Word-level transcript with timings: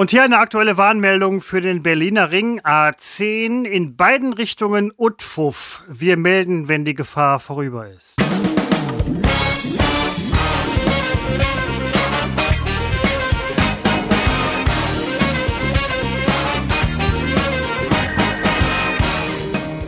Und 0.00 0.12
hier 0.12 0.22
eine 0.22 0.38
aktuelle 0.38 0.78
Warnmeldung 0.78 1.42
für 1.42 1.60
den 1.60 1.82
Berliner 1.82 2.30
Ring 2.30 2.58
A10 2.62 3.64
in 3.66 3.96
beiden 3.96 4.32
Richtungen 4.32 4.94
Utfuff. 4.96 5.82
Wir 5.88 6.16
melden, 6.16 6.68
wenn 6.68 6.86
die 6.86 6.94
Gefahr 6.94 7.38
vorüber 7.38 7.86
ist. 7.86 8.16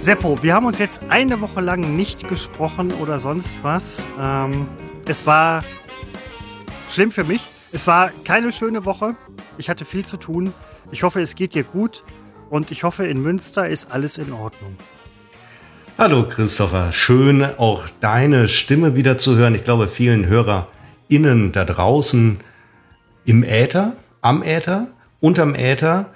Seppo, 0.03 0.43
wir 0.43 0.53
haben 0.53 0.67
uns 0.67 0.79
jetzt 0.79 1.01
eine 1.09 1.41
Woche 1.41 1.63
lang 1.63 1.97
nicht 1.97 2.29
gesprochen 2.29 2.93
oder 3.01 3.19
sonst 3.19 3.57
was. 3.63 4.07
Ähm, 4.21 4.69
es 5.09 5.27
war 5.27 5.65
schlimm 6.91 7.11
für 7.11 7.25
mich. 7.25 7.41
Es 7.75 7.87
war 7.87 8.11
keine 8.27 8.53
schöne 8.53 8.85
Woche. 8.85 9.17
Ich 9.59 9.69
hatte 9.69 9.85
viel 9.85 10.05
zu 10.05 10.17
tun. 10.17 10.53
Ich 10.91 11.03
hoffe, 11.03 11.21
es 11.21 11.35
geht 11.35 11.55
dir 11.55 11.65
gut. 11.65 12.05
Und 12.51 12.71
ich 12.71 12.85
hoffe, 12.85 13.07
in 13.07 13.23
Münster 13.23 13.69
ist 13.69 13.91
alles 13.91 14.19
in 14.19 14.33
Ordnung. 14.33 14.77
Hallo 15.99 16.25
Christopher, 16.25 16.91
schön 16.93 17.45
auch 17.45 17.89
deine 18.01 18.49
Stimme 18.49 18.97
wieder 18.97 19.19
zu 19.19 19.37
hören. 19.37 19.55
Ich 19.55 19.65
glaube, 19.65 19.89
vielen 19.89 20.27
HörerInnen 20.27 21.53
da 21.53 21.65
draußen 21.65 22.41
im 23.25 23.45
Äther, 23.45 23.93
am 24.21 24.43
Äther, 24.43 24.89
unterm 25.21 25.55
Äther 25.55 26.07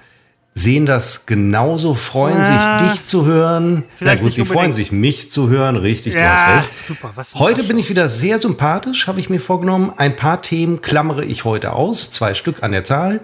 sehen 0.57 0.87
das 0.87 1.27
genauso, 1.27 1.93
freuen 1.93 2.39
ja, 2.39 2.79
sich, 2.79 2.91
dich 2.91 3.05
zu 3.07 3.27
hören. 3.27 3.85
Na 4.01 4.15
gut, 4.15 4.33
sie 4.33 4.45
freuen 4.47 4.73
sich, 4.73 4.91
mich 4.91 5.31
zu 5.31 5.51
hören. 5.51 5.77
Richtig, 5.77 6.15
ja, 6.15 6.21
du 6.21 6.29
hast 6.31 6.65
recht. 6.65 6.87
Super, 6.87 7.13
heute 7.35 7.63
bin 7.65 7.79
ich 7.79 7.91
wieder 7.91 8.09
sehr 8.09 8.39
sympathisch, 8.39 9.07
habe 9.07 9.21
ich 9.21 9.29
mir 9.29 9.39
vorgenommen. 9.39 9.93
Ein 9.99 10.17
paar 10.17 10.41
Themen 10.41 10.81
klammere 10.81 11.27
ich 11.27 11.45
heute 11.45 11.75
aus, 11.75 12.11
zwei 12.11 12.33
Stück 12.33 12.63
an 12.63 12.73
der 12.73 12.85
Zahl. 12.85 13.21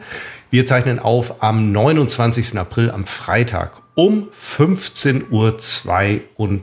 Wir 0.51 0.67
zeichnen 0.67 0.99
auf 0.99 1.43
am 1.43 1.73
29. 1.73 2.59
April, 2.59 2.91
am 2.91 3.07
Freitag 3.07 3.81
um 3.95 4.29
15.32 4.39 5.23
Uhr. 6.37 6.61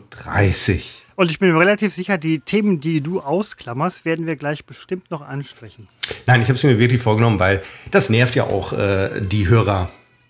Und 1.16 1.31
ich 1.31 1.39
bin 1.39 1.52
mir 1.52 1.59
relativ 1.59 1.95
sicher, 1.95 2.20
die 2.20 2.42
Themen, 2.42 2.80
die 2.80 3.02
du 3.02 3.22
ausklammerst, 3.22 4.06
werden 4.06 4.28
wir 4.28 4.36
gleich 4.36 4.66
bestimmt 4.66 5.09
noch 5.09 5.22
ansprechen. 5.22 5.88
Nein, 6.28 6.44
ich 6.44 6.48
habe 6.48 6.58
es 6.58 6.64
mir 6.64 6.78
wirklich 6.78 7.02
vorgenommen, 7.02 7.39
weil 7.39 7.64
das 7.89 8.11
nervt 8.11 8.36
ja 8.36 8.44
auch 8.44 8.72
äh, 8.73 9.20
die 9.22 9.48
Hörer 9.48 9.89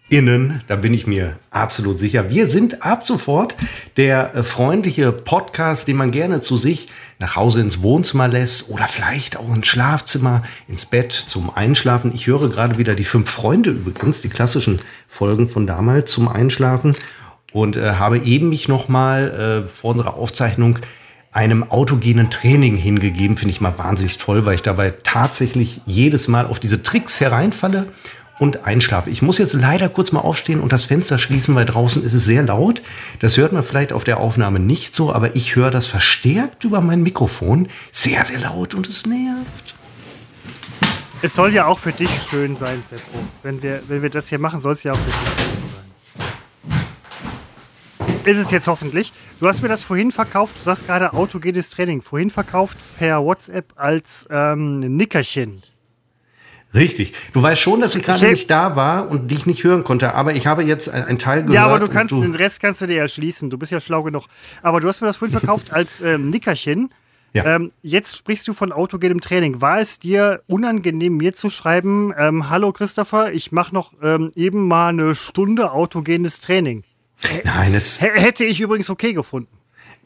Innen, 0.09 0.63
da 0.67 0.75
bin 0.75 0.95
ich 0.95 1.05
mir 1.05 1.37
absolut 1.51 1.99
sicher. 1.99 2.31
Wir 2.31 2.49
sind 2.49 2.83
ab 2.83 3.05
sofort 3.05 3.55
der 3.95 4.33
äh, 4.33 4.43
freundliche 4.43 5.11
Podcast, 5.11 5.87
den 5.87 5.97
man 5.97 6.09
gerne 6.09 6.41
zu 6.41 6.57
sich 6.57 6.87
nach 7.19 7.35
Hause 7.35 7.61
ins 7.61 7.83
Wohnzimmer 7.83 8.27
lässt 8.27 8.71
oder 8.71 8.87
vielleicht 8.87 9.37
auch 9.37 9.53
ins 9.53 9.67
Schlafzimmer, 9.67 10.41
ins 10.67 10.87
Bett 10.87 11.13
zum 11.13 11.55
Einschlafen. 11.55 12.11
Ich 12.15 12.25
höre 12.25 12.49
gerade 12.49 12.79
wieder 12.79 12.95
die 12.95 13.03
fünf 13.03 13.29
Freunde 13.29 13.69
übrigens, 13.69 14.21
die 14.21 14.29
klassischen 14.29 14.79
Folgen 15.07 15.47
von 15.47 15.67
damals 15.67 16.11
zum 16.11 16.27
Einschlafen 16.27 16.95
und 17.53 17.77
äh, 17.77 17.91
habe 17.91 18.17
eben 18.17 18.49
mich 18.49 18.67
nochmal 18.67 19.65
äh, 19.65 19.67
vor 19.67 19.91
unserer 19.91 20.15
Aufzeichnung 20.15 20.79
einem 21.31 21.69
autogenen 21.69 22.31
Training 22.31 22.75
hingegeben. 22.75 23.37
Finde 23.37 23.51
ich 23.51 23.61
mal 23.61 23.77
wahnsinnig 23.77 24.17
toll, 24.17 24.47
weil 24.47 24.55
ich 24.55 24.63
dabei 24.63 24.91
tatsächlich 25.03 25.81
jedes 25.85 26.27
Mal 26.27 26.47
auf 26.47 26.59
diese 26.59 26.81
Tricks 26.81 27.19
hereinfalle 27.21 27.85
und 28.39 28.65
einschlafe. 28.65 29.09
Ich 29.09 29.21
muss 29.21 29.37
jetzt 29.37 29.53
leider 29.53 29.89
kurz 29.89 30.11
mal 30.11 30.21
aufstehen 30.21 30.61
und 30.61 30.71
das 30.71 30.85
Fenster 30.85 31.19
schließen, 31.19 31.53
weil 31.55 31.65
draußen 31.65 32.03
ist 32.03 32.13
es 32.13 32.25
sehr 32.25 32.43
laut. 32.43 32.81
Das 33.19 33.37
hört 33.37 33.51
man 33.51 33.63
vielleicht 33.63 33.93
auf 33.93 34.05
der 34.05 34.19
Aufnahme 34.19 34.59
nicht 34.59 34.95
so, 34.95 35.13
aber 35.13 35.35
ich 35.35 35.55
höre 35.55 35.69
das 35.69 35.85
verstärkt 35.85 36.63
über 36.63 36.81
mein 36.81 37.03
Mikrofon. 37.03 37.67
Sehr, 37.91 38.23
sehr 38.25 38.39
laut 38.39 38.73
und 38.73 38.87
es 38.87 39.05
nervt. 39.05 39.75
Es 41.21 41.35
soll 41.35 41.53
ja 41.53 41.65
auch 41.65 41.79
für 41.79 41.91
dich 41.91 42.09
schön 42.29 42.55
sein, 42.55 42.81
Seppo. 42.85 43.19
Wenn 43.43 43.61
wir, 43.61 43.81
wenn 43.89 44.01
wir 44.01 44.09
das 44.09 44.29
hier 44.29 44.39
machen, 44.39 44.61
soll 44.61 44.71
es 44.71 44.83
ja 44.83 44.93
auch 44.93 44.97
für 44.97 45.05
dich 45.05 45.15
schön 45.15 45.59
sein. 45.73 45.89
Ist 48.23 48.37
es 48.37 48.51
jetzt 48.51 48.67
hoffentlich. 48.67 49.11
Du 49.41 49.47
hast 49.47 49.61
mir 49.61 49.67
das 49.67 49.83
vorhin 49.83 50.11
verkauft, 50.11 50.55
du 50.59 50.63
sagst 50.63 50.85
gerade 50.85 51.13
autogenes 51.13 51.71
Training, 51.71 52.01
vorhin 52.01 52.29
verkauft 52.29 52.77
per 52.97 53.23
WhatsApp 53.23 53.73
als 53.75 54.27
ähm, 54.29 54.79
Nickerchen. 54.79 55.61
Richtig. 56.73 57.13
Du 57.33 57.41
weißt 57.41 57.61
schon, 57.61 57.81
dass 57.81 57.95
ich 57.95 58.03
gerade 58.03 58.29
nicht 58.29 58.49
da 58.49 58.75
war 58.75 59.09
und 59.09 59.31
dich 59.31 59.45
nicht 59.45 59.63
hören 59.63 59.83
konnte, 59.83 60.13
aber 60.13 60.35
ich 60.35 60.45
habe 60.45 60.63
jetzt 60.63 60.89
einen 60.89 61.17
Teil 61.17 61.41
gehört. 61.41 61.55
Ja, 61.55 61.65
aber 61.65 61.79
du 61.79 61.87
kannst 61.87 62.11
du 62.11 62.21
den 62.21 62.35
Rest 62.35 62.59
kannst 62.59 62.81
du 62.81 62.87
dir 62.87 62.99
erschließen. 62.99 63.49
Du 63.49 63.57
bist 63.57 63.71
ja 63.71 63.79
schlau 63.79 64.03
genug. 64.03 64.25
Aber 64.61 64.79
du 64.79 64.87
hast 64.87 65.01
mir 65.01 65.07
das 65.07 65.17
vorhin 65.17 65.37
verkauft 65.37 65.73
als 65.73 66.01
ähm, 66.01 66.29
Nickerchen. 66.29 66.89
Ja. 67.33 67.55
Ähm, 67.55 67.71
jetzt 67.81 68.17
sprichst 68.17 68.47
du 68.47 68.53
von 68.53 68.71
autogenem 68.71 69.21
Training. 69.21 69.61
War 69.61 69.79
es 69.79 69.99
dir 69.99 70.41
unangenehm, 70.47 71.17
mir 71.17 71.33
zu 71.33 71.49
schreiben, 71.49 72.13
ähm, 72.17 72.49
hallo 72.49 72.71
Christopher, 72.71 73.33
ich 73.33 73.51
mache 73.51 73.73
noch 73.73 73.93
ähm, 74.01 74.31
eben 74.35 74.67
mal 74.67 74.89
eine 74.89 75.13
Stunde 75.13 75.71
autogenes 75.71 76.41
Training? 76.41 76.83
Nein, 77.43 77.75
es 77.75 78.01
hätte 78.01 78.45
ich 78.45 78.61
übrigens 78.61 78.89
okay 78.89 79.13
gefunden. 79.13 79.58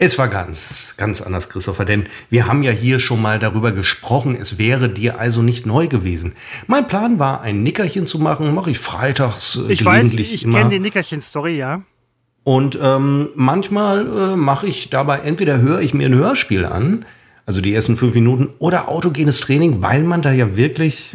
Es 0.05 0.17
war 0.17 0.27
ganz, 0.27 0.95
ganz 0.97 1.21
anders, 1.21 1.47
Christopher, 1.47 1.85
denn 1.85 2.09
wir 2.29 2.45
haben 2.45 2.61
ja 2.61 2.71
hier 2.71 2.99
schon 2.99 3.21
mal 3.21 3.39
darüber 3.39 3.71
gesprochen, 3.71 4.35
es 4.35 4.57
wäre 4.57 4.89
dir 4.89 5.17
also 5.17 5.41
nicht 5.41 5.65
neu 5.65 5.87
gewesen. 5.87 6.33
Mein 6.67 6.89
Plan 6.89 7.19
war, 7.19 7.39
ein 7.39 7.63
Nickerchen 7.63 8.05
zu 8.05 8.19
machen, 8.19 8.53
mache 8.53 8.69
ich 8.69 8.79
freitags 8.79 9.55
äh, 9.55 9.71
Ich 9.71 9.85
weiß, 9.85 10.13
ich 10.15 10.41
kenne 10.43 10.67
die 10.67 10.79
Nickerchen-Story, 10.79 11.57
ja. 11.57 11.83
Und 12.43 12.77
ähm, 12.81 13.29
manchmal 13.35 14.05
äh, 14.05 14.35
mache 14.35 14.67
ich 14.67 14.89
dabei, 14.89 15.19
entweder 15.19 15.61
höre 15.61 15.79
ich 15.79 15.93
mir 15.93 16.09
ein 16.09 16.15
Hörspiel 16.15 16.65
an, 16.65 17.05
also 17.45 17.61
die 17.61 17.73
ersten 17.73 17.95
fünf 17.95 18.13
Minuten, 18.13 18.49
oder 18.59 18.89
autogenes 18.89 19.39
Training, 19.39 19.81
weil 19.81 20.03
man 20.03 20.21
da 20.21 20.33
ja 20.33 20.57
wirklich, 20.57 21.11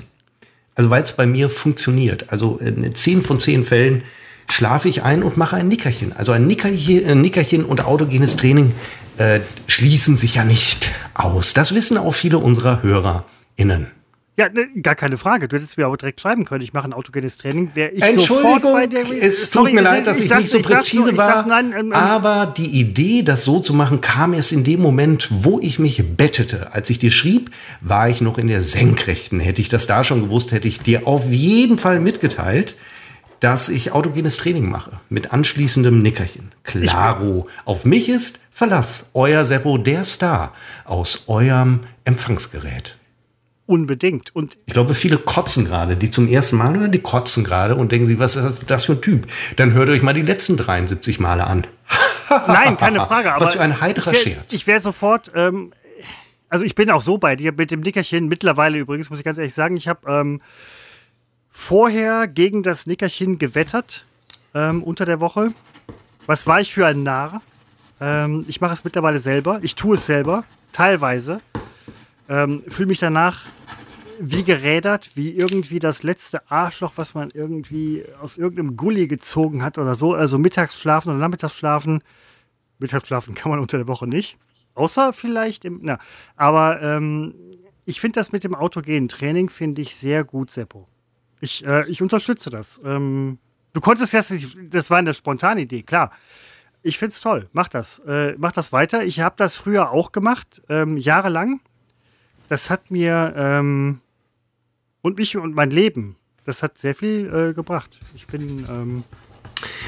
also 0.75 0.89
weil 0.89 1.03
es 1.03 1.15
bei 1.15 1.27
mir 1.27 1.51
funktioniert. 1.51 2.33
Also 2.33 2.57
in 2.57 2.95
zehn 2.95 3.21
von 3.21 3.39
zehn 3.39 3.65
Fällen 3.65 4.05
schlafe 4.51 4.89
ich 4.89 5.03
ein 5.03 5.23
und 5.23 5.37
mache 5.37 5.57
ein 5.57 5.69
Nickerchen. 5.69 6.13
Also 6.17 6.33
ein 6.33 6.47
Nickerchen, 6.47 7.09
ein 7.09 7.21
Nickerchen 7.21 7.65
und 7.65 7.85
autogenes 7.85 8.37
Training 8.37 8.73
äh, 9.19 9.41
schließen 9.67 10.17
sich 10.17 10.37
ja 10.37 10.45
nicht 10.45 10.91
aus. 11.15 11.55
Das 11.55 11.75
wissen 11.75 11.99
auch 11.99 12.15
viele 12.15 12.39
unserer 12.39 12.83
HörerInnen. 12.83 13.89
Ja, 14.39 14.49
ne, 14.49 14.69
gar 14.83 14.95
keine 14.95 15.19
Frage. 15.19 15.49
Du 15.49 15.57
hättest 15.57 15.77
mir 15.79 15.89
auch 15.89 15.97
direkt 15.97 16.21
schreiben 16.21 16.45
können, 16.45 16.63
ich 16.63 16.73
mache 16.73 16.87
ein 16.87 16.93
autogenes 16.93 17.39
Training. 17.39 17.73
Wäre 17.75 17.91
ich 17.91 18.01
Entschuldigung, 18.01 18.63
sofort 18.63 18.73
bei 18.73 18.87
der 18.87 19.05
es 19.21 19.51
tut 19.51 19.73
mir 19.73 19.81
leid, 19.81 20.07
dass 20.07 20.21
ich, 20.21 20.27
ich 20.27 20.37
nicht 20.37 20.49
so 20.49 20.61
präzise 20.61 21.09
nur, 21.09 21.17
war. 21.17 21.45
Nein, 21.45 21.73
ähm, 21.73 21.87
ähm, 21.87 21.93
aber 21.93 22.47
die 22.47 22.79
Idee, 22.79 23.23
das 23.23 23.43
so 23.43 23.59
zu 23.59 23.75
machen, 23.75 24.01
kam 24.01 24.33
erst 24.35 24.53
in 24.53 24.63
dem 24.63 24.81
Moment, 24.81 25.27
wo 25.33 25.59
ich 25.59 25.81
mich 25.81 26.05
bettete. 26.17 26.73
Als 26.73 26.89
ich 26.89 27.01
dir 27.01 27.11
schrieb, 27.11 27.51
war 27.81 28.09
ich 28.09 28.21
noch 28.21 28.39
in 28.39 28.47
der 28.47 28.63
Senkrechten. 28.63 29.41
Hätte 29.41 29.61
ich 29.61 29.71
das 29.71 29.89
da 29.89 30.05
schon 30.05 30.23
gewusst, 30.23 30.53
hätte 30.53 30.69
ich 30.69 30.79
dir 30.79 31.09
auf 31.09 31.29
jeden 31.33 31.77
Fall 31.77 31.99
mitgeteilt 31.99 32.77
dass 33.41 33.69
ich 33.69 33.93
autogenes 33.93 34.37
Training 34.37 34.69
mache 34.69 34.93
mit 35.09 35.33
anschließendem 35.33 36.01
Nickerchen. 36.01 36.53
Klaro, 36.65 37.49
auf 37.65 37.85
mich 37.85 38.09
ist 38.09 38.41
Verlass, 38.51 39.11
euer 39.15 39.45
Seppo, 39.45 39.79
der 39.79 40.05
Star 40.05 40.53
aus 40.85 41.25
eurem 41.29 41.81
Empfangsgerät. 42.05 42.97
Unbedingt. 43.67 44.35
Und 44.35 44.57
ich 44.65 44.73
glaube, 44.73 44.95
viele 44.95 45.19
kotzen 45.19 45.67
gerade, 45.67 45.95
die 45.95 46.11
zum 46.11 46.27
ersten 46.27 46.57
Mal 46.57 46.75
hören, 46.75 46.91
die 46.91 47.01
kotzen 47.01 47.45
gerade 47.45 47.77
und 47.77 47.93
denken 47.93 48.09
sich, 48.09 48.19
was 48.19 48.35
ist 48.35 48.71
das 48.71 48.87
für 48.87 48.95
ein 48.95 49.03
Typ? 49.03 49.27
Dann 49.57 49.75
hört 49.75 49.91
euch 49.91 50.03
mal 50.03 50.15
die 50.15 50.23
letzten 50.23 50.57
73 50.57 51.21
Male 51.21 51.47
an. 51.47 51.67
Nein, 52.47 52.79
keine 52.79 53.01
Frage. 53.01 53.33
was 53.39 53.55
für 53.55 53.61
ein 53.61 53.81
heiterer 53.81 54.13
ich 54.13 54.25
wär, 54.25 54.35
Scherz. 54.35 54.55
Ich 54.55 54.67
wäre 54.67 54.81
sofort, 54.81 55.31
ähm, 55.35 55.73
also 56.49 56.65
ich 56.65 56.75
bin 56.75 56.91
auch 56.91 57.03
so 57.03 57.19
bei 57.19 57.37
dir 57.37 57.53
mit 57.53 57.71
dem 57.71 57.81
Nickerchen. 57.81 58.29
Mittlerweile 58.29 58.79
übrigens, 58.79 59.11
muss 59.11 59.19
ich 59.19 59.25
ganz 59.25 59.37
ehrlich 59.39 59.55
sagen, 59.55 59.77
ich 59.77 59.87
habe 59.87 60.11
ähm, 60.11 60.41
vorher 61.59 62.29
gegen 62.29 62.63
das 62.63 62.87
Nickerchen 62.87 63.39
gewettert 63.39 64.07
ähm, 64.55 64.83
unter 64.83 65.05
der 65.05 65.21
Woche. 65.21 65.53
Was 66.25 66.47
war 66.47 66.61
ich 66.61 66.73
für 66.73 66.87
ein 66.87 67.03
Narr? 67.03 67.43
Ähm, 68.01 68.45
ich 68.47 68.61
mache 68.61 68.73
es 68.73 68.85
mittlerweile 68.85 69.19
selber. 69.19 69.59
Ich 69.63 69.75
tue 69.75 69.97
es 69.97 70.07
selber, 70.07 70.45
teilweise. 70.73 71.41
Ähm, 72.29 72.63
Fühle 72.69 72.87
mich 72.87 73.01
danach 73.01 73.47
wie 74.21 74.45
gerädert, 74.45 75.11
wie 75.17 75.33
irgendwie 75.33 75.81
das 75.81 76.05
letzte 76.05 76.49
Arschloch, 76.51 76.93
was 76.95 77.15
man 77.15 77.31
irgendwie 77.35 78.05
aus 78.23 78.39
irgendeinem 78.39 78.77
Gully 78.77 79.09
gezogen 79.09 79.63
hat 79.63 79.79
oder 79.79 79.97
so. 79.97 80.15
Also 80.15 80.39
Mittagsschlafen 80.39 81.11
oder 81.11 81.19
Nachmittagsschlafen. 81.19 82.03
Mittagsschlafen 82.79 83.35
kann 83.35 83.51
man 83.51 83.59
unter 83.59 83.79
der 83.79 83.89
Woche 83.89 84.07
nicht. 84.07 84.39
Außer 84.75 85.13
vielleicht 85.13 85.65
im. 85.65 85.81
Na, 85.83 85.99
aber 86.37 86.81
ähm, 86.81 87.35
ich 87.85 88.01
finde 88.01 88.21
das 88.21 88.31
mit 88.31 88.45
dem 88.45 88.55
autogenen 88.55 89.09
Training, 89.09 89.51
finde 89.51 89.83
ich 89.83 89.97
sehr 89.97 90.23
gut, 90.23 90.53
Seppo. 90.53 90.87
Ich, 91.41 91.65
äh, 91.67 91.89
ich 91.89 92.03
unterstütze 92.03 92.51
das. 92.51 92.81
Ähm, 92.85 93.39
du 93.73 93.81
konntest 93.81 94.13
ja, 94.13 94.23
das 94.71 94.91
war 94.91 94.99
eine 94.99 95.15
spontane 95.15 95.61
Idee, 95.63 95.83
klar. 95.83 96.13
Ich 96.83 96.99
finde 96.99 97.13
es 97.13 97.21
toll. 97.21 97.47
Mach 97.53 97.69
das. 97.69 98.01
Äh, 98.07 98.35
mach 98.39 98.53
das 98.53 98.73
weiter. 98.73 99.05
Ich 99.05 99.21
habe 99.21 99.35
das 99.37 99.59
früher 99.59 99.91
auch 99.91 100.13
gemacht, 100.13 100.63
ähm, 100.69 100.97
jahrelang. 100.97 101.61
Das 102.49 102.71
hat 102.71 102.91
mir 102.91 103.35
ähm, 103.37 104.01
und 105.03 105.19
mich 105.19 105.37
und 105.37 105.55
mein 105.55 105.71
Leben, 105.71 106.17
das 106.45 106.63
hat 106.63 106.79
sehr 106.79 106.95
viel 106.95 107.51
äh, 107.51 107.55
gebracht. 107.55 107.99
Ich 108.15 108.27
bin. 108.27 108.65
Ähm, 108.69 109.05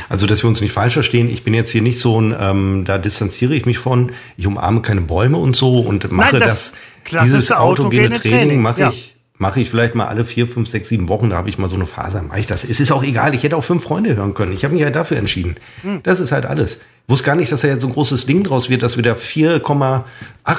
also, 0.08 0.26
dass 0.26 0.42
wir 0.42 0.48
uns 0.48 0.60
nicht 0.60 0.72
falsch 0.72 0.94
verstehen, 0.94 1.30
ich 1.30 1.44
bin 1.44 1.54
jetzt 1.54 1.70
hier 1.70 1.82
nicht 1.82 1.98
so 1.98 2.20
ein, 2.20 2.34
ähm, 2.38 2.84
da 2.84 2.98
distanziere 2.98 3.54
ich 3.54 3.66
mich 3.66 3.78
von, 3.78 4.12
ich 4.36 4.46
umarme 4.46 4.82
keine 4.82 5.00
Bäume 5.00 5.38
und 5.38 5.54
so 5.54 5.78
und 5.80 6.10
mache 6.10 6.38
Nein, 6.38 6.48
das, 6.48 6.74
das 7.08 7.22
dieses 7.22 7.52
autogene 7.52 8.08
Training, 8.10 8.20
Training 8.20 8.62
mache 8.62 8.80
ja. 8.80 8.88
ich 8.88 9.14
mache 9.40 9.58
ich 9.58 9.70
vielleicht 9.70 9.94
mal 9.94 10.06
alle 10.06 10.24
vier, 10.24 10.46
fünf, 10.46 10.68
sechs, 10.68 10.90
sieben 10.90 11.08
Wochen, 11.08 11.30
da 11.30 11.36
habe 11.38 11.48
ich 11.48 11.56
mal 11.56 11.66
so 11.66 11.74
eine 11.74 11.86
Phase, 11.86 12.20
mache 12.20 12.40
ich 12.40 12.46
das. 12.46 12.62
Es 12.62 12.78
ist 12.78 12.92
auch 12.92 13.02
egal, 13.02 13.34
ich 13.34 13.42
hätte 13.42 13.56
auch 13.56 13.64
fünf 13.64 13.82
Freunde 13.82 14.14
hören 14.14 14.34
können. 14.34 14.52
Ich 14.52 14.64
habe 14.64 14.74
mich 14.74 14.82
ja 14.82 14.90
dafür 14.90 15.16
entschieden. 15.16 15.56
Hm. 15.80 16.02
Das 16.02 16.20
ist 16.20 16.30
halt 16.30 16.44
alles. 16.44 16.76
Ich 16.76 17.08
wusste 17.08 17.24
gar 17.24 17.36
nicht, 17.36 17.50
dass 17.50 17.62
da 17.62 17.68
jetzt 17.68 17.80
so 17.80 17.88
ein 17.88 17.94
großes 17.94 18.26
Ding 18.26 18.44
draus 18.44 18.68
wird, 18.68 18.82
dass 18.82 18.96
wir 18.96 19.02
da 19.02 19.14
4,8 19.14 20.04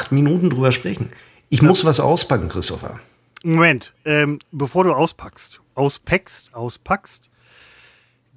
Minuten 0.10 0.50
drüber 0.50 0.72
sprechen. 0.72 1.10
Ich 1.50 1.62
ja. 1.62 1.68
muss 1.68 1.86
was 1.86 2.00
auspacken, 2.00 2.50
Christopher. 2.50 3.00
Moment, 3.44 3.94
ähm, 4.04 4.39
bevor 4.51 4.84
du 4.84 4.94
auspackst, 4.94 5.62
auspackst, 5.75 6.56
auspackst, 6.56 7.30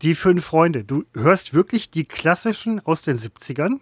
die 0.03 0.15
fünf 0.15 0.45
Freunde, 0.45 0.85
du 0.85 1.05
hörst 1.15 1.55
wirklich 1.55 1.91
die 1.91 2.05
klassischen 2.05 2.85
aus 2.85 3.01
den 3.01 3.17
70ern? 3.17 3.81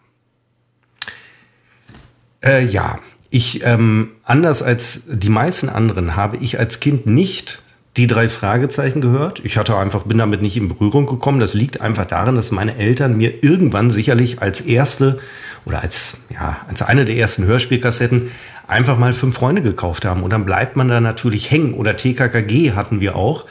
Äh, 2.44 2.64
ja, 2.66 3.00
ich, 3.32 3.64
ähm, 3.64 4.10
anders 4.24 4.62
als 4.62 5.04
die 5.08 5.30
meisten 5.30 5.70
anderen, 5.70 6.16
habe 6.16 6.36
ich 6.36 6.58
als 6.58 6.80
Kind 6.80 7.06
nicht 7.06 7.62
die 7.96 8.06
drei 8.06 8.28
Fragezeichen 8.28 9.00
gehört. 9.00 9.40
Ich 9.42 9.56
hatte 9.56 9.74
einfach, 9.76 10.02
bin 10.02 10.18
damit 10.18 10.42
nicht 10.42 10.58
in 10.58 10.68
Berührung 10.68 11.06
gekommen. 11.06 11.40
Das 11.40 11.54
liegt 11.54 11.80
einfach 11.80 12.04
daran, 12.04 12.36
dass 12.36 12.52
meine 12.52 12.76
Eltern 12.76 13.16
mir 13.16 13.42
irgendwann 13.42 13.90
sicherlich 13.90 14.42
als 14.42 14.60
erste 14.60 15.18
oder 15.64 15.80
als, 15.80 16.24
ja, 16.30 16.58
als 16.68 16.82
eine 16.82 17.06
der 17.06 17.16
ersten 17.16 17.46
Hörspielkassetten 17.46 18.30
einfach 18.68 18.98
mal 18.98 19.14
fünf 19.14 19.34
Freunde 19.34 19.62
gekauft 19.62 20.04
haben. 20.04 20.22
Und 20.22 20.30
dann 20.30 20.44
bleibt 20.44 20.76
man 20.76 20.88
da 20.88 21.00
natürlich 21.00 21.50
hängen. 21.50 21.72
Oder 21.72 21.96
TKKG 21.96 22.72
hatten 22.72 23.00
wir 23.00 23.16
auch. 23.16 23.46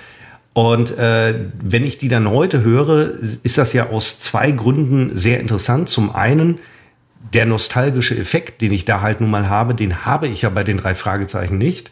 Und 0.53 0.95
äh, 0.95 1.33
wenn 1.59 1.85
ich 1.85 1.97
die 1.97 2.07
dann 2.07 2.29
heute 2.29 2.61
höre, 2.61 3.13
ist 3.19 3.57
das 3.57 3.73
ja 3.73 3.89
aus 3.89 4.19
zwei 4.19 4.51
Gründen 4.51 5.15
sehr 5.15 5.39
interessant. 5.39 5.89
Zum 5.89 6.13
einen, 6.13 6.59
der 7.33 7.45
nostalgische 7.45 8.17
Effekt, 8.17 8.61
den 8.61 8.71
ich 8.71 8.85
da 8.85 9.01
halt 9.01 9.21
nun 9.21 9.29
mal 9.29 9.49
habe, 9.49 9.75
den 9.75 10.05
habe 10.05 10.27
ich 10.27 10.41
ja 10.41 10.49
bei 10.49 10.63
den 10.63 10.77
drei 10.77 10.95
Fragezeichen 10.95 11.57
nicht. 11.57 11.91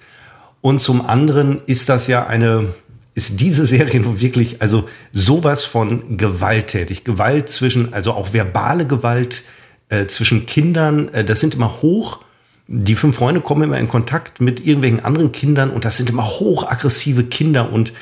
Und 0.62 0.80
zum 0.80 1.06
anderen 1.06 1.62
ist 1.66 1.90
das 1.90 2.08
ja 2.08 2.28
eine, 2.28 2.74
ist 3.16 3.40
diese 3.40 3.66
Serie 3.66 4.00
nun 4.02 4.20
wirklich, 4.20 4.62
also 4.62 4.90
sowas 5.12 5.64
von 5.64 6.18
gewalttätig. 6.18 7.04
Gewalt 7.04 7.50
zwischen, 7.50 7.94
also 7.94 8.14
auch 8.14 8.34
verbale 8.34 8.86
Gewalt 8.86 9.44
äh, 9.88 10.08
zwischen 10.08 10.46
Kindern, 10.46 11.10
äh, 11.14 11.24
das 11.24 11.40
sind 11.40 11.56
immer 11.56 11.82
hoch. 11.82 12.20
Die 12.68 12.96
fünf 12.96 13.16
Freunde 13.16 13.42
kommen 13.42 13.64
immer 13.64 13.80
in 13.80 13.88
Kontakt 13.88 14.42
mit 14.42 14.64
irgendwelchen 14.64 15.04
anderen 15.04 15.32
Kindern 15.32 15.72
und 15.72 15.86
das 15.86 15.98
sind 15.98 16.10
immer 16.10 16.28
hochaggressive 16.28 17.24
Kinder 17.24 17.72
und 17.72 17.94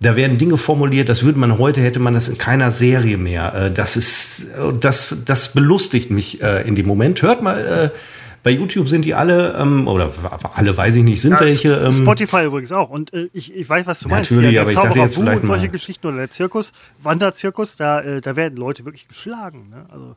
da 0.00 0.16
werden 0.16 0.36
Dinge 0.36 0.56
formuliert, 0.56 1.08
das 1.08 1.22
würde 1.22 1.38
man 1.38 1.58
heute, 1.58 1.80
hätte 1.80 2.00
man 2.00 2.14
das 2.14 2.28
in 2.28 2.38
keiner 2.38 2.70
Serie 2.70 3.16
mehr. 3.16 3.54
Äh, 3.54 3.70
das 3.70 3.96
ist, 3.96 4.46
das, 4.80 5.16
das 5.24 5.52
belustigt 5.52 6.10
mich 6.10 6.42
äh, 6.42 6.66
in 6.66 6.74
dem 6.74 6.86
Moment. 6.86 7.22
Hört 7.22 7.42
mal, 7.42 7.92
äh, 7.94 7.98
bei 8.42 8.50
YouTube 8.50 8.88
sind 8.88 9.04
die 9.04 9.14
alle, 9.14 9.56
ähm, 9.58 9.88
oder 9.88 10.12
alle 10.54 10.76
weiß 10.76 10.96
ich 10.96 11.02
nicht, 11.02 11.20
sind 11.20 11.32
ja, 11.32 11.40
welche. 11.40 11.72
Ähm, 11.72 11.92
Spotify 11.92 12.44
übrigens 12.44 12.72
auch. 12.72 12.90
Und 12.90 13.12
äh, 13.12 13.28
ich, 13.32 13.54
ich 13.54 13.68
weiß, 13.68 13.86
was 13.86 14.00
du 14.00 14.08
meinst. 14.08 14.30
Natürlich, 14.30 14.52
ja, 14.52 14.62
aber 14.62 14.70
ich 14.70 14.76
dachte 14.76 14.98
jetzt 14.98 15.16
vielleicht 15.16 15.40
und 15.40 15.46
solche 15.46 15.68
Geschichten 15.68 16.06
oder 16.06 16.18
der 16.18 16.30
Zirkus, 16.30 16.72
Wanderzirkus, 17.02 17.76
da, 17.76 18.02
äh, 18.02 18.20
da 18.20 18.36
werden 18.36 18.56
Leute 18.56 18.84
wirklich 18.84 19.08
geschlagen. 19.08 19.70
Ne? 19.70 19.86
Also. 19.90 20.16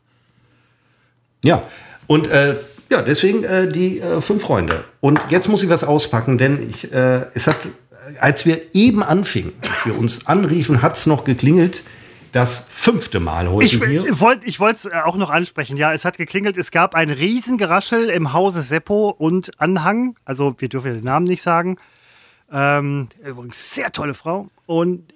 Ja, 1.44 1.64
und 2.06 2.28
äh, 2.28 2.56
ja, 2.92 3.02
deswegen 3.02 3.46
die 3.72 4.02
fünf 4.20 4.42
Freunde. 4.42 4.84
Und 5.00 5.20
jetzt 5.30 5.48
muss 5.48 5.62
ich 5.62 5.70
was 5.70 5.84
auspacken, 5.84 6.40
denn 6.40 6.68
ich, 6.68 6.92
äh, 6.92 7.28
es 7.36 7.46
hat 7.46 7.68
als 8.20 8.46
wir 8.46 8.76
eben 8.76 9.04
anfingen, 9.04 9.54
als 9.62 9.86
wir 9.86 9.98
uns 9.98 10.28
anriefen, 10.28 10.82
hat 10.82 10.98
es 10.98 11.06
noch 11.06 11.24
geklingelt. 11.24 11.84
Das 12.32 12.70
fünfte 12.70 13.20
Mal 13.20 13.50
heute 13.50 13.66
ich, 13.66 13.84
hier. 13.84 14.06
Ich 14.06 14.20
wollte 14.20 14.46
ich 14.46 14.60
es 14.60 14.86
äh, 14.86 14.92
auch 15.04 15.16
noch 15.16 15.32
ansprechen. 15.32 15.78
Ja, 15.78 15.94
es 15.94 16.06
hat 16.06 16.18
geklingelt. 16.18 16.58
Es 16.58 16.70
gab 16.70 16.94
ein 16.94 17.10
Riesengeraschel 17.10 18.10
im 18.10 18.34
Hause 18.34 18.62
Seppo 18.62 19.10
und 19.10 19.60
Anhang. 19.60 20.16
Also, 20.26 20.54
wir 20.60 20.70
dürfen 20.70 20.88
ja 20.88 20.94
den 20.94 21.06
Namen 21.06 21.26
nicht 21.26 21.42
sagen. 21.42 21.78
Ähm, 22.52 23.10
übrigens, 23.24 23.74
sehr 23.74 23.92
tolle 23.92 24.14
Frau. 24.14 24.50
Und 24.68 25.12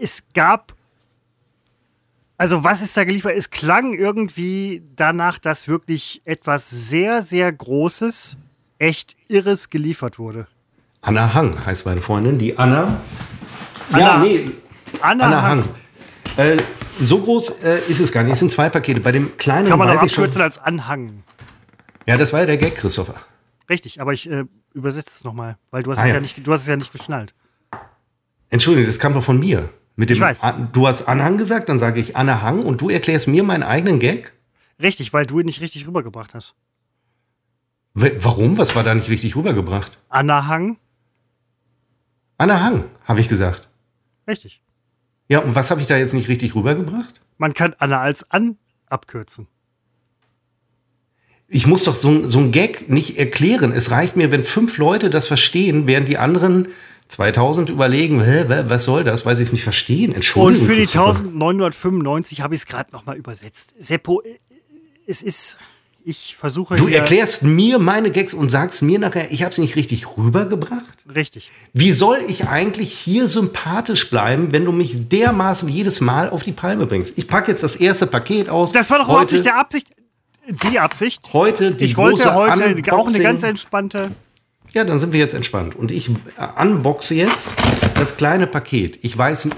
es 0.00 0.24
gab 0.32 0.74
also 2.42 2.64
was 2.64 2.82
ist 2.82 2.96
da 2.96 3.04
geliefert? 3.04 3.34
Es 3.36 3.50
klang 3.50 3.92
irgendwie 3.94 4.82
danach, 4.96 5.38
dass 5.38 5.68
wirklich 5.68 6.22
etwas 6.24 6.68
sehr, 6.68 7.22
sehr 7.22 7.52
Großes, 7.52 8.36
echt 8.80 9.16
Irres 9.28 9.70
geliefert 9.70 10.18
wurde. 10.18 10.48
Anna 11.02 11.34
Hang 11.34 11.66
heißt 11.66 11.84
meine 11.84 12.00
Freundin, 12.00 12.38
die 12.38 12.56
Anna. 12.56 13.00
Anna 13.90 13.98
ja, 13.98 14.18
nee. 14.18 14.50
Anna, 15.00 15.26
Anna 15.26 15.42
Hang. 15.42 15.64
Hang. 16.36 16.44
Äh, 16.44 16.56
so 17.00 17.20
groß 17.20 17.62
äh, 17.64 17.80
ist 17.88 18.00
es 18.00 18.12
gar 18.12 18.22
nicht. 18.22 18.34
Es 18.34 18.38
sind 18.38 18.52
zwei 18.52 18.68
Pakete. 18.68 19.00
Bei 19.00 19.10
dem 19.10 19.36
kleinen 19.36 19.68
Kann 19.68 19.80
man 19.80 19.88
weiß 19.88 20.04
ich 20.04 20.12
schon. 20.12 20.30
als 20.40 20.58
Anhang. 20.58 21.24
Ja, 22.06 22.16
das 22.16 22.32
war 22.32 22.40
ja 22.40 22.46
der 22.46 22.56
Gag, 22.56 22.76
Christopher. 22.76 23.16
Richtig, 23.68 24.00
aber 24.00 24.12
ich 24.12 24.30
äh, 24.30 24.44
übersetze 24.74 25.10
es 25.12 25.24
nochmal, 25.24 25.58
weil 25.70 25.82
du 25.82 25.90
hast, 25.90 25.98
ah, 25.98 26.02
es 26.02 26.08
ja. 26.08 26.14
ja. 26.14 26.20
nicht, 26.20 26.46
du 26.46 26.52
hast 26.52 26.62
es 26.62 26.68
ja 26.68 26.76
nicht 26.76 26.92
geschnallt. 26.92 27.34
Entschuldigung, 28.50 28.86
das 28.86 29.00
kam 29.00 29.12
doch 29.12 29.24
von 29.24 29.40
mir. 29.40 29.70
Mit 29.96 30.08
dem, 30.08 30.14
ich 30.14 30.20
weiß. 30.20 30.40
Du 30.72 30.86
hast 30.86 31.08
Anhang 31.08 31.36
gesagt, 31.36 31.68
dann 31.68 31.80
sage 31.80 31.98
ich 31.98 32.16
Anna 32.16 32.42
Hang 32.42 32.62
und 32.62 32.80
du 32.80 32.90
erklärst 32.90 33.26
mir 33.26 33.42
meinen 33.42 33.64
eigenen 33.64 33.98
Gag? 33.98 34.32
Richtig, 34.80 35.12
weil 35.12 35.26
du 35.26 35.40
ihn 35.40 35.46
nicht 35.46 35.60
richtig 35.60 35.86
rübergebracht 35.86 36.32
hast. 36.34 36.54
Warum? 37.94 38.56
Was 38.56 38.74
war 38.76 38.84
da 38.84 38.94
nicht 38.94 39.10
richtig 39.10 39.34
rübergebracht? 39.34 39.98
Anna 40.08 40.46
Hang. 40.46 40.78
Anna 42.42 42.60
Hang, 42.60 42.86
habe 43.04 43.20
ich 43.20 43.28
gesagt. 43.28 43.68
Richtig. 44.26 44.60
Ja, 45.28 45.38
und 45.38 45.54
was 45.54 45.70
habe 45.70 45.80
ich 45.80 45.86
da 45.86 45.96
jetzt 45.96 46.12
nicht 46.12 46.28
richtig 46.28 46.56
rübergebracht? 46.56 47.20
Man 47.38 47.54
kann 47.54 47.72
Anna 47.78 48.00
als 48.00 48.28
An 48.32 48.56
abkürzen. 48.86 49.46
Ich 51.46 51.68
muss 51.68 51.84
doch 51.84 51.94
so, 51.94 52.26
so 52.26 52.40
ein 52.40 52.50
Gag 52.50 52.90
nicht 52.90 53.16
erklären. 53.16 53.70
Es 53.70 53.92
reicht 53.92 54.16
mir, 54.16 54.32
wenn 54.32 54.42
fünf 54.42 54.76
Leute 54.76 55.08
das 55.08 55.28
verstehen, 55.28 55.86
während 55.86 56.08
die 56.08 56.18
anderen 56.18 56.66
2000 57.06 57.70
überlegen, 57.70 58.24
Hä, 58.24 58.46
was 58.66 58.86
soll 58.86 59.04
das, 59.04 59.24
weil 59.24 59.36
sie 59.36 59.44
es 59.44 59.52
nicht 59.52 59.62
verstehen. 59.62 60.12
Entschuldigung. 60.12 60.66
Und 60.66 60.66
für 60.66 60.74
die 60.74 60.88
1995 60.98 62.40
habe 62.40 62.56
ich 62.56 62.62
es 62.62 62.66
gerade 62.66 62.90
noch 62.90 63.06
mal 63.06 63.16
übersetzt. 63.16 63.72
Seppo, 63.78 64.20
es 65.06 65.22
ist 65.22 65.58
ich 66.04 66.36
versuche. 66.36 66.76
Du 66.76 66.88
erklärst 66.88 67.42
mir 67.42 67.78
meine 67.78 68.10
Gags 68.10 68.34
und 68.34 68.50
sagst 68.50 68.82
mir 68.82 68.98
nachher, 68.98 69.30
ich 69.30 69.42
habe 69.42 69.52
es 69.52 69.58
nicht 69.58 69.76
richtig 69.76 70.16
rübergebracht? 70.16 71.04
Richtig. 71.14 71.50
Wie 71.72 71.92
soll 71.92 72.18
ich 72.26 72.48
eigentlich 72.48 72.92
hier 72.92 73.28
sympathisch 73.28 74.10
bleiben, 74.10 74.52
wenn 74.52 74.64
du 74.64 74.72
mich 74.72 75.08
dermaßen 75.08 75.68
jedes 75.68 76.00
Mal 76.00 76.30
auf 76.30 76.42
die 76.42 76.52
Palme 76.52 76.86
bringst? 76.86 77.18
Ich 77.18 77.28
packe 77.28 77.50
jetzt 77.50 77.62
das 77.62 77.76
erste 77.76 78.06
Paket 78.06 78.48
aus. 78.48 78.72
Das 78.72 78.90
war 78.90 78.98
doch 78.98 79.08
überhaupt 79.08 79.32
nicht 79.32 79.44
der 79.44 79.58
Absicht. 79.58 79.88
Die 80.70 80.78
Absicht. 80.78 81.32
Heute 81.32 81.72
die 81.72 81.84
Ich 81.84 81.96
wollte 81.96 82.34
heute 82.34 82.64
Unboxing. 82.64 82.92
auch 82.92 83.06
eine 83.08 83.20
ganz 83.20 83.42
entspannte. 83.44 84.10
Ja, 84.72 84.84
dann 84.84 84.98
sind 84.98 85.12
wir 85.12 85.20
jetzt 85.20 85.34
entspannt. 85.34 85.76
Und 85.76 85.92
ich 85.92 86.10
unboxe 86.58 87.14
jetzt 87.14 87.56
das 87.94 88.16
kleine 88.16 88.46
Paket. 88.46 88.98
Ich 89.02 89.16
weiß 89.16 89.50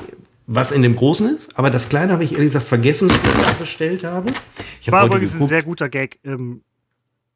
was 0.47 0.73
in 0.73 0.83
dem 0.83 0.97
Großen 0.97 1.35
ist, 1.35 1.59
aber 1.59 1.71
das 1.71 1.89
Kleine 1.89 2.13
habe 2.13 2.25
ich 2.25 2.33
ehrlich 2.33 2.49
gesagt 2.49 2.67
vergessen, 2.67 3.09
dass 3.09 3.23
ich 3.25 3.33
das 3.33 3.55
bestellt 3.55 4.05
habe. 4.05 4.33
Ich 4.81 4.91
War 4.93 5.07
übrigens 5.07 5.33
geguckt, 5.33 5.45
ein 5.45 5.49
sehr 5.49 5.63
guter 5.63 5.89
Gag. 5.89 6.19
Ähm 6.25 6.63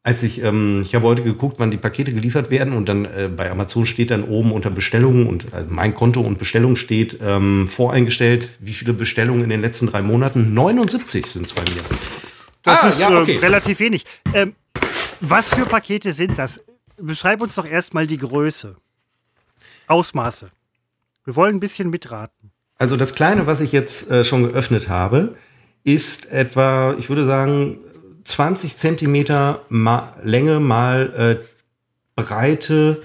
als 0.01 0.23
ich, 0.23 0.41
ähm, 0.43 0.81
ich 0.83 0.95
habe 0.95 1.05
heute 1.05 1.23
geguckt, 1.23 1.55
wann 1.59 1.71
die 1.71 1.77
Pakete 1.77 2.13
geliefert 2.13 2.49
werden 2.49 2.73
und 2.73 2.87
dann 2.87 3.05
äh, 3.05 3.29
bei 3.35 3.51
Amazon 3.51 3.85
steht 3.85 4.11
dann 4.11 4.23
oben 4.23 4.53
unter 4.53 4.69
Bestellungen 4.69 5.27
und 5.27 5.53
also 5.53 5.67
mein 5.69 5.93
Konto 5.93 6.21
und 6.21 6.39
Bestellung 6.39 6.77
steht 6.77 7.19
ähm, 7.21 7.67
voreingestellt, 7.67 8.51
wie 8.59 8.73
viele 8.73 8.93
Bestellungen 8.93 9.43
in 9.43 9.49
den 9.49 9.61
letzten 9.61 9.87
drei 9.87 10.01
Monaten? 10.01 10.53
79 10.53 11.25
sind 11.25 11.47
es 11.47 11.53
bei 11.53 11.63
mir. 11.63 11.81
Das 12.63 12.83
ah, 12.83 12.87
ist 12.87 12.99
ja, 12.99 13.21
okay. 13.21 13.35
äh, 13.35 13.39
relativ 13.39 13.79
wenig. 13.79 14.05
Ähm, 14.33 14.55
was 15.19 15.53
für 15.53 15.65
Pakete 15.65 16.13
sind 16.13 16.37
das? 16.39 16.63
Beschreib 16.97 17.41
uns 17.41 17.55
doch 17.55 17.65
erstmal 17.65 18.07
die 18.07 18.17
Größe. 18.17 18.77
Ausmaße. 19.87 20.49
Wir 21.25 21.35
wollen 21.35 21.57
ein 21.57 21.59
bisschen 21.59 21.89
mitraten. 21.89 22.38
Also 22.79 22.95
das 22.95 23.13
Kleine, 23.13 23.45
was 23.45 23.59
ich 23.59 23.73
jetzt 23.73 24.09
äh, 24.09 24.23
schon 24.23 24.47
geöffnet 24.47 24.87
habe, 24.87 25.35
ist 25.83 26.31
etwa, 26.31 26.95
ich 26.97 27.09
würde 27.09 27.25
sagen, 27.25 27.77
20 28.23 28.77
Zentimeter 28.77 29.65
ma 29.69 30.13
Länge 30.23 30.59
mal 30.61 31.39
äh, 31.41 31.45
Breite, 32.15 33.03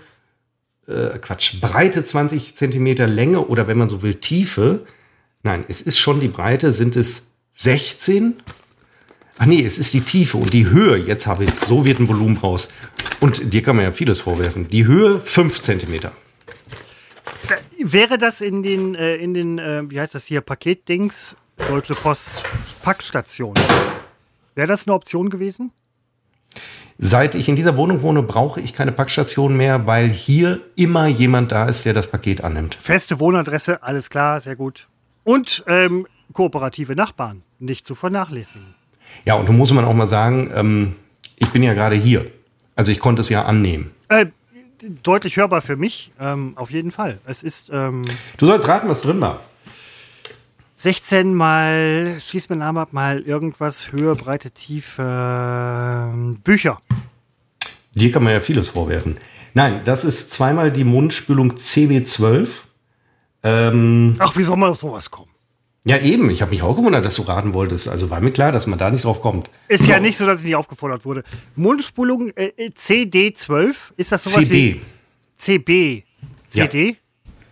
äh, 0.87 1.19
Quatsch, 1.19 1.61
Breite 1.61 2.05
20 2.05 2.55
Zentimeter 2.57 3.09
Länge 3.09 3.47
oder 3.47 3.67
wenn 3.67 3.77
man 3.77 3.89
so 3.89 4.03
will, 4.03 4.15
Tiefe. 4.15 4.87
Nein, 5.43 5.65
es 5.69 5.83
ist 5.83 5.99
schon 5.99 6.21
die 6.21 6.29
Breite, 6.29 6.71
sind 6.71 6.95
es 6.95 7.33
16? 7.57 8.37
Ach 9.39 9.47
nee, 9.47 9.65
es 9.67 9.81
ist 9.81 9.93
die 9.93 10.03
Tiefe 10.03 10.37
und 10.37 10.53
die 10.53 10.71
Höhe, 10.71 10.97
jetzt 10.97 11.27
habe 11.27 11.45
ich 11.45 11.55
so 11.55 11.85
wird 11.85 11.99
ein 11.99 12.09
Volumen 12.09 12.37
raus. 12.37 12.73
Und 13.19 13.53
dir 13.53 13.63
kann 13.63 13.75
man 13.75 13.87
ja 13.87 13.93
vieles 13.93 14.21
vorwerfen. 14.21 14.69
Die 14.69 14.87
Höhe 14.87 15.21
5 15.21 15.61
Zentimeter. 15.61 16.13
Wäre 17.87 18.17
das 18.17 18.41
in 18.41 18.63
den, 18.63 18.95
äh, 18.95 19.17
in 19.17 19.35
den 19.35 19.59
äh, 19.59 19.83
wie 19.91 20.01
heißt 20.01 20.15
das 20.15 20.25
hier, 20.25 20.41
Paketdings, 20.41 21.37
Deutsche 21.69 21.95
Post 21.95 22.33
Packstation? 22.83 23.53
Wäre 24.55 24.67
das 24.67 24.87
eine 24.87 24.95
Option 24.95 25.29
gewesen? 25.29 25.71
Seit 26.97 27.35
ich 27.35 27.47
in 27.47 27.57
dieser 27.57 27.77
Wohnung 27.77 28.01
wohne, 28.01 28.23
brauche 28.23 28.59
ich 28.59 28.73
keine 28.73 28.91
Packstation 28.91 29.55
mehr, 29.55 29.87
weil 29.87 30.09
hier 30.09 30.63
immer 30.77 31.09
jemand 31.09 31.53
da 31.53 31.67
ist, 31.67 31.85
der 31.85 31.93
das 31.93 32.07
Paket 32.07 32.43
annimmt. 32.43 32.75
Feste 32.75 33.21
Wohnadresse, 33.21 33.83
alles 33.83 34.09
klar, 34.09 34.41
sehr 34.41 34.57
gut. 34.57 34.89
Und 35.23 35.63
ähm, 35.67 36.07
kooperative 36.33 36.97
Nachbarn, 36.97 37.43
nicht 37.59 37.85
zu 37.85 37.95
vernachlässigen. 37.95 38.75
Ja, 39.27 39.35
und 39.35 39.47
da 39.47 39.53
muss 39.53 39.75
man 39.75 39.85
auch 39.85 39.93
mal 39.93 40.07
sagen, 40.07 40.51
ähm, 40.55 40.97
ich 41.37 41.51
bin 41.51 41.63
ja 41.63 41.75
gerade 41.75 41.97
hier. 41.97 42.31
Also 42.77 42.93
ich 42.93 42.99
konnte 42.99 43.21
es 43.21 43.29
ja 43.29 43.45
annehmen. 43.45 43.91
Äh, 44.09 44.27
deutlich 45.03 45.37
hörbar 45.37 45.63
für 45.63 45.77
mich, 45.77 46.13
ähm, 46.21 46.53
auf 46.57 46.71
jeden 46.71 46.91
Fall. 46.91 47.19
Es 47.27 47.43
ist 47.43 47.71
ähm, 47.73 48.03
Du 48.37 48.47
sollst 48.47 48.69
raten, 48.69 48.89
was 48.89 49.03
drin 49.03 49.21
war. 49.21 49.41
16 50.77 51.35
mal, 51.35 52.17
schieß 52.19 52.49
mir 52.49 52.57
Name 52.57 52.81
ab, 52.81 52.93
mal 52.93 53.21
irgendwas, 53.21 53.93
Höhe, 53.93 54.15
Breite, 54.17 54.51
Tiefe, 54.51 55.03
ähm, 55.03 56.41
Bücher. 56.43 56.81
Dir 57.95 58.11
kann 58.11 58.25
man 58.25 58.33
ja 58.33 58.41
vieles 58.41 58.69
vorwerfen. 58.69 59.19
Nein, 59.55 59.83
das 59.85 60.05
ist 60.05 60.33
zweimal 60.33 60.73
die 60.73 60.83
Mundspülung 60.83 61.53
CB12. 61.53 62.49
Ähm, 63.45 64.17
Ach, 64.19 64.37
wie 64.37 64.43
soll 64.43 64.57
man 64.57 64.71
auf 64.71 64.79
sowas 64.79 65.11
kommen? 65.11 65.31
Ja, 65.85 65.99
eben. 65.99 66.31
Ich 66.31 66.41
habe 66.43 66.51
mich 66.51 66.63
auch 66.63 66.77
gewundert, 66.77 67.05
dass 67.05 67.17
du 67.17 67.23
raten 67.23 67.53
wolltest. 67.55 67.89
Also 67.89 68.11
war 68.11 68.21
mir 68.21 68.31
klar, 68.33 68.53
dass 68.53 68.67
man 68.67 68.79
da 68.79 68.91
nicht 68.91 69.05
drauf 69.05 69.21
kommt. 69.21 69.51
Ist 69.69 69.87
ja 69.87 69.97
So, 69.97 70.03
nicht 70.03 70.17
so, 70.17 70.27
dass 70.27 70.41
ich 70.41 70.47
nicht 70.47 70.57
aufgefordert 70.57 71.05
wurde. 71.05 71.25
Mundspulung 71.57 72.31
äh, 72.37 72.53
äh, 72.57 72.71
CD12, 72.71 73.75
ist 73.97 74.13
das 74.13 74.25
sowas 74.25 74.45
CB. 74.47 74.53
wie 74.53 74.81
CB? 75.37 76.03
CD? 76.49 76.97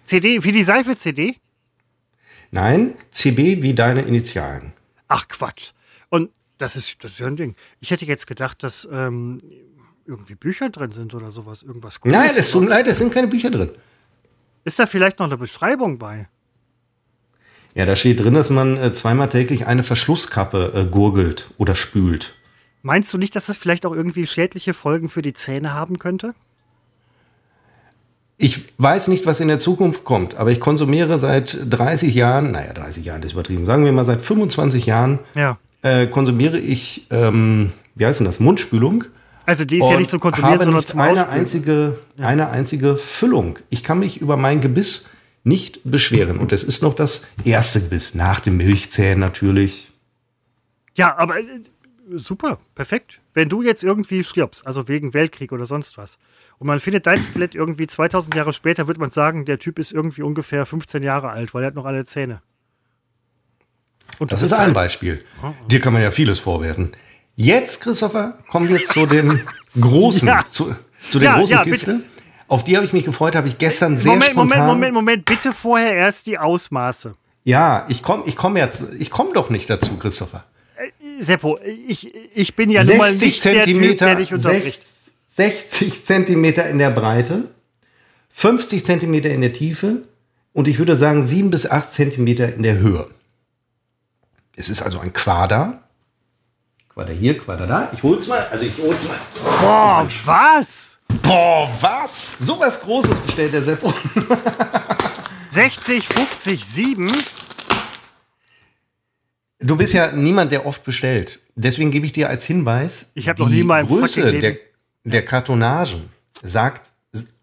CD, 0.05 0.43
wie 0.45 0.53
die 0.53 0.63
Seife 0.63 0.99
CD? 0.99 1.37
Nein, 2.51 2.95
CB 3.11 3.63
wie 3.63 3.75
deine 3.75 4.03
Initialen. 4.03 4.73
Ach 5.09 5.27
Quatsch. 5.29 5.73
Und 6.09 6.31
das 6.59 6.77
ist, 6.77 6.97
das 7.03 7.13
ist 7.13 7.19
ja 7.21 7.27
ein 7.27 7.37
Ding. 7.37 7.55
Ich 7.81 7.91
hätte 7.91 8.05
jetzt 8.05 8.27
gedacht, 8.27 8.63
dass 8.63 8.89
ähm, 8.93 9.39
irgendwie 10.07 10.35
Bücher 10.35 10.71
drin 10.71 10.91
sind 10.91 11.15
oder 11.15 11.31
sowas. 11.31 11.63
Irgendwas 11.63 12.01
Cooles. 12.01 12.17
Nein, 12.17 12.31
es 12.37 12.51
tut 12.51 12.63
mir 12.63 12.69
leid, 12.71 12.87
es 12.87 12.99
sind 12.99 13.13
keine 13.13 13.27
Bücher 13.29 13.51
drin. 13.51 13.71
Ist 14.65 14.79
da 14.79 14.87
vielleicht 14.87 15.19
noch 15.19 15.27
eine 15.27 15.37
Beschreibung 15.39 15.99
bei? 15.99 16.29
Ja, 17.75 17.87
da 17.87 17.97
steht 17.97 18.21
drin, 18.21 18.35
dass 18.35 18.51
man 18.51 18.77
äh, 18.77 18.93
zweimal 18.93 19.29
täglich 19.29 19.67
eine 19.67 19.83
Verschlusskappe 19.83 20.73
äh, 20.75 20.85
gurgelt 20.91 21.51
oder 21.59 21.75
spült. 21.75 22.35
Meinst 22.83 23.13
du 23.15 23.19
nicht, 23.19 23.35
dass 23.37 23.47
das 23.47 23.57
vielleicht 23.57 23.87
auch 23.87 23.95
irgendwie 23.95 24.27
schädliche 24.27 24.75
Folgen 24.75 25.09
für 25.09 25.23
die 25.23 25.33
Zähne 25.33 25.73
haben 25.73 25.99
könnte? 25.99 26.35
Ich 28.39 28.65
weiß 28.79 29.09
nicht, 29.09 29.25
was 29.25 29.41
in 29.41 29.49
der 29.49 29.59
Zukunft 29.61 30.05
kommt, 30.05 30.35
aber 30.35 30.51
ich 30.51 30.59
konsumiere 30.59 31.19
seit 31.21 31.57
30 31.71 32.15
Jahren, 32.15 32.51
naja, 32.53 32.73
30 32.73 33.05
Jahren 33.05 33.23
ist 33.23 33.33
übertrieben, 33.33 33.67
sagen 33.67 33.85
wir 33.85 33.93
mal 33.93 34.05
seit 34.05 34.21
25 34.21 34.87
Jahren, 34.87 35.21
Ja. 35.35 35.59
äh, 35.83 36.09
konsumiere 36.09 36.59
ich, 36.59 37.07
ähm, 37.11 37.73
wie 37.95 38.05
heißt 38.05 38.19
denn 38.21 38.27
das, 38.27 38.41
Mundspülung. 38.41 39.05
Also 39.47 39.65
die 39.65 39.79
ist 39.79 39.89
ja 39.89 39.97
nicht 39.97 40.11
zum 40.11 40.19
Konsumieren, 40.21 40.59
sondern 40.59 40.77
nicht 40.77 40.89
zum 40.89 41.01
eine 41.01 41.21
Ausspülen. 41.23 41.41
einzige, 41.41 41.99
eine 42.19 42.49
einzige 42.51 42.97
Füllung. 42.97 43.59
Ich 43.71 43.85
kann 43.85 43.99
mich 44.01 44.21
über 44.21 44.37
mein 44.37 44.61
Gebiss 44.61 45.09
nicht 45.45 45.81
beschweren. 45.85 46.39
Und 46.39 46.53
es 46.53 46.63
ist 46.65 46.83
noch 46.83 46.95
das 46.95 47.27
erste 47.45 47.81
Gebiss, 47.81 48.15
nach 48.15 48.41
dem 48.41 48.57
Milchzähnen 48.59 49.19
natürlich. 49.21 49.91
Ja, 50.95 51.17
aber 51.17 51.39
äh, 51.41 51.45
super, 52.15 52.59
perfekt. 52.75 53.21
Wenn 53.35 53.49
du 53.49 53.63
jetzt 53.63 53.83
irgendwie 53.83 54.23
stirbst, 54.25 54.67
also 54.67 54.89
wegen 54.89 55.15
Weltkrieg 55.15 55.53
oder 55.53 55.67
sonst 55.67 55.97
was, 55.99 56.19
und 56.59 56.67
man 56.67 56.79
findet 56.79 57.07
dein 57.07 57.25
Skelett 57.25 57.55
irgendwie 57.55 57.87
2000 57.87 58.35
Jahre 58.37 58.53
später, 58.53 58.87
wird 58.87 58.99
man 58.99 59.11
sagen, 59.11 59.45
der 59.47 59.59
Typ 59.59 59.79
ist 59.79 59.91
irgendwie 59.93 60.23
ungefähr 60.23 60.65
15 60.65 61.03
Jahre 61.03 61.31
alt, 61.31 61.55
weil 61.55 61.65
er 61.65 61.69
hat 61.69 61.75
noch 61.75 61.87
alle 61.87 62.05
Zähne. 62.05 62.41
Und 64.19 64.31
Das 64.33 64.43
ist 64.43 64.53
ein. 64.53 64.73
Beispiel. 64.73 65.25
Dir 65.69 65.81
kann 65.81 65.93
man 65.93 66.03
ja 66.03 66.11
vieles 66.11 66.39
vorwerfen. 66.39 66.93
Jetzt, 67.35 67.81
Christopher, 67.81 68.39
kommen 68.51 68.69
wir 68.69 68.85
zu 68.85 69.07
den 69.07 69.41
großen, 69.81 70.29
Ja. 70.29 70.45
zu, 70.47 70.77
zu 71.09 71.19
den 71.19 71.25
Ja, 71.25 71.39
großen 71.39 71.57
ja, 71.57 71.65
Kisten. 71.65 72.05
Auf 72.53 72.65
die 72.65 72.77
habe 72.77 72.85
ich 72.85 72.93
mich 72.93 73.07
gefreut, 73.07 73.35
habe 73.35 73.49
ich 73.49 73.57
gestern 73.57 73.99
sehr 73.99 74.13
Moment, 74.13 74.33
spontan. 74.33 74.59
Moment, 74.67 74.93
Moment, 74.93 74.95
Moment, 74.95 75.25
bitte 75.25 75.55
vorher 75.55 75.95
erst 75.95 76.27
die 76.27 76.37
Ausmaße. 76.37 77.15
Ja, 77.45 77.87
ich 77.89 78.03
komme 78.03 78.25
ich 78.27 78.37
komm 78.37 78.59
jetzt, 78.59 78.83
ich 78.99 79.11
komme 79.11 79.33
doch 79.33 79.49
nicht 79.49 79.71
dazu, 79.71 79.97
Christopher. 79.97 80.45
Seppo, 81.19 81.59
ich, 81.89 82.15
ich 82.35 82.55
bin 82.55 82.69
ja 82.69 82.85
nun 82.85 82.99
mal 82.99 83.09
60 83.09 83.23
nicht 83.23 83.45
der 83.47 83.53
Typ, 83.53 83.55
der 83.55 83.65
Zentimeter, 83.65 84.15
dich 84.17 84.35
unterbricht. 84.35 84.83
60 85.39 86.05
Zentimeter 86.05 86.69
in 86.69 86.77
der 86.77 86.91
Breite, 86.91 87.45
50 88.35 88.85
Zentimeter 88.85 89.31
in 89.31 89.41
der 89.41 89.55
Tiefe 89.55 90.03
und 90.53 90.69
ich 90.69 90.79
würde 90.79 90.95
sagen 90.95 91.27
7 91.27 91.49
bis 91.49 91.71
8 91.71 91.95
Zentimeter 91.95 92.55
in 92.55 92.63
der 92.63 92.77
Höhe. 92.77 93.09
Es 94.57 94.69
ist 94.69 94.83
also 94.83 94.99
ein 94.99 95.15
Quader. 95.15 95.85
Quader 96.91 97.15
hier, 97.15 97.39
Quader 97.39 97.67
da. 97.67 97.89
Ich 97.95 98.03
hol's 98.03 98.29
mal, 98.29 98.47
also 98.51 98.67
ich 98.67 98.77
hol's 98.77 99.09
mal. 99.09 99.17
Boah, 99.63 100.07
was? 100.27 100.99
Boah, 101.23 101.71
was? 101.81 102.39
So 102.39 102.59
was 102.59 102.81
Großes 102.81 103.21
bestellt 103.21 103.53
der 103.53 103.63
Seppo. 103.63 103.93
60, 105.51 106.07
50, 106.07 106.65
7? 106.65 107.13
Du 109.61 109.77
bist 109.77 109.93
ja 109.93 110.11
niemand, 110.13 110.51
der 110.53 110.67
oft 110.67 110.83
bestellt. 110.85 111.41
Deswegen 111.55 111.91
gebe 111.91 112.07
ich 112.07 112.13
dir 112.13 112.29
als 112.29 112.45
Hinweis, 112.45 113.13
Ich 113.15 113.31
die 113.31 113.45
nie 113.45 113.63
mal 113.63 113.85
Größe 113.85 114.33
der, 114.33 114.57
der 115.05 115.25
Kartonagen 115.25 116.09
sagt 116.43 116.93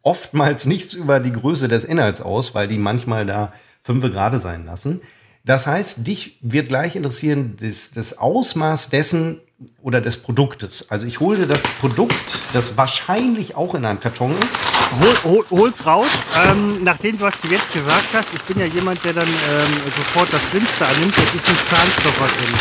oftmals 0.02 0.66
nichts 0.66 0.94
über 0.94 1.20
die 1.20 1.32
Größe 1.32 1.68
des 1.68 1.84
Inhalts 1.86 2.22
aus, 2.22 2.56
weil 2.56 2.68
die 2.68 2.78
manchmal 2.78 3.26
da 3.26 3.54
fünf 3.84 4.04
Grade 4.12 4.40
sein 4.40 4.66
lassen. 4.66 5.02
Das 5.46 5.68
heißt, 5.68 6.06
dich 6.06 6.38
wird 6.42 6.68
gleich 6.68 6.96
interessieren 6.96 7.56
das, 7.60 7.92
das 7.92 8.18
Ausmaß 8.18 8.90
dessen 8.90 9.40
oder 9.82 10.02
des 10.02 10.18
Produktes. 10.18 10.90
Also 10.90 11.06
ich 11.06 11.20
hole 11.20 11.46
das 11.46 11.64
Produkt, 11.64 12.40
das 12.54 12.78
wahrscheinlich 12.78 13.56
auch 13.56 13.76
in 13.76 13.86
einem 13.86 14.00
Karton 14.00 14.34
ist. 14.44 14.58
Hol, 15.00 15.32
hol, 15.32 15.46
hol's 15.52 15.86
raus. 15.86 16.08
Ähm, 16.50 16.84
nach 16.84 16.98
dem, 16.98 17.20
was 17.20 17.42
du 17.42 17.50
jetzt 17.50 17.74
gesagt 17.74 18.08
hast, 18.14 18.34
ich 18.34 18.42
bin 18.44 18.60
ja 18.60 18.66
jemand, 18.66 19.04
der 19.04 19.14
dann 19.14 19.28
ähm, 19.28 19.74
sofort 19.98 20.32
das 20.32 20.42
Schlimmste 20.50 20.86
annimmt. 20.86 21.16
Jetzt 21.18 21.36
ist 21.36 21.50
ein 21.50 21.58
Zahnstocher 21.58 22.28
drin. 22.28 22.60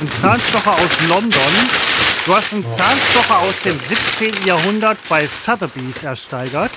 Ein 0.00 0.10
Zahnstocher 0.10 0.72
aus 0.72 1.08
London. 1.08 1.40
Du 2.26 2.34
hast 2.34 2.54
einen 2.54 2.66
Zahnstocher 2.66 3.38
aus 3.40 3.62
dem 3.62 3.78
17. 3.78 4.46
Jahrhundert 4.46 4.96
bei 5.10 5.26
Sotheby's 5.26 6.02
ersteigert, 6.02 6.72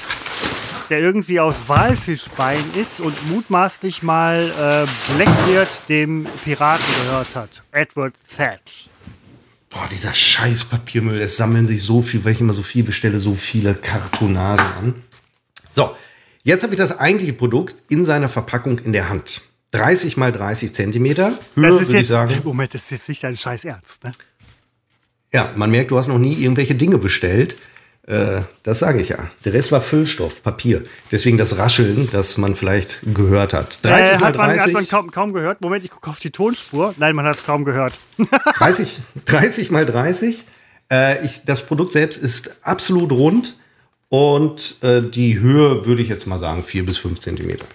der 0.90 1.00
irgendwie 1.00 1.40
aus 1.40 1.62
Walfischbein 1.68 2.64
ist 2.76 3.00
und 3.00 3.16
mutmaßlich 3.30 4.04
mal 4.04 4.52
äh, 4.90 5.14
Blackbeard 5.16 5.70
dem 5.88 6.28
Piraten 6.44 6.86
gehört 7.06 7.36
hat. 7.36 7.64
Edward 7.72 8.14
Thatch. 8.36 8.90
Boah, 9.69 9.88
dieser 9.91 10.13
scheiß 10.13 10.65
Papiermüll, 10.65 11.21
es 11.21 11.38
sammeln 11.38 11.67
sich 11.67 11.83
so 11.83 12.01
viel, 12.01 12.24
weil 12.24 12.31
ich 12.31 12.41
immer 12.41 12.53
so 12.53 12.63
viel 12.63 12.83
bestelle, 12.83 13.19
so 13.19 13.33
viele 13.36 13.74
Kartonagen 13.75 14.65
an. 14.65 14.95
So, 15.74 15.95
jetzt 16.43 16.63
habe 16.63 16.74
ich 16.74 16.77
das 16.77 16.97
eigentliche 16.97 17.33
Produkt 17.33 17.75
in 17.89 18.03
seiner 18.05 18.29
Verpackung 18.29 18.79
in 18.79 18.93
der 18.93 19.09
Hand. 19.09 19.41
30 19.71 20.15
mal 20.15 20.31
30 20.31 20.74
Zentimeter. 20.74 21.33
Höhe, 21.55 21.67
Das 21.69 21.75
ist 21.75 21.89
würde 21.89 21.91
ich 21.91 21.97
jetzt, 21.97 22.07
sagen. 22.07 22.33
Moment, 22.45 22.74
das 22.74 22.83
ist 22.83 22.91
jetzt 22.91 23.09
nicht 23.09 23.24
dein 23.24 23.36
scheiß 23.36 23.65
Ernst, 23.65 24.03
ne? 24.05 24.12
Ja, 25.33 25.51
man 25.57 25.69
merkt, 25.69 25.91
du 25.91 25.97
hast 25.97 26.07
noch 26.07 26.17
nie 26.17 26.33
irgendwelche 26.33 26.74
Dinge 26.74 26.97
bestellt. 26.97 27.57
Äh, 28.08 28.44
das 28.64 28.80
sage 28.80 29.02
ich 29.02 29.10
ja. 29.10 29.30
Der 29.44 29.54
Rest 29.54 29.72
war 29.74 29.82
Füllstoff, 29.82 30.42
Papier. 30.42 30.84
Deswegen 31.12 31.38
das 31.38 31.58
Rascheln, 31.58 32.08
das 32.12 32.38
man 32.38 32.56
vielleicht 32.56 33.00
gehört 33.14 33.54
hat. 33.54 33.80
30 33.84 34.12
Äh, 34.14 34.18
mal 34.20 34.28
hat, 34.28 34.36
man, 34.38 34.50
30. 34.50 34.62
hat 34.64 34.74
man 34.74 34.88
kaum, 34.88 35.12
kaum 35.12 35.34
gehört. 35.34 35.60
Moment, 35.62 35.84
ich 35.84 35.92
gucke 35.92 36.10
auf 36.10 36.20
die 36.20 36.32
Tonspur. 36.32 36.94
Nein, 36.98 37.16
man 37.16 37.26
hat 37.26 37.36
es 37.36 37.46
kaum 37.46 37.66
gehört. 37.66 37.94
30, 38.58 39.00
30 39.26 39.72
mal 39.72 39.86
30. 39.86 40.46
Äh, 40.90 41.26
ich, 41.26 41.44
das 41.46 41.66
Produkt 41.66 41.92
selbst 41.92 42.18
ist 42.18 42.56
absolut 42.66 43.12
rund 43.12 43.58
und 44.08 44.82
äh, 44.84 45.02
die 45.02 45.38
Höhe 45.40 45.86
würde 45.86 46.02
ich 46.02 46.08
jetzt 46.08 46.28
mal 46.28 46.40
sagen 46.40 46.64
4 46.64 46.86
bis 46.86 46.98
5 46.98 47.20
Zentimeter. 47.20 47.66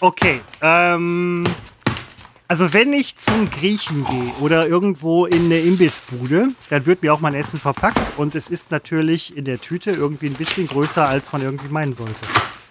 Okay, 0.00 0.42
ähm, 0.60 1.44
also 2.48 2.72
wenn 2.72 2.92
ich 2.92 3.16
zum 3.16 3.50
Griechen 3.50 4.04
gehe 4.04 4.32
oder 4.40 4.66
irgendwo 4.68 5.26
in 5.26 5.46
eine 5.46 5.58
Imbissbude, 5.58 6.48
dann 6.70 6.86
wird 6.86 7.02
mir 7.02 7.12
auch 7.12 7.20
mein 7.20 7.34
Essen 7.34 7.58
verpackt 7.58 8.00
und 8.16 8.34
es 8.34 8.48
ist 8.48 8.70
natürlich 8.70 9.36
in 9.36 9.44
der 9.44 9.60
Tüte 9.60 9.90
irgendwie 9.90 10.26
ein 10.26 10.34
bisschen 10.34 10.68
größer, 10.68 11.06
als 11.06 11.32
man 11.32 11.42
irgendwie 11.42 11.68
meinen 11.68 11.92
sollte. 11.92 12.14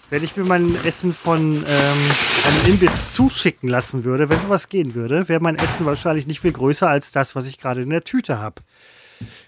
Wenn 0.10 0.24
ich 0.24 0.38
mir 0.38 0.46
mein 0.46 0.76
Essen 0.86 1.14
von 1.14 1.56
ähm, 1.56 1.64
einem 1.66 2.74
Imbiss 2.74 3.14
zuschicken 3.14 3.68
lassen 3.68 4.06
würde, 4.06 4.30
wenn 4.30 4.40
sowas 4.40 4.70
gehen 4.70 4.96
würde, 4.96 5.28
wäre 5.28 5.42
mein 5.42 5.58
Essen 5.58 5.86
wahrscheinlich 5.86 6.28
nicht 6.28 6.40
viel 6.40 6.54
größer 6.54 6.88
als 6.88 7.12
das, 7.12 7.36
was 7.36 7.48
ich 7.48 7.58
gerade 7.58 7.82
in 7.82 7.90
der 7.90 8.04
Tüte 8.04 8.38
habe. 8.38 8.62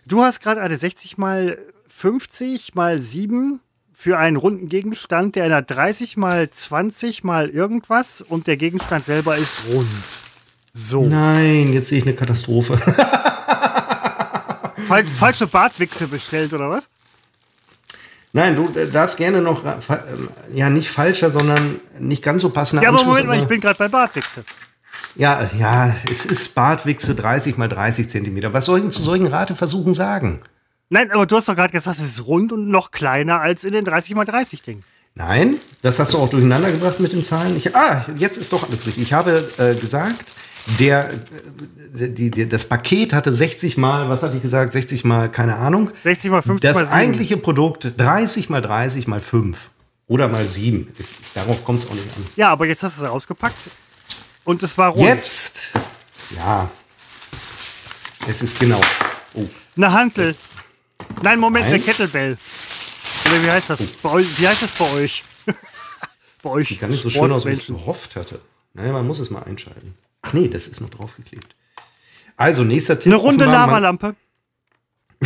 Du 0.06 0.24
hast 0.24 0.42
gerade 0.42 0.62
eine 0.62 0.76
60 0.76 1.18
mal 1.18 1.58
50 1.88 2.76
mal 2.76 3.00
7 3.00 3.62
für 4.00 4.20
einen 4.20 4.38
runden 4.38 4.70
Gegenstand, 4.70 5.36
der 5.36 5.46
einer 5.46 5.64
30 5.64 6.18
mal 6.18 6.48
20 6.48 7.24
mal 7.24 7.50
irgendwas 7.50 8.22
und 8.22 8.46
der 8.46 8.56
Gegenstand 8.56 9.08
selber 9.08 9.36
ist 9.36 9.62
rund. 9.74 9.88
So. 10.72 11.02
Nein, 11.02 11.74
jetzt 11.74 11.90
sehe 11.90 11.98
ich 11.98 12.06
eine 12.06 12.14
Katastrophe. 12.14 12.78
Fal 14.88 15.04
falsche 15.04 15.48
Bartwichse 15.48 16.08
bestellt, 16.08 16.54
oder 16.54 16.70
was? 16.70 16.90
Nein, 18.34 18.56
du 18.56 18.70
äh, 18.80 18.88
darfst 18.88 19.18
gerne 19.18 19.42
noch, 19.42 19.66
ähm, 19.66 20.30
ja, 20.54 20.70
nicht 20.70 20.92
falscher, 20.92 21.32
sondern 21.32 21.80
nicht 21.98 22.22
ganz 22.22 22.44
so 22.44 22.52
passender 22.52 22.84
Ja, 22.84 22.90
aber 22.90 23.00
Anschluss, 23.00 23.18
Moment 23.18 23.30
mal, 23.30 23.42
ich 23.42 23.48
bin 23.48 23.60
gerade 23.60 23.80
bei 23.80 23.88
Bartwichse. 23.88 24.44
ja, 25.16 25.44
ja, 25.58 25.96
es 26.08 26.24
ist 26.24 26.54
Bartwichse 26.54 27.16
30 27.16 27.58
mal 27.58 27.68
30 27.68 28.08
Zentimeter. 28.08 28.54
Was 28.54 28.66
soll 28.66 28.78
ich 28.78 28.84
denn 28.84 28.92
zu 28.92 29.02
solchen 29.02 29.26
Rateversuchen 29.26 29.96
sagen? 29.96 30.44
Nein, 30.90 31.12
aber 31.12 31.26
du 31.26 31.36
hast 31.36 31.50
doch 31.50 31.56
gerade 31.56 31.72
gesagt, 31.72 32.00
es 32.00 32.06
ist 32.06 32.26
rund 32.26 32.52
und 32.52 32.70
noch 32.70 32.92
kleiner 32.92 33.42
als 33.42 33.64
in 33.66 33.74
den 33.74 33.84
30 33.86 34.16
mal 34.16 34.26
30 34.26 34.62
Ding. 34.62 34.84
Nein, 35.16 35.56
das 35.82 36.00
hast 36.00 36.14
du 36.14 36.18
auch 36.20 36.30
durcheinander 36.30 36.72
gebracht 36.72 37.00
mit 37.00 37.12
den 37.12 37.24
Zahlen. 37.24 37.58
Ich, 37.58 37.76
ah, 37.76 38.06
jetzt 38.18 38.38
ist 38.38 38.54
doch 38.54 38.68
alles 38.68 38.86
richtig. 38.86 39.04
Ich 39.04 39.14
habe 39.14 39.50
äh, 39.58 39.74
gesagt, 39.76 40.34
der, 40.80 41.10
äh, 41.10 42.10
die, 42.10 42.30
die, 42.30 42.48
das 42.48 42.66
Paket 42.66 43.14
hatte 43.14 43.34
60 43.34 43.78
mal, 43.78 44.10
was 44.10 44.22
hatte 44.24 44.36
ich 44.36 44.42
gesagt, 44.42 44.74
60 44.74 45.04
mal, 45.06 45.30
keine 45.30 45.56
Ahnung. 45.56 45.92
60 46.04 46.32
mal 46.32 46.42
50 46.42 46.70
Das 46.70 46.76
mal 46.76 46.86
7. 46.86 46.98
eigentliche 46.98 47.38
Produkt 47.38 47.94
30 47.98 48.50
mal 48.50 48.62
30 48.62 49.08
mal 49.08 49.20
5 49.20 49.58
oder 50.08 50.28
mal 50.28 50.46
7. 50.48 50.88
Ist, 51.00 51.16
darauf 51.34 51.66
kommt 51.66 51.84
es 51.84 51.90
auch 51.90 51.96
nicht 51.96 52.06
an. 52.16 52.26
Ja, 52.36 52.50
aber 52.50 52.68
jetzt 52.68 52.84
hast 52.84 53.00
du 53.00 53.04
es 53.04 53.10
ausgepackt. 53.10 53.58
Und 54.44 54.62
es 54.64 54.78
war 54.78 54.92
rund. 54.92 55.04
Jetzt, 55.06 55.72
ja, 56.36 56.70
es 58.30 58.42
ist 58.42 58.60
genau. 58.60 58.80
Oh, 59.34 59.44
Eine 59.76 59.92
Hantel. 59.92 60.36
Nein, 61.22 61.40
Moment, 61.40 61.66
Nein. 61.66 61.76
eine 61.76 61.84
Kettlebell. 61.84 62.38
Oder 63.26 63.44
wie 63.44 63.52
heißt 63.52 63.70
das? 63.70 63.86
Bei 63.88 64.12
euch, 64.12 64.40
wie 64.40 64.48
heißt 64.48 64.64
das 64.64 64.72
bei 64.74 64.92
euch? 64.94 65.24
bei 66.44 66.50
euch 66.50 66.68
sieht 66.68 66.80
gar 66.80 66.88
nicht 66.88 67.02
so 67.02 67.10
schön 67.10 67.32
aus, 67.32 67.46
wie 67.46 67.52
ich 67.52 67.68
gehofft 67.68 68.16
hatte. 68.16 68.40
Naja, 68.74 68.92
man 68.92 69.08
muss 69.08 69.20
es 69.20 69.30
mal 69.30 69.44
einschalten. 69.44 69.96
Ach 70.22 70.34
nee, 70.34 70.48
das 70.48 70.68
ist 70.68 70.82
noch 70.82 70.90
draufgeklebt. 70.90 71.56
Also, 72.36 72.64
nächster 72.64 73.00
Tipp. 73.00 73.12
Eine 73.12 73.22
runde 73.22 73.46
Lavalampe. 73.46 74.16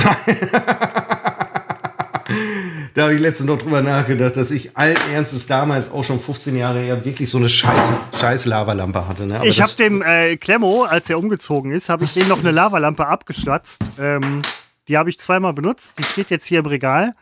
Da 2.93 3.03
habe 3.03 3.15
ich 3.15 3.21
letztens 3.21 3.47
noch 3.47 3.57
drüber 3.57 3.81
nachgedacht, 3.81 4.35
dass 4.35 4.51
ich 4.51 4.75
allen 4.75 4.97
Ernstes 5.13 5.47
damals 5.47 5.89
auch 5.91 6.03
schon 6.03 6.19
15 6.19 6.57
Jahre 6.57 6.79
her 6.81 7.05
wirklich 7.05 7.29
so 7.29 7.37
eine 7.37 7.47
scheiß, 7.47 7.93
scheiß 8.19 8.45
Lavalampe 8.47 9.07
hatte. 9.07 9.25
Ne? 9.25 9.39
Ich 9.45 9.61
habe 9.61 9.71
dem 9.73 10.01
äh, 10.01 10.35
Klemmo, 10.35 10.83
als 10.83 11.09
er 11.09 11.17
umgezogen 11.17 11.71
ist, 11.71 11.87
habe 11.87 12.03
ich 12.03 12.13
dem 12.13 12.27
noch 12.27 12.39
eine 12.39 12.51
Lavalampe 12.51 13.07
abgeschwatzt. 13.07 13.81
Ähm, 13.97 14.41
die 14.87 14.97
habe 14.97 15.09
ich 15.09 15.19
zweimal 15.19 15.53
benutzt. 15.53 15.99
Die 15.99 16.03
steht 16.03 16.29
jetzt 16.29 16.47
hier 16.47 16.59
im 16.59 16.65
Regal 16.65 17.15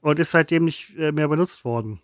und 0.00 0.18
ist 0.18 0.30
seitdem 0.30 0.64
nicht 0.64 0.96
äh, 0.98 1.12
mehr 1.12 1.28
benutzt 1.28 1.64
worden. 1.64 2.00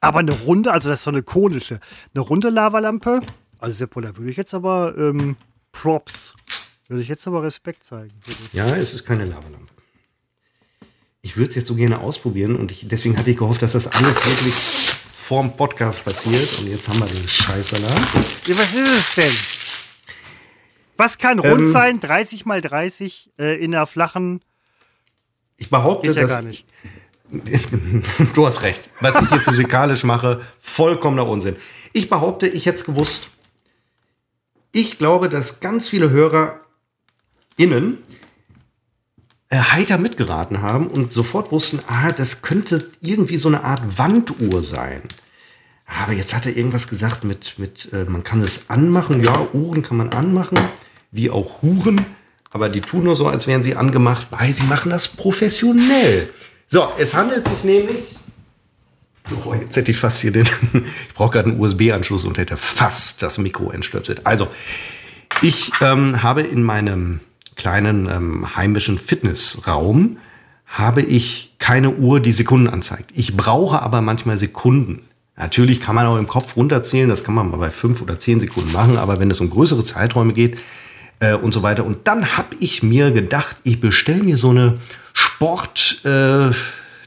Aber 0.00 0.18
eine 0.18 0.32
runde, 0.32 0.72
also 0.72 0.88
das 0.88 1.00
ist 1.00 1.04
so 1.04 1.10
eine 1.10 1.22
konische, 1.22 1.80
eine 2.14 2.22
runde 2.22 2.50
Lavalampe. 2.50 3.20
Also 3.58 3.78
Seppo, 3.78 4.00
da 4.00 4.16
würde 4.16 4.30
ich 4.30 4.36
jetzt 4.36 4.52
aber 4.54 4.94
ähm, 4.98 5.36
Props, 5.70 6.34
würde 6.88 7.02
ich 7.02 7.08
jetzt 7.08 7.26
aber 7.26 7.42
Respekt 7.42 7.84
zeigen. 7.84 8.12
Ja, 8.52 8.66
es 8.76 8.94
ist 8.94 9.04
keine 9.04 9.24
Lavalampe. 9.24 9.72
Ich 11.24 11.36
würde 11.36 11.50
es 11.50 11.54
jetzt 11.54 11.68
so 11.68 11.76
gerne 11.76 12.00
ausprobieren 12.00 12.56
und 12.56 12.72
ich, 12.72 12.88
deswegen 12.88 13.16
hatte 13.16 13.30
ich 13.30 13.36
gehofft, 13.36 13.62
dass 13.62 13.72
das 13.72 13.86
alles 13.86 14.16
wirklich 14.26 14.54
vorm 15.22 15.56
Podcast 15.56 16.04
passiert. 16.04 16.58
Und 16.58 16.66
jetzt 16.68 16.88
haben 16.88 16.98
wir 16.98 17.06
den 17.06 17.28
Scheißsalat. 17.28 18.00
Ja, 18.46 18.58
was 18.58 18.74
ist 18.74 18.90
es 18.90 19.14
denn? 19.14 19.61
Was 20.96 21.18
kann 21.18 21.38
rund 21.38 21.62
Ähm, 21.62 21.72
sein? 21.72 22.00
30 22.00 22.46
mal 22.46 22.60
30 22.60 23.30
äh, 23.38 23.62
in 23.62 23.74
einer 23.74 23.86
flachen. 23.86 24.40
Ich 25.56 25.70
behaupte, 25.70 26.08
Geht 26.08 26.16
ja 26.16 26.22
dass 26.22 26.30
gar 26.30 26.42
nicht. 26.42 26.66
du 28.34 28.46
hast 28.46 28.62
recht. 28.62 28.90
Was 29.00 29.20
ich 29.20 29.28
hier 29.28 29.40
physikalisch 29.40 30.04
mache, 30.04 30.42
vollkommener 30.60 31.26
Unsinn. 31.26 31.56
Ich 31.92 32.10
behaupte, 32.10 32.46
ich 32.46 32.66
hätte 32.66 32.78
es 32.78 32.84
gewusst. 32.84 33.28
Ich 34.70 34.98
glaube, 34.98 35.28
dass 35.28 35.60
ganz 35.60 35.88
viele 35.88 36.10
HörerInnen 36.10 37.98
äh, 39.48 39.56
heiter 39.56 39.98
mitgeraten 39.98 40.62
haben 40.62 40.88
und 40.88 41.12
sofort 41.12 41.52
wussten, 41.52 41.80
ah, 41.86 42.12
das 42.12 42.42
könnte 42.42 42.90
irgendwie 43.00 43.36
so 43.36 43.48
eine 43.48 43.64
Art 43.64 43.98
Wanduhr 43.98 44.62
sein. 44.62 45.02
Aber 45.84 46.12
jetzt 46.12 46.34
hat 46.34 46.46
er 46.46 46.56
irgendwas 46.56 46.88
gesagt 46.88 47.24
mit, 47.24 47.58
mit 47.58 47.92
äh, 47.92 48.04
man 48.04 48.24
kann 48.24 48.42
es 48.42 48.70
anmachen. 48.70 49.22
Ja, 49.22 49.46
Uhren 49.52 49.82
kann 49.82 49.98
man 49.98 50.10
anmachen, 50.10 50.58
wie 51.12 51.30
auch 51.30 51.62
Huren. 51.62 52.04
Aber 52.50 52.68
die 52.68 52.80
tun 52.80 53.04
nur 53.04 53.14
so, 53.14 53.28
als 53.28 53.46
wären 53.46 53.62
sie 53.62 53.76
angemacht, 53.76 54.26
weil 54.30 54.52
sie 54.52 54.64
machen 54.64 54.90
das 54.90 55.08
professionell. 55.08 56.28
So, 56.66 56.88
es 56.98 57.14
handelt 57.14 57.46
sich 57.46 57.64
nämlich. 57.64 58.02
Oh, 59.44 59.54
jetzt 59.54 59.76
hätte 59.76 59.90
ich 59.90 59.96
fast 59.96 60.20
hier 60.20 60.32
den. 60.32 60.48
Ich 61.08 61.14
brauche 61.14 61.32
gerade 61.32 61.50
einen 61.50 61.60
USB-Anschluss 61.60 62.24
und 62.24 62.38
hätte 62.38 62.56
fast 62.56 63.22
das 63.22 63.38
Mikro 63.38 63.70
entstöpselt. 63.70 64.26
Also, 64.26 64.48
ich 65.40 65.70
ähm, 65.80 66.22
habe 66.22 66.42
in 66.42 66.62
meinem 66.62 67.20
kleinen 67.56 68.08
ähm, 68.08 68.56
heimischen 68.56 68.98
Fitnessraum 68.98 70.18
habe 70.66 71.02
ich 71.02 71.54
keine 71.58 71.90
Uhr, 71.90 72.20
die 72.20 72.32
Sekunden 72.32 72.68
anzeigt. 72.68 73.10
Ich 73.14 73.36
brauche 73.36 73.82
aber 73.82 74.00
manchmal 74.00 74.38
Sekunden. 74.38 75.02
Natürlich 75.36 75.80
kann 75.80 75.94
man 75.94 76.06
auch 76.06 76.16
im 76.16 76.26
Kopf 76.26 76.56
runterzählen, 76.56 77.08
das 77.08 77.24
kann 77.24 77.34
man 77.34 77.50
mal 77.50 77.58
bei 77.58 77.70
fünf 77.70 78.00
oder 78.00 78.18
zehn 78.18 78.40
Sekunden 78.40 78.72
machen, 78.72 78.96
aber 78.96 79.18
wenn 79.18 79.30
es 79.30 79.40
um 79.40 79.50
größere 79.50 79.84
Zeiträume 79.84 80.32
geht 80.32 80.58
äh, 81.22 81.34
und 81.34 81.54
so 81.54 81.62
weiter. 81.62 81.86
Und 81.86 82.06
dann 82.08 82.36
habe 82.36 82.56
ich 82.60 82.82
mir 82.82 83.12
gedacht, 83.12 83.56
ich 83.64 83.80
bestelle 83.80 84.22
mir 84.22 84.36
so 84.36 84.50
eine 84.50 84.78
Sport. 85.14 86.04
Äh, 86.04 86.50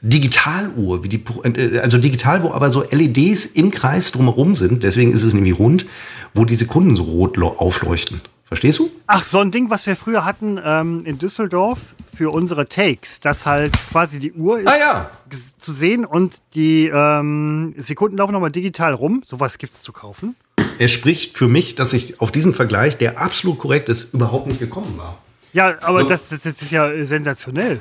Digitaluhr, 0.02 1.04
wie 1.04 1.10
die, 1.10 1.24
äh, 1.44 1.80
also 1.80 1.98
digital, 1.98 2.44
wo 2.44 2.52
aber 2.52 2.70
so 2.70 2.84
LEDs 2.92 3.46
im 3.48 3.72
Kreis 3.72 4.12
drumherum 4.12 4.54
sind, 4.54 4.84
deswegen 4.84 5.12
ist 5.12 5.24
es 5.24 5.34
nämlich 5.34 5.58
rund, 5.58 5.88
wo 6.36 6.46
die 6.46 6.54
Sekunden 6.54 6.96
so 6.96 7.04
rot 7.04 7.40
aufleuchten. 7.40 8.22
Verstehst 8.44 8.78
du? 8.78 8.92
Ach, 9.08 9.24
so 9.24 9.40
ein 9.40 9.50
Ding, 9.50 9.72
was 9.72 9.88
wir 9.88 9.96
früher 9.96 10.24
hatten 10.24 10.60
ähm, 10.64 11.04
in 11.06 11.18
Düsseldorf 11.18 11.96
für 12.16 12.30
unsere 12.30 12.68
Takes, 12.68 13.20
dass 13.20 13.48
halt 13.48 13.74
quasi 13.90 14.20
die 14.20 14.34
Uhr 14.34 14.60
ist 14.60 14.68
Ah 14.68 14.78
ja. 14.78 15.10
zu 15.58 15.74
sehen 15.74 16.06
und 16.06 16.38
die 16.54 16.92
ähm, 16.94 17.74
Sekunden 17.78 18.18
laufen 18.18 18.34
nochmal 18.34 18.52
digital 18.52 18.94
rum. 18.94 19.24
Sowas 19.26 19.58
gibt 19.58 19.74
es 19.74 19.82
zu 19.82 19.92
kaufen. 19.92 20.36
Er 20.78 20.88
spricht 20.88 21.38
für 21.38 21.48
mich, 21.48 21.76
dass 21.76 21.94
ich 21.94 22.20
auf 22.20 22.32
diesen 22.32 22.54
Vergleich, 22.54 22.98
der 22.98 23.20
absolut 23.20 23.60
korrekt 23.60 23.90
ist, 23.90 24.14
überhaupt 24.14 24.48
nicht 24.48 24.60
gekommen 24.60 24.98
war. 24.98 25.20
Ja, 25.54 25.78
aber 25.82 26.02
So. 26.02 26.10
das, 26.10 26.30
das, 26.30 26.42
das 26.42 26.62
ist 26.62 26.72
ja 26.72 26.90
äh, 26.92 27.06
sensationell. 27.06 27.80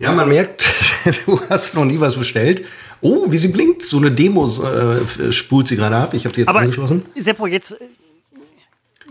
Ja, 0.00 0.12
man 0.12 0.28
merkt, 0.28 0.64
du 1.26 1.40
hast 1.48 1.76
noch 1.76 1.84
nie 1.84 2.00
was 2.00 2.16
bestellt. 2.16 2.64
Oh, 3.00 3.30
wie 3.30 3.38
sie 3.38 3.48
blinkt. 3.48 3.84
So 3.84 3.98
eine 3.98 4.10
Demo 4.10 4.46
äh, 4.46 5.32
spult 5.32 5.68
sie 5.68 5.76
gerade 5.76 5.96
ab. 5.96 6.14
Ich 6.14 6.24
habe 6.24 6.34
sie 6.34 6.40
jetzt 6.40 6.48
Aber 6.48 6.60
angeschlossen. 6.60 7.04
Seppo, 7.14 7.46
jetzt, 7.46 7.72
äh, 7.72 7.76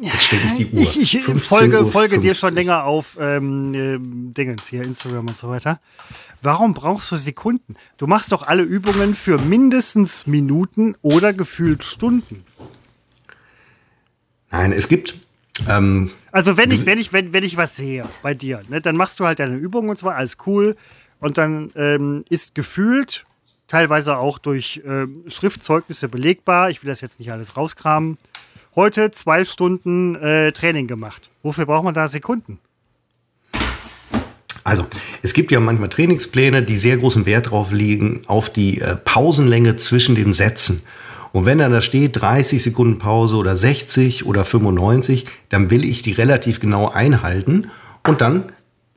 Jetzt 0.02 0.24
stelle 0.24 0.42
ich 0.48 0.54
die 0.56 0.66
Uhr. 0.76 0.82
ich, 0.82 1.00
ich 1.00 1.16
15:50 1.24 1.40
folge, 1.40 1.86
folge 1.86 2.20
dir 2.20 2.34
schon 2.34 2.56
länger 2.56 2.86
auf 2.86 3.18
ähm, 3.22 3.74
ähm, 3.76 4.32
Dingens 4.36 4.68
hier, 4.68 4.84
Instagram 4.84 5.28
und 5.28 5.38
so 5.38 5.48
weiter. 5.48 5.80
Warum 6.42 6.74
brauchst 6.74 7.12
du 7.12 7.16
Sekunden? 7.18 7.76
Du 7.98 8.08
machst 8.08 8.32
doch 8.32 8.42
alle 8.48 8.64
Übungen 8.64 9.14
für 9.14 9.38
mindestens 9.38 10.26
Minuten 10.26 10.96
oder 11.04 11.34
gefühlt 11.34 11.84
Stunden. 11.84 12.44
Nein, 14.52 14.74
es 14.74 14.88
gibt. 14.88 15.16
Ähm, 15.68 16.12
Also 16.32 16.58
wenn 16.58 16.72
ich, 16.72 16.86
wenn 16.86 16.98
ich, 16.98 17.14
wenn, 17.14 17.34
wenn 17.34 17.44
ich 17.44 17.58
was 17.58 17.76
sehe 17.76 18.06
bei 18.22 18.34
dir, 18.34 18.62
ne, 18.70 18.82
dann 18.82 18.96
machst 18.96 19.20
du 19.20 19.26
halt 19.26 19.40
deine 19.40 19.56
Übungen 19.56 19.90
und 19.90 19.98
zwar 19.98 20.16
alles 20.16 20.38
cool. 20.46 20.76
Und 21.20 21.38
dann 21.38 21.72
ähm, 21.76 22.26
ist 22.30 22.56
gefühlt, 22.56 23.26
teilweise 23.68 24.18
auch 24.18 24.40
durch 24.40 24.82
ähm, 24.86 25.24
Schriftzeugnisse 25.28 26.10
belegbar, 26.10 26.70
ich 26.70 26.84
will 26.84 26.90
das 26.90 27.02
jetzt 27.02 27.20
nicht 27.20 27.32
alles 27.32 27.56
rauskramen, 27.56 28.18
heute 28.76 29.12
zwei 29.12 29.46
Stunden 29.46 30.16
äh, 30.16 30.52
Training 30.52 30.88
gemacht. 30.88 31.30
Wofür 31.44 31.66
braucht 31.66 31.84
man 31.84 31.94
da 31.94 32.08
Sekunden? 32.08 32.60
Also, 34.64 34.86
es 35.24 35.34
gibt 35.34 35.52
ja 35.52 35.60
manchmal 35.60 35.90
Trainingspläne, 35.90 36.64
die 36.64 36.78
sehr 36.78 36.98
großen 36.98 37.26
Wert 37.26 37.50
drauf 37.50 37.72
legen, 37.72 38.24
auf 38.28 38.52
die 38.52 38.80
äh, 38.80 38.96
Pausenlänge 38.96 39.78
zwischen 39.78 40.16
den 40.16 40.34
Sätzen. 40.34 40.84
Und 41.34 41.46
wenn 41.46 41.60
dann 41.60 41.72
da 41.72 41.82
steht 41.82 42.22
30 42.22 42.62
Sekunden 42.62 43.00
Pause 43.00 43.38
oder 43.38 43.56
60 43.56 44.26
oder 44.26 44.44
95, 44.44 45.26
dann 45.50 45.70
will 45.70 45.86
ich 45.86 46.02
die 46.02 46.12
relativ 46.12 46.60
genau 46.60 46.90
einhalten 46.90 47.72
und 48.06 48.22
dann 48.22 48.52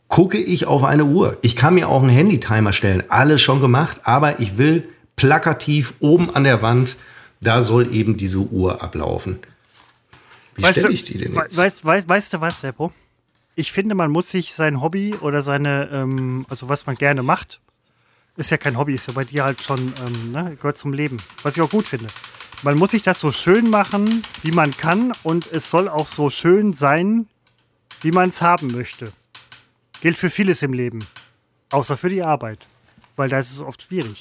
gucke 0.09 0.39
ich 0.39 0.67
auf 0.67 0.85
eine 0.85 1.05
Uhr. 1.05 1.39
Ich 1.43 1.57
kann 1.57 1.75
mir 1.75 1.89
auch 1.89 2.03
einen 2.03 2.11
Handy-Timer 2.11 2.73
stellen, 2.73 3.05
alles 3.09 3.43
schon 3.43 3.61
gemacht, 3.61 4.01
aber 4.05 4.41
ich 4.41 4.59
will 4.59 4.89
plakativ 5.17 5.95
oben 6.01 6.35
an 6.35 6.45
der 6.45 6.63
Wand, 6.63 6.97
da 7.41 7.63
soll 7.63 7.95
eben 7.95 8.17
diese 8.17 8.39
Uhr 8.39 8.83
ablaufen. 8.83 9.39
Wie 10.57 10.63
Weißt 10.63 10.73
stelle 10.73 10.89
du, 10.89 10.95
ich 10.95 11.05
die 11.05 11.19
denn 11.19 11.35
jetzt? 11.35 11.57
Weißt, 11.57 11.85
weißt, 11.85 12.09
weißt 12.09 12.33
du 12.35 12.41
was, 12.41 12.61
Seppo? 12.61 12.93
Ich 13.57 13.73
finde, 13.73 13.95
man 13.95 14.11
muss 14.11 14.31
sich 14.31 14.55
sein 14.55 14.81
Hobby 14.81 15.15
oder 15.21 15.43
seine, 15.43 15.89
ähm, 15.93 16.47
also 16.49 16.69
was 16.69 16.87
man 16.87 16.97
gerne 16.97 17.23
macht, 17.23 17.61
ist 18.37 18.51
ja 18.51 18.57
kein 18.57 18.77
Hobby, 18.79 18.95
ist 18.95 19.09
ja 19.09 19.15
bei 19.15 19.25
dir 19.25 19.45
halt 19.45 19.63
schon, 19.63 19.79
ähm, 19.79 20.33
ne, 20.33 20.57
gehört 20.57 20.79
zum 20.79 20.93
Leben. 20.93 21.17
Was 21.43 21.57
ich 21.57 21.63
auch 21.63 21.71
gut 21.71 21.89
finde. 21.89 22.07
Man 22.63 22.77
muss 22.77 22.93
sich 22.93 23.03
das 23.03 23.21
so 23.21 23.31
schön 23.31 23.71
machen, 23.71 24.23
wie 24.43 24.51
man 24.51 24.71
kann 24.71 25.13
und 25.23 25.51
es 25.53 25.71
soll 25.71 25.89
auch 25.89 26.07
so 26.07 26.31
schön 26.31 26.73
sein, 26.73 27.27
wie 28.01 28.11
man 28.11 28.31
es 28.31 28.43
haben 28.43 28.69
möchte. 28.73 29.13
Gilt 30.01 30.19
für 30.19 30.31
vieles 30.31 30.63
im 30.63 30.73
Leben. 30.73 31.01
Außer 31.71 31.97
für 31.97 32.09
die 32.09 32.23
Arbeit. 32.23 32.67
Weil 33.17 33.29
da 33.29 33.39
ist 33.39 33.53
es 33.53 33.61
oft 33.61 33.83
schwierig. 33.83 34.19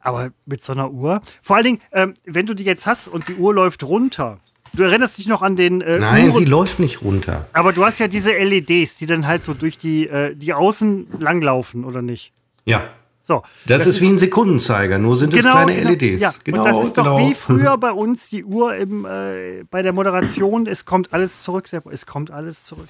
Aber 0.00 0.30
mit 0.46 0.64
so 0.64 0.72
einer 0.72 0.90
Uhr. 0.90 1.20
Vor 1.42 1.56
allen 1.56 1.64
Dingen, 1.64 1.80
ähm, 1.92 2.14
wenn 2.24 2.46
du 2.46 2.54
die 2.54 2.64
jetzt 2.64 2.86
hast 2.86 3.08
und 3.08 3.28
die 3.28 3.34
Uhr 3.34 3.52
läuft 3.54 3.82
runter. 3.82 4.38
Du 4.74 4.82
erinnerst 4.82 5.18
dich 5.18 5.26
noch 5.26 5.42
an 5.42 5.56
den 5.56 5.80
äh, 5.80 5.98
Nein, 5.98 6.30
Uhren, 6.30 6.34
sie 6.38 6.44
läuft 6.44 6.78
nicht 6.78 7.02
runter. 7.02 7.48
aber 7.52 7.72
du 7.72 7.84
hast 7.84 7.98
ja 7.98 8.06
diese 8.06 8.32
LEDs, 8.32 8.98
die 8.98 9.06
dann 9.06 9.26
halt 9.26 9.44
so 9.44 9.54
durch 9.54 9.78
die, 9.78 10.06
äh, 10.06 10.36
die 10.36 10.52
außen 10.52 11.20
langlaufen, 11.20 11.84
oder 11.84 12.02
nicht? 12.02 12.32
Ja. 12.68 12.90
So. 13.22 13.42
Das, 13.66 13.84
ist 13.84 14.00
wie 14.00 14.08
ein 14.08 14.16
Sekundenzeiger, 14.16 14.98
nur 14.98 15.14
sind 15.14 15.34
es 15.34 15.40
kleine 15.40 15.74
genau, 15.74 15.90
LEDs. 15.90 16.22
Ja. 16.22 16.32
Genau, 16.44 16.58
und 16.58 16.64
das 16.64 16.80
ist 16.80 16.96
doch 16.96 17.04
genau. 17.04 17.18
wie 17.28 17.34
früher 17.34 17.76
bei 17.76 17.92
uns 17.92 18.30
die 18.30 18.44
Uhr 18.44 18.74
im, 18.74 19.04
äh, 19.04 19.64
bei 19.70 19.82
der 19.82 19.92
Moderation. 19.92 20.66
Es 20.66 20.86
kommt 20.86 21.12
alles 21.12 21.42
zurück, 21.42 21.68
Seppo. 21.68 21.90
Es 21.90 22.06
kommt 22.06 22.30
alles 22.30 22.64
zurück. 22.64 22.88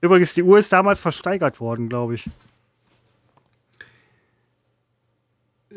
Übrigens, 0.00 0.34
die 0.34 0.42
Uhr 0.42 0.58
ist 0.58 0.72
damals 0.72 1.00
versteigert 1.00 1.60
worden, 1.60 1.88
glaube 1.88 2.14
ich. 2.14 2.28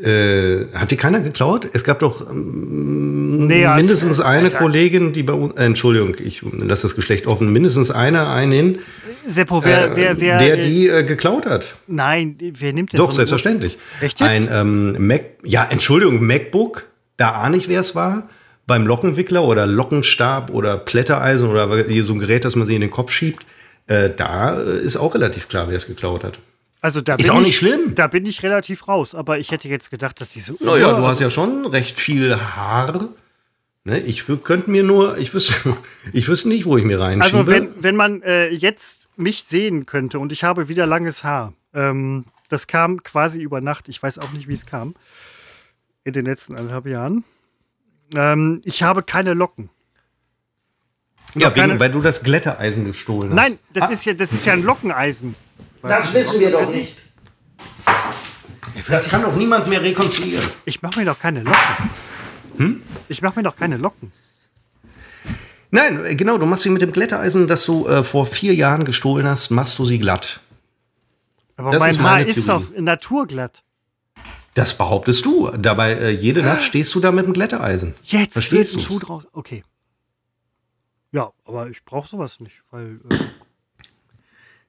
Äh, 0.02 0.66
hat 0.74 0.90
die 0.92 0.98
keiner 0.98 1.22
geklaut? 1.22 1.70
Es 1.74 1.84
gab 1.84 2.00
doch 2.00 2.28
ähm, 2.30 3.48
Nee, 3.48 3.62
ja, 3.62 3.76
mindestens 3.76 4.20
eine 4.20 4.46
Alter. 4.46 4.58
Kollegin, 4.58 5.14
die 5.14 5.24
bei 5.24 5.34
uns, 5.34 5.56
äh, 5.56 5.66
Entschuldigung, 5.66 6.16
ich 6.24 6.42
lasse 6.42 6.84
das 6.84 6.96
Geschlecht 6.96 7.28
offen, 7.28 7.52
mindestens 7.52 7.92
eine, 7.92 8.28
einen, 8.28 8.80
Seppo, 9.26 9.64
wer, 9.64 9.92
äh, 9.92 9.96
wer, 9.96 10.20
wer. 10.20 10.38
der 10.38 10.58
die 10.58 10.88
äh, 10.88 11.04
geklaut 11.04 11.46
hat. 11.46 11.76
Nein, 11.88 12.38
wer 12.40 12.74
nimmt 12.74 12.92
denn 12.92 12.98
Doch, 12.98 13.12
so 13.12 13.18
selbstverständlich. 13.18 13.78
Echt 14.02 14.20
jetzt? 14.20 14.30
Ein 14.30 14.50
ähm, 14.52 15.08
Mac, 15.08 15.24
ja, 15.44 15.66
Entschuldigung, 15.70 16.26
MacBook, 16.26 16.86
da 17.18 17.32
ahne 17.32 17.58
ich, 17.58 17.70
wer 17.70 17.80
es 17.80 17.96
war. 17.96 18.30
Beim 18.66 18.88
Lockenwickler 18.88 19.44
oder 19.44 19.66
Lockenstab 19.66 20.50
oder 20.52 20.78
Plättereisen 20.78 21.50
oder 21.50 21.68
so 22.02 22.14
ein 22.14 22.20
Gerät, 22.20 22.46
das 22.46 22.56
man 22.56 22.66
sich 22.66 22.76
in 22.76 22.82
den 22.82 22.92
Kopf 22.92 23.12
schiebt, 23.12 23.46
äh, 23.88 24.10
da 24.16 24.60
äh, 24.60 24.80
ist 24.80 24.96
auch 24.98 25.14
relativ 25.16 25.50
klar, 25.50 25.68
wer 25.68 25.76
es 25.76 25.86
geklaut 25.86 26.24
hat. 26.24 26.40
Also 26.84 27.00
da 27.00 27.16
Ist 27.16 27.28
bin 27.28 27.30
auch 27.32 27.40
ich, 27.40 27.46
nicht 27.48 27.58
schlimm. 27.58 27.96
Da 27.96 28.08
bin 28.08 28.26
ich 28.26 28.44
relativ 28.44 28.90
raus, 28.90 29.16
aber 29.16 29.40
ich 29.40 29.52
hätte 29.52 29.70
jetzt 29.70 29.90
gedacht, 29.90 30.20
dass 30.20 30.32
diese 30.32 30.52
Uhr. 30.52 30.60
Naja, 30.66 30.92
du 30.98 31.08
hast 31.08 31.22
ja 31.22 31.30
schon 31.30 31.66
recht 31.66 31.98
viel 31.98 32.36
Haar. 32.38 33.08
Ne, 33.86 34.00
ich 34.00 34.26
könnte 34.44 34.70
mir 34.70 34.84
nur, 34.84 35.18
ich 35.18 35.34
wüsste, 35.34 35.54
ich 36.14 36.28
wüsste 36.28 36.50
nicht, 36.50 36.66
wo 36.66 36.76
ich 36.78 36.84
mir 36.84 37.00
reinschiebe. 37.00 37.38
Also 37.38 37.48
wenn, 37.48 37.72
wenn 37.82 37.96
man 37.96 38.22
äh, 38.24 38.50
jetzt 38.50 39.08
mich 39.16 39.46
sehen 39.46 39.86
könnte 39.86 40.20
und 40.20 40.34
ich 40.34 40.44
habe 40.44 40.68
wieder 40.68 40.86
langes 40.86 41.24
Haar, 41.24 41.54
ähm, 41.74 42.26
das 42.50 42.68
kam 42.68 43.02
quasi 43.02 43.42
über 43.42 43.62
Nacht, 43.62 43.88
ich 43.88 44.04
weiß 44.04 44.20
auch 44.20 44.32
nicht, 44.32 44.50
wie 44.50 44.54
es 44.54 44.66
kam, 44.66 44.94
in 46.04 46.12
den 46.12 46.26
letzten 46.26 46.56
anderthalb 46.56 46.86
Jahren. 46.88 47.24
Ähm, 48.14 48.62
ich 48.66 48.84
habe 48.84 49.04
keine 49.04 49.34
Locken. 49.34 49.70
ja, 51.36 51.48
noch 51.48 51.56
keine- 51.56 51.70
wegen, 51.74 51.80
weil 51.80 51.92
du 51.92 52.02
das 52.02 52.24
Glätteeisen 52.24 52.86
gestohlen 52.86 53.30
hast. 53.32 53.36
Nein, 53.38 53.58
das, 53.74 53.90
Ah, 53.90 53.94
ist 53.94 54.06
ja, 54.06 54.14
das 54.14 54.34
ist 54.34 54.46
ja 54.46 54.52
ein 54.54 54.64
Lockeneisen. 54.64 55.36
Das 55.84 56.14
wissen 56.14 56.40
wir 56.40 56.52
doch 56.52 56.70
nicht. 56.70 56.98
Das 58.88 59.08
kann 59.10 59.22
doch 59.22 59.36
niemand 59.36 59.68
mehr 59.68 59.82
rekonstruieren. 59.82 60.48
Ich 60.66 60.82
mache 60.82 61.00
mir 61.00 61.06
doch 61.06 61.20
keine 61.20 61.44
Locken. 61.44 61.90
Hm? 62.58 62.82
Ich 63.08 63.22
mache 63.22 63.40
mir 63.40 63.44
doch 63.44 63.56
keine 63.56 63.78
Locken. 63.78 64.12
Nein, 65.72 66.06
äh, 66.06 66.16
genau, 66.16 66.38
du 66.38 66.46
machst 66.46 66.66
wie 66.66 66.70
mit 66.70 66.82
dem 66.82 66.92
Glätteisen, 66.92 67.48
das 67.48 67.66
du 67.66 67.88
äh, 67.88 68.04
vor 68.04 68.26
vier 68.26 68.54
Jahren 68.54 68.86
gestohlen 68.86 69.28
hast, 69.28 69.50
machst 69.50 69.80
du 69.80 69.86
sie 69.86 69.98
glatt. 70.00 70.40
Aber 71.56 71.72
Das 71.72 71.80
mein 71.80 71.90
ist 71.92 72.02
Haar 72.02 72.22
ist 72.22 72.46
Theorie. 72.46 72.66
doch 72.74 72.80
naturglatt. 72.82 73.64
Das 74.54 74.78
behauptest 74.78 75.26
du. 75.26 75.50
Dabei 75.58 75.94
äh, 75.94 76.10
jede 76.12 76.44
Nacht 76.44 76.62
stehst 76.64 76.94
du 76.94 77.00
da 77.00 77.12
mit 77.12 77.26
dem 77.26 77.34
Glätteisen. 77.34 77.96
Jetzt 78.04 78.34
Verstehst 78.34 78.76
du's? 78.76 78.84
Schuh 78.84 79.00
draus. 79.00 79.24
Okay. 79.34 79.64
Ja, 81.12 81.32
aber 81.46 81.70
ich 81.70 81.84
brauche 81.86 82.08
sowas 82.08 82.40
nicht, 82.40 82.56
weil. 82.72 83.00
Äh, 83.10 83.18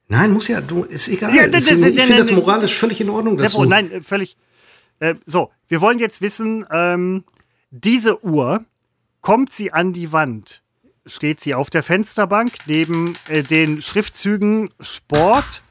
Nein, 0.07 0.31
muss 0.33 0.47
ja, 0.47 0.61
du, 0.61 0.83
ist 0.83 1.07
egal. 1.07 1.33
Ja, 1.35 1.47
das- 1.47 1.65
das- 1.65 1.81
ich 1.81 2.01
finde 2.01 2.17
das 2.17 2.31
moralisch 2.31 2.75
völlig 2.75 3.01
in 3.01 3.09
Ordnung. 3.09 3.37
Seppo, 3.39 3.63
du, 3.63 3.69
nein, 3.69 3.91
äh, 3.91 4.01
völlig. 4.01 4.37
Äh, 4.99 5.15
so, 5.25 5.51
wir 5.67 5.81
wollen 5.81 5.99
jetzt 5.99 6.21
wissen, 6.21 6.65
ähm, 6.71 7.23
diese 7.71 8.23
Uhr, 8.23 8.63
kommt 9.21 9.51
sie 9.51 9.73
an 9.73 9.93
die 9.93 10.11
Wand? 10.13 10.61
Steht 11.07 11.41
sie 11.41 11.53
auf 11.55 11.69
der 11.69 11.83
Fensterbank 11.83 12.51
neben 12.67 13.13
äh, 13.29 13.43
den 13.43 13.81
Schriftzügen 13.81 14.69
Sport? 14.79 15.63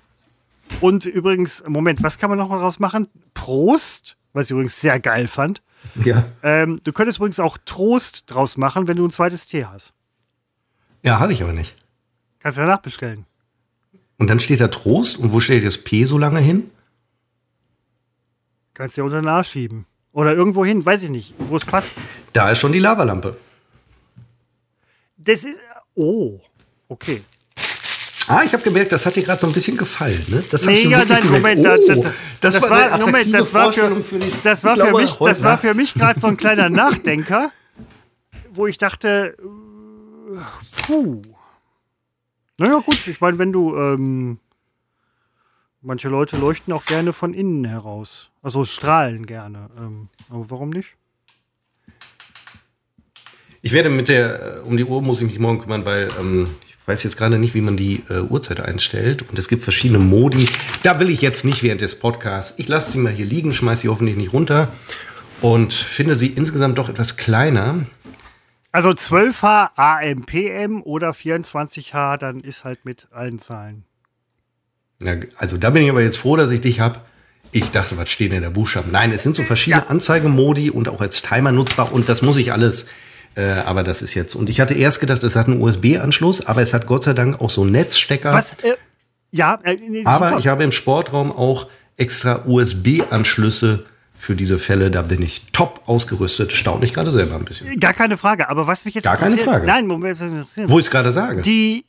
Und 0.80 1.06
übrigens, 1.06 1.62
Moment, 1.66 2.02
was 2.02 2.18
kann 2.18 2.30
man 2.30 2.38
noch 2.38 2.48
mal 2.48 2.58
draus 2.58 2.78
machen? 2.80 3.06
Prost, 3.34 4.16
was 4.32 4.46
ich 4.46 4.50
übrigens 4.52 4.80
sehr 4.80 4.98
geil 4.98 5.28
fand. 5.28 5.62
Ja, 6.02 6.24
Ähm, 6.42 6.80
du 6.82 6.92
könntest 6.92 7.18
übrigens 7.18 7.38
auch 7.38 7.58
Trost 7.64 8.24
draus 8.26 8.56
machen, 8.56 8.88
wenn 8.88 8.96
du 8.96 9.06
ein 9.06 9.10
zweites 9.10 9.46
T 9.46 9.64
hast. 9.66 9.92
ja 11.02 11.20
habe 11.20 11.32
ich 11.32 11.42
aber 11.42 11.52
nicht. 11.52 11.76
Kannst 12.40 12.58
ja 12.58 12.66
nachbestellen. 12.66 13.26
Und 14.24 14.28
dann 14.28 14.40
steht 14.40 14.62
da 14.62 14.68
Trost. 14.68 15.18
Und 15.18 15.32
wo 15.32 15.40
steht 15.40 15.66
das 15.66 15.76
P 15.76 16.06
so 16.06 16.16
lange 16.16 16.40
hin? 16.40 16.70
Kannst 18.72 18.96
ja 18.96 19.04
unter 19.04 19.20
nachschieben. 19.20 19.84
Oder 20.12 20.32
irgendwo 20.32 20.64
hin, 20.64 20.86
weiß 20.86 21.02
ich 21.02 21.10
nicht, 21.10 21.34
wo 21.38 21.56
es 21.58 21.66
passt. 21.66 21.98
Da 22.32 22.50
ist 22.50 22.58
schon 22.58 22.72
die 22.72 22.78
Lavalampe. 22.78 23.36
Das 25.18 25.44
ist. 25.44 25.60
Oh, 25.94 26.40
okay. 26.88 27.20
Ah, 28.26 28.40
ich 28.46 28.54
habe 28.54 28.62
gemerkt, 28.62 28.92
das 28.92 29.04
hat 29.04 29.14
dir 29.14 29.24
gerade 29.24 29.42
so 29.42 29.46
ein 29.46 29.52
bisschen 29.52 29.76
gefallen. 29.76 30.24
Ne? 30.28 30.42
Das 30.50 30.64
Nee, 30.64 30.88
ja, 30.88 31.04
nein. 31.04 31.30
Moment, 31.30 31.62
da, 31.62 31.76
Oh, 31.76 31.94
da, 31.94 32.14
das, 32.40 32.62
war, 32.62 32.70
eine 32.72 32.92
attraktive 32.92 33.06
Moment, 33.06 33.34
das 33.34 33.52
war 33.52 33.72
für, 33.74 34.02
für 34.02 34.18
die, 34.18 34.32
das 34.42 34.64
war 34.64 34.76
für 34.76 34.82
glaube, 34.84 35.02
mich, 35.02 35.16
das 35.16 35.42
war 35.42 35.58
für 35.58 35.74
mich 35.74 35.92
gerade 35.92 36.18
so 36.18 36.28
ein 36.28 36.38
kleiner 36.38 36.70
Nachdenker, 36.70 37.52
wo 38.54 38.66
ich 38.66 38.78
dachte, 38.78 39.36
äh, 39.38 40.86
puh. 40.86 41.20
Naja, 42.58 42.78
gut, 42.78 43.06
ich 43.06 43.20
meine, 43.20 43.38
wenn 43.38 43.52
du, 43.52 43.76
ähm, 43.76 44.38
manche 45.80 46.08
Leute 46.08 46.36
leuchten 46.36 46.72
auch 46.72 46.84
gerne 46.84 47.12
von 47.12 47.34
innen 47.34 47.64
heraus. 47.64 48.30
Also 48.42 48.64
strahlen 48.64 49.26
gerne. 49.26 49.70
Ähm, 49.78 50.08
aber 50.28 50.50
warum 50.50 50.70
nicht? 50.70 50.96
Ich 53.60 53.72
werde 53.72 53.88
mit 53.88 54.08
der, 54.08 54.58
äh, 54.58 54.60
um 54.60 54.76
die 54.76 54.84
Uhr 54.84 55.02
muss 55.02 55.20
ich 55.20 55.26
mich 55.26 55.38
morgen 55.38 55.58
kümmern, 55.58 55.84
weil 55.84 56.08
ähm, 56.20 56.46
ich 56.66 56.76
weiß 56.86 57.02
jetzt 57.02 57.16
gerade 57.16 57.38
nicht, 57.38 57.54
wie 57.54 57.62
man 57.62 57.76
die 57.76 58.02
äh, 58.10 58.20
Uhrzeit 58.20 58.60
einstellt. 58.60 59.28
Und 59.28 59.38
es 59.38 59.48
gibt 59.48 59.62
verschiedene 59.62 59.98
Modi. 59.98 60.46
Da 60.82 61.00
will 61.00 61.10
ich 61.10 61.22
jetzt 61.22 61.44
nicht 61.44 61.62
während 61.62 61.80
des 61.80 61.98
Podcasts. 61.98 62.58
Ich 62.58 62.68
lasse 62.68 62.92
sie 62.92 62.98
mal 62.98 63.12
hier 63.12 63.26
liegen, 63.26 63.52
schmeiße 63.52 63.82
sie 63.82 63.88
hoffentlich 63.88 64.16
nicht 64.16 64.32
runter 64.32 64.68
und 65.40 65.72
finde 65.72 66.14
sie 66.14 66.28
insgesamt 66.28 66.78
doch 66.78 66.88
etwas 66.88 67.16
kleiner. 67.16 67.86
Also 68.74 68.90
12H 68.90 69.70
AMPM 69.76 70.82
oder 70.82 71.10
24H, 71.10 72.16
dann 72.16 72.40
ist 72.40 72.64
halt 72.64 72.84
mit 72.84 73.06
allen 73.12 73.38
Zahlen. 73.38 73.84
Ja, 75.00 75.14
also 75.36 75.58
da 75.58 75.70
bin 75.70 75.84
ich 75.84 75.90
aber 75.90 76.02
jetzt 76.02 76.16
froh, 76.16 76.34
dass 76.34 76.50
ich 76.50 76.60
dich 76.60 76.80
habe. 76.80 76.98
Ich 77.52 77.70
dachte, 77.70 77.96
was 77.96 78.10
stehen 78.10 78.32
denn 78.32 78.42
da 78.42 78.50
Buchstaben? 78.50 78.90
Nein, 78.90 79.12
es 79.12 79.22
sind 79.22 79.36
so 79.36 79.44
verschiedene 79.44 79.84
Ja. 79.84 79.90
Anzeigemodi 79.90 80.70
und 80.70 80.88
auch 80.88 81.00
als 81.00 81.22
Timer 81.22 81.52
nutzbar 81.52 81.92
und 81.92 82.08
das 82.08 82.20
muss 82.22 82.36
ich 82.36 82.52
alles. 82.52 82.88
Äh, 83.36 83.44
aber 83.44 83.84
das 83.84 84.02
ist 84.02 84.14
jetzt. 84.14 84.34
Und 84.34 84.50
ich 84.50 84.60
hatte 84.60 84.74
erst 84.74 84.98
gedacht, 84.98 85.22
es 85.22 85.36
hat 85.36 85.46
einen 85.46 85.62
USB-Anschluss, 85.62 86.44
aber 86.44 86.60
es 86.60 86.74
hat 86.74 86.86
Gott 86.88 87.04
sei 87.04 87.12
Dank 87.12 87.40
auch 87.40 87.50
so 87.50 87.62
einen 87.62 87.70
Netzstecker. 87.70 88.32
Was? 88.32 88.54
Äh, 88.64 88.74
ja, 89.30 89.56
äh, 89.62 89.76
nee, 89.76 90.02
Aber 90.04 90.30
super. 90.30 90.40
ich 90.40 90.48
habe 90.48 90.64
im 90.64 90.72
Sportraum 90.72 91.30
auch 91.30 91.68
extra 91.96 92.42
USB-Anschlüsse 92.44 93.86
für 94.24 94.34
diese 94.34 94.58
Fälle. 94.58 94.90
Da 94.90 95.02
bin 95.02 95.22
ich 95.22 95.42
top 95.52 95.82
ausgerüstet. 95.86 96.52
Staune 96.52 96.84
ich 96.84 96.94
gerade 96.94 97.12
selber 97.12 97.36
ein 97.36 97.44
bisschen. 97.44 97.78
Gar 97.78 97.92
keine 97.92 98.16
Frage, 98.16 98.48
aber 98.48 98.66
was 98.66 98.84
mich 98.84 98.94
jetzt 98.94 99.04
Gar 99.04 99.16
keine 99.18 99.36
Frage. 99.36 99.66
Nein, 99.66 99.86
Moment, 99.86 100.18
was 100.18 100.30
mich 100.30 100.38
interessiert. 100.38 100.70
Wo 100.70 100.78
ich 100.78 100.86
es 100.86 100.90
gerade 100.90 101.12
sage. 101.12 101.42
Die 101.42 101.84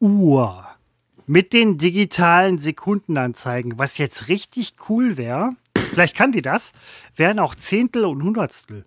Uhr 0.00 0.66
mit 1.26 1.52
den 1.52 1.78
digitalen 1.78 2.58
Sekundenanzeigen, 2.58 3.78
was 3.78 3.98
jetzt 3.98 4.28
richtig 4.28 4.74
cool 4.88 5.16
wäre, 5.16 5.52
vielleicht 5.90 6.16
kann 6.16 6.32
die 6.32 6.42
das, 6.42 6.72
wären 7.16 7.38
auch 7.38 7.54
Zehntel 7.54 8.04
und 8.06 8.22
Hundertstel. 8.22 8.84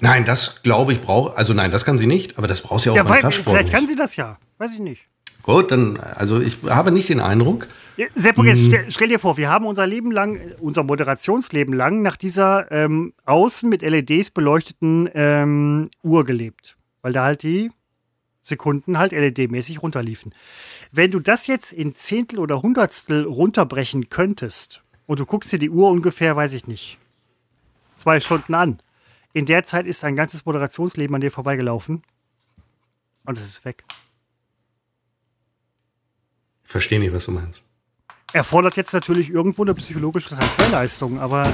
Nein, 0.00 0.24
das 0.24 0.62
glaube 0.62 0.92
ich 0.92 1.00
braucht. 1.00 1.36
Also 1.36 1.52
nein, 1.54 1.70
das 1.70 1.84
kann 1.84 1.96
sie 1.98 2.06
nicht. 2.06 2.38
Aber 2.38 2.48
das 2.48 2.60
brauchst 2.62 2.84
du 2.86 2.90
ja 2.90 2.92
auch 2.94 2.96
Ja, 2.96 3.20
beim 3.20 3.30
vielleicht 3.32 3.64
nicht. 3.64 3.72
kann 3.72 3.86
sie 3.86 3.94
das 3.94 4.16
ja. 4.16 4.38
Weiß 4.58 4.74
ich 4.74 4.80
nicht. 4.80 5.02
Gut, 5.42 5.70
dann, 5.70 5.98
also 5.98 6.40
ich 6.40 6.58
habe 6.66 6.90
nicht 6.92 7.08
den 7.08 7.20
Eindruck. 7.20 7.68
Seppo, 8.14 8.44
jetzt 8.44 8.62
Mhm. 8.62 8.66
stell, 8.66 8.90
stell 8.90 9.08
dir 9.08 9.18
vor, 9.18 9.36
wir 9.36 9.48
haben 9.48 9.64
unser 9.66 9.86
Leben 9.86 10.10
lang, 10.10 10.38
unser 10.60 10.82
Moderationsleben 10.82 11.74
lang 11.74 12.02
nach 12.02 12.16
dieser 12.16 12.70
ähm, 12.70 13.14
außen 13.24 13.68
mit 13.70 13.82
LEDs 13.82 14.30
beleuchteten 14.30 15.08
ähm, 15.14 15.90
Uhr 16.02 16.24
gelebt. 16.24 16.76
Weil 17.02 17.12
da 17.12 17.24
halt 17.24 17.42
die 17.42 17.70
Sekunden 18.42 18.98
halt 18.98 19.12
LED-mäßig 19.12 19.82
runterliefen. 19.82 20.32
Wenn 20.92 21.10
du 21.10 21.20
das 21.20 21.46
jetzt 21.46 21.72
in 21.72 21.94
Zehntel 21.94 22.38
oder 22.38 22.62
Hundertstel 22.62 23.24
runterbrechen 23.24 24.08
könntest 24.08 24.82
und 25.06 25.18
du 25.18 25.26
guckst 25.26 25.52
dir 25.52 25.58
die 25.58 25.70
Uhr 25.70 25.90
ungefähr, 25.90 26.36
weiß 26.36 26.52
ich 26.54 26.66
nicht, 26.66 26.98
zwei 27.96 28.20
Stunden 28.20 28.54
an. 28.54 28.78
In 29.32 29.46
der 29.46 29.64
Zeit 29.64 29.86
ist 29.86 30.02
dein 30.02 30.16
ganzes 30.16 30.44
Moderationsleben 30.44 31.14
an 31.14 31.20
dir 31.22 31.30
vorbeigelaufen 31.30 32.02
und 33.24 33.38
es 33.38 33.44
ist 33.44 33.64
weg. 33.64 33.84
Ich 36.64 36.70
verstehe 36.70 37.00
nicht, 37.00 37.12
was 37.12 37.24
du 37.26 37.32
meinst. 37.32 37.62
Erfordert 38.32 38.76
jetzt 38.76 38.92
natürlich 38.92 39.30
irgendwo 39.30 39.62
eine 39.62 39.74
psychologische 39.74 40.30
Transferleistung, 40.30 41.20
aber 41.20 41.52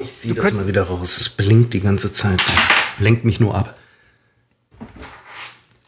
Ich 0.00 0.18
ziehe 0.18 0.34
das 0.34 0.52
mal 0.52 0.66
wieder 0.66 0.84
raus. 0.84 1.20
Es 1.20 1.28
blinkt 1.28 1.74
die 1.74 1.80
ganze 1.80 2.12
Zeit. 2.12 2.40
Lenkt 2.98 3.24
mich 3.24 3.40
nur 3.40 3.54
ab. 3.54 3.76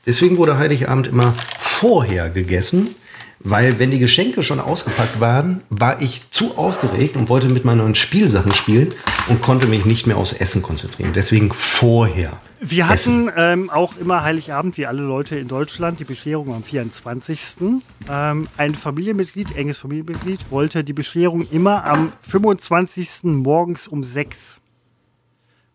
Deswegen 0.07 0.37
wurde 0.37 0.59
Heiligabend 0.59 1.07
immer 1.07 1.35
vorher 1.59 2.29
gegessen, 2.29 2.95
weil 3.41 3.79
wenn 3.79 3.91
die 3.91 3.99
Geschenke 3.99 4.43
schon 4.43 4.61
ausgepackt 4.61 5.19
waren, 5.19 5.63
war 5.71 6.01
ich 6.03 6.31
zu 6.31 6.57
aufgeregt 6.59 7.17
und 7.17 7.29
wollte 7.29 7.49
mit 7.49 7.65
meinen 7.65 7.79
neuen 7.79 7.95
Spielsachen 7.95 8.53
spielen 8.55 8.95
und 9.29 9.43
konnte 9.43 9.67
mich 9.67 9.85
nicht 9.85 10.07
mehr 10.07 10.19
aufs 10.19 10.35
Essen 10.35 10.63
konzentrieren. 10.63 11.13
Deswegen 11.15 11.53
vorher. 11.53 12.39
Wir 12.67 12.89
hatten 12.89 13.31
ähm, 13.37 13.69
auch 13.69 13.99
immer 13.99 14.23
Heiligabend, 14.23 14.79
wie 14.79 14.87
alle 14.87 15.03
Leute 15.03 15.39
in 15.39 15.49
Deutschland, 15.49 16.01
die 16.01 16.05
Bescherung 16.05 16.55
am 16.55 16.63
24. 16.63 17.61
Ähm, 18.09 18.49
ein 18.57 18.75
Familienmitglied, 18.75 19.55
enges 19.55 19.79
Familienmitglied, 19.81 20.51
wollte 20.51 20.83
die 20.83 20.95
Bescherung 20.95 21.47
immer 21.51 21.85
am 21.85 22.15
25. 22.23 23.25
morgens 23.25 23.87
um 23.87 24.03
6. 24.03 24.63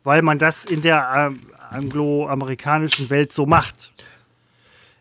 Weil 0.03 0.23
man 0.23 0.39
das 0.39 0.65
in 0.65 0.81
der 0.81 1.13
ähm, 1.15 1.41
angloamerikanischen 1.69 3.11
Welt 3.11 3.33
so 3.33 3.45
macht. 3.45 3.93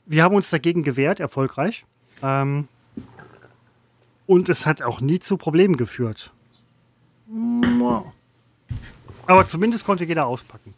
Wir 0.05 0.25
haben 0.25 0.35
uns 0.35 0.51
dagegen 0.51 0.83
gewehrt, 0.83 1.21
erfolgreich. 1.21 1.87
Ähm, 2.23 2.69
Und 4.27 4.51
es 4.51 4.67
hat 4.67 4.83
auch 4.83 5.01
nie 5.01 5.21
zu 5.21 5.39
Problemen 5.39 5.79
geführt. 5.79 6.35
Aber 9.27 9.47
zumindest 9.47 9.87
konnte 9.87 10.05
jeder 10.05 10.27
auspacken. 10.27 10.75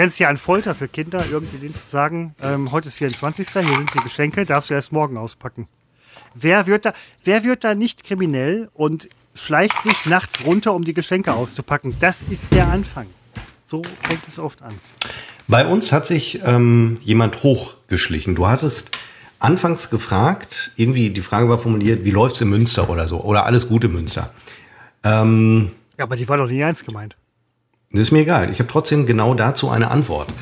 Grenzt 0.00 0.18
ja 0.18 0.30
an 0.30 0.38
Folter 0.38 0.74
für 0.74 0.88
Kinder, 0.88 1.26
irgendwie 1.30 1.58
denen 1.58 1.74
zu 1.74 1.86
sagen, 1.86 2.34
ähm, 2.42 2.72
heute 2.72 2.88
ist 2.88 2.94
24. 2.94 3.46
Hier 3.46 3.62
sind 3.64 3.92
die 3.92 3.98
Geschenke, 3.98 4.46
darfst 4.46 4.70
du 4.70 4.74
erst 4.74 4.92
morgen 4.92 5.18
auspacken. 5.18 5.68
Wer 6.34 6.66
wird 6.66 6.86
da, 6.86 6.94
wer 7.22 7.44
wird 7.44 7.64
da 7.64 7.74
nicht 7.74 8.02
kriminell 8.02 8.70
und 8.72 9.10
schleicht 9.34 9.82
sich 9.82 10.06
nachts 10.06 10.46
runter, 10.46 10.72
um 10.72 10.84
die 10.84 10.94
Geschenke 10.94 11.34
auszupacken? 11.34 11.96
Das 12.00 12.22
ist 12.30 12.50
der 12.50 12.68
Anfang. 12.68 13.08
So 13.62 13.82
fängt 14.00 14.26
es 14.26 14.38
oft 14.38 14.62
an. 14.62 14.72
Bei 15.48 15.66
uns 15.66 15.92
hat 15.92 16.06
sich 16.06 16.40
ähm, 16.46 16.96
jemand 17.02 17.42
hochgeschlichen. 17.42 18.34
Du 18.34 18.48
hattest 18.48 18.92
anfangs 19.38 19.90
gefragt, 19.90 20.72
irgendwie 20.76 21.10
die 21.10 21.20
Frage 21.20 21.50
war 21.50 21.58
formuliert, 21.58 22.06
wie 22.06 22.10
läuft 22.10 22.36
es 22.36 22.40
in 22.40 22.48
Münster 22.48 22.88
oder 22.88 23.06
so? 23.06 23.20
Oder 23.20 23.44
alles 23.44 23.68
Gute 23.68 23.88
Münster. 23.88 24.32
Ähm, 25.04 25.72
ja, 25.98 26.04
aber 26.04 26.16
die 26.16 26.26
war 26.26 26.38
doch 26.38 26.48
nie 26.48 26.64
eins 26.64 26.86
gemeint. 26.86 27.16
Das 27.92 28.02
ist 28.02 28.10
mir 28.12 28.20
egal. 28.20 28.50
Ich 28.52 28.60
habe 28.60 28.70
trotzdem 28.70 29.06
genau 29.06 29.34
dazu 29.34 29.70
eine 29.70 29.90
Antwort. 29.90 30.32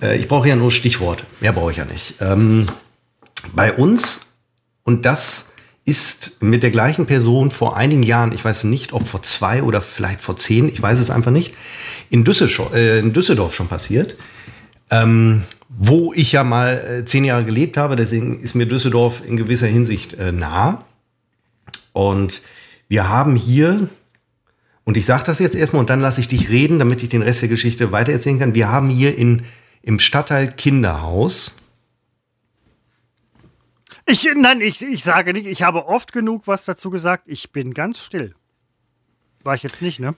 Äh, 0.00 0.18
ich 0.18 0.28
brauche 0.28 0.48
ja 0.48 0.56
nur 0.56 0.70
Stichwort. 0.70 1.24
Mehr 1.40 1.52
brauche 1.52 1.70
ich 1.70 1.76
ja 1.76 1.84
nicht. 1.84 2.14
Ähm, 2.20 2.66
bei 3.54 3.72
uns, 3.72 4.26
und 4.82 5.04
das 5.06 5.52
ist 5.84 6.42
mit 6.42 6.62
der 6.62 6.70
gleichen 6.70 7.06
Person 7.06 7.50
vor 7.50 7.76
einigen 7.76 8.02
Jahren, 8.02 8.32
ich 8.32 8.44
weiß 8.44 8.64
nicht, 8.64 8.92
ob 8.92 9.06
vor 9.06 9.22
zwei 9.22 9.62
oder 9.62 9.80
vielleicht 9.80 10.20
vor 10.20 10.36
zehn, 10.36 10.68
ich 10.68 10.80
weiß 10.80 11.00
es 11.00 11.10
einfach 11.10 11.32
nicht, 11.32 11.54
in 12.10 12.24
Düsseldorf, 12.24 12.72
äh, 12.72 12.98
in 12.98 13.12
Düsseldorf 13.12 13.54
schon 13.54 13.68
passiert. 13.68 14.16
Ähm, 14.90 15.42
wo 15.68 16.12
ich 16.12 16.32
ja 16.32 16.44
mal 16.44 17.00
äh, 17.00 17.04
zehn 17.04 17.24
Jahre 17.24 17.44
gelebt 17.44 17.76
habe, 17.76 17.96
deswegen 17.96 18.40
ist 18.40 18.54
mir 18.54 18.66
Düsseldorf 18.66 19.22
in 19.26 19.36
gewisser 19.36 19.66
Hinsicht 19.66 20.14
äh, 20.14 20.30
nah. 20.30 20.84
Und 21.92 22.42
wir 22.88 23.08
haben 23.08 23.36
hier, 23.36 23.88
und 24.84 24.96
ich 24.96 25.06
sage 25.06 25.24
das 25.24 25.38
jetzt 25.38 25.54
erstmal 25.54 25.80
und 25.80 25.90
dann 25.90 26.00
lasse 26.00 26.20
ich 26.20 26.28
dich 26.28 26.48
reden, 26.48 26.78
damit 26.78 27.02
ich 27.02 27.08
den 27.08 27.22
Rest 27.22 27.42
der 27.42 27.48
Geschichte 27.48 27.92
weitererzählen 27.92 28.38
kann. 28.38 28.54
Wir 28.54 28.68
haben 28.68 28.88
hier 28.88 29.16
in, 29.16 29.42
im 29.82 29.98
Stadtteil 29.98 30.52
Kinderhaus. 30.52 31.56
Ich, 34.06 34.28
nein, 34.34 34.60
ich, 34.60 34.82
ich 34.82 35.04
sage 35.04 35.32
nicht, 35.32 35.46
ich 35.46 35.62
habe 35.62 35.86
oft 35.86 36.12
genug 36.12 36.46
was 36.46 36.64
dazu 36.64 36.90
gesagt. 36.90 37.24
Ich 37.26 37.52
bin 37.52 37.72
ganz 37.74 38.00
still. 38.00 38.34
War 39.44 39.54
ich 39.54 39.62
jetzt 39.62 39.82
nicht, 39.82 40.00
ne? 40.00 40.14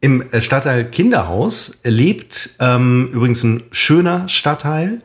Im 0.00 0.24
Stadtteil 0.40 0.90
Kinderhaus 0.90 1.80
lebt 1.84 2.56
ähm, 2.58 3.10
übrigens 3.12 3.44
ein 3.44 3.62
schöner 3.70 4.28
Stadtteil, 4.28 5.00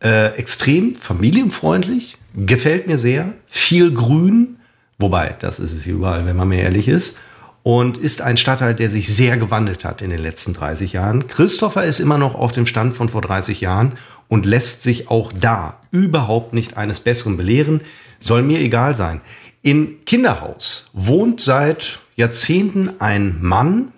äh, 0.00 0.36
extrem 0.36 0.94
familienfreundlich, 0.94 2.16
gefällt 2.36 2.86
mir 2.86 2.96
sehr, 2.96 3.34
viel 3.48 3.92
Grün, 3.92 4.56
Wobei, 4.98 5.36
das 5.38 5.58
ist 5.58 5.72
es 5.72 5.86
überall, 5.86 6.24
wenn 6.24 6.36
man 6.36 6.48
mir 6.48 6.62
ehrlich 6.62 6.88
ist. 6.88 7.18
Und 7.66 7.98
ist 7.98 8.22
ein 8.22 8.36
Stadtteil, 8.36 8.76
der 8.76 8.88
sich 8.88 9.12
sehr 9.12 9.38
gewandelt 9.38 9.84
hat 9.84 10.00
in 10.00 10.10
den 10.10 10.22
letzten 10.22 10.54
30 10.54 10.92
Jahren. 10.92 11.26
Christopher 11.26 11.82
ist 11.82 11.98
immer 11.98 12.16
noch 12.16 12.36
auf 12.36 12.52
dem 12.52 12.64
Stand 12.64 12.94
von 12.94 13.08
vor 13.08 13.22
30 13.22 13.60
Jahren 13.60 13.98
und 14.28 14.46
lässt 14.46 14.84
sich 14.84 15.10
auch 15.10 15.32
da 15.32 15.80
überhaupt 15.90 16.54
nicht 16.54 16.76
eines 16.76 17.00
Besseren 17.00 17.36
belehren. 17.36 17.80
Soll 18.20 18.42
mir 18.42 18.60
egal 18.60 18.94
sein. 18.94 19.20
In 19.62 20.04
Kinderhaus 20.04 20.90
wohnt 20.92 21.40
seit 21.40 21.98
Jahrzehnten 22.14 23.00
ein 23.00 23.38
Mann, 23.40 23.88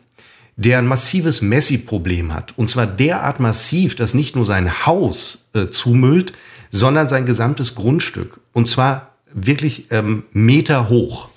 der 0.57 0.79
ein 0.79 0.87
massives 0.87 1.43
Messi-Problem 1.43 2.33
hat. 2.33 2.57
Und 2.57 2.71
zwar 2.71 2.87
derart 2.87 3.39
massiv, 3.39 3.97
dass 3.97 4.15
nicht 4.15 4.35
nur 4.35 4.47
sein 4.47 4.87
Haus 4.87 5.51
äh, 5.53 5.67
zumüllt, 5.67 6.33
sondern 6.71 7.11
sein 7.11 7.27
gesamtes 7.27 7.75
Grundstück. 7.75 8.41
Und 8.55 8.67
zwar 8.67 9.11
wirklich 9.35 9.89
ähm, 9.91 10.23
Meter 10.33 10.89
hoch. 10.89 11.29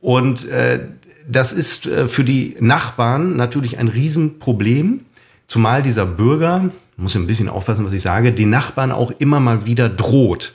Und 0.00 0.48
äh, 0.48 0.78
das 1.26 1.52
ist 1.52 1.86
äh, 1.86 2.08
für 2.08 2.24
die 2.24 2.56
Nachbarn 2.60 3.36
natürlich 3.36 3.78
ein 3.78 3.88
Riesenproblem, 3.88 5.04
zumal 5.46 5.82
dieser 5.82 6.06
Bürger, 6.06 6.70
muss 6.96 7.14
ein 7.16 7.26
bisschen 7.26 7.48
aufpassen, 7.48 7.84
was 7.84 7.92
ich 7.92 8.02
sage, 8.02 8.32
den 8.32 8.50
Nachbarn 8.50 8.92
auch 8.92 9.12
immer 9.18 9.40
mal 9.40 9.66
wieder 9.66 9.88
droht 9.88 10.52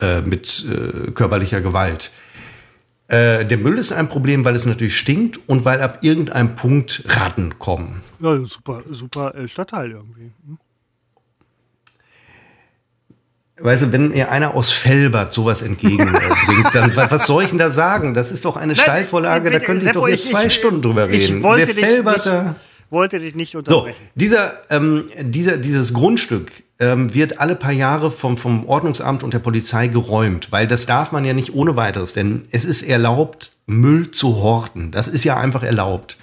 äh, 0.00 0.20
mit 0.22 0.66
äh, 0.70 1.10
körperlicher 1.12 1.60
Gewalt. 1.60 2.10
Äh, 3.08 3.44
der 3.46 3.58
Müll 3.58 3.78
ist 3.78 3.92
ein 3.92 4.08
Problem, 4.08 4.44
weil 4.44 4.56
es 4.56 4.66
natürlich 4.66 4.98
stinkt 4.98 5.38
und 5.48 5.64
weil 5.64 5.80
ab 5.80 5.98
irgendeinem 6.00 6.56
Punkt 6.56 7.04
Ratten 7.06 7.58
kommen. 7.58 8.02
Ja, 8.18 8.44
super, 8.44 8.82
super 8.90 9.34
äh, 9.36 9.46
Stadtteil 9.46 9.92
irgendwie. 9.92 10.32
Hm? 10.46 10.58
Weißt 13.58 13.84
du, 13.84 13.92
wenn 13.92 14.10
mir 14.10 14.30
einer 14.30 14.54
aus 14.54 14.70
Felbert 14.70 15.32
sowas 15.32 15.62
entgegenbringt, 15.62 16.74
dann 16.74 16.94
was 16.94 17.26
soll 17.26 17.44
ich 17.44 17.48
denn 17.50 17.58
da 17.58 17.70
sagen? 17.70 18.12
Das 18.12 18.30
ist 18.30 18.44
doch 18.44 18.56
eine 18.56 18.74
Steilvorlage, 18.74 19.50
da 19.50 19.60
könnte 19.60 19.86
ich 19.86 19.92
doch 19.92 20.06
jetzt 20.06 20.24
zwei 20.24 20.46
ich, 20.46 20.54
Stunden 20.54 20.82
drüber 20.82 21.08
reden. 21.08 21.38
Ich 21.38 21.42
wollte 21.42 21.72
Der 21.72 21.84
Felberter. 21.84 22.42
Nicht, 22.42 22.56
wollte 22.90 23.18
dich 23.18 23.34
nicht 23.34 23.56
unterbrechen. 23.56 23.96
So, 23.98 24.10
dieser, 24.14 24.52
ähm, 24.70 25.04
dieser, 25.20 25.56
dieses 25.56 25.94
Grundstück 25.94 26.52
ähm, 26.78 27.14
wird 27.14 27.40
alle 27.40 27.56
paar 27.56 27.72
Jahre 27.72 28.10
vom, 28.10 28.36
vom 28.36 28.68
Ordnungsamt 28.68 29.22
und 29.22 29.32
der 29.32 29.38
Polizei 29.38 29.88
geräumt, 29.88 30.52
weil 30.52 30.66
das 30.66 30.84
darf 30.84 31.10
man 31.10 31.24
ja 31.24 31.32
nicht 31.32 31.54
ohne 31.54 31.76
weiteres, 31.76 32.12
denn 32.12 32.42
es 32.50 32.66
ist 32.66 32.82
erlaubt, 32.82 33.52
Müll 33.66 34.10
zu 34.10 34.36
horten. 34.42 34.90
Das 34.90 35.08
ist 35.08 35.24
ja 35.24 35.38
einfach 35.38 35.62
erlaubt. 35.62 36.18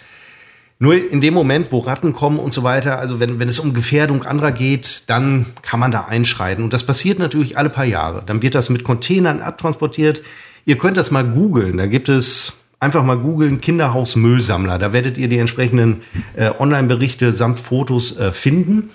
Nur 0.84 0.96
in 0.96 1.22
dem 1.22 1.34
Moment, 1.34 1.72
wo 1.72 1.80
Ratten 1.80 2.12
kommen 2.12 2.40
und 2.40 2.54
so 2.54 2.64
weiter, 2.64 3.00
also 3.00 3.22
wenn, 3.22 3.40
wenn 3.40 3.48
es 3.48 3.58
um 3.58 3.74
Gefährdung 3.74 4.24
anderer 4.24 4.52
geht, 4.52 5.10
dann 5.10 5.46
kann 5.62 5.80
man 5.80 5.94
da 5.94 6.02
einschreiten. 6.02 6.62
Und 6.62 6.74
das 6.74 6.86
passiert 6.86 7.20
natürlich 7.20 7.58
alle 7.58 7.70
paar 7.70 7.86
Jahre. 7.86 8.22
Dann 8.26 8.42
wird 8.42 8.54
das 8.54 8.70
mit 8.70 8.84
Containern 8.84 9.40
abtransportiert. 9.42 10.24
Ihr 10.66 10.78
könnt 10.78 10.98
das 10.98 11.10
mal 11.10 11.24
googeln. 11.24 11.78
Da 11.78 11.86
gibt 11.86 12.10
es 12.10 12.58
einfach 12.82 13.02
mal 13.02 13.18
googeln 13.18 13.62
Kinderhaus 13.62 14.18
Müllsammler. 14.18 14.78
Da 14.78 14.92
werdet 14.92 15.18
ihr 15.18 15.30
die 15.30 15.38
entsprechenden 15.38 16.02
äh, 16.36 16.52
Online-Berichte 16.60 17.32
samt 17.32 17.62
Fotos 17.62 18.18
äh, 18.18 18.34
finden. 18.34 18.90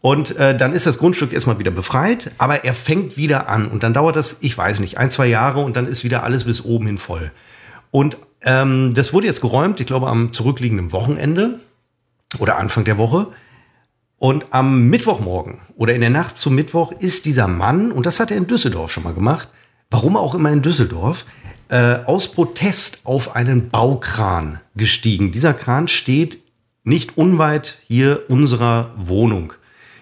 Und 0.00 0.36
äh, 0.36 0.56
dann 0.56 0.72
ist 0.72 0.86
das 0.86 0.98
Grundstück 0.98 1.32
erstmal 1.32 1.58
wieder 1.58 1.72
befreit, 1.72 2.30
aber 2.38 2.64
er 2.64 2.72
fängt 2.72 3.16
wieder 3.16 3.48
an. 3.48 3.66
Und 3.66 3.82
dann 3.82 3.94
dauert 3.94 4.14
das, 4.14 4.38
ich 4.42 4.56
weiß 4.56 4.78
nicht, 4.78 4.96
ein, 4.96 5.10
zwei 5.10 5.26
Jahre 5.26 5.58
und 5.58 5.74
dann 5.74 5.88
ist 5.88 6.04
wieder 6.04 6.22
alles 6.22 6.44
bis 6.44 6.64
oben 6.64 6.86
hin 6.86 6.98
voll. 6.98 7.32
Und 7.90 8.16
ähm, 8.44 8.92
das 8.94 9.12
wurde 9.12 9.26
jetzt 9.26 9.40
geräumt, 9.40 9.80
ich 9.80 9.86
glaube, 9.86 10.08
am 10.08 10.32
zurückliegenden 10.32 10.92
Wochenende 10.92 11.60
oder 12.38 12.58
Anfang 12.58 12.84
der 12.84 12.98
Woche. 12.98 13.28
Und 14.18 14.46
am 14.50 14.88
Mittwochmorgen 14.88 15.62
oder 15.74 15.94
in 15.94 16.00
der 16.00 16.10
Nacht 16.10 16.36
zum 16.36 16.54
Mittwoch 16.54 16.92
ist 16.92 17.26
dieser 17.26 17.48
Mann, 17.48 17.90
und 17.90 18.06
das 18.06 18.20
hat 18.20 18.30
er 18.30 18.36
in 18.36 18.46
Düsseldorf 18.46 18.92
schon 18.92 19.02
mal 19.02 19.14
gemacht, 19.14 19.48
warum 19.90 20.16
auch 20.16 20.34
immer 20.36 20.52
in 20.52 20.62
Düsseldorf, 20.62 21.26
äh, 21.68 22.04
aus 22.04 22.30
Protest 22.30 23.00
auf 23.04 23.34
einen 23.34 23.70
Baukran 23.70 24.60
gestiegen. 24.76 25.32
Dieser 25.32 25.54
Kran 25.54 25.88
steht 25.88 26.38
nicht 26.84 27.16
unweit 27.16 27.78
hier 27.88 28.24
unserer 28.28 28.92
Wohnung. 28.96 29.54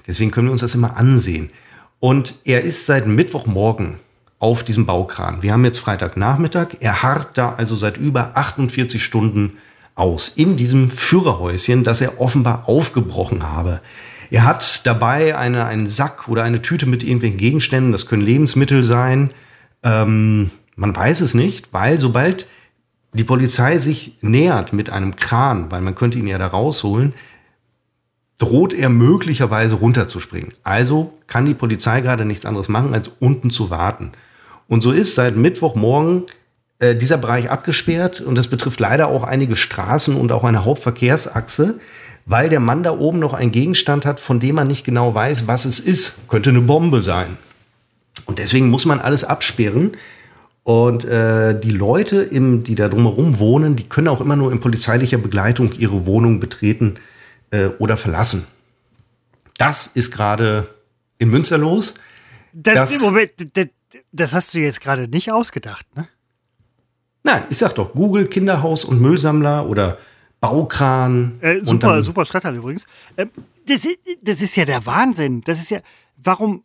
Deswegen 0.07 0.31
können 0.31 0.48
wir 0.48 0.53
uns 0.53 0.62
das 0.62 0.74
immer 0.74 0.96
ansehen. 0.96 1.50
Und 1.98 2.35
er 2.44 2.62
ist 2.62 2.87
seit 2.87 3.07
Mittwochmorgen 3.07 4.00
auf 4.40 4.64
diesem 4.64 4.87
Baukran. 4.87 5.42
Wir 5.42 5.53
haben 5.53 5.64
jetzt 5.64 5.79
Freitagnachmittag. 5.79 6.79
Er 6.81 7.03
harrt 7.03 7.38
da 7.38 7.55
also 7.55 7.76
seit 7.76 7.98
über 7.98 8.33
48 8.35 9.05
Stunden 9.05 9.59
aus 9.94 10.31
in 10.31 10.57
diesem 10.57 10.90
Führerhäuschen, 10.90 11.85
das 11.85 12.00
er 12.00 12.20
offenbar 12.20 12.64
aufgebrochen 12.66 13.44
habe. 13.44 13.81
Er 14.31 14.44
hat 14.44 14.87
dabei 14.87 15.37
eine, 15.37 15.66
einen 15.66 15.87
Sack 15.87 16.29
oder 16.29 16.42
eine 16.42 16.62
Tüte 16.62 16.87
mit 16.87 17.03
irgendwelchen 17.03 17.38
Gegenständen. 17.38 17.92
Das 17.92 18.07
können 18.07 18.22
Lebensmittel 18.22 18.83
sein. 18.83 19.31
Ähm, 19.83 20.50
man 20.74 20.96
weiß 20.96 21.20
es 21.20 21.35
nicht, 21.35 21.72
weil 21.72 21.98
sobald 21.98 22.48
die 23.12 23.24
Polizei 23.24 23.79
sich 23.79 24.18
nähert 24.22 24.72
mit 24.72 24.88
einem 24.88 25.16
Kran, 25.16 25.70
weil 25.70 25.83
man 25.83 25.94
könnte 25.96 26.18
ihn 26.18 26.29
ja 26.29 26.38
da 26.38 26.46
rausholen, 26.46 27.12
droht 28.38 28.72
er 28.72 28.88
möglicherweise 28.88 29.74
runterzuspringen. 29.74 30.55
Also 30.62 31.12
kann 31.26 31.44
die 31.44 31.55
Polizei 31.55 32.00
gerade 32.00 32.24
nichts 32.24 32.46
anderes 32.46 32.68
machen, 32.68 32.94
als 32.94 33.09
unten 33.09 33.50
zu 33.50 33.68
warten. 33.68 34.12
Und 34.70 34.83
so 34.83 34.92
ist 34.92 35.16
seit 35.16 35.35
Mittwochmorgen 35.35 36.26
äh, 36.78 36.94
dieser 36.94 37.18
Bereich 37.18 37.50
abgesperrt 37.50 38.20
und 38.20 38.37
das 38.37 38.46
betrifft 38.46 38.78
leider 38.78 39.09
auch 39.09 39.24
einige 39.24 39.56
Straßen 39.56 40.14
und 40.14 40.30
auch 40.30 40.44
eine 40.44 40.64
Hauptverkehrsachse, 40.64 41.80
weil 42.24 42.48
der 42.48 42.61
Mann 42.61 42.85
da 42.85 42.92
oben 42.96 43.18
noch 43.18 43.35
einen 43.35 43.50
Gegenstand 43.50 44.06
hat, 44.06 44.20
von 44.20 44.38
dem 44.38 44.54
man 44.54 44.68
nicht 44.68 44.85
genau 44.85 45.12
weiß, 45.12 45.48
was 45.48 45.64
es 45.64 45.80
ist. 45.80 46.28
Könnte 46.28 46.50
eine 46.50 46.61
Bombe 46.61 47.02
sein. 47.02 47.37
Und 48.26 48.38
deswegen 48.38 48.70
muss 48.70 48.87
man 48.87 49.00
alles 49.00 49.24
absperren. 49.24 49.96
Und 50.62 51.04
äh, 51.04 51.59
die 51.59 51.72
Leute, 51.72 52.22
im, 52.22 52.62
die 52.62 52.76
da 52.76 52.88
drumherum 52.88 53.40
wohnen, 53.40 53.74
die 53.74 53.88
können 53.88 54.06
auch 54.06 54.20
immer 54.20 54.37
nur 54.37 54.52
in 54.52 54.61
polizeilicher 54.61 55.18
Begleitung 55.18 55.72
ihre 55.72 56.06
Wohnung 56.06 56.38
betreten 56.38 56.94
äh, 57.50 57.70
oder 57.80 57.96
verlassen. 57.96 58.46
Das 59.59 59.88
ist 59.88 60.12
gerade 60.12 60.68
in 61.18 61.28
Münster 61.28 61.59
los. 61.59 61.94
Das, 62.52 62.92
das, 62.92 63.00
Moment, 63.00 63.33
das, 63.52 63.66
das 64.12 64.33
hast 64.33 64.55
du 64.55 64.59
jetzt 64.59 64.81
gerade 64.81 65.09
nicht 65.09 65.31
ausgedacht, 65.33 65.87
ne? 65.96 66.09
Nein, 67.22 67.42
ich 67.50 67.59
sag 67.59 67.74
doch, 67.74 67.92
Google, 67.92 68.26
Kinderhaus 68.29 68.85
und 68.85 69.00
Müllsammler 69.00 69.68
oder 69.68 69.98
Baukran. 70.40 71.38
Äh, 71.42 71.61
super, 71.62 72.00
super 72.03 72.24
Stadtteil 72.24 72.57
übrigens. 72.57 72.87
Äh, 73.16 73.26
das, 73.66 73.87
das 74.22 74.40
ist 74.40 74.57
ja 74.57 74.64
der 74.64 74.85
Wahnsinn. 74.87 75.42
Das 75.44 75.61
ist 75.61 75.70
ja, 75.70 75.81
warum, 76.16 76.64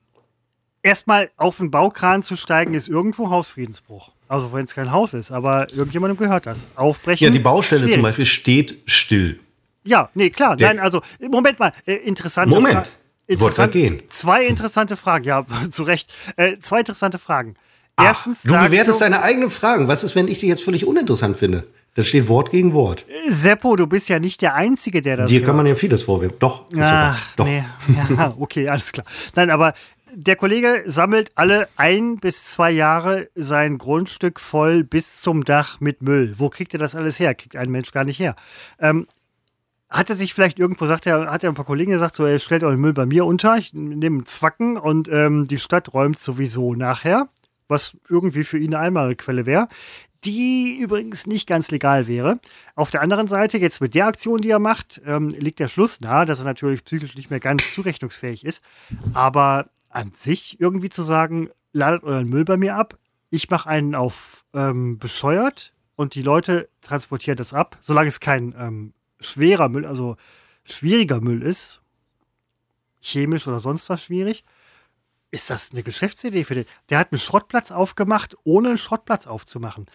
erstmal 0.81 1.29
auf 1.35 1.57
den 1.57 1.71
Baukran 1.71 2.23
zu 2.23 2.37
steigen, 2.37 2.73
ist 2.73 2.87
irgendwo 2.87 3.29
Hausfriedensbruch. 3.29 4.11
Also 4.29 4.53
wenn 4.53 4.63
es 4.65 4.73
kein 4.73 4.91
Haus 4.91 5.13
ist, 5.13 5.31
aber 5.31 5.67
irgendjemandem 5.71 6.17
gehört 6.17 6.45
das. 6.45 6.67
Aufbrechen. 6.75 7.25
Ja, 7.25 7.29
die 7.31 7.39
Baustelle 7.39 7.81
schwierig. 7.81 7.93
zum 7.95 8.01
Beispiel 8.03 8.25
steht 8.25 8.81
still. 8.85 9.39
Ja, 9.83 10.09
nee, 10.15 10.29
klar. 10.29 10.55
Der- 10.55 10.69
Nein, 10.69 10.79
also, 10.79 11.01
Moment 11.19 11.59
mal. 11.59 11.73
Äh, 11.85 11.95
interessante 11.95 12.49
Moment. 12.55 12.73
Fra- 12.73 12.79
Wollte 12.79 12.91
Interessant, 13.27 13.71
gehen. 13.71 14.01
Zwei 14.09 14.45
interessante 14.45 14.95
Fragen, 14.97 15.25
ja, 15.25 15.45
zu 15.71 15.83
Recht. 15.83 16.13
Äh, 16.37 16.57
zwei 16.59 16.79
interessante 16.79 17.17
Fragen. 17.17 17.55
Erstens, 17.97 18.43
du 18.43 18.51
bewertest 18.57 18.99
deine 19.01 19.21
eigenen 19.21 19.49
Fragen. 19.49 19.87
Was 19.87 20.03
ist, 20.03 20.15
wenn 20.15 20.27
ich 20.27 20.39
die 20.41 20.47
jetzt 20.47 20.63
völlig 20.63 20.85
uninteressant 20.85 21.37
finde? 21.37 21.65
Da 21.95 22.03
steht 22.03 22.27
Wort 22.27 22.51
gegen 22.51 22.73
Wort. 22.73 23.05
äh, 23.07 23.31
Seppo, 23.31 23.77
du 23.77 23.87
bist 23.87 24.09
ja 24.09 24.19
nicht 24.19 24.41
der 24.41 24.53
Einzige, 24.53 25.01
der 25.01 25.15
das 25.15 25.29
Dir 25.29 25.39
hört. 25.39 25.45
kann 25.47 25.55
man 25.55 25.65
ja 25.65 25.75
vieles 25.75 26.03
vorwerfen. 26.03 26.35
Doch, 26.39 26.65
Ach, 26.81 27.35
doch. 27.37 27.45
nee. 27.45 27.63
Ja, 28.17 28.35
okay, 28.39 28.67
alles 28.67 28.91
klar. 28.91 29.05
Nein, 29.35 29.49
aber 29.49 29.73
der 30.13 30.35
Kollege 30.35 30.83
sammelt 30.85 31.31
alle 31.35 31.69
ein 31.77 32.17
bis 32.17 32.51
zwei 32.51 32.71
Jahre 32.71 33.29
sein 33.35 33.77
Grundstück 33.77 34.41
voll 34.41 34.83
bis 34.83 35.21
zum 35.21 35.45
Dach 35.45 35.79
mit 35.79 36.01
Müll. 36.01 36.33
Wo 36.37 36.49
kriegt 36.49 36.73
er 36.73 36.79
das 36.79 36.95
alles 36.95 37.17
her? 37.19 37.33
Kriegt 37.33 37.55
ein 37.55 37.69
Mensch 37.71 37.91
gar 37.91 38.03
nicht 38.03 38.19
her. 38.19 38.35
Ähm, 38.79 39.07
hat 39.89 40.09
er 40.09 40.15
sich 40.15 40.33
vielleicht 40.33 40.59
irgendwo, 40.59 40.85
sagt 40.85 41.05
er, 41.05 41.31
hat 41.31 41.43
er 41.43 41.49
ein 41.49 41.55
paar 41.55 41.65
Kollegen 41.65 41.91
gesagt, 41.91 42.15
so, 42.15 42.25
ey, 42.25 42.39
stellt 42.39 42.63
euren 42.63 42.79
Müll 42.79 42.93
bei 42.93 43.05
mir 43.05 43.25
unter, 43.25 43.57
ich 43.57 43.73
nehme 43.73 44.17
einen 44.17 44.25
Zwacken 44.25 44.77
und 44.77 45.09
ähm, 45.09 45.47
die 45.47 45.57
Stadt 45.57 45.93
räumt 45.93 46.19
sowieso 46.19 46.73
nachher, 46.73 47.29
was 47.67 47.95
irgendwie 48.09 48.43
für 48.43 48.57
ihn 48.57 48.73
eine 48.73 48.85
Einmalquelle 48.85 49.45
wäre, 49.45 49.67
die 50.25 50.77
übrigens 50.79 51.27
nicht 51.27 51.47
ganz 51.47 51.69
legal 51.71 52.07
wäre. 52.07 52.39
Auf 52.75 52.89
der 52.89 53.01
anderen 53.01 53.27
Seite, 53.27 53.57
jetzt 53.57 53.79
mit 53.79 53.93
der 53.93 54.07
Aktion, 54.07 54.41
die 54.41 54.49
er 54.49 54.59
macht, 54.59 55.01
ähm, 55.05 55.29
liegt 55.29 55.59
der 55.59 55.67
Schluss 55.67 56.01
nahe, 56.01 56.25
dass 56.25 56.39
er 56.39 56.45
natürlich 56.45 56.83
psychisch 56.83 57.15
nicht 57.15 57.29
mehr 57.29 57.39
ganz 57.39 57.73
zurechnungsfähig 57.73 58.43
ist. 58.43 58.63
Aber 59.13 59.69
an 59.89 60.11
sich 60.13 60.59
irgendwie 60.59 60.89
zu 60.89 61.03
sagen, 61.03 61.49
ladet 61.73 62.03
euren 62.03 62.27
Müll 62.27 62.43
bei 62.43 62.57
mir 62.57 62.75
ab, 62.75 62.97
ich 63.29 63.49
mache 63.49 63.69
einen 63.69 63.95
auf 63.95 64.45
ähm, 64.53 64.97
bescheuert 64.97 65.73
und 65.95 66.15
die 66.15 66.21
Leute 66.21 66.69
transportieren 66.81 67.37
das 67.37 67.53
ab, 67.53 67.77
solange 67.81 68.07
es 68.07 68.19
kein 68.19 68.55
ähm, 68.57 68.93
schwerer 69.19 69.69
Müll, 69.69 69.85
also 69.85 70.17
schwieriger 70.63 71.21
Müll 71.21 71.41
ist, 71.41 71.81
chemisch 73.01 73.47
oder 73.47 73.59
sonst 73.59 73.89
was 73.89 74.03
schwierig, 74.03 74.43
ist 75.31 75.49
das 75.49 75.71
eine 75.71 75.83
Geschäftsidee 75.83 76.43
für 76.43 76.55
den. 76.55 76.65
Der 76.89 76.99
hat 76.99 77.11
einen 77.11 77.19
Schrottplatz 77.19 77.71
aufgemacht, 77.71 78.35
ohne 78.43 78.69
einen 78.69 78.77
Schrottplatz 78.77 79.27
aufzumachen. 79.27 79.85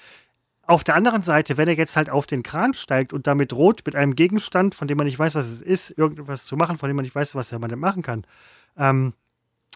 Auf 0.63 0.85
der 0.85 0.95
anderen 0.95 1.23
Seite, 1.23 1.57
wenn 1.57 1.67
er 1.67 1.75
jetzt 1.75 1.97
halt 1.97 2.11
auf 2.11 2.27
den 2.27 2.43
Kran 2.43 2.75
steigt 2.75 3.13
und 3.13 3.27
damit 3.27 3.53
droht, 3.53 3.83
mit 3.87 3.97
einem 3.97 4.15
Gegenstand, 4.15 4.75
von 4.75 4.87
dem 4.87 4.99
man 4.99 5.07
nicht 5.07 5.19
weiß, 5.19 5.35
was 5.35 5.49
es 5.49 5.61
ist, 5.61 5.91
irgendwas 5.91 6.45
zu 6.45 6.57
machen, 6.57 6.79
von 6.79 6.89
dem 6.89 6.97
man 6.97 7.05
nicht 7.05 7.15
weiß, 7.15 7.35
was 7.35 7.51
er 7.51 7.59
damit 7.59 7.79
machen 7.79 8.03
kann, 8.03 8.25
ähm, 8.77 9.15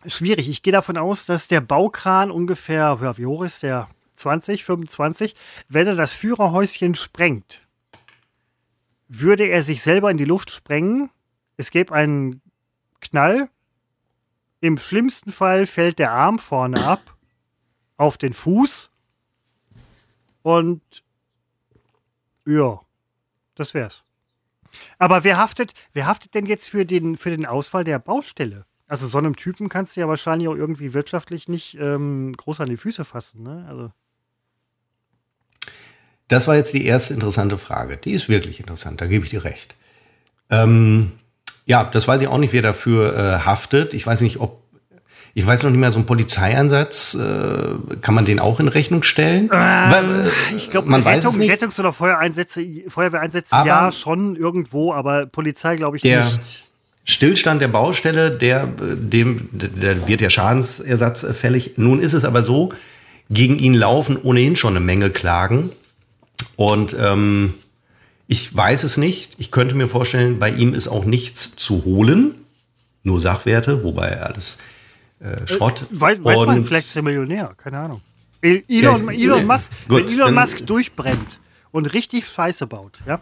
schwierig. 0.06 0.48
Ich 0.48 0.62
gehe 0.62 0.72
davon 0.72 0.96
aus, 0.96 1.26
dass 1.26 1.48
der 1.48 1.60
Baukran 1.60 2.30
ungefähr, 2.30 2.98
ja, 3.02 3.18
wie 3.18 3.26
hoch 3.26 3.42
ist 3.42 3.62
der? 3.62 3.88
20, 4.16 4.64
25. 4.64 5.34
Wenn 5.68 5.88
er 5.88 5.96
das 5.96 6.14
Führerhäuschen 6.14 6.94
sprengt, 6.94 7.63
würde 9.20 9.46
er 9.48 9.62
sich 9.62 9.82
selber 9.82 10.10
in 10.10 10.16
die 10.16 10.24
Luft 10.24 10.50
sprengen. 10.50 11.10
Es 11.56 11.70
gäbe 11.70 11.94
einen 11.94 12.42
Knall. 13.00 13.48
Im 14.60 14.78
schlimmsten 14.78 15.30
Fall 15.30 15.66
fällt 15.66 15.98
der 15.98 16.12
Arm 16.12 16.38
vorne 16.38 16.84
ab 16.84 17.16
auf 17.96 18.16
den 18.18 18.32
Fuß. 18.32 18.90
Und 20.42 20.82
ja, 22.46 22.80
das 23.54 23.74
wär's. 23.74 24.04
Aber 24.98 25.24
wer 25.24 25.38
haftet, 25.38 25.72
wer 25.92 26.06
haftet 26.06 26.34
denn 26.34 26.46
jetzt 26.46 26.68
für 26.68 26.84
den, 26.84 27.16
für 27.16 27.30
den 27.30 27.46
Ausfall 27.46 27.84
der 27.84 27.98
Baustelle? 27.98 28.66
Also 28.86 29.06
so 29.06 29.18
einem 29.18 29.36
Typen 29.36 29.68
kannst 29.68 29.96
du 29.96 30.00
ja 30.00 30.08
wahrscheinlich 30.08 30.48
auch 30.48 30.54
irgendwie 30.54 30.92
wirtschaftlich 30.92 31.48
nicht 31.48 31.76
ähm, 31.78 32.32
groß 32.36 32.60
an 32.60 32.68
die 32.68 32.76
Füße 32.76 33.04
fassen. 33.04 33.42
Ne? 33.42 33.64
Also 33.68 33.92
Das 36.34 36.48
war 36.48 36.56
jetzt 36.56 36.74
die 36.74 36.84
erste 36.84 37.14
interessante 37.14 37.58
Frage. 37.58 37.96
Die 37.96 38.10
ist 38.10 38.28
wirklich 38.28 38.58
interessant, 38.58 39.00
da 39.00 39.06
gebe 39.06 39.24
ich 39.24 39.30
dir 39.30 39.44
recht. 39.44 39.76
Ähm, 40.50 41.12
ja, 41.64 41.84
das 41.84 42.08
weiß 42.08 42.20
ich 42.22 42.26
auch 42.26 42.38
nicht, 42.38 42.52
wer 42.52 42.60
dafür 42.60 43.16
äh, 43.16 43.46
haftet. 43.46 43.94
Ich 43.94 44.04
weiß 44.04 44.20
nicht, 44.20 44.40
ob. 44.40 44.60
Ich 45.36 45.46
weiß 45.46 45.62
noch 45.62 45.70
nicht 45.70 45.78
mehr, 45.78 45.92
so 45.92 46.00
ein 46.00 46.06
Polizeieinsatz, 46.06 47.14
äh, 47.14 47.96
kann 48.00 48.14
man 48.14 48.24
den 48.24 48.40
auch 48.40 48.58
in 48.58 48.66
Rechnung 48.66 49.04
stellen? 49.04 49.48
Weil, 49.48 50.04
äh, 50.26 50.56
ich 50.56 50.70
glaube, 50.70 50.88
man 50.90 51.04
weiß 51.04 51.24
es 51.24 51.38
Rettung. 51.38 51.50
Rettungs- 51.50 51.78
oder 51.80 51.92
Feuereinsätze, 51.92 52.64
Feuerwehreinsätze, 52.88 53.52
Aber 53.54 53.66
ja, 53.68 53.92
schon 53.92 54.34
irgendwo, 54.34 54.92
aber 54.92 55.26
Polizei 55.26 55.76
glaube 55.76 55.96
ich 55.98 56.02
Der- 56.02 56.24
nicht. 56.24 56.64
Stillstand 57.04 57.60
der 57.62 57.68
Baustelle, 57.68 58.30
der, 58.32 58.64
äh, 58.64 58.96
dem, 58.96 59.48
der 59.52 60.08
wird 60.08 60.20
ja 60.20 60.30
Schadensersatz 60.30 61.22
äh, 61.22 61.32
fällig. 61.32 61.74
Nun 61.76 62.00
ist 62.00 62.12
es 62.12 62.24
aber 62.24 62.42
so, 62.42 62.72
gegen 63.30 63.56
ihn 63.58 63.74
laufen 63.74 64.16
ohnehin 64.20 64.56
schon 64.56 64.76
eine 64.76 64.84
Menge 64.84 65.10
Klagen. 65.10 65.70
Und 66.56 66.94
ähm, 66.98 67.54
ich 68.26 68.54
weiß 68.54 68.84
es 68.84 68.96
nicht. 68.96 69.34
Ich 69.38 69.50
könnte 69.50 69.74
mir 69.74 69.88
vorstellen, 69.88 70.38
bei 70.38 70.50
ihm 70.50 70.74
ist 70.74 70.88
auch 70.88 71.04
nichts 71.04 71.56
zu 71.56 71.84
holen. 71.84 72.34
Nur 73.02 73.20
Sachwerte, 73.20 73.84
wobei 73.84 74.20
alles 74.20 74.60
äh, 75.20 75.46
Schrott. 75.46 75.84
Weiß, 75.90 76.24
weiß 76.24 76.38
man, 76.46 76.58
Und- 76.58 76.64
vielleicht 76.64 76.86
ist 76.86 76.96
er 76.96 77.02
Millionär, 77.02 77.54
keine 77.56 77.78
Ahnung. 77.78 78.00
Ja, 78.42 78.58
Elon, 78.68 79.08
Elon 79.08 79.46
Musk, 79.46 79.72
Gut, 79.88 80.04
wenn 80.06 80.08
Elon 80.12 80.34
Musk 80.34 80.66
durchbrennt 80.66 81.40
und 81.70 81.94
richtig 81.94 82.26
Scheiße 82.28 82.66
baut, 82.66 82.98
ja, 83.06 83.18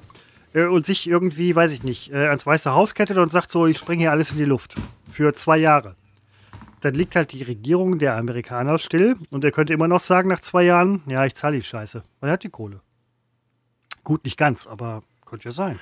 äh, 0.53 0.65
und 0.65 0.85
sich 0.85 1.09
irgendwie, 1.09 1.55
weiß 1.55 1.73
ich 1.73 1.85
nicht, 1.85 2.11
äh, 2.13 2.27
ans 2.27 2.45
Weiße 2.45 2.75
Haus 2.75 2.95
kettet 2.95 3.19
und 3.19 3.31
sagt 3.31 3.49
so, 3.53 3.69
ich 3.69 3.79
springe 3.79 4.01
hier 4.03 4.11
alles 4.11 4.33
in 4.33 4.39
die 4.39 4.45
Luft 4.45 4.75
für 5.09 5.33
zwei 5.35 5.59
Jahre, 5.59 5.95
dann 6.81 6.95
liegt 6.95 7.15
halt 7.15 7.31
die 7.31 7.43
Regierung 7.45 8.01
der 8.01 8.17
Amerikaner 8.17 8.79
still 8.81 9.15
und 9.31 9.45
er 9.45 9.53
könnte 9.53 9.73
immer 9.73 9.87
noch 9.87 10.01
sagen 10.01 10.29
nach 10.29 10.41
zwei 10.41 10.65
Jahren, 10.65 11.03
ja, 11.07 11.25
ich 11.25 11.35
zahle 11.37 11.55
die 11.57 11.63
Scheiße, 11.63 12.03
weil 12.19 12.31
er 12.31 12.33
hat 12.33 12.43
die 12.43 12.49
Kohle. 12.51 12.81
Gut, 14.05 14.25
nicht 14.25 14.37
ganz, 14.37 14.67
aber 14.67 15.03
könnte 15.25 15.47
ja 15.47 15.53
sein. 15.53 15.79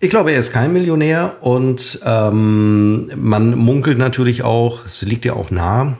Ich 0.00 0.10
glaube, 0.10 0.32
er 0.32 0.40
ist 0.40 0.52
kein 0.52 0.72
Millionär 0.72 1.36
und 1.42 2.00
ähm, 2.04 3.10
man 3.16 3.56
munkelt 3.56 3.98
natürlich 3.98 4.42
auch, 4.42 4.84
es 4.86 5.02
liegt 5.02 5.24
ja 5.24 5.34
auch 5.34 5.50
nah, 5.50 5.96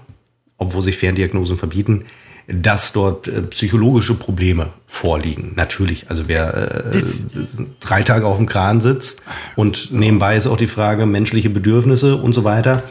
obwohl 0.59 0.83
sich 0.83 0.97
Ferndiagnosen 0.97 1.57
verbieten, 1.57 2.05
dass 2.49 2.93
dort 2.93 3.29
äh, 3.29 3.43
psychologische 3.43 4.15
Probleme 4.15 4.71
vorliegen. 4.87 5.53
Natürlich, 5.55 6.11
also 6.11 6.27
wer 6.27 6.93
äh, 6.93 7.01
drei 7.81 8.03
Tage 8.03 8.27
auf 8.27 8.39
dem 8.39 8.47
Kran 8.47 8.81
sitzt 8.81 9.23
und 9.55 9.93
nebenbei 9.93 10.37
ist 10.37 10.47
auch 10.47 10.57
die 10.57 10.67
Frage 10.67 11.07
menschliche 11.07 11.51
Bedürfnisse 11.51 12.17
und 12.17 12.33
so 12.33 12.45
weiter. 12.45 12.83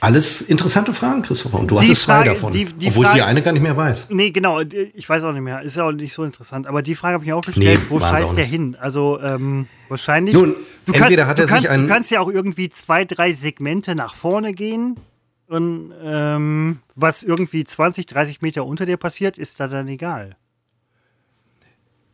Alles 0.00 0.42
interessante 0.42 0.92
Fragen, 0.94 1.22
Christopher. 1.22 1.58
Und 1.58 1.68
du 1.70 1.76
Die 1.78 1.86
hattest 1.86 2.02
zwei 2.02 2.22
davon. 2.24 2.52
die- 2.52 2.64
die 2.66 2.86
obwohl 2.88 3.02
ich 3.04 3.08
Frage- 3.10 3.16
die 3.16 3.22
eine 3.22 3.42
gar 3.42 3.52
nicht 3.52 3.62
mehr 3.62 3.76
weiß. 3.76 4.10
Nee, 4.10 4.30
genau, 4.30 4.60
ich 4.60 5.08
weiß 5.08 5.24
auch 5.24 5.32
nicht 5.32 5.42
mehr. 5.42 5.60
Ist 5.62 5.76
ja 5.76 5.84
auch 5.84 5.92
nicht 5.92 6.14
so 6.14 6.22
interessant. 6.24 6.66
Aber 6.68 6.82
die 6.82 6.94
Frage 6.94 7.14
habe 7.14 7.24
ich 7.24 7.28
mir 7.28 7.36
auch 7.36 7.44
gestellt, 7.44 7.80
Nee, 7.82 7.86
wo 7.90 7.98
scheißt 7.98 8.36
der 8.36 8.44
hin? 8.44 8.76
Also 8.80 9.18
ähm, 9.20 9.66
wahrscheinlich. 9.88 10.34
Nun, 10.34 10.54
du 10.86 10.92
entweder 10.92 11.26
hat 11.26 11.38
du 11.38 11.42
er 11.42 11.46
sich 11.48 11.54
kannst, 11.56 11.68
ein- 11.70 11.82
Du 11.82 11.88
kannst 11.88 12.10
ja 12.12 12.20
auch 12.20 12.28
irgendwie 12.30 12.68
zwei, 12.68 13.04
drei 13.04 13.32
Segmente 13.32 13.94
nach 13.96 14.14
vorne 14.14 14.52
gehen. 14.54 14.96
Und 15.48 15.92
ähm, 16.04 16.78
was 16.94 17.22
irgendwie 17.22 17.64
20, 17.64 18.06
30 18.06 18.42
Meter 18.42 18.66
unter 18.66 18.84
dir 18.86 18.98
passiert, 18.98 19.38
ist 19.38 19.58
da 19.58 19.66
dann 19.66 19.88
egal. 19.88 20.36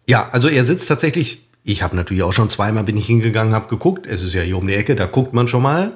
Ja, 0.07 0.29
also 0.31 0.49
er 0.49 0.65
sitzt 0.65 0.89
tatsächlich, 0.89 1.47
ich 1.65 1.83
habe 1.83 1.97
natürlich 1.97 2.23
auch 2.23 2.33
schon 2.33 2.49
zweimal 2.49 2.85
bin 2.85 2.97
ich 2.97 3.07
hingegangen, 3.07 3.53
habe 3.55 3.69
geguckt, 3.69 4.07
es 4.07 4.23
ist 4.23 4.35
ja 4.35 4.43
hier 4.43 4.57
um 4.59 4.67
die 4.67 4.75
Ecke, 4.75 4.95
da 4.97 5.07
guckt 5.07 5.33
man 5.35 5.49
schon 5.49 5.63
mal. 5.63 5.93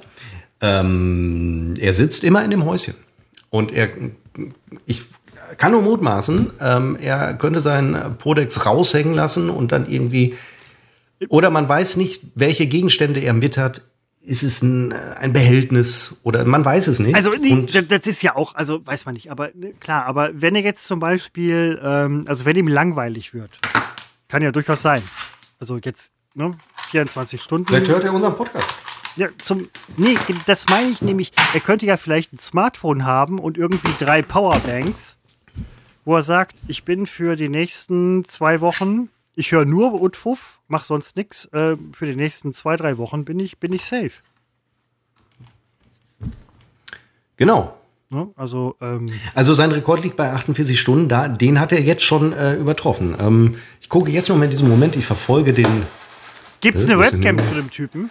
Ähm, 0.61 1.75
er 1.79 1.95
sitzt 1.95 2.25
immer 2.25 2.45
in 2.45 2.51
dem 2.51 2.65
Häuschen. 2.65 2.95
Und 3.51 3.73
er, 3.73 3.91
ich 4.87 5.03
kann 5.57 5.73
nur 5.73 5.83
mutmaßen, 5.83 6.51
ähm, 6.61 6.97
er 7.01 7.35
könnte 7.35 7.61
seinen 7.61 8.17
Podex 8.19 8.67
raushängen 8.67 9.15
lassen 9.15 9.51
und 9.51 9.73
dann 9.73 9.89
irgendwie, 9.89 10.37
oder 11.29 11.51
man 11.51 11.69
weiß 11.69 11.97
nicht, 11.97 12.23
welche 12.35 12.67
Gegenstände 12.67 13.21
er 13.21 13.33
mit 13.33 13.57
hat. 13.57 13.83
Ist 14.21 14.43
es 14.43 14.61
ein, 14.61 14.93
ein 14.93 15.33
Behältnis 15.33 16.21
oder 16.23 16.45
man 16.45 16.63
weiß 16.63 16.89
es 16.89 16.99
nicht. 16.99 17.15
Also 17.15 17.31
nee, 17.31 17.67
das 17.67 18.07
ist 18.07 18.23
ja 18.23 18.37
auch, 18.37 18.55
also 18.57 18.85
weiß 18.85 19.07
man 19.07 19.15
nicht, 19.15 19.31
aber 19.31 19.51
ne, 19.55 19.73
klar, 19.81 20.05
aber 20.05 20.31
wenn 20.35 20.55
er 20.55 20.61
jetzt 20.61 20.85
zum 20.85 21.01
Beispiel, 21.01 21.81
ähm, 21.83 22.25
also 22.27 22.45
wenn 22.45 22.55
ihm 22.55 22.69
langweilig 22.69 23.33
wird, 23.33 23.51
kann 24.27 24.43
ja 24.43 24.53
durchaus 24.53 24.83
sein. 24.83 25.03
Also 25.59 25.79
jetzt, 25.83 26.13
ne, 26.35 26.51
24 26.91 27.41
Stunden. 27.41 27.69
Vielleicht 27.69 27.89
hört 27.89 28.05
er 28.05 28.13
unseren 28.13 28.37
Podcast. 28.37 28.79
Ja, 29.17 29.29
zum. 29.39 29.69
Nee, 29.97 30.17
das 30.47 30.69
meine 30.69 30.91
ich 30.91 31.03
nämlich. 31.03 31.33
Er 31.55 31.61
könnte 31.61 31.87
ja 31.87 31.97
vielleicht 31.97 32.33
ein 32.33 32.39
Smartphone 32.39 33.05
haben 33.05 33.39
und 33.39 33.59
irgendwie 33.59 33.91
drei 33.99 34.23
Powerbanks, 34.23 35.19
wo 36.05 36.15
er 36.17 36.23
sagt, 36.23 36.57
ich 36.69 36.85
bin 36.85 37.07
für 37.07 37.35
die 37.37 37.49
nächsten 37.49 38.25
zwei 38.25 38.61
Wochen, 38.61 39.09
ich 39.35 39.53
höre 39.53 39.65
nur 39.65 40.01
Utfuff, 40.01 40.61
mach 40.69 40.85
sonst 40.85 41.17
nichts. 41.17 41.47
Äh, 41.47 41.77
für 41.93 42.07
die 42.07 42.17
nächsten 42.17 42.53
zwei, 42.53 42.77
drei 42.77 42.97
Wochen 42.99 43.25
bin 43.25 43.41
ich, 43.41 43.59
bin 43.59 43.73
ich 43.73 43.85
safe. 43.85 44.11
Genau. 47.37 47.75
Ne? 48.11 48.29
Also, 48.37 48.75
ähm, 48.81 49.07
Also 49.35 49.53
sein 49.55 49.71
Rekord 49.71 50.03
liegt 50.03 50.17
bei 50.17 50.33
48 50.33 50.81
Stunden. 50.81 51.09
Da, 51.09 51.29
den 51.29 51.61
hat 51.61 51.73
er 51.73 51.81
jetzt 51.81 52.03
schon 52.05 52.33
äh, 52.33 52.55
übertroffen. 52.55 53.17
Ähm, 53.21 53.57
ich 53.81 53.89
gucke 53.89 54.11
jetzt 54.11 54.29
noch 54.29 54.37
mal 54.37 54.45
in 54.45 54.51
diesem 54.51 54.69
Moment. 54.69 54.97
Ich 54.97 55.05
verfolge 55.07 55.53
den. 55.53 55.83
gibt 56.61 56.79
es 56.79 56.87
Äh, 56.87 56.93
eine 56.93 57.01
Webcam 57.01 57.39
zu 57.45 57.55
dem 57.55 57.71
Typen? 57.71 58.11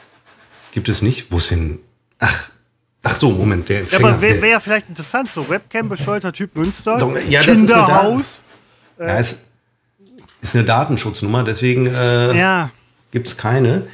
Gibt 0.72 0.89
es 0.89 1.01
nicht? 1.01 1.32
Wo 1.32 1.38
ist 1.38 1.51
denn? 1.51 1.80
Ach, 2.20 2.49
Ach 3.03 3.15
so, 3.15 3.32
Moment, 3.32 3.70
der 3.70 3.84
Ja, 3.84 3.99
aber 3.99 4.20
wäre 4.22 4.41
wär 4.41 4.49
ja 4.49 4.59
vielleicht 4.59 4.89
interessant, 4.89 5.32
so 5.32 5.47
Webcam-bescheuerter 5.47 6.34
Typ 6.34 6.55
Münster, 6.57 6.97
Doch, 6.97 7.15
ja, 7.30 7.41
das 7.41 7.47
ist 7.61 7.72
eine 7.72 7.86
Kinderhaus. 7.86 8.43
ja, 8.99 9.18
es 9.18 9.45
ist 10.41 10.55
eine 10.55 10.65
Datenschutznummer, 10.65 11.45
deswegen 11.45 11.86
äh, 11.86 12.38
Ja, 12.38 12.70
gibt 13.11 13.28
es 13.28 13.38
keine. 13.38 13.88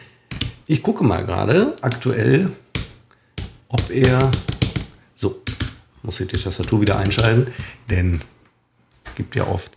Ich 0.65 0.81
gucke 0.81 1.03
mal 1.03 1.25
gerade 1.25 1.75
aktuell, 1.81 2.53
ob 3.69 3.89
er. 3.91 4.31
So, 5.13 5.41
muss 6.01 6.19
ich 6.19 6.27
die 6.29 6.39
Tastatur 6.39 6.81
wieder 6.81 6.97
einschalten, 6.97 7.53
denn 7.89 8.21
gibt 9.13 9.35
ja 9.35 9.45
oft. 9.45 9.71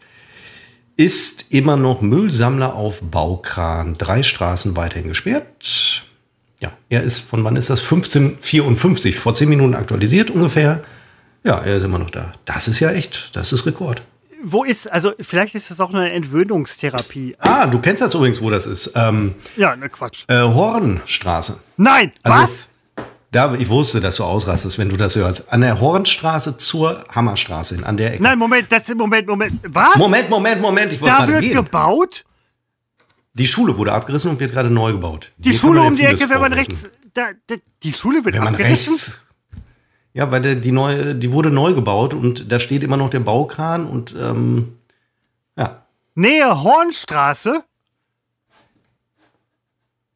Ist 0.96 1.46
immer 1.50 1.76
noch 1.76 2.00
Müllsammler 2.00 2.74
auf 2.74 3.02
Baukran. 3.02 3.94
Drei 3.98 4.22
Straßen 4.22 4.76
weiterhin 4.76 5.08
gesperrt. 5.08 6.05
Ja, 6.60 6.72
er 6.88 7.02
ist 7.02 7.20
von 7.20 7.44
wann 7.44 7.56
ist 7.56 7.68
das? 7.70 7.80
1554, 7.80 9.16
vor 9.18 9.34
10 9.34 9.48
Minuten 9.48 9.74
aktualisiert 9.74 10.30
ungefähr. 10.30 10.82
Ja, 11.44 11.58
er 11.60 11.76
ist 11.76 11.84
immer 11.84 11.98
noch 11.98 12.10
da. 12.10 12.32
Das 12.44 12.66
ist 12.68 12.80
ja 12.80 12.90
echt, 12.90 13.36
das 13.36 13.52
ist 13.52 13.66
Rekord. 13.66 14.02
wo 14.42 14.64
ist, 14.64 14.90
also 14.92 15.12
vielleicht 15.20 15.54
ist 15.54 15.70
das 15.70 15.80
auch 15.80 15.92
eine 15.92 16.12
Entwöhnungstherapie. 16.12 17.36
Ah, 17.38 17.66
du 17.66 17.78
kennst 17.80 18.00
das 18.02 18.14
übrigens, 18.14 18.40
wo 18.40 18.50
das 18.50 18.66
ist. 18.66 18.92
Ähm, 18.94 19.34
Ja, 19.56 19.74
ne 19.76 19.88
Quatsch. 19.88 20.24
äh, 20.28 20.40
Hornstraße. 20.40 21.60
Nein, 21.76 22.12
Also- 22.22 22.38
was? 22.38 22.68
Da, 23.32 23.54
ich 23.54 23.68
wusste, 23.68 24.00
dass 24.00 24.16
du 24.16 24.24
ausrastest, 24.24 24.78
wenn 24.78 24.88
du 24.88 24.96
das 24.96 25.16
hörst. 25.16 25.52
An 25.52 25.60
der 25.60 25.78
Hornstraße 25.80 26.56
zur 26.56 27.04
Hammerstraße 27.14 27.74
hin, 27.74 27.84
an 27.84 27.96
der 27.98 28.14
Ecke. 28.14 28.22
Nein, 28.22 28.38
Moment, 28.38 28.70
das 28.70 28.88
Moment, 28.94 29.26
Moment. 29.26 29.52
Was? 29.68 29.96
Moment, 29.96 30.30
Moment, 30.30 30.62
Moment. 30.62 30.92
Ich 30.92 31.00
wollte 31.02 31.16
da 31.18 31.28
wird 31.28 31.40
gehen. 31.42 31.54
gebaut? 31.56 32.24
Die 33.38 33.46
Schule 33.46 33.76
wurde 33.76 33.92
abgerissen 33.92 34.30
und 34.30 34.40
wird 34.40 34.52
gerade 34.52 34.70
neu 34.70 34.92
gebaut. 34.92 35.32
Die 35.36 35.50
Hier 35.50 35.58
Schule 35.58 35.82
um 35.82 35.94
die 35.94 36.04
Ecke, 36.04 36.30
wenn 36.30 36.40
man 36.40 36.54
rechts. 36.54 36.88
Da, 37.12 37.28
da, 37.46 37.56
die 37.82 37.92
Schule 37.92 38.24
wird 38.24 38.34
Wenn 38.34 38.44
man 38.44 38.54
abgerissen? 38.54 38.94
rechts. 38.94 39.26
Ja, 40.14 40.30
weil 40.30 40.40
der, 40.40 40.54
die, 40.54 40.72
neue, 40.72 41.14
die 41.14 41.30
wurde 41.32 41.50
neu 41.50 41.74
gebaut 41.74 42.14
und 42.14 42.50
da 42.50 42.58
steht 42.58 42.82
immer 42.82 42.96
noch 42.96 43.10
der 43.10 43.20
Baukran 43.20 43.86
und 43.86 44.14
ähm, 44.18 44.76
ja. 45.58 45.84
Nähe 46.14 46.62
Hornstraße? 46.62 47.62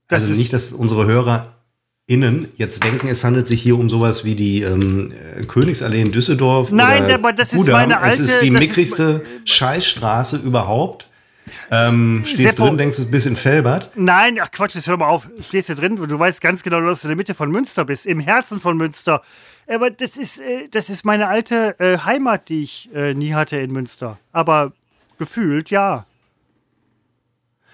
Das 0.09 0.23
also 0.23 0.33
ist 0.33 0.39
nicht, 0.39 0.53
dass 0.55 0.73
unsere 0.73 1.07
HörerInnen 1.07 2.49
jetzt 2.57 2.83
denken, 2.83 3.09
es 3.09 3.23
handelt 3.23 3.47
sich 3.47 3.61
hier 3.61 3.79
um 3.79 3.91
sowas 3.91 4.25
wie 4.25 4.35
die 4.35 4.63
ähm, 4.63 5.13
äh, 5.13 5.43
Königsallee 5.45 6.01
in 6.01 6.11
Düsseldorf. 6.13 6.73
Nein, 6.73 7.05
oder 7.05 7.15
aber 7.17 7.35
das 7.35 7.53
ist 7.53 7.59
Kudamm. 7.61 7.89
meine 7.89 8.09
Es 8.09 8.19
ist 8.19 8.31
alte- 8.33 8.45
die 8.47 8.51
das 8.51 8.61
ist 8.63 8.69
mickrigste 8.69 9.25
Scheißstraße 9.45 10.39
überhaupt. 10.39 11.10
Ähm, 11.71 12.23
stehst 12.27 12.59
Seppo- 12.59 12.67
drin, 12.67 12.79
denkst 12.79 12.97
du, 12.97 13.03
es 13.03 13.07
ist 13.07 13.13
bis 13.13 13.27
in 13.27 13.37
Felbert. 13.37 13.91
Nein, 13.95 14.39
ach 14.41 14.51
Quatsch, 14.51 14.75
jetzt 14.75 14.89
hör 14.89 14.97
mal 14.97 15.09
auf. 15.09 15.29
Stehst 15.43 15.69
du 15.69 15.75
drin? 15.75 15.97
Du 15.97 16.19
weißt 16.19 16.41
ganz 16.41 16.63
genau, 16.63 16.81
dass 16.81 17.03
du 17.03 17.09
in 17.09 17.11
der 17.11 17.17
Mitte 17.17 17.35
von 17.35 17.51
Münster 17.51 17.85
bist, 17.85 18.07
im 18.07 18.21
Herzen 18.21 18.61
von 18.61 18.77
Münster. 18.77 19.23
Aber 19.69 19.91
das 19.91 20.17
ist, 20.17 20.41
äh, 20.41 20.69
das 20.71 20.91
ist 20.91 21.05
meine 21.05 21.29
alte 21.29 21.79
äh, 21.79 21.99
Heimat, 21.99 22.49
die 22.49 22.63
ich 22.63 22.91
äh, 22.95 23.15
nie 23.15 23.35
hatte 23.35 23.57
in 23.59 23.73
Münster. 23.73 24.19
Aber 24.33 24.73
gefühlt, 25.19 25.71
ja. 25.71 26.07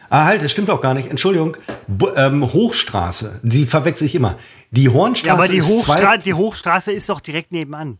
Ah, 0.08 0.24
halt, 0.24 0.42
das 0.42 0.52
stimmt 0.52 0.70
auch 0.70 0.80
gar 0.80 0.94
nicht. 0.94 1.10
Entschuldigung. 1.10 1.56
Bu 1.88 2.10
ähm, 2.14 2.52
Hochstraße, 2.52 3.40
die 3.42 3.66
verwechsel 3.66 4.06
ich 4.06 4.14
immer. 4.14 4.38
Die 4.70 4.88
Hornstraße 4.88 5.26
Ja, 5.26 5.34
aber 5.34 5.48
die, 5.48 5.56
ist 5.56 5.68
Hochstra 5.68 5.96
zwei, 5.96 6.16
die 6.18 6.34
Hochstraße 6.34 6.92
ist 6.92 7.08
doch 7.08 7.20
direkt 7.20 7.50
nebenan. 7.50 7.98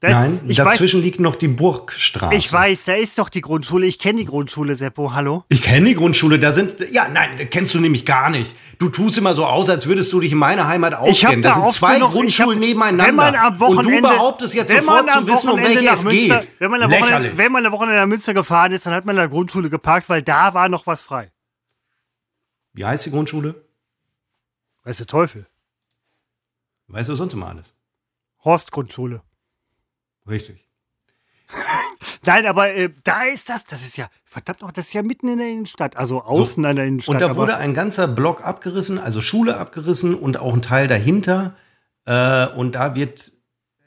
Da 0.00 0.08
ist, 0.10 0.14
Nein, 0.18 0.40
ich 0.46 0.58
weiß, 0.58 0.64
dazwischen 0.64 1.02
liegt 1.02 1.18
noch 1.18 1.34
die 1.34 1.48
Burgstraße. 1.48 2.36
ich 2.36 2.52
weiß, 2.52 2.84
da 2.84 2.94
ist 2.94 3.18
doch 3.18 3.28
die 3.28 3.40
Grundschule. 3.40 3.84
Ich 3.84 3.98
kenne 3.98 4.18
die 4.20 4.26
Grundschule, 4.26 4.76
Seppo. 4.76 5.12
Hallo? 5.12 5.42
Ich 5.48 5.60
kenne 5.60 5.88
die 5.88 5.96
Grundschule, 5.96 6.38
da 6.38 6.52
sind. 6.52 6.78
Ja, 6.92 7.08
nein, 7.08 7.36
das 7.36 7.48
kennst 7.50 7.74
du 7.74 7.80
nämlich 7.80 8.06
gar 8.06 8.30
nicht. 8.30 8.54
Du 8.78 8.90
tust 8.90 9.18
immer 9.18 9.34
so 9.34 9.44
aus, 9.44 9.68
als 9.68 9.86
würdest 9.88 10.12
du 10.12 10.20
dich 10.20 10.30
in 10.30 10.38
meine 10.38 10.68
Heimat 10.68 10.94
auskennen. 10.94 11.42
da 11.42 11.48
Da 11.48 11.54
sind 11.56 11.72
zwei 11.74 11.96
ich 11.96 12.02
Grundschulen 12.04 12.60
hab- 12.60 12.64
nebeneinander. 12.64 13.06
Wenn 13.08 13.14
man 13.16 13.34
am 13.34 13.52
und 13.54 13.60
Wochenende, 13.60 14.08
du 14.08 14.14
behauptest 14.14 14.54
jetzt 14.54 14.68
wenn 14.72 14.84
man 14.84 14.98
sofort 15.08 15.16
am 15.16 15.26
zu 15.26 15.32
wissen, 15.32 15.48
um 15.48 15.52
Wochenende 15.58 15.80
welche 15.80 15.96
es 15.96 16.04
Münster, 16.04 16.38
geht. 16.42 16.50
Wenn 16.60 16.70
man, 16.70 16.82
am 16.82 16.90
Wochenende, 16.92 17.36
wenn 17.38 17.52
man 17.52 17.66
am 17.66 17.72
Wochenende 17.72 17.98
nach 17.98 18.06
Münster 18.06 18.34
gefahren 18.34 18.70
ist, 18.72 18.86
dann 18.86 18.92
hat 18.94 19.04
man 19.04 19.16
in 19.16 19.20
der 19.20 19.28
Grundschule 19.28 19.68
geparkt, 19.68 20.08
weil 20.08 20.22
da 20.22 20.54
war 20.54 20.68
noch 20.68 20.86
was 20.86 21.02
frei. 21.02 21.32
Wie 22.72 22.84
heißt 22.84 23.04
die 23.06 23.10
Grundschule? 23.10 23.64
Weißt 24.84 25.00
du, 25.00 25.06
Teufel. 25.06 25.46
Weißt 26.86 27.08
du 27.08 27.16
sonst 27.16 27.32
immer 27.32 27.48
alles? 27.48 27.74
Horst-Grundschule. 28.44 29.22
Richtig. 30.28 30.68
Nein, 32.26 32.46
aber 32.46 32.74
äh, 32.74 32.90
da 33.04 33.24
ist 33.24 33.48
das, 33.48 33.64
das 33.64 33.82
ist 33.82 33.96
ja, 33.96 34.08
verdammt 34.24 34.60
noch, 34.60 34.72
das 34.72 34.86
ist 34.86 34.92
ja 34.92 35.02
mitten 35.02 35.28
in 35.28 35.38
der 35.38 35.48
Innenstadt, 35.48 35.96
also 35.96 36.22
außen 36.22 36.64
an 36.64 36.76
der 36.76 36.84
Innenstadt. 36.84 37.14
Und 37.14 37.20
da 37.20 37.36
wurde 37.36 37.56
ein 37.56 37.74
ganzer 37.74 38.06
Block 38.06 38.44
abgerissen, 38.44 38.98
also 38.98 39.20
Schule 39.20 39.56
abgerissen 39.56 40.14
und 40.14 40.38
auch 40.38 40.52
ein 40.52 40.62
Teil 40.62 40.88
dahinter. 40.88 41.54
Äh, 42.04 42.48
und 42.48 42.74
da 42.74 42.94
wird, 42.94 43.32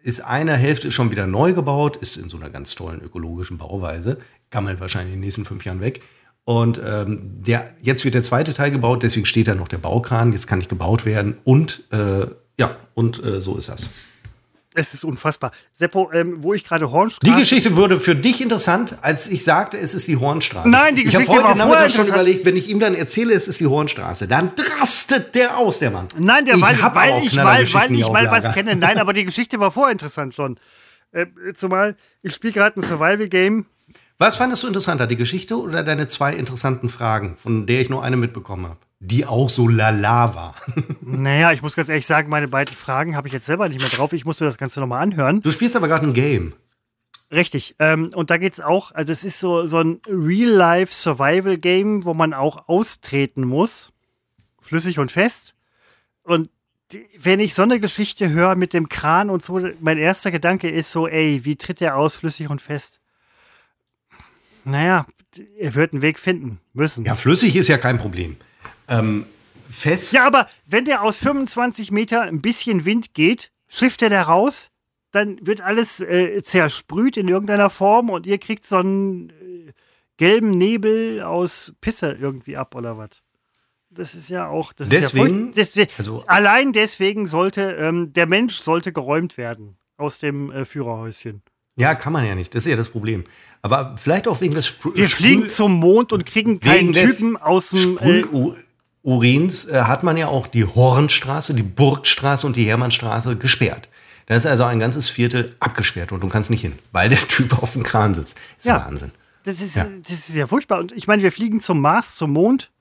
ist 0.01 0.21
eine 0.21 0.55
Hälfte 0.55 0.91
schon 0.91 1.11
wieder 1.11 1.27
neu 1.27 1.53
gebaut, 1.53 1.97
ist 1.97 2.17
in 2.17 2.29
so 2.29 2.37
einer 2.37 2.49
ganz 2.49 2.73
tollen 2.75 3.01
ökologischen 3.01 3.57
Bauweise, 3.57 4.17
gammelt 4.49 4.79
wahrscheinlich 4.79 5.13
in 5.13 5.19
den 5.19 5.25
nächsten 5.25 5.45
fünf 5.45 5.63
Jahren 5.65 5.81
weg. 5.81 6.01
Und 6.43 6.81
ähm, 6.83 7.43
der, 7.43 7.75
jetzt 7.81 8.03
wird 8.03 8.15
der 8.15 8.23
zweite 8.23 8.53
Teil 8.53 8.71
gebaut, 8.71 9.03
deswegen 9.03 9.27
steht 9.27 9.47
da 9.47 9.53
noch 9.53 9.67
der 9.67 9.77
Baukran, 9.77 10.33
jetzt 10.33 10.47
kann 10.47 10.57
nicht 10.57 10.69
gebaut 10.69 11.05
werden. 11.05 11.37
Und 11.43 11.83
äh, 11.91 12.25
ja, 12.57 12.75
und 12.95 13.23
äh, 13.23 13.39
so 13.39 13.57
ist 13.57 13.69
das. 13.69 13.87
Es 14.73 14.93
ist 14.93 15.03
unfassbar. 15.03 15.51
Seppo, 15.73 16.11
ähm, 16.13 16.43
wo 16.43 16.53
ich 16.53 16.63
gerade 16.63 16.89
Hornstraße. 16.91 17.29
Die 17.29 17.37
Geschichte 17.37 17.75
wurde 17.75 17.99
für 17.99 18.15
dich 18.15 18.39
interessant, 18.39 18.97
als 19.01 19.27
ich 19.27 19.43
sagte, 19.43 19.77
es 19.77 19.93
ist 19.93 20.07
die 20.07 20.15
Hornstraße. 20.15 20.69
Nein, 20.69 20.95
die 20.95 21.01
Ich 21.01 21.13
habe 21.13 21.25
Geschichte 21.25 21.43
heute 21.43 21.59
war 21.59 21.67
vorher 21.67 21.89
schon 21.89 22.01
interessant. 22.01 22.09
überlegt, 22.09 22.45
wenn 22.45 22.55
ich 22.55 22.69
ihm 22.69 22.79
dann 22.79 22.95
erzähle, 22.95 23.33
es 23.33 23.49
ist 23.49 23.59
die 23.59 23.67
Hornstraße, 23.67 24.29
dann 24.29 24.53
drastet 24.55 25.35
der 25.35 25.57
aus, 25.57 25.79
der 25.79 25.91
Mann. 25.91 26.07
Nein, 26.17 26.45
der, 26.45 26.55
Ich 26.55 26.61
weil, 26.61 26.79
weil, 26.79 27.23
ich 27.25 27.35
mal, 27.35 27.45
weil 27.73 27.93
ich 27.95 28.09
mal 28.09 28.31
was 28.31 28.53
kenne. 28.53 28.75
Nein, 28.75 28.97
aber 28.97 29.11
die 29.11 29.25
Geschichte 29.25 29.59
war 29.59 29.71
vorinteressant 29.71 30.33
schon. 30.33 30.57
Äh, 31.11 31.25
zumal, 31.57 31.97
ich 32.21 32.33
spiele 32.33 32.53
gerade 32.53 32.79
ein 32.79 32.83
Survival-Game. 32.83 33.65
Was 34.17 34.35
fandest 34.35 34.63
du 34.63 34.67
interessanter, 34.67 35.07
die 35.07 35.15
Geschichte 35.17 35.59
oder 35.59 35.83
deine 35.83 36.07
zwei 36.07 36.33
interessanten 36.33 36.87
Fragen, 36.87 37.35
von 37.35 37.65
der 37.65 37.81
ich 37.81 37.89
nur 37.89 38.03
eine 38.03 38.15
mitbekommen 38.17 38.67
habe, 38.67 38.77
die 39.01 39.25
auch 39.25 39.49
so 39.49 39.67
lala 39.67 40.33
war? 40.35 40.55
Naja, 41.01 41.51
ich 41.51 41.61
muss 41.61 41.75
ganz 41.75 41.89
ehrlich 41.89 42.05
sagen, 42.05 42.29
meine 42.29 42.47
beiden 42.47 42.73
Fragen 42.73 43.17
habe 43.17 43.27
ich 43.27 43.33
jetzt 43.33 43.45
selber 43.45 43.67
nicht 43.67 43.81
mehr 43.81 43.89
drauf. 43.89 44.13
Ich 44.13 44.23
muss 44.23 44.39
mir 44.39 44.45
das 44.45 44.57
Ganze 44.57 44.79
nochmal 44.79 45.01
anhören. 45.01 45.41
Du 45.41 45.51
spielst 45.51 45.75
aber 45.75 45.89
gerade 45.89 46.07
ein 46.07 46.13
Game. 46.13 46.53
Richtig. 47.31 47.75
Ähm, 47.79 48.11
und 48.13 48.29
da 48.29 48.37
geht 48.37 48.53
es 48.53 48.61
auch, 48.61 48.91
also 48.91 49.11
es 49.11 49.23
ist 49.23 49.39
so, 49.39 49.65
so 49.65 49.79
ein 49.79 49.99
Real-Life-Survival-Game, 50.07 52.05
wo 52.05 52.13
man 52.13 52.33
auch 52.33 52.69
austreten 52.69 53.43
muss. 53.43 53.91
Flüssig 54.61 54.99
und 54.99 55.11
fest. 55.11 55.55
Und 56.23 56.49
wenn 57.17 57.39
ich 57.39 57.53
so 57.53 57.63
eine 57.63 57.79
Geschichte 57.79 58.29
höre 58.29 58.55
mit 58.55 58.73
dem 58.73 58.87
Kran 58.89 59.29
und 59.29 59.43
so, 59.43 59.59
mein 59.79 59.97
erster 59.97 60.31
Gedanke 60.31 60.69
ist 60.69 60.91
so, 60.91 61.07
ey, 61.07 61.43
wie 61.43 61.55
tritt 61.55 61.81
der 61.81 61.97
aus, 61.97 62.15
flüssig 62.15 62.49
und 62.49 62.61
fest? 62.61 62.99
Naja, 64.63 65.05
er 65.57 65.75
wird 65.75 65.93
einen 65.93 66.01
Weg 66.01 66.19
finden 66.19 66.59
müssen. 66.73 67.05
Ja, 67.05 67.15
flüssig 67.15 67.55
ist 67.55 67.67
ja 67.67 67.77
kein 67.77 67.97
Problem. 67.97 68.37
Ähm, 68.91 69.25
fest. 69.69 70.13
Ja, 70.13 70.25
aber 70.27 70.47
wenn 70.67 70.85
der 70.85 71.01
aus 71.01 71.19
25 71.19 71.91
Meter 71.91 72.21
ein 72.21 72.41
bisschen 72.41 72.85
Wind 72.85 73.13
geht, 73.13 73.51
schifft 73.67 74.01
er 74.01 74.09
da 74.09 74.21
raus, 74.23 74.69
dann 75.11 75.37
wird 75.45 75.61
alles 75.61 75.99
äh, 75.99 76.41
zersprüht 76.43 77.17
in 77.17 77.27
irgendeiner 77.27 77.69
Form 77.69 78.09
und 78.09 78.25
ihr 78.25 78.37
kriegt 78.37 78.65
so 78.67 78.77
einen 78.77 79.29
äh, 79.29 79.71
gelben 80.17 80.51
Nebel 80.51 81.21
aus 81.21 81.73
Pisse 81.81 82.17
irgendwie 82.19 82.57
ab 82.57 82.75
oder 82.75 82.97
was. 82.97 83.09
Das 83.89 84.15
ist 84.15 84.29
ja 84.29 84.47
auch. 84.47 84.71
Das 84.71 84.87
Deswegen- 84.89 85.51
ist 85.53 85.75
ja 85.75 85.83
furcht- 85.83 85.87
deswegen 85.87 85.91
also- 85.97 86.23
allein 86.27 86.71
deswegen 86.73 87.27
sollte 87.27 87.61
ähm, 87.79 88.13
der 88.13 88.25
Mensch 88.27 88.59
sollte 88.59 88.93
geräumt 88.93 89.37
werden 89.37 89.75
aus 89.97 90.19
dem 90.19 90.49
äh, 90.51 90.63
Führerhäuschen. 90.65 91.41
Ja, 91.75 91.95
kann 91.95 92.13
man 92.13 92.25
ja 92.25 92.35
nicht. 92.35 92.53
Das 92.55 92.65
ist 92.65 92.71
ja 92.71 92.77
das 92.77 92.89
Problem. 92.89 93.23
Aber 93.61 93.95
vielleicht 93.97 94.27
auch 94.27 94.39
wegen 94.41 94.53
des 94.53 94.67
Spr 94.67 94.95
Wir 94.95 95.07
fliegen 95.09 95.49
zum 95.49 95.73
Mond 95.73 96.13
und 96.13 96.25
kriegen 96.25 96.59
keinen 96.59 96.93
des 96.93 97.17
Typen 97.17 97.37
aus 97.37 97.69
dem. 97.71 97.97
Äh, 97.97 98.23
Sprühurins 99.01 99.67
äh, 99.67 99.81
hat 99.83 100.03
man 100.03 100.15
ja 100.17 100.27
auch 100.27 100.47
die 100.47 100.65
Hornstraße, 100.65 101.53
die 101.55 101.63
Burgstraße 101.63 102.45
und 102.45 102.55
die 102.55 102.65
Hermannstraße 102.65 103.35
gesperrt. 103.35 103.89
Da 104.27 104.35
ist 104.35 104.45
also 104.45 104.63
ein 104.65 104.79
ganzes 104.79 105.09
Viertel 105.09 105.55
abgesperrt 105.59 106.11
und 106.11 106.21
du 106.21 106.29
kannst 106.29 106.49
nicht 106.49 106.61
hin, 106.61 106.77
weil 106.91 107.09
der 107.09 107.17
Typ 107.27 107.61
auf 107.61 107.73
dem 107.73 107.83
Kran 107.83 108.13
sitzt. 108.13 108.35
Das 108.35 108.59
ist 108.59 108.65
Ja. 108.65 108.85
Wahnsinn. 108.85 109.11
Das 109.43 109.59
ist, 109.59 109.75
Ja. 109.75 109.87
das 110.07 110.29
ist 110.29 110.35
ja 110.35 110.45
furchtbar. 110.45 110.79
Und 110.79 110.91
ich 110.91 111.07
meine, 111.07 111.23
wir 111.23 111.31
fliegen 111.31 111.59
zum 111.61 111.81
Mars, 111.81 112.15
zum 112.15 112.31
Mond 112.31 112.71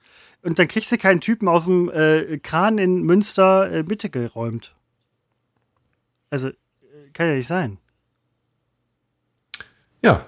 und 0.42 0.58
dann 0.58 0.68
kriegst 0.68 0.92
du 0.92 0.98
keinen 0.98 1.20
Typen 1.20 1.48
aus 1.48 1.64
dem 1.64 1.90
äh, 1.90 2.38
Kran 2.38 2.76
in 2.76 3.02
Münster 3.02 3.70
äh, 3.72 3.82
Mitte 3.82 4.10
geräumt. 4.10 4.74
Also, 6.28 6.48
äh, 6.48 6.54
kann 7.14 7.28
ja 7.28 7.34
nicht 7.34 7.46
sein. 7.46 7.78
Ja, 10.02 10.26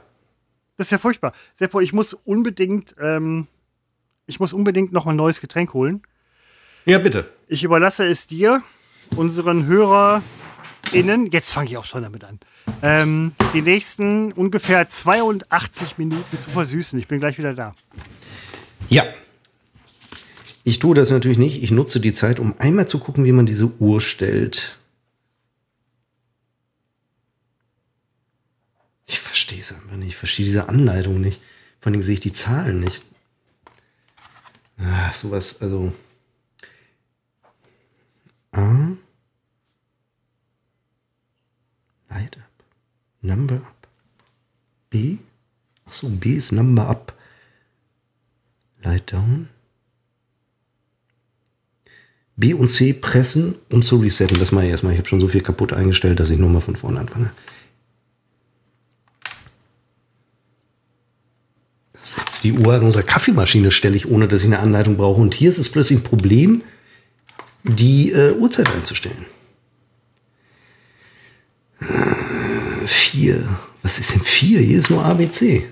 Das 0.79 0.87
ist 0.87 0.91
ja 0.91 0.99
furchtbar. 0.99 1.33
Seppo, 1.55 1.81
ich 1.81 1.93
muss 1.93 2.15
unbedingt, 2.15 2.95
ähm, 3.01 3.47
ich 4.33 4.41
muss 4.41 4.55
unbedingt 4.55 4.93
noch 4.93 5.07
ein 5.07 5.15
neues 5.15 5.43
Getränk 5.43 5.75
holen. 5.75 6.01
Ja, 6.87 6.99
bitte. 6.99 7.29
Ich 7.49 7.65
überlasse 7.65 8.07
es 8.07 8.27
dir, 8.27 8.63
unseren 9.15 9.67
HörerInnen. 9.67 11.31
Jetzt 11.31 11.53
fange 11.53 11.69
ich 11.69 11.77
auch 11.77 11.85
schon 11.85 12.03
damit 12.03 12.25
an. 12.25 12.41
Ähm, 12.81 13.33
die 13.53 13.61
nächsten 13.61 14.33
ungefähr 14.33 14.89
82 14.89 15.99
Minuten 15.99 16.41
zu 16.41 16.49
versüßen. 16.49 16.99
Ich 16.99 17.09
bin 17.09 17.19
gleich 17.19 17.37
wieder 17.37 17.53
da. 17.53 17.75
Ja. 18.89 19.05
Ich 20.65 20.79
tue 20.79 20.95
das 20.95 21.11
natürlich 21.11 21.37
nicht. 21.37 21.63
Ich 21.63 21.71
nutze 21.71 22.01
die 22.01 22.15
Zeit, 22.15 22.41
um 22.41 22.55
einmal 22.59 22.89
zu 22.89 23.01
gucken, 23.01 23.27
wie 23.27 23.33
man 23.33 23.45
diese 23.45 23.67
Uhr 23.81 24.01
stellt. 24.01 24.79
Ich 29.05 29.21
verstehe 29.21 29.61
es 29.61 29.75
einfach 29.75 29.97
nicht. 29.97 30.09
Ich 30.09 30.17
verstehe 30.17 30.47
diese 30.47 30.71
Anleitung 30.71 31.21
nicht. 31.21 31.43
Vor 31.83 31.93
allem 31.93 32.01
sehe 32.01 32.15
ich 32.15 32.21
die 32.21 32.33
Zahlen 32.33 32.81
nicht. 32.81 33.05
Ah, 34.79 35.13
sowas, 35.15 35.61
also. 35.61 35.93
A. 38.53 38.97
Light 42.11 42.37
up. 42.37 42.65
Number 43.23 43.57
up. 43.57 43.89
B. 44.91 45.19
Achso, 45.87 46.09
B 46.09 46.35
ist 46.35 46.53
Number 46.53 46.89
up. 46.89 47.15
Light 48.83 49.13
down. 49.13 49.49
B 52.37 52.55
und 52.55 52.71
C 52.71 52.93
pressen 52.93 53.55
und 53.71 53.85
zu 53.85 53.97
resetten. 53.97 54.39
Das 54.39 54.53
mache 54.53 54.65
ich 54.65 54.71
erstmal. 54.71 54.95
Ich 54.95 54.99
habe 54.99 55.09
schon 55.09 55.21
so 55.21 55.29
viel 55.29 55.43
kaputt 55.43 55.73
eingestellt, 55.73 56.19
dass 56.19 56.31
ich 56.31 56.39
nur 56.39 56.49
mal 56.49 56.61
von 56.61 56.77
vorne 56.77 57.01
anfange. 57.01 57.31
Selbst 62.15 62.45
die 62.45 62.53
Uhr 62.53 62.75
an 62.75 62.83
unserer 62.83 63.03
Kaffeemaschine 63.03 63.71
stelle 63.71 63.97
ich, 63.97 64.11
ohne 64.11 64.29
dass 64.29 64.43
ich 64.43 64.47
eine 64.47 64.59
Anleitung 64.59 64.97
brauche. 64.97 65.21
Und 65.21 65.35
hier 65.35 65.49
ist 65.49 65.59
es 65.59 65.71
plötzlich 65.71 66.01
ein 66.01 66.05
Problem, 66.05 66.63
die 67.63 68.13
äh, 68.13 68.33
Uhrzeit 68.33 68.69
einzustellen. 68.71 69.25
Äh, 71.81 72.87
vier. 72.87 73.49
Was 73.83 73.99
ist 73.99 74.13
denn 74.13 74.21
vier? 74.21 74.61
Hier 74.61 74.79
ist 74.79 74.91
nur 74.91 75.05
ABC. 75.05 75.65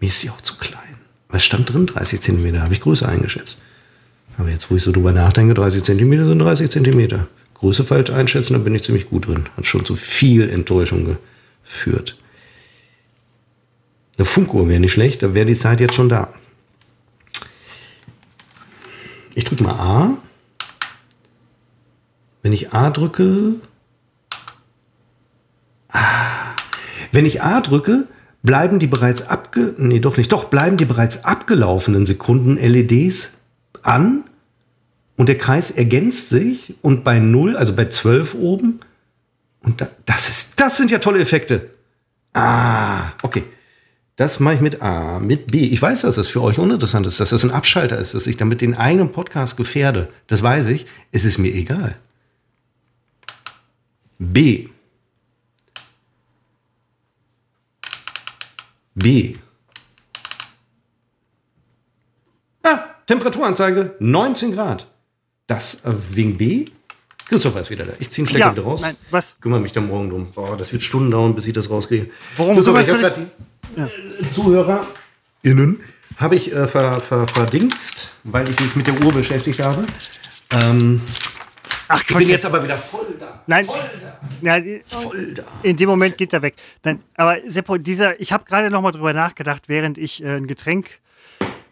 Mir 0.00 0.06
ist 0.06 0.20
sie 0.20 0.30
auch 0.30 0.40
zu 0.42 0.56
klein. 0.56 0.98
Was 1.28 1.44
stand 1.44 1.72
drin? 1.72 1.86
30 1.86 2.20
Zentimeter. 2.20 2.62
Habe 2.62 2.74
ich 2.74 2.80
größer 2.80 3.08
eingeschätzt. 3.08 3.60
Aber 4.36 4.48
jetzt, 4.48 4.70
wo 4.70 4.76
ich 4.76 4.82
so 4.84 4.92
drüber 4.92 5.10
nachdenke, 5.10 5.54
30 5.54 5.82
Zentimeter 5.82 6.28
sind 6.28 6.38
30 6.38 6.70
Zentimeter. 6.70 7.26
Größe 7.54 7.82
falsch 7.82 8.10
einschätzen, 8.10 8.52
da 8.52 8.60
bin 8.60 8.76
ich 8.76 8.84
ziemlich 8.84 9.10
gut 9.10 9.26
drin. 9.26 9.48
Hat 9.56 9.66
schon 9.66 9.84
zu 9.84 9.96
viel 9.96 10.48
Enttäuschung 10.48 11.16
geführt. 11.64 12.16
Eine 14.18 14.26
Funkuhr 14.26 14.68
wäre 14.68 14.80
nicht 14.80 14.92
schlecht, 14.92 15.22
da 15.22 15.32
wäre 15.32 15.46
die 15.46 15.54
Zeit 15.54 15.80
jetzt 15.80 15.94
schon 15.94 16.08
da. 16.08 16.34
Ich 19.34 19.44
drücke 19.44 19.62
mal 19.62 19.74
A. 19.74 20.18
Wenn 22.42 22.52
ich 22.52 22.72
A 22.72 22.90
drücke. 22.90 23.54
Ah. 25.90 26.56
Wenn 27.12 27.26
ich 27.26 27.42
A 27.42 27.60
drücke, 27.60 28.08
bleiben 28.42 28.80
die 28.80 28.88
bereits 28.88 29.28
abge. 29.28 29.74
Nee, 29.78 30.00
doch 30.00 30.16
nicht. 30.16 30.32
Doch, 30.32 30.46
bleiben 30.46 30.76
die 30.76 30.84
bereits 30.84 31.24
abgelaufenen 31.24 32.04
Sekunden 32.04 32.56
LEDs 32.56 33.38
an 33.82 34.24
und 35.16 35.28
der 35.28 35.38
Kreis 35.38 35.70
ergänzt 35.70 36.30
sich 36.30 36.74
und 36.82 37.04
bei 37.04 37.20
0, 37.20 37.56
also 37.56 37.74
bei 37.74 37.88
12 37.88 38.34
oben, 38.34 38.80
und 39.62 39.80
da, 39.80 39.88
das 40.06 40.28
ist, 40.28 40.60
das 40.60 40.76
sind 40.76 40.90
ja 40.90 40.98
tolle 40.98 41.20
Effekte. 41.20 41.70
Ah, 42.32 43.12
okay. 43.22 43.44
Das 44.18 44.40
mache 44.40 44.56
ich 44.56 44.60
mit 44.60 44.82
A, 44.82 45.20
mit 45.20 45.46
B. 45.46 45.60
Ich 45.66 45.80
weiß, 45.80 46.00
dass 46.00 46.16
das 46.16 46.26
für 46.26 46.42
euch 46.42 46.58
uninteressant 46.58 47.06
ist, 47.06 47.20
dass 47.20 47.30
das 47.30 47.44
ein 47.44 47.52
Abschalter 47.52 47.98
ist, 47.98 48.14
dass 48.14 48.26
ich 48.26 48.36
damit 48.36 48.60
den 48.60 48.74
eigenen 48.74 49.12
Podcast 49.12 49.56
gefährde. 49.56 50.08
Das 50.26 50.42
weiß 50.42 50.66
ich. 50.66 50.86
Es 51.12 51.24
ist 51.24 51.38
mir 51.38 51.54
egal. 51.54 51.96
B. 54.18 54.66
B. 58.96 59.36
Ah, 62.64 62.80
Temperaturanzeige 63.06 63.94
19 64.00 64.50
Grad. 64.50 64.88
Das 65.46 65.84
äh, 65.84 65.92
wegen 66.10 66.36
B? 66.36 66.64
Christopher 67.28 67.60
ist 67.60 67.70
wieder 67.70 67.84
da. 67.84 67.92
Ich 68.00 68.10
ziehe 68.10 68.24
einen 68.24 68.30
Schlecker 68.30 68.46
Ja, 68.46 68.52
wieder 68.52 68.64
raus. 68.64 68.82
nein, 68.82 68.96
was? 69.12 69.36
Kümmere 69.40 69.60
mich 69.60 69.72
da 69.72 69.80
morgen 69.80 70.10
drum. 70.10 70.32
Boah, 70.32 70.56
das 70.56 70.72
wird 70.72 70.82
Stunden 70.82 71.12
dauern, 71.12 71.36
bis 71.36 71.46
ich 71.46 71.52
das 71.52 71.70
rauskriege. 71.70 72.10
Warum 72.36 72.56
Christopher, 72.56 72.80
ich 72.80 72.88
habe 72.90 72.98
gerade 72.98 73.20
die 73.20 73.48
äh, 73.78 74.28
ZuhörerInnen 74.28 75.80
habe 76.16 76.34
ich 76.36 76.52
äh, 76.52 76.66
ver, 76.66 77.00
ver, 77.00 77.26
verdingst, 77.28 78.12
weil 78.24 78.48
ich 78.48 78.58
mich 78.60 78.74
mit 78.76 78.86
der 78.86 79.00
Uhr 79.04 79.12
beschäftigt 79.12 79.60
habe. 79.60 79.86
Ähm, 80.50 81.00
Ach, 81.90 82.02
ich 82.06 82.16
bin 82.16 82.28
jetzt 82.28 82.44
aber 82.44 82.62
wieder 82.62 82.76
voll 82.76 83.06
da. 83.18 83.42
Nein. 83.46 83.64
Voll 83.64 83.76
da. 84.02 84.18
Ja, 84.42 84.60
die- 84.60 84.82
Voll 84.86 85.34
da. 85.34 85.44
in 85.62 85.76
dem 85.76 85.88
Moment 85.88 86.18
geht 86.18 86.32
er 86.32 86.42
weg. 86.42 86.54
Nein, 86.84 87.02
aber 87.16 87.38
Seppo, 87.46 87.78
dieser, 87.78 88.20
ich 88.20 88.32
habe 88.32 88.44
gerade 88.44 88.68
noch 88.70 88.82
mal 88.82 88.92
drüber 88.92 89.12
nachgedacht, 89.12 89.68
während 89.68 89.96
ich 89.96 90.22
äh, 90.22 90.36
ein 90.36 90.46
Getränk 90.46 90.98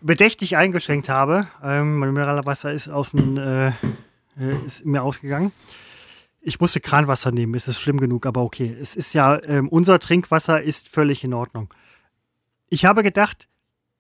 bedächtig 0.01 0.57
eingeschenkt 0.57 1.09
habe. 1.09 1.49
Ähm, 1.63 1.99
mein 1.99 2.13
Mineralwasser 2.13 2.73
ist 2.73 2.89
außen, 2.89 3.37
äh, 3.37 3.67
äh, 3.69 3.73
ist 4.67 4.87
mir 4.87 5.03
ausgegangen. 5.03 5.53
Ich 6.41 6.61
musste 6.61 6.79
Kranwasser 6.81 7.33
nehmen, 7.33 7.55
es 7.57 7.67
ist 7.67 7.81
schlimm 7.81 7.99
genug, 7.99 8.25
aber 8.25 8.43
okay. 8.43 8.75
Es 8.81 8.95
ist 8.95 9.13
ja, 9.15 9.43
ähm, 9.45 9.69
unser 9.69 9.99
Trinkwasser 9.99 10.63
ist 10.63 10.89
völlig 10.89 11.25
in 11.25 11.35
Ordnung. 11.35 11.69
Ich 12.69 12.85
habe 12.85 13.03
gedacht, 13.03 13.49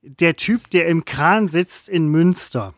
der 0.03 0.37
Typ, 0.37 0.71
der 0.71 0.87
im 0.87 1.05
Kran 1.05 1.49
sitzt 1.49 1.89
in 1.89 2.09
Münster, 2.09 2.75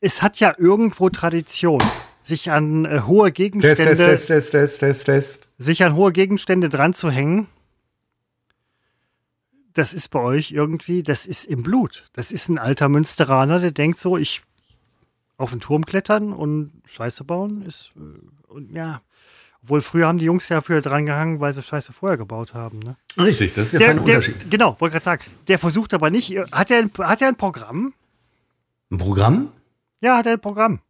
es 0.00 0.22
hat 0.22 0.40
ja 0.40 0.54
irgendwo 0.56 1.10
Tradition, 1.10 1.82
sich 2.22 2.50
an 2.50 2.84
äh, 2.84 3.02
hohe 3.02 3.32
Gegenstände 3.32 3.96
Test, 3.96 4.28
test, 4.28 4.52
test, 4.52 4.80
test, 4.80 5.04
test. 5.06 5.48
sich 5.58 5.84
an 5.84 5.94
hohe 5.94 6.12
Gegenstände 6.12 6.68
dran 6.68 6.94
zu 6.94 7.10
hängen, 7.10 7.48
das 9.74 9.92
ist 9.92 10.08
bei 10.08 10.20
euch 10.20 10.50
irgendwie, 10.50 11.02
das 11.02 11.26
ist 11.26 11.44
im 11.44 11.62
Blut. 11.62 12.08
Das 12.12 12.32
ist 12.32 12.48
ein 12.48 12.58
alter 12.58 12.88
Münsteraner, 12.88 13.60
der 13.60 13.70
denkt 13.70 13.98
so, 13.98 14.16
ich 14.16 14.42
auf 15.36 15.50
den 15.50 15.60
Turm 15.60 15.86
klettern 15.86 16.32
und 16.32 16.72
Scheiße 16.86 17.24
bauen 17.24 17.62
ist, 17.62 17.92
äh, 17.96 18.52
und 18.52 18.72
ja. 18.72 19.02
Obwohl 19.62 19.82
früher 19.82 20.06
haben 20.06 20.18
die 20.18 20.24
Jungs 20.24 20.48
ja 20.48 20.60
früher 20.62 20.80
dran 20.80 21.04
gehangen, 21.06 21.38
weil 21.40 21.52
sie 21.52 21.62
Scheiße 21.62 21.92
vorher 21.92 22.16
gebaut 22.16 22.54
haben. 22.54 22.78
Ne? 22.78 22.96
Richtig, 23.18 23.52
das 23.54 23.68
ist 23.68 23.72
ja 23.74 23.78
Der, 23.80 23.88
der, 23.94 24.00
Unterschied. 24.00 24.50
genau, 24.50 24.74
wollte 24.78 24.94
gerade 24.94 25.04
sagen. 25.04 25.22
Der 25.48 25.58
versucht 25.58 25.92
aber 25.92 26.10
nicht, 26.10 26.34
hat 26.52 26.70
er 26.70 26.78
ein, 26.78 26.90
hat 26.98 27.20
er 27.20 27.28
ein 27.28 27.36
Programm? 27.36 27.92
Ein 28.90 28.98
Programm? 28.98 29.48
Ja, 30.00 30.16
hat 30.16 30.26
er 30.26 30.32
ein 30.32 30.40
Programm. 30.40 30.80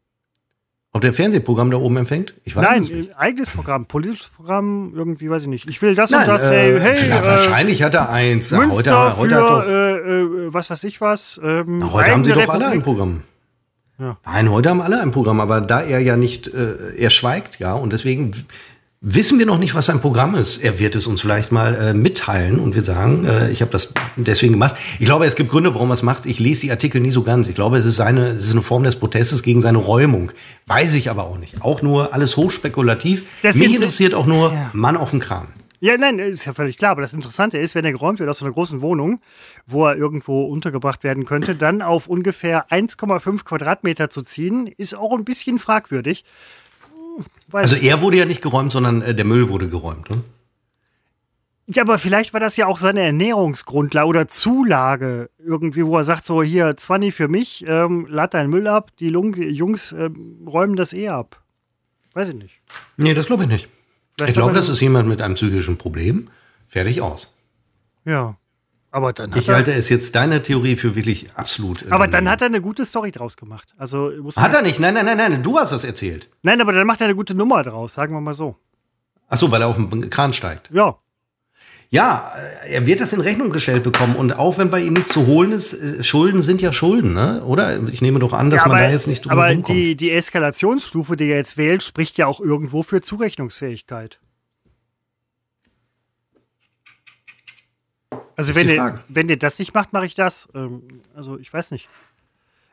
Ob 0.93 1.01
der 1.03 1.11
ein 1.11 1.15
Fernsehprogramm 1.15 1.71
da 1.71 1.77
oben 1.77 1.99
empfängt? 1.99 2.35
Ich 2.45 2.57
weiß 2.57 2.65
Nein, 2.65 2.81
nicht. 2.81 2.93
ein 2.93 3.17
eigenes 3.17 3.49
Programm, 3.51 3.87
politisches 3.87 4.29
Programm, 4.29 4.93
irgendwie 4.95 5.31
weiß 5.31 5.43
ich 5.43 5.49
nicht. 5.49 5.69
Ich 5.69 5.81
will 5.83 5.95
das 5.95 6.11
Nein, 6.11 6.23
und 6.23 6.29
das, 6.29 6.51
äh, 6.51 6.81
hey, 6.81 6.97
hey, 6.97 7.11
äh, 7.11 7.27
wahrscheinlich 7.27 7.83
hat 7.85 7.95
er 7.95 8.11
eins. 8.11 8.51
Münster 8.51 9.17
heute, 9.17 9.19
heute 9.19 9.35
hat 9.37 9.65
für 9.65 9.69
doch, 9.69 9.69
äh, 9.69 10.47
äh, 10.49 10.53
was 10.55 10.69
weiß 10.69 10.83
ich 10.85 11.01
was. 11.01 11.41
Ähm, 11.45 11.79
na, 11.81 11.93
heute 11.93 12.11
haben 12.11 12.25
sie 12.25 12.33
doch 12.33 12.49
alle 12.49 12.67
ein 12.67 12.79
Republik. 12.79 12.85
Programm. 12.85 13.23
Ja. 14.01 14.17
Nein, 14.25 14.51
heute 14.51 14.71
haben 14.71 14.81
alle 14.81 15.01
ein 15.01 15.11
Programm, 15.13 15.41
aber 15.41 15.61
da 15.61 15.81
er 15.83 16.01
ja 16.01 16.17
nicht, 16.17 16.49
äh, 16.49 16.97
er 16.97 17.11
schweigt, 17.11 17.59
ja, 17.59 17.75
und 17.75 17.93
deswegen 17.93 18.33
wissen 19.03 19.39
wir 19.39 19.47
noch 19.47 19.59
nicht, 19.59 19.75
was 19.75 19.87
sein 19.87 20.01
Programm 20.01 20.35
ist. 20.35 20.59
Er 20.59 20.79
wird 20.79 20.95
es 20.95 21.07
uns 21.07 21.21
vielleicht 21.21 21.53
mal 21.53 21.75
äh, 21.75 21.95
mitteilen 21.95 22.59
und 22.59 22.75
wir 22.75 22.83
sagen, 22.83 23.25
äh, 23.25 23.51
ich 23.51 23.63
habe 23.63 23.71
das 23.71 23.95
deswegen 24.17 24.53
gemacht. 24.53 24.77
Ich 24.99 25.07
glaube, 25.07 25.25
es 25.27 25.37
gibt 25.37 25.51
Gründe, 25.51 25.75
warum 25.75 25.91
er 25.91 25.95
es 25.95 26.03
macht. 26.03 26.27
Ich 26.27 26.39
lese 26.39 26.63
die 26.63 26.71
Artikel 26.71 27.01
nie 27.01 27.11
so 27.11 27.23
ganz. 27.23 27.49
Ich 27.49 27.55
glaube, 27.55 27.79
es 27.79 27.87
ist 27.87 27.97
seine, 27.97 28.29
es 28.29 28.47
ist 28.47 28.53
eine 28.53 28.63
Form 28.63 28.83
des 28.83 28.97
Protestes 28.97 29.43
gegen 29.43 29.61
seine 29.61 29.79
Räumung. 29.79 30.33
Weiß 30.67 30.95
ich 30.95 31.11
aber 31.11 31.25
auch 31.25 31.39
nicht. 31.39 31.63
Auch 31.63 31.81
nur 31.83 32.13
alles 32.13 32.37
hochspekulativ. 32.37 33.25
Das 33.43 33.57
Mich 33.57 33.75
interessiert 33.75 34.15
auch 34.15 34.27
nur 34.27 34.53
Ja. 34.53 34.71
Mann 34.75 34.97
auf 34.97 35.11
dem 35.11 35.21
Kran. 35.21 35.49
Ja, 35.81 35.97
nein, 35.97 36.19
ist 36.19 36.45
ja 36.45 36.53
völlig 36.53 36.77
klar. 36.77 36.93
Aber 36.93 37.01
das 37.01 37.15
Interessante 37.15 37.59
ist, 37.59 37.75
wenn 37.75 37.85
er 37.85 37.93
geräumt 37.93 38.19
wird 38.19 38.29
aus 38.29 38.39
so 38.39 38.45
einer 38.45 38.53
großen 38.55 38.83
Wohnung, 38.83 39.21
wo 39.67 39.87
er 39.87 39.97
irgendwo 39.97 40.45
untergebracht 40.45 41.03
werden 41.05 41.25
könnte, 41.25 41.55
dann 41.55 41.81
auf 41.81 42.07
ungefähr 42.07 42.71
1,5 42.71 43.45
Quadratmeter 43.45 44.11
zu 44.11 44.23
ziehen, 44.23 44.67
ist 44.67 44.95
auch 44.95 45.17
ein 45.17 45.25
bisschen 45.25 45.59
fragwürdig. 45.59 46.25
Hm, 47.17 47.25
Weiß 47.49 47.73
Also 47.73 47.85
er 47.85 48.03
wurde 48.03 48.19
ja 48.19 48.27
nicht 48.27 48.43
geräumt, 48.43 48.73
sondern 48.73 49.01
äh, 49.01 49.15
der 49.15 49.25
Müll 49.25 49.49
wurde 49.49 49.69
geräumt. 49.69 50.11
Ne? 50.11 50.23
ja, 51.67 51.83
aber 51.83 51.99
vielleicht 51.99 52.33
war 52.33 52.41
das 52.41 52.57
ja 52.57 52.67
auch 52.67 52.79
seine 52.79 53.01
Ernährungsgrundlage 53.03 54.07
oder 54.07 54.29
Zulage 54.29 55.31
irgendwie, 55.39 55.87
wo 55.87 55.97
er 55.97 56.05
sagt 56.05 56.25
so, 56.27 56.43
hier, 56.43 56.77
20 56.77 57.15
für 57.15 57.29
mich, 57.29 57.65
ähm, 57.67 58.07
lad 58.09 58.35
deinen 58.35 58.51
Müll 58.51 58.67
ab, 58.67 58.91
die 58.99 59.09
Lung 59.09 59.35
Jungs 59.35 59.93
ähm, 59.93 60.47
räumen 60.47 60.77
das 60.77 60.93
eh 60.93 61.09
ab. 61.09 61.41
Weiß 62.13 62.29
ich 62.31 62.35
nicht. 62.35 62.61
Nee, 62.97 63.15
das 63.15 63.27
glaube 63.27 63.45
ich 63.45 63.49
nicht. 63.49 63.69
Vielleicht 64.21 64.31
ich 64.31 64.35
glaube, 64.37 64.55
das 64.55 64.69
ist 64.69 64.81
jemand 64.81 65.09
mit 65.09 65.21
einem 65.21 65.35
psychischen 65.35 65.77
Problem. 65.77 66.29
Fertig 66.67 67.01
aus. 67.01 67.35
Ja. 68.05 68.37
Aber 68.93 69.13
dann 69.13 69.33
hat 69.33 69.43
Ich 69.43 69.49
halte 69.49 69.73
es 69.73 69.89
jetzt 69.89 70.15
deine 70.17 70.43
Theorie 70.43 70.75
für 70.77 70.97
wirklich 70.97 71.29
absolut. 71.35 71.83
äh, 71.83 71.91
aber 71.91 72.09
dann 72.09 72.29
hat 72.29 72.41
er 72.43 72.47
eine 72.47 72.61
gute 72.61 72.85
Story 72.85 73.13
draus 73.13 73.37
gemacht. 73.37 73.75
Also 73.79 74.11
muss 74.21 74.37
man 74.37 74.45
Hat 74.45 74.55
er 74.55 74.63
nicht? 74.63 74.81
Nein, 74.81 74.95
nein, 74.95 75.05
nein, 75.05 75.17
nein. 75.17 75.43
Du 75.43 75.59
hast 75.59 75.71
das 75.73 75.85
erzählt. 75.85 76.29
Nein, 76.43 76.61
aber 76.61 76.73
dann 76.73 76.87
macht 76.87 77.01
er 77.01 77.05
eine 77.07 77.15
gute 77.15 77.35
Nummer 77.35 77.63
draus, 77.63 77.95
sagen 77.95 78.15
wir 78.15 78.21
mal 78.21 78.35
so. 78.35 78.57
Ach 79.29 79.37
so, 79.37 79.51
weil 79.51 79.63
er 79.63 79.69
auf 79.69 79.77
den 79.77 80.11
Kran 80.11 80.33
steigt. 80.33 80.71
Ja. 80.73 80.97
Ja, 81.93 82.33
äh, 82.37 82.75
er 82.75 82.87
wird 82.87 83.01
das 83.01 83.13
in 83.13 83.21
Rechnung 83.21 83.51
gestellt 83.51 83.83
bekommen. 83.83 84.15
Und 84.15 84.33
auch 84.33 84.59
wenn 84.59 84.71
bei 84.71 84.81
ihm 84.81 84.95
nichts 84.95 85.13
zu 85.13 85.27
holen 85.27 85.51
ist, 85.51 85.75
äh, 85.75 86.03
Schulden 86.05 86.41
sind 86.41 86.63
ja 86.63 86.73
Schulden, 86.73 87.13
ne? 87.13 87.43
Oder? 87.45 87.83
Ich 87.89 88.01
nehme 88.01 88.21
doch 88.21 88.33
an, 88.33 88.49
dass 88.49 88.63
ja, 88.63 88.69
man 88.69 88.79
aber, 88.79 88.87
da 88.87 88.93
jetzt 88.93 89.09
nicht 89.09 89.25
drum 89.25 89.33
aber 89.33 89.49
rumkommt. 89.49 89.77
die, 89.77 89.97
die 89.97 90.13
Eskalationsstufe, 90.13 91.17
die 91.17 91.29
er 91.29 91.39
jetzt 91.39 91.57
wählt, 91.57 91.83
spricht 91.83 92.17
ja 92.17 92.29
auch 92.29 92.41
irgendwo 92.41 92.85
für 92.85 93.01
Zurechnungsfähigkeit. 93.01 94.21
Also 98.37 98.55
wenn 98.55 98.69
ihr, 98.69 99.05
wenn 99.09 99.29
ihr 99.29 99.37
das 99.37 99.59
nicht 99.59 99.75
macht, 99.75 99.93
mache 99.93 100.07
ich 100.07 100.15
das. 100.15 100.49
Ähm, 100.55 101.03
also 101.15 101.39
ich 101.39 101.53
weiß 101.53 101.73
nicht. 101.73 101.89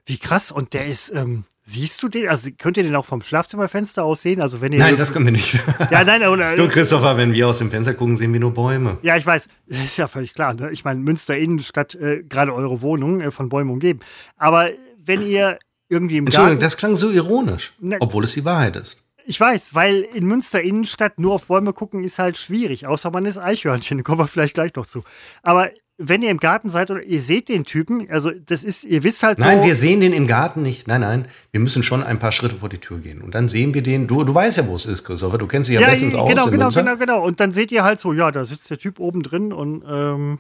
Wie 0.06 0.20
krass. 0.20 0.52
Und 0.52 0.74
der 0.74 0.86
ist, 0.86 1.10
ähm, 1.10 1.44
siehst 1.70 2.02
du 2.02 2.08
den? 2.08 2.30
Also 2.30 2.50
könnt 2.58 2.78
ihr 2.78 2.84
den 2.84 2.96
auch 2.96 3.06
vom 3.06 3.22
Schlafzimmerfenster 3.22 4.04
aus 4.04 4.22
sehen? 4.22 4.42
Also 4.42 4.62
wenn 4.62 4.72
ihr 4.72 4.80
Nein, 4.80 4.96
das 4.98 5.12
können 5.12 5.26
wir 5.26 5.32
nicht. 5.34 5.60
Ja, 5.92 6.04
nein, 6.04 6.24
oder, 6.28 6.56
Du, 6.56 6.68
Christopher, 6.70 7.18
wenn 7.18 7.34
wir 7.34 7.48
aus 7.48 7.58
dem 7.60 7.70
Fenster 7.70 7.94
gucken, 7.94 8.16
sehen 8.16 8.32
wir 8.34 8.40
nur 8.40 8.54
Bäume. 8.54 8.98
Ja, 9.02 9.18
ich 9.18 9.26
weiß. 9.26 9.48
Das 9.68 9.84
ist 9.84 9.98
ja 9.98 10.08
völlig 10.08 10.34
klar. 10.34 10.54
Ne? 10.54 10.72
Ich 10.72 10.84
meine, 10.86 11.00
Münster 11.02 11.38
Innenstadt, 11.38 11.94
äh, 11.96 12.24
gerade 12.24 12.54
eure 12.54 12.82
Wohnung 12.82 13.22
äh, 13.22 13.32
von 13.32 13.50
Bäumen 13.50 13.70
umgeben. 13.70 14.00
Aber 14.38 14.70
wenn 14.98 15.22
ihr 15.22 15.60
irgendwie 15.90 16.18
im 16.18 16.26
Entschuldigung, 16.26 16.56
Garten. 16.60 16.62
das 16.66 16.78
klang 16.78 16.96
so 16.96 17.10
ironisch, 17.12 17.74
Ne- 17.80 17.98
obwohl 18.00 18.24
es 18.24 18.34
die 18.34 18.46
Wahrheit 18.46 18.76
ist. 18.76 19.04
Ich 19.26 19.40
weiß, 19.40 19.76
weil 19.76 20.08
in 20.14 20.26
Münster 20.26 20.62
Innenstadt 20.62 21.20
nur 21.20 21.34
auf 21.34 21.48
Bäume 21.48 21.74
gucken 21.74 22.04
ist 22.06 22.18
halt 22.18 22.38
schwierig, 22.38 22.88
außer 22.88 23.12
man 23.12 23.26
ist 23.26 23.38
Eichhörnchen, 23.38 23.98
da 23.98 24.04
kommen 24.06 24.20
wir 24.20 24.28
vielleicht 24.28 24.54
gleich 24.54 24.74
noch 24.76 24.86
zu. 24.88 25.02
Aber 25.44 25.70
wenn 25.98 26.22
ihr 26.22 26.30
im 26.30 26.38
Garten 26.38 26.70
seid 26.70 26.92
oder 26.92 27.02
ihr 27.02 27.22
seht 27.22 27.50
den 27.50 27.64
Typen, 27.64 28.10
also 28.12 28.32
das 28.32 28.64
ist, 28.64 28.84
ihr 28.84 29.04
wisst 29.04 29.24
halt 29.24 29.40
Nein, 29.40 29.60
so. 29.60 29.66
wir 29.66 29.76
sehen 29.76 30.00
den 30.00 30.14
im 30.14 30.28
Garten 30.28 30.62
nicht. 30.62 30.88
Nein, 30.88 31.02
nein, 31.02 31.28
wir 31.52 31.60
müssen 31.60 31.82
schon 31.82 32.04
ein 32.04 32.20
paar 32.20 32.32
Schritte 32.32 32.56
vor 32.58 32.70
die 32.70 32.78
Tür 32.78 33.00
gehen. 33.00 33.22
Und 33.22 33.34
dann 33.34 33.48
sehen 33.48 33.74
wir 33.74 33.82
den. 33.82 34.08
Du, 34.08 34.24
du 34.24 34.34
weißt 34.34 34.58
ja, 34.58 34.68
wo 34.68 34.76
es 34.76 34.86
ist, 34.86 35.04
Christopher. 35.04 35.38
Du 35.38 35.48
kennst 35.48 35.70
dich 35.70 35.76
ja, 35.76 35.82
ja, 35.82 35.90
bestens 35.90 36.14
aus. 36.14 36.30
genau, 36.30 36.46
in 36.46 36.52
genau, 36.52 36.66
Münster. 36.66 36.84
genau, 36.84 36.98
genau. 36.98 37.26
Und 37.26 37.40
dann 37.40 37.54
seht 37.54 37.72
ihr 37.72 37.84
halt 37.84 38.00
so, 38.00 38.14
ja, 38.14 38.32
da 38.32 38.46
sitzt 38.46 38.70
der 38.70 38.78
Typ 38.78 39.00
oben 39.00 39.24
drin 39.24 39.52
und 39.52 39.84
ähm, 39.88 40.40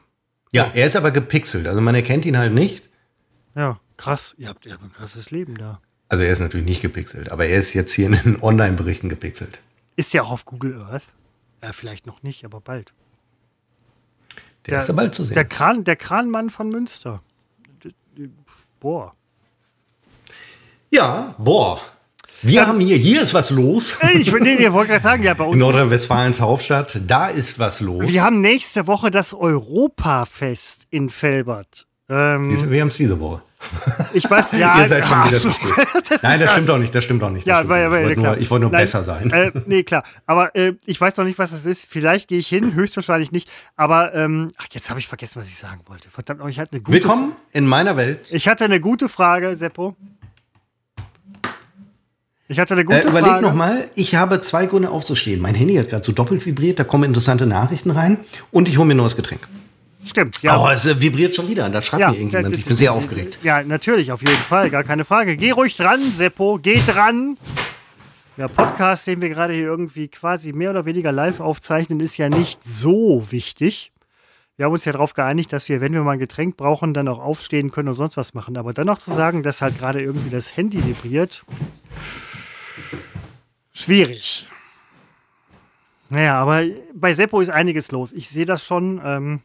Ja, 0.51 0.71
er 0.73 0.85
ist 0.85 0.95
aber 0.95 1.11
gepixelt. 1.11 1.67
Also 1.67 1.81
man 1.81 1.95
erkennt 1.95 2.25
ihn 2.25 2.37
halt 2.37 2.53
nicht. 2.53 2.89
ja, 3.55 3.79
krass. 3.97 4.35
Ihr 4.37 4.49
habt, 4.49 4.65
ihr 4.65 4.73
habt 4.73 4.83
ein 4.83 4.91
krasses 4.93 5.31
Leben 5.31 5.55
da. 5.55 5.81
Also 6.09 6.23
er 6.23 6.31
ist 6.31 6.39
natürlich 6.39 6.67
nicht 6.67 6.81
gepixelt, 6.81 7.31
aber 7.31 7.47
er 7.47 7.57
ist 7.57 7.73
jetzt 7.73 7.93
hier 7.93 8.05
in 8.05 8.13
den 8.13 8.41
Online-Berichten 8.41 9.09
gepixelt. 9.09 9.59
Ist 9.95 10.13
ja 10.13 10.21
auch 10.21 10.31
auf 10.31 10.45
Google 10.45 10.79
Earth. 10.81 11.03
Ja, 11.63 11.73
vielleicht 11.73 12.05
noch 12.05 12.21
nicht, 12.21 12.45
aber 12.45 12.61
bald. 12.61 12.93
Der, 14.67 14.79
ist 14.79 14.87
ja 14.87 14.93
bald 14.93 15.15
zu 15.15 15.23
sehen. 15.23 15.35
Der, 15.35 15.45
Kran, 15.45 15.83
der 15.83 15.95
Kranmann 15.95 16.49
von 16.49 16.69
Münster. 16.69 17.21
Boah. 18.79 19.13
ja, 20.89 21.35
boah. 21.37 21.81
Wir 22.43 22.67
haben 22.67 22.79
hier, 22.79 22.97
hier 22.97 23.21
ist 23.23 23.33
was 23.33 23.49
los. 23.49 23.97
Ich 24.13 24.31
nee, 24.31 24.55
ihr 24.55 24.71
wollt 24.71 24.89
gerade 24.89 25.01
sagen, 25.01 25.23
ja, 25.23 25.33
bei 25.33 25.45
In 25.45 25.51
uns. 25.51 25.59
Nordrhein-Westfalens 25.59 26.39
Hauptstadt, 26.39 27.01
da 27.07 27.29
ist 27.29 27.57
was 27.57 27.81
los. 27.81 28.07
Wir 28.07 28.23
haben 28.23 28.41
nächste 28.41 28.85
Woche 28.85 29.09
das 29.09 29.33
Europafest 29.33 30.85
in 30.91 31.09
Felbert. 31.09 31.87
Ähm, 32.09 32.43
Siehst 32.43 32.65
du, 32.65 32.69
wir 32.69 32.81
haben 32.81 32.89
es 32.89 32.97
diese 32.97 33.19
Woche. 33.19 33.41
Ich 34.13 34.29
weiß, 34.29 34.53
ja. 34.53 34.77
Ihr 34.81 34.87
seid 34.87 35.05
schon 35.05 35.23
wieder 35.27 35.39
zu 35.39 35.49
ach 35.49 35.59
so. 35.59 35.71
spät. 35.71 35.87
Das 36.09 36.23
Nein, 36.23 36.39
das 36.39 36.51
stimmt 36.51 36.69
doch 36.69 36.77
nicht, 36.77 36.93
das 36.95 37.03
stimmt 37.03 37.21
doch 37.21 37.29
nicht. 37.29 37.45
Ja, 37.47 37.67
weil, 37.67 37.91
weil, 37.91 38.01
ich 38.03 38.07
wollte 38.17 38.21
nur, 38.21 38.37
ich 38.37 38.49
wollte 38.51 38.61
nur 38.63 38.71
Nein, 38.71 38.81
besser 38.83 39.03
sein. 39.03 39.31
Äh, 39.31 39.51
nee, 39.65 39.83
klar. 39.83 40.03
Aber 40.25 40.55
äh, 40.55 40.73
ich 40.85 40.99
weiß 41.01 41.17
noch 41.17 41.25
nicht, 41.25 41.37
was 41.37 41.51
das 41.51 41.65
ist. 41.65 41.85
Vielleicht 41.89 42.27
gehe 42.29 42.39
ich 42.39 42.47
hin, 42.47 42.73
höchstwahrscheinlich 42.75 43.31
nicht. 43.31 43.49
Aber, 43.75 44.13
ähm, 44.15 44.49
ach, 44.57 44.67
jetzt 44.71 44.89
habe 44.89 44.99
ich 44.99 45.07
vergessen, 45.07 45.39
was 45.41 45.47
ich 45.47 45.57
sagen 45.57 45.81
wollte. 45.87 46.09
Verdammt, 46.09 46.39
noch, 46.39 46.47
ich 46.47 46.59
hatte 46.59 46.73
eine 46.73 46.81
gute, 46.81 46.93
Willkommen 46.93 47.33
in 47.51 47.65
meiner 47.65 47.97
Welt. 47.97 48.27
ich 48.31 48.47
hatte 48.47 48.63
eine 48.65 48.79
gute 48.79 49.09
Frage, 49.09 49.55
Seppo. 49.55 49.95
Ich 52.47 52.59
hatte 52.59 52.75
eine 52.75 52.85
gute 52.85 52.99
Äh, 52.99 53.07
überleg 53.09 53.29
Frage. 53.31 53.41
nochmal, 53.41 53.89
ich 53.95 54.15
habe 54.15 54.39
zwei 54.41 54.67
Gründe 54.67 54.89
aufzustehen. 54.89 55.41
Mein 55.41 55.55
Handy 55.55 55.75
hat 55.75 55.89
gerade 55.89 56.05
so 56.05 56.13
doppelt 56.13 56.45
vibriert, 56.45 56.79
da 56.79 56.85
kommen 56.85 57.03
interessante 57.03 57.45
Nachrichten 57.45 57.91
rein 57.91 58.19
und 58.51 58.69
ich 58.69 58.77
hole 58.77 58.87
mir 58.87 58.93
ein 58.93 58.97
neues 58.97 59.17
Getränk. 59.17 59.47
Stimmt, 60.07 60.41
ja. 60.41 60.57
Oh, 60.57 60.69
es 60.69 60.85
äh, 60.85 60.99
vibriert 60.99 61.35
schon 61.35 61.49
wieder. 61.49 61.69
Da 61.69 61.81
schreibt 61.81 62.01
Ja, 62.01 62.11
mir 62.11 62.17
irgendjemand. 62.17 62.57
Ich 62.57 62.65
bin 62.65 62.77
sehr 62.77 62.93
aufgeregt. 62.93 63.39
Ja, 63.43 63.61
natürlich, 63.61 64.11
auf 64.11 64.21
jeden 64.21 64.35
Fall, 64.35 64.69
gar 64.69 64.83
keine 64.83 65.03
Frage. 65.05 65.35
Geh 65.35 65.51
ruhig 65.51 65.75
dran, 65.75 65.99
Seppo, 66.01 66.59
geh 66.61 66.79
dran. 66.85 67.37
Der 68.37 68.47
Podcast, 68.47 69.07
den 69.07 69.21
wir 69.21 69.29
gerade 69.29 69.53
hier 69.53 69.63
irgendwie 69.65 70.07
quasi 70.07 70.53
mehr 70.53 70.69
oder 70.69 70.85
weniger 70.85 71.11
live 71.11 71.39
aufzeichnen, 71.39 71.99
ist 71.99 72.17
ja 72.17 72.29
nicht 72.29 72.59
so 72.63 73.25
wichtig. 73.31 73.91
Wir 74.55 74.65
haben 74.65 74.73
uns 74.73 74.85
ja 74.85 74.91
darauf 74.91 75.13
geeinigt, 75.13 75.51
dass 75.51 75.69
wir, 75.69 75.81
wenn 75.81 75.93
wir 75.93 76.01
mal 76.03 76.13
ein 76.13 76.19
Getränk 76.19 76.55
brauchen, 76.55 76.93
dann 76.93 77.07
auch 77.07 77.19
aufstehen 77.19 77.69
können 77.69 77.89
und 77.89 77.93
sonst 77.95 78.15
was 78.15 78.33
machen. 78.33 78.57
Aber 78.57 78.73
dann 78.73 78.87
noch 78.87 78.97
zu 78.97 79.11
sagen, 79.11 79.43
dass 79.43 79.61
halt 79.61 79.77
gerade 79.77 80.01
irgendwie 80.01 80.29
das 80.29 80.55
Handy 80.55 80.83
vibriert, 80.85 81.43
schwierig. 83.73 84.47
Naja, 86.09 86.39
aber 86.39 86.63
bei 86.93 87.13
Seppo 87.13 87.41
ist 87.41 87.49
einiges 87.49 87.91
los. 87.91 88.13
Ich 88.13 88.29
sehe 88.29 88.45
das 88.45 88.63
schon. 88.65 89.01
Ähm, 89.03 89.41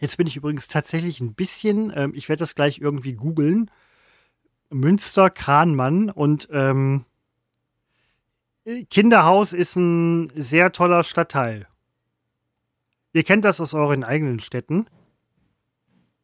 Jetzt 0.00 0.16
bin 0.16 0.26
ich 0.26 0.36
übrigens 0.36 0.68
tatsächlich 0.68 1.20
ein 1.20 1.34
bisschen, 1.34 1.92
ähm, 1.94 2.12
ich 2.14 2.28
werde 2.28 2.40
das 2.40 2.54
gleich 2.54 2.78
irgendwie 2.78 3.14
googeln. 3.14 3.70
Münster 4.70 5.30
Kranmann 5.30 6.10
und 6.10 6.48
ähm, 6.52 7.04
Kinderhaus 8.90 9.52
ist 9.52 9.76
ein 9.76 10.28
sehr 10.34 10.72
toller 10.72 11.04
Stadtteil. 11.04 11.68
Ihr 13.12 13.22
kennt 13.22 13.44
das 13.44 13.60
aus 13.60 13.74
euren 13.74 14.02
eigenen 14.02 14.40
Städten, 14.40 14.86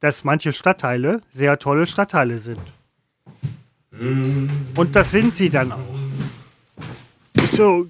dass 0.01 0.25
manche 0.25 0.53
Stadtteile 0.53 1.23
sehr 1.31 1.59
tolle 1.59 1.87
Stadtteile 1.87 2.39
sind. 2.39 2.61
Und 3.93 4.97
das 4.97 5.13
sind 5.13 5.35
sie 5.35 5.49
dann 5.49 5.73
auch. 5.73 5.95
So 7.53 7.87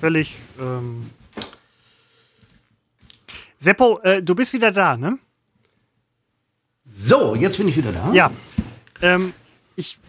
völlig. 0.00 0.36
Ähm 0.58 1.10
Seppo, 3.62 4.00
äh, 4.00 4.20
du 4.20 4.34
bist 4.34 4.52
wieder 4.52 4.72
da, 4.72 4.96
ne? 4.96 5.18
So, 6.90 7.36
jetzt 7.36 7.58
bin 7.58 7.68
ich 7.68 7.76
wieder 7.76 7.92
da. 7.92 8.12
Ja. 8.12 8.32
Ähm, 9.00 9.32
ich, 9.76 10.00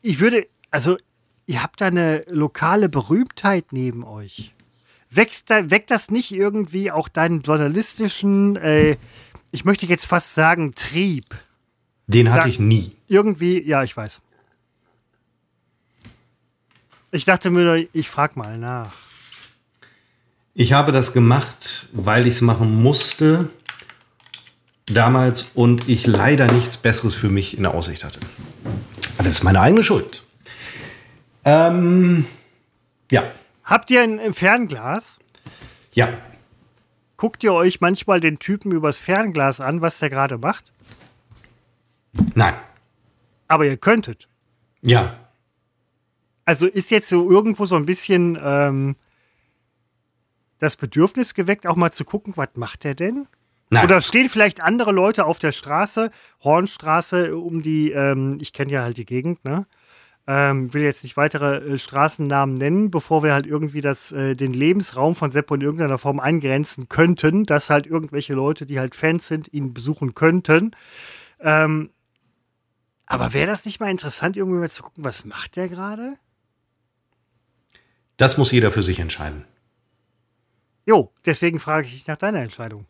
ich 0.00 0.20
würde, 0.20 0.46
also, 0.70 0.96
ihr 1.44 1.62
habt 1.62 1.82
da 1.82 1.88
eine 1.88 2.24
lokale 2.30 2.88
Berühmtheit 2.88 3.72
neben 3.72 4.04
euch. 4.04 4.54
Wächst 5.10 5.50
da, 5.50 5.70
weckt 5.70 5.90
das 5.90 6.10
nicht 6.10 6.32
irgendwie 6.32 6.90
auch 6.90 7.08
deinen 7.08 7.42
journalistischen, 7.42 8.56
äh, 8.56 8.96
ich 9.52 9.66
möchte 9.66 9.84
jetzt 9.84 10.06
fast 10.06 10.34
sagen, 10.34 10.74
Trieb? 10.74 11.26
Den 12.06 12.30
hatte 12.32 12.46
Ja. 12.46 12.48
ich 12.48 12.58
nie. 12.58 12.96
Irgendwie, 13.06 13.60
ja, 13.62 13.82
ich 13.82 13.94
weiß. 13.94 14.22
Ich 17.10 17.26
dachte 17.26 17.50
mir, 17.50 17.86
ich 17.92 18.08
frag 18.08 18.34
mal 18.36 18.56
nach. 18.56 18.94
Ich 20.58 20.72
habe 20.72 20.90
das 20.90 21.12
gemacht, 21.12 21.86
weil 21.92 22.26
ich 22.26 22.36
es 22.36 22.40
machen 22.40 22.82
musste 22.82 23.50
damals 24.86 25.50
und 25.54 25.86
ich 25.86 26.06
leider 26.06 26.50
nichts 26.50 26.78
Besseres 26.78 27.14
für 27.14 27.28
mich 27.28 27.58
in 27.58 27.64
der 27.64 27.74
Aussicht 27.74 28.04
hatte. 28.04 28.20
Aber 29.18 29.24
Das 29.24 29.36
ist 29.36 29.44
meine 29.44 29.60
eigene 29.60 29.84
Schuld. 29.84 30.22
Ähm, 31.44 32.24
ja, 33.10 33.30
Habt 33.64 33.90
ihr 33.90 34.02
ein, 34.02 34.32
Fernglas? 34.32 35.18
ja. 35.92 36.08
Guckt 37.18 37.42
ihr 37.44 37.52
euch 37.54 37.80
manchmal 37.80 38.20
den 38.20 38.38
Typen 38.38 38.72
übers 38.72 39.00
Fernglas 39.00 39.60
an, 39.60 39.80
was 39.80 39.98
der 40.00 40.10
gerade 40.10 40.36
macht? 40.36 40.70
Nein. 42.34 42.54
Aber 43.48 43.64
ihr 43.64 43.78
könntet. 43.78 44.28
Ja. 44.82 45.18
Also 46.44 46.66
ist 46.66 46.90
jetzt 46.90 47.08
so 47.08 47.30
irgendwo 47.30 47.64
so 47.64 47.74
ein 47.76 47.86
bisschen 47.86 48.38
ähm, 48.42 48.96
das 50.58 50.76
Bedürfnis 50.76 51.34
geweckt, 51.34 51.66
auch 51.66 51.76
mal 51.76 51.92
zu 51.92 52.04
gucken, 52.04 52.36
was 52.36 52.50
macht 52.54 52.84
der 52.84 52.94
denn? 52.94 53.26
Nein. 53.70 53.84
Oder 53.84 54.00
stehen 54.00 54.28
vielleicht 54.28 54.62
andere 54.62 54.92
Leute 54.92 55.24
auf 55.24 55.38
der 55.38 55.52
Straße, 55.52 56.10
Hornstraße, 56.42 57.36
um 57.36 57.62
die, 57.62 57.90
ähm, 57.90 58.38
ich 58.40 58.52
kenne 58.52 58.72
ja 58.72 58.82
halt 58.82 58.96
die 58.96 59.06
Gegend, 59.06 59.44
ne? 59.44 59.66
Ähm, 60.28 60.74
will 60.74 60.82
jetzt 60.82 61.04
nicht 61.04 61.16
weitere 61.16 61.58
äh, 61.58 61.78
Straßennamen 61.78 62.56
nennen, 62.56 62.90
bevor 62.90 63.22
wir 63.22 63.32
halt 63.32 63.46
irgendwie 63.46 63.80
das, 63.80 64.10
äh, 64.10 64.34
den 64.34 64.52
Lebensraum 64.52 65.14
von 65.14 65.30
Seppo 65.30 65.54
in 65.54 65.60
irgendeiner 65.60 65.98
Form 65.98 66.18
eingrenzen 66.18 66.88
könnten, 66.88 67.44
dass 67.44 67.70
halt 67.70 67.86
irgendwelche 67.86 68.34
Leute, 68.34 68.66
die 68.66 68.80
halt 68.80 68.96
Fans 68.96 69.28
sind, 69.28 69.52
ihn 69.52 69.72
besuchen 69.72 70.16
könnten. 70.16 70.72
Ähm, 71.38 71.90
aber 73.06 73.34
wäre 73.34 73.46
das 73.46 73.64
nicht 73.64 73.78
mal 73.78 73.90
interessant, 73.90 74.36
irgendwie 74.36 74.58
mal 74.58 74.68
zu 74.68 74.82
gucken, 74.82 75.04
was 75.04 75.24
macht 75.24 75.54
der 75.54 75.68
gerade? 75.68 76.14
Das 78.16 78.36
muss 78.36 78.50
jeder 78.50 78.72
für 78.72 78.82
sich 78.82 78.98
entscheiden. 78.98 79.44
Jo, 80.86 81.10
deswegen 81.26 81.58
frage 81.58 81.86
ich 81.86 81.94
dich 81.94 82.06
nach 82.06 82.16
deiner 82.16 82.40
Entscheidung. 82.40 82.86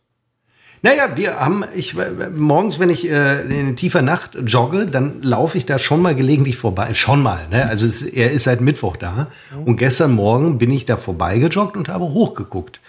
Naja, 0.83 1.17
wir 1.17 1.41
haben, 1.41 1.65
ich, 1.75 1.97
morgens, 2.37 2.79
wenn 2.79 2.91
ich 2.91 3.11
äh, 3.11 3.41
in 3.41 3.75
tiefer 3.77 4.03
Nacht 4.03 4.39
jogge, 4.47 4.87
dann 4.87 5.23
laufe 5.23 5.57
ich 5.57 5.65
da 5.65 5.79
schon 5.79 6.03
mal 6.03 6.15
gelegentlich 6.15 6.59
vorbei. 6.59 6.93
Schon 6.93 7.23
mal, 7.23 7.49
ne? 7.49 7.67
Also 7.69 7.87
es, 7.87 8.03
er 8.03 8.31
ist 8.31 8.45
seit 8.45 8.61
Mittwoch 8.61 8.97
da. 8.97 9.29
Und 9.65 9.79
gestern 9.79 10.15
Morgen 10.15 10.59
bin 10.59 10.71
ich 10.71 10.85
da 10.85 10.97
vorbeigejoggt 10.97 11.77
und 11.77 11.89
habe 11.89 12.05
hochgeguckt. 12.05 12.81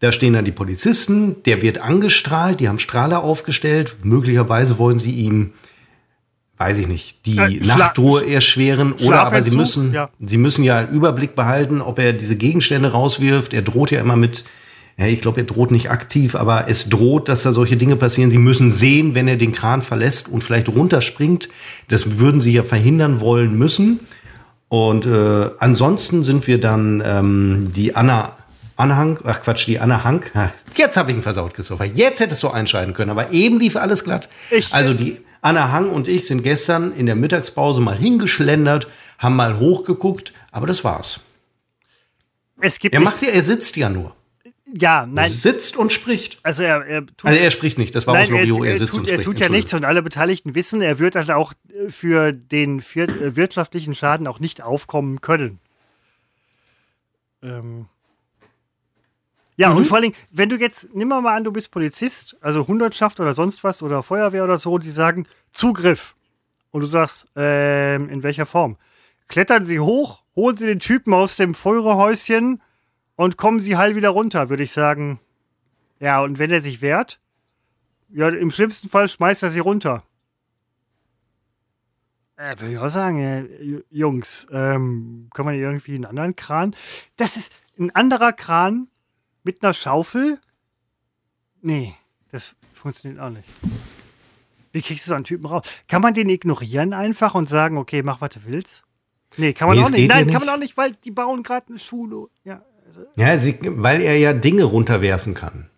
Da 0.00 0.12
stehen 0.12 0.34
dann 0.34 0.44
die 0.44 0.52
Polizisten, 0.52 1.42
der 1.44 1.62
wird 1.62 1.78
angestrahlt, 1.78 2.60
die 2.60 2.68
haben 2.68 2.78
Strahler 2.78 3.22
aufgestellt. 3.22 3.96
Möglicherweise 4.02 4.78
wollen 4.78 4.98
sie 4.98 5.12
ihm, 5.12 5.54
weiß 6.58 6.78
ich 6.78 6.88
nicht, 6.88 7.26
die 7.26 7.36
Äh, 7.38 7.60
Nachtruhe 7.66 8.26
erschweren. 8.28 8.92
Oder 9.04 9.20
aber 9.26 9.42
sie 9.42 9.56
müssen, 9.56 9.92
ja. 9.92 10.08
sie 10.24 10.38
müssen 10.38 10.64
ja 10.64 10.78
einen 10.78 10.88
Überblick 10.90 11.34
behalten, 11.34 11.80
ob 11.82 11.98
er 11.98 12.12
diese 12.12 12.36
Gegenstände 12.36 12.92
rauswirft. 12.92 13.52
Er 13.52 13.62
droht 13.62 13.90
ja 13.90 14.00
immer 14.00 14.16
mit, 14.16 14.44
ja, 14.96 15.06
ich 15.06 15.20
glaube, 15.20 15.40
er 15.42 15.46
droht 15.46 15.70
nicht 15.70 15.90
aktiv, 15.90 16.34
aber 16.34 16.64
es 16.68 16.88
droht, 16.88 17.28
dass 17.28 17.42
da 17.42 17.52
solche 17.52 17.76
Dinge 17.76 17.96
passieren. 17.96 18.30
Sie 18.30 18.38
müssen 18.38 18.70
sehen, 18.70 19.14
wenn 19.14 19.28
er 19.28 19.36
den 19.36 19.52
Kran 19.52 19.82
verlässt 19.82 20.28
und 20.30 20.42
vielleicht 20.42 20.68
runterspringt. 20.70 21.48
Das 21.88 22.18
würden 22.18 22.40
sie 22.40 22.52
ja 22.52 22.62
verhindern 22.62 23.20
wollen 23.20 23.58
müssen. 23.58 24.00
Und 24.68 25.06
äh, 25.06 25.50
ansonsten 25.58 26.24
sind 26.24 26.46
wir 26.46 26.58
dann 26.60 27.02
ähm, 27.04 27.72
die 27.76 27.94
Anna 27.94 28.32
Anhang, 28.78 29.18
ach 29.24 29.40
Quatsch, 29.42 29.66
die 29.66 29.78
Anna 29.78 30.04
Hank. 30.04 30.32
Ha, 30.34 30.52
Jetzt 30.76 30.98
habe 30.98 31.10
ich 31.10 31.16
ihn 31.16 31.22
versaut, 31.22 31.54
Christopher. 31.54 31.86
Jetzt 31.86 32.20
hättest 32.20 32.42
du 32.42 32.48
einschalten 32.48 32.92
können, 32.92 33.10
aber 33.10 33.32
eben 33.32 33.58
lief 33.58 33.76
alles 33.76 34.04
glatt. 34.04 34.28
Ich- 34.50 34.74
also 34.74 34.92
die 34.92 35.18
Anna 35.46 35.70
Hang 35.70 35.90
und 35.90 36.08
ich 36.08 36.26
sind 36.26 36.42
gestern 36.42 36.92
in 36.92 37.06
der 37.06 37.14
Mittagspause 37.14 37.80
mal 37.80 37.96
hingeschlendert, 37.96 38.88
haben 39.18 39.36
mal 39.36 39.58
hochgeguckt, 39.60 40.32
aber 40.50 40.66
das 40.66 40.82
war's. 40.82 41.24
Es 42.60 42.80
gibt 42.80 42.94
Er 42.94 43.00
macht 43.00 43.22
ja, 43.22 43.28
er 43.28 43.42
sitzt 43.42 43.76
ja 43.76 43.88
nur. 43.88 44.16
ja, 44.74 45.02
Er 45.02 45.06
nein, 45.06 45.30
sitzt 45.30 45.76
und 45.76 45.92
spricht. 45.92 46.40
also 46.42 46.64
er, 46.64 46.84
er 46.86 47.06
tut, 47.06 47.24
Also 47.24 47.38
er 47.40 47.50
spricht 47.52 47.78
nicht, 47.78 47.94
das 47.94 48.08
war 48.08 48.14
aus 48.20 48.28
nein, 48.28 48.38
er, 48.38 48.46
Loriot, 48.46 48.66
er, 48.66 48.72
er, 48.72 48.78
sitzt 48.78 48.90
tut, 48.92 49.00
und 49.02 49.08
er 49.08 49.14
spricht. 49.14 49.24
tut 49.24 49.40
ja 49.40 49.48
nichts 49.48 49.72
und 49.72 49.84
alle 49.84 50.02
Beteiligten 50.02 50.56
wissen, 50.56 50.80
er 50.80 50.98
wird 50.98 51.14
halt 51.14 51.30
auch 51.30 51.52
äh, 51.68 51.90
für 51.90 52.32
den 52.32 52.80
äh, 52.80 53.36
wirtschaftlichen 53.36 53.94
Schaden 53.94 54.26
auch 54.26 54.40
nicht 54.40 54.62
aufkommen 54.62 55.20
können. 55.20 55.60
Ähm. 57.42 57.86
Ja, 59.56 59.70
Mhm. 59.70 59.76
und 59.78 59.86
vor 59.86 59.96
allen 59.96 60.02
Dingen, 60.10 60.16
wenn 60.32 60.48
du 60.48 60.56
jetzt, 60.56 60.94
nimm 60.94 61.08
mal 61.08 61.26
an, 61.26 61.44
du 61.44 61.52
bist 61.52 61.70
Polizist, 61.70 62.36
also 62.42 62.66
Hundertschaft 62.66 63.20
oder 63.20 63.32
sonst 63.34 63.64
was 63.64 63.82
oder 63.82 64.02
Feuerwehr 64.02 64.44
oder 64.44 64.58
so, 64.58 64.78
die 64.78 64.90
sagen 64.90 65.26
Zugriff. 65.52 66.14
Und 66.70 66.82
du 66.82 66.86
sagst, 66.86 67.28
ähm, 67.36 68.10
in 68.10 68.22
welcher 68.22 68.44
Form? 68.44 68.76
Klettern 69.28 69.64
sie 69.64 69.80
hoch, 69.80 70.22
holen 70.34 70.56
sie 70.56 70.66
den 70.66 70.78
Typen 70.80 71.14
aus 71.14 71.36
dem 71.36 71.54
Feuerhäuschen 71.54 72.60
und 73.16 73.38
kommen 73.38 73.60
sie 73.60 73.76
heil 73.76 73.96
wieder 73.96 74.10
runter, 74.10 74.50
würde 74.50 74.62
ich 74.62 74.72
sagen. 74.72 75.18
Ja, 76.00 76.20
und 76.22 76.38
wenn 76.38 76.50
er 76.50 76.60
sich 76.60 76.82
wehrt, 76.82 77.18
ja, 78.10 78.28
im 78.28 78.50
schlimmsten 78.50 78.90
Fall 78.90 79.08
schmeißt 79.08 79.42
er 79.42 79.50
sie 79.50 79.60
runter. 79.60 80.02
Äh, 82.36 82.58
würde 82.60 82.72
ich 82.74 82.78
auch 82.78 82.90
sagen, 82.90 83.18
äh, 83.20 83.82
Jungs, 83.90 84.46
ähm, 84.52 85.30
kann 85.32 85.46
man 85.46 85.54
irgendwie 85.54 85.94
einen 85.94 86.04
anderen 86.04 86.36
Kran? 86.36 86.76
Das 87.16 87.36
ist 87.36 87.52
ein 87.78 87.94
anderer 87.94 88.32
Kran 88.34 88.88
mit 89.46 89.62
einer 89.62 89.72
Schaufel? 89.72 90.38
Nee, 91.62 91.94
das 92.32 92.54
funktioniert 92.74 93.20
auch 93.20 93.30
nicht. 93.30 93.48
Wie 94.72 94.82
kriegst 94.82 95.06
du 95.06 95.10
so 95.10 95.14
einen 95.14 95.24
Typen 95.24 95.46
raus? 95.46 95.62
Kann 95.88 96.02
man 96.02 96.12
den 96.12 96.28
ignorieren 96.28 96.92
einfach 96.92 97.34
und 97.34 97.48
sagen, 97.48 97.78
okay, 97.78 98.02
mach, 98.02 98.20
was 98.20 98.30
du 98.30 98.40
willst? 98.44 98.82
Nee, 99.38 99.52
kann 99.54 99.68
man 99.68 99.78
Nee, 99.78 99.84
auch 99.84 99.90
nicht. 99.90 100.08
Nein, 100.08 100.26
nicht. 100.26 100.32
kann 100.36 100.44
man 100.44 100.54
auch 100.54 100.58
nicht, 100.58 100.76
weil 100.76 100.92
die 101.04 101.10
bauen 101.10 101.42
gerade 101.42 101.68
eine 101.68 101.78
Schule. 101.78 102.26
Ja, 102.44 102.62
Ja, 103.16 103.38
sie, 103.38 103.58
weil 103.62 104.02
er 104.02 104.18
ja 104.18 104.32
Dinge 104.34 104.64
runterwerfen 104.64 105.34
kann. 105.34 105.70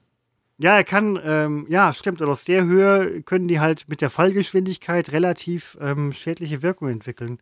Ja, 0.58 0.74
er 0.76 0.84
kann, 0.84 1.18
ähm, 1.22 1.66
ja, 1.68 1.92
stimmt. 1.92 2.20
Und 2.20 2.28
aus 2.28 2.44
der 2.44 2.64
Höhe 2.64 3.22
können 3.22 3.46
die 3.46 3.60
halt 3.60 3.88
mit 3.88 4.00
der 4.00 4.10
Fallgeschwindigkeit 4.10 5.12
relativ 5.12 5.78
ähm, 5.80 6.12
schädliche 6.12 6.62
Wirkung 6.62 6.88
entwickeln. 6.88 7.38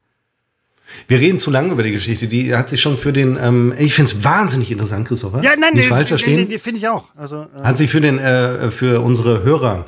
Wir 1.09 1.19
reden 1.21 1.39
zu 1.39 1.51
lange 1.51 1.73
über 1.73 1.83
die 1.83 1.93
Geschichte. 1.93 2.27
Die 2.29 2.55
hat 2.55 2.69
sich 2.71 2.81
schon 2.81 2.97
für 2.99 3.13
den. 3.13 3.39
Ähm, 3.43 3.75
ich 3.79 3.95
finde 3.95 4.11
es 4.13 4.25
wahnsinnig 4.25 4.71
interessant, 4.71 5.07
Christopher. 5.09 5.43
Ja, 5.43 5.51
nein, 5.59 5.75
Nicht 5.75 5.85
nee, 5.85 5.89
falsch 5.95 6.09
verstehen. 6.09 6.41
Nee, 6.41 6.47
nee, 6.51 6.59
finde 6.59 6.79
ich 6.81 6.89
auch. 6.89 7.05
Also, 7.17 7.47
äh, 7.59 7.63
Hat 7.63 7.77
sich 7.77 7.91
für 7.91 8.01
den 8.01 8.19
äh, 8.19 8.71
für 8.71 9.01
unsere 9.01 9.43
Hörer 9.43 9.87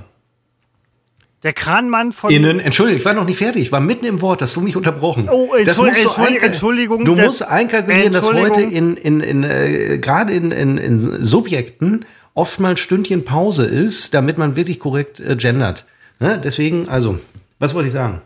der 1.45 1.53
Kranmann 1.53 2.13
von. 2.13 2.31
innen. 2.33 2.59
Entschuldigung, 2.59 2.99
ich 2.99 3.05
war 3.05 3.15
noch 3.15 3.25
nicht 3.25 3.39
fertig. 3.39 3.63
Ich 3.63 3.73
war 3.73 3.81
mitten 3.81 4.05
im 4.07 4.21
Wort. 4.21 4.43
Hast 4.43 4.57
du 4.57 4.61
mich 4.61 4.77
unterbrochen? 4.77 5.29
Oh, 5.31 5.51
Das 5.53 5.79
Entschuldigung, 5.79 6.05
musst 6.17 6.19
du 6.19 6.47
Entschuldigung, 6.47 7.05
Du 7.05 7.15
das- 7.15 7.27
musst 7.27 7.43
einkalkulieren, 7.49 8.13
dass 8.13 8.33
heute 8.33 8.61
in, 8.63 8.97
in, 8.97 9.21
in 9.21 9.45
äh, 9.45 9.99
gerade 9.99 10.33
in, 10.33 10.51
in, 10.51 10.79
in 10.79 11.23
Subjekten 11.25 12.05
oft 12.35 12.59
mal 12.61 12.71
ein 12.71 12.77
Stündchen 12.77 13.25
Pause 13.25 13.65
ist, 13.67 14.15
damit 14.15 14.37
man 14.37 14.57
wirklich 14.57 14.81
korrekt 14.81 15.21
äh, 15.21 15.37
gendert. 15.37 15.87
Ne? 16.19 16.41
Deswegen, 16.43 16.89
also, 16.89 17.21
was 17.61 17.73
wollte 17.75 17.87
ich 17.89 17.95
sagen? 17.95 18.21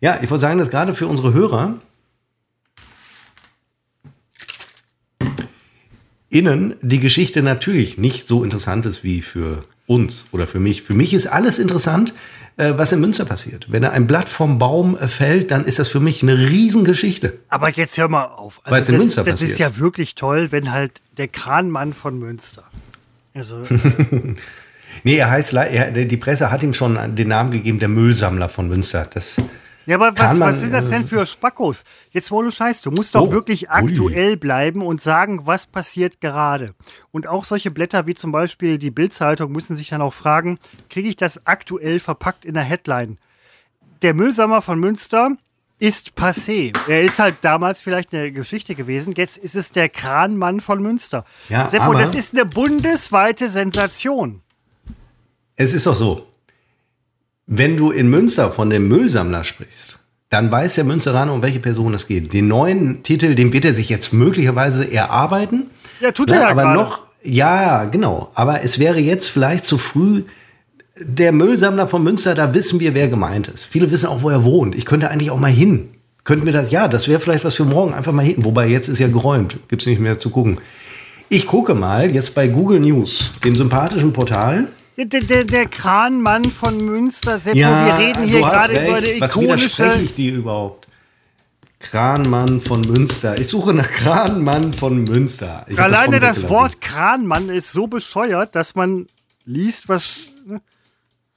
Ja, 0.00 0.18
ich 0.22 0.30
wollte 0.30 0.40
sagen, 0.42 0.58
dass 0.58 0.70
gerade 0.70 0.94
für 0.94 1.06
unsere 1.06 1.34
Hörer 1.34 1.74
innen 6.38 6.74
die 6.82 7.00
Geschichte 7.00 7.42
natürlich 7.42 7.98
nicht 7.98 8.28
so 8.28 8.44
interessant 8.44 8.86
ist 8.86 9.04
wie 9.04 9.20
für 9.20 9.64
uns 9.86 10.26
oder 10.32 10.46
für 10.46 10.60
mich. 10.60 10.82
Für 10.82 10.94
mich 10.94 11.14
ist 11.14 11.26
alles 11.26 11.58
interessant, 11.58 12.14
äh, 12.56 12.72
was 12.76 12.92
in 12.92 13.00
Münster 13.00 13.24
passiert. 13.24 13.66
Wenn 13.70 13.82
da 13.82 13.90
ein 13.90 14.06
Blatt 14.06 14.28
vom 14.28 14.58
Baum 14.58 14.96
äh, 14.98 15.08
fällt, 15.08 15.50
dann 15.50 15.64
ist 15.64 15.78
das 15.78 15.88
für 15.88 16.00
mich 16.00 16.22
eine 16.22 16.36
Riesengeschichte. 16.36 17.38
Aber 17.48 17.70
jetzt 17.70 17.96
hör 17.98 18.08
mal 18.08 18.24
auf. 18.24 18.60
Also 18.64 18.76
Weil's 18.76 18.88
in 18.88 18.94
das, 18.94 19.02
Münster 19.02 19.24
das 19.24 19.42
ist 19.42 19.50
passiert. 19.50 19.74
ja 19.74 19.78
wirklich 19.78 20.14
toll, 20.14 20.52
wenn 20.52 20.72
halt 20.72 21.00
der 21.16 21.28
Kranmann 21.28 21.92
von 21.92 22.18
Münster. 22.18 22.64
Also, 23.34 23.62
Nee, 25.04 25.16
er 25.16 25.30
heißt, 25.30 25.52
er, 25.54 25.90
die 25.90 26.16
Presse 26.16 26.50
hat 26.50 26.62
ihm 26.62 26.74
schon 26.74 26.98
den 27.14 27.28
Namen 27.28 27.50
gegeben, 27.50 27.78
der 27.78 27.88
Müllsammler 27.88 28.48
von 28.48 28.68
Münster. 28.68 29.06
Das, 29.12 29.36
ja, 29.86 29.96
aber 29.96 30.12
was, 30.18 30.34
man, 30.34 30.48
was 30.50 30.60
sind 30.60 30.72
das 30.72 30.88
äh, 30.88 30.90
denn 30.90 31.06
für 31.06 31.24
Spackos? 31.26 31.84
Jetzt 32.10 32.30
ohne 32.32 32.50
Scheiß, 32.50 32.82
du 32.82 32.90
musst 32.90 33.14
doch 33.14 33.28
Oh, 33.28 33.30
wirklich 33.32 33.62
ui. 33.64 33.68
aktuell 33.70 34.36
bleiben 34.36 34.82
und 34.82 35.00
sagen, 35.00 35.46
was 35.46 35.66
passiert 35.66 36.20
gerade. 36.20 36.74
Und 37.12 37.26
auch 37.26 37.44
solche 37.44 37.70
Blätter 37.70 38.06
wie 38.06 38.14
zum 38.14 38.32
Beispiel 38.32 38.78
die 38.78 38.90
Bildzeitung 38.90 39.52
müssen 39.52 39.76
sich 39.76 39.88
dann 39.88 40.02
auch 40.02 40.12
fragen, 40.12 40.58
kriege 40.90 41.08
ich 41.08 41.16
das 41.16 41.46
aktuell 41.46 42.00
verpackt 42.00 42.44
in 42.44 42.54
der 42.54 42.64
Headline? 42.64 43.18
Der 44.02 44.12
Müllsammer 44.12 44.60
von 44.60 44.78
Münster 44.78 45.30
ist 45.78 46.12
passé. 46.18 46.74
Er 46.88 47.02
ist 47.02 47.18
halt 47.18 47.36
damals 47.42 47.82
vielleicht 47.82 48.14
eine 48.14 48.32
Geschichte 48.32 48.74
gewesen. 48.74 49.12
Jetzt 49.16 49.36
ist 49.36 49.54
es 49.56 49.72
der 49.72 49.88
Kranmann 49.90 50.60
von 50.60 50.82
Münster. 50.82 51.24
Ja, 51.50 51.68
Seppo, 51.68 51.92
das 51.92 52.14
ist 52.14 52.32
eine 52.34 52.46
bundesweite 52.46 53.48
Sensation. 53.50 54.40
es 55.56 55.72
ist 55.74 55.86
doch 55.86 55.94
so. 55.96 56.26
Wenn 57.46 57.76
du 57.76 57.92
in 57.92 58.08
Münster 58.08 58.50
von 58.50 58.70
dem 58.70 58.88
Müllsammler 58.88 59.44
sprichst, 59.44 60.00
dann 60.30 60.50
weiß 60.50 60.74
der 60.74 60.84
Münsteraner, 60.84 61.32
um 61.32 61.42
welche 61.42 61.60
Person 61.60 61.94
es 61.94 62.08
geht. 62.08 62.32
Den 62.32 62.48
neuen 62.48 63.04
Titel, 63.04 63.36
den 63.36 63.52
wird 63.52 63.64
er 63.64 63.72
sich 63.72 63.88
jetzt 63.88 64.12
möglicherweise 64.12 64.90
erarbeiten. 64.92 65.70
Ja, 66.00 66.10
tut 66.10 66.32
er 66.32 66.40
ja 66.40 66.48
aber 66.48 66.62
gerade. 66.62 66.76
noch, 66.76 67.02
ja, 67.22 67.84
genau. 67.84 68.30
Aber 68.34 68.64
es 68.64 68.80
wäre 68.80 68.98
jetzt 68.98 69.28
vielleicht 69.28 69.64
zu 69.64 69.78
früh. 69.78 70.24
Der 70.98 71.30
Müllsammler 71.30 71.86
von 71.86 72.02
Münster, 72.02 72.34
da 72.34 72.52
wissen 72.52 72.80
wir, 72.80 72.94
wer 72.94 73.06
gemeint 73.06 73.46
ist. 73.46 73.64
Viele 73.64 73.92
wissen 73.92 74.08
auch, 74.08 74.22
wo 74.22 74.30
er 74.30 74.42
wohnt. 74.42 74.74
Ich 74.74 74.84
könnte 74.84 75.10
eigentlich 75.10 75.30
auch 75.30 75.38
mal 75.38 75.50
hin. 75.50 75.90
Könnten 76.24 76.46
wir 76.46 76.52
das, 76.52 76.72
ja, 76.72 76.88
das 76.88 77.06
wäre 77.06 77.20
vielleicht 77.20 77.44
was 77.44 77.54
für 77.54 77.64
morgen, 77.64 77.94
einfach 77.94 78.12
mal 78.12 78.24
hin. 78.24 78.38
Wobei 78.38 78.66
jetzt 78.66 78.88
ist 78.88 78.98
ja 78.98 79.06
geräumt, 79.06 79.58
gibt 79.68 79.82
es 79.82 79.86
nicht 79.86 80.00
mehr 80.00 80.18
zu 80.18 80.30
gucken. 80.30 80.58
Ich 81.28 81.46
gucke 81.46 81.74
mal 81.74 82.12
jetzt 82.12 82.34
bei 82.34 82.48
Google 82.48 82.80
News, 82.80 83.30
dem 83.44 83.54
sympathischen 83.54 84.12
Portal. 84.12 84.66
Der, 84.96 85.04
der, 85.04 85.44
der 85.44 85.66
Kranmann 85.66 86.44
von 86.46 86.78
Münster, 86.78 87.38
Seppo, 87.38 87.58
wir 87.58 87.98
reden 87.98 88.26
hier 88.26 88.40
gerade 88.40 88.72
über 88.86 89.00
die 89.00 89.20
Was 89.20 89.36
widerspreche 89.38 89.82
ikonische. 89.82 90.02
ich 90.04 90.14
dir 90.14 90.34
überhaupt? 90.34 90.88
Kranmann 91.78 92.62
von 92.62 92.80
Münster. 92.80 93.38
Ich 93.38 93.48
suche 93.48 93.74
nach 93.74 93.90
Kranmann 93.90 94.72
von 94.72 95.04
Münster. 95.04 95.66
Ich 95.68 95.78
Alleine 95.78 96.18
das 96.18 96.36
weggelassen. 96.38 96.48
Wort 96.48 96.80
Kranmann 96.80 97.50
ist 97.50 97.72
so 97.72 97.86
bescheuert, 97.86 98.54
dass 98.54 98.74
man 98.74 99.06
liest, 99.44 99.88
was. 99.90 100.32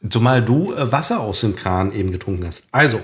Zumal 0.10 0.44
du 0.44 0.74
äh, 0.74 0.90
Wasser 0.90 1.20
aus 1.20 1.42
dem 1.42 1.58
Kran 1.58 1.92
eben 1.92 2.12
getrunken 2.12 2.46
hast. 2.48 2.64
Also, 2.72 3.04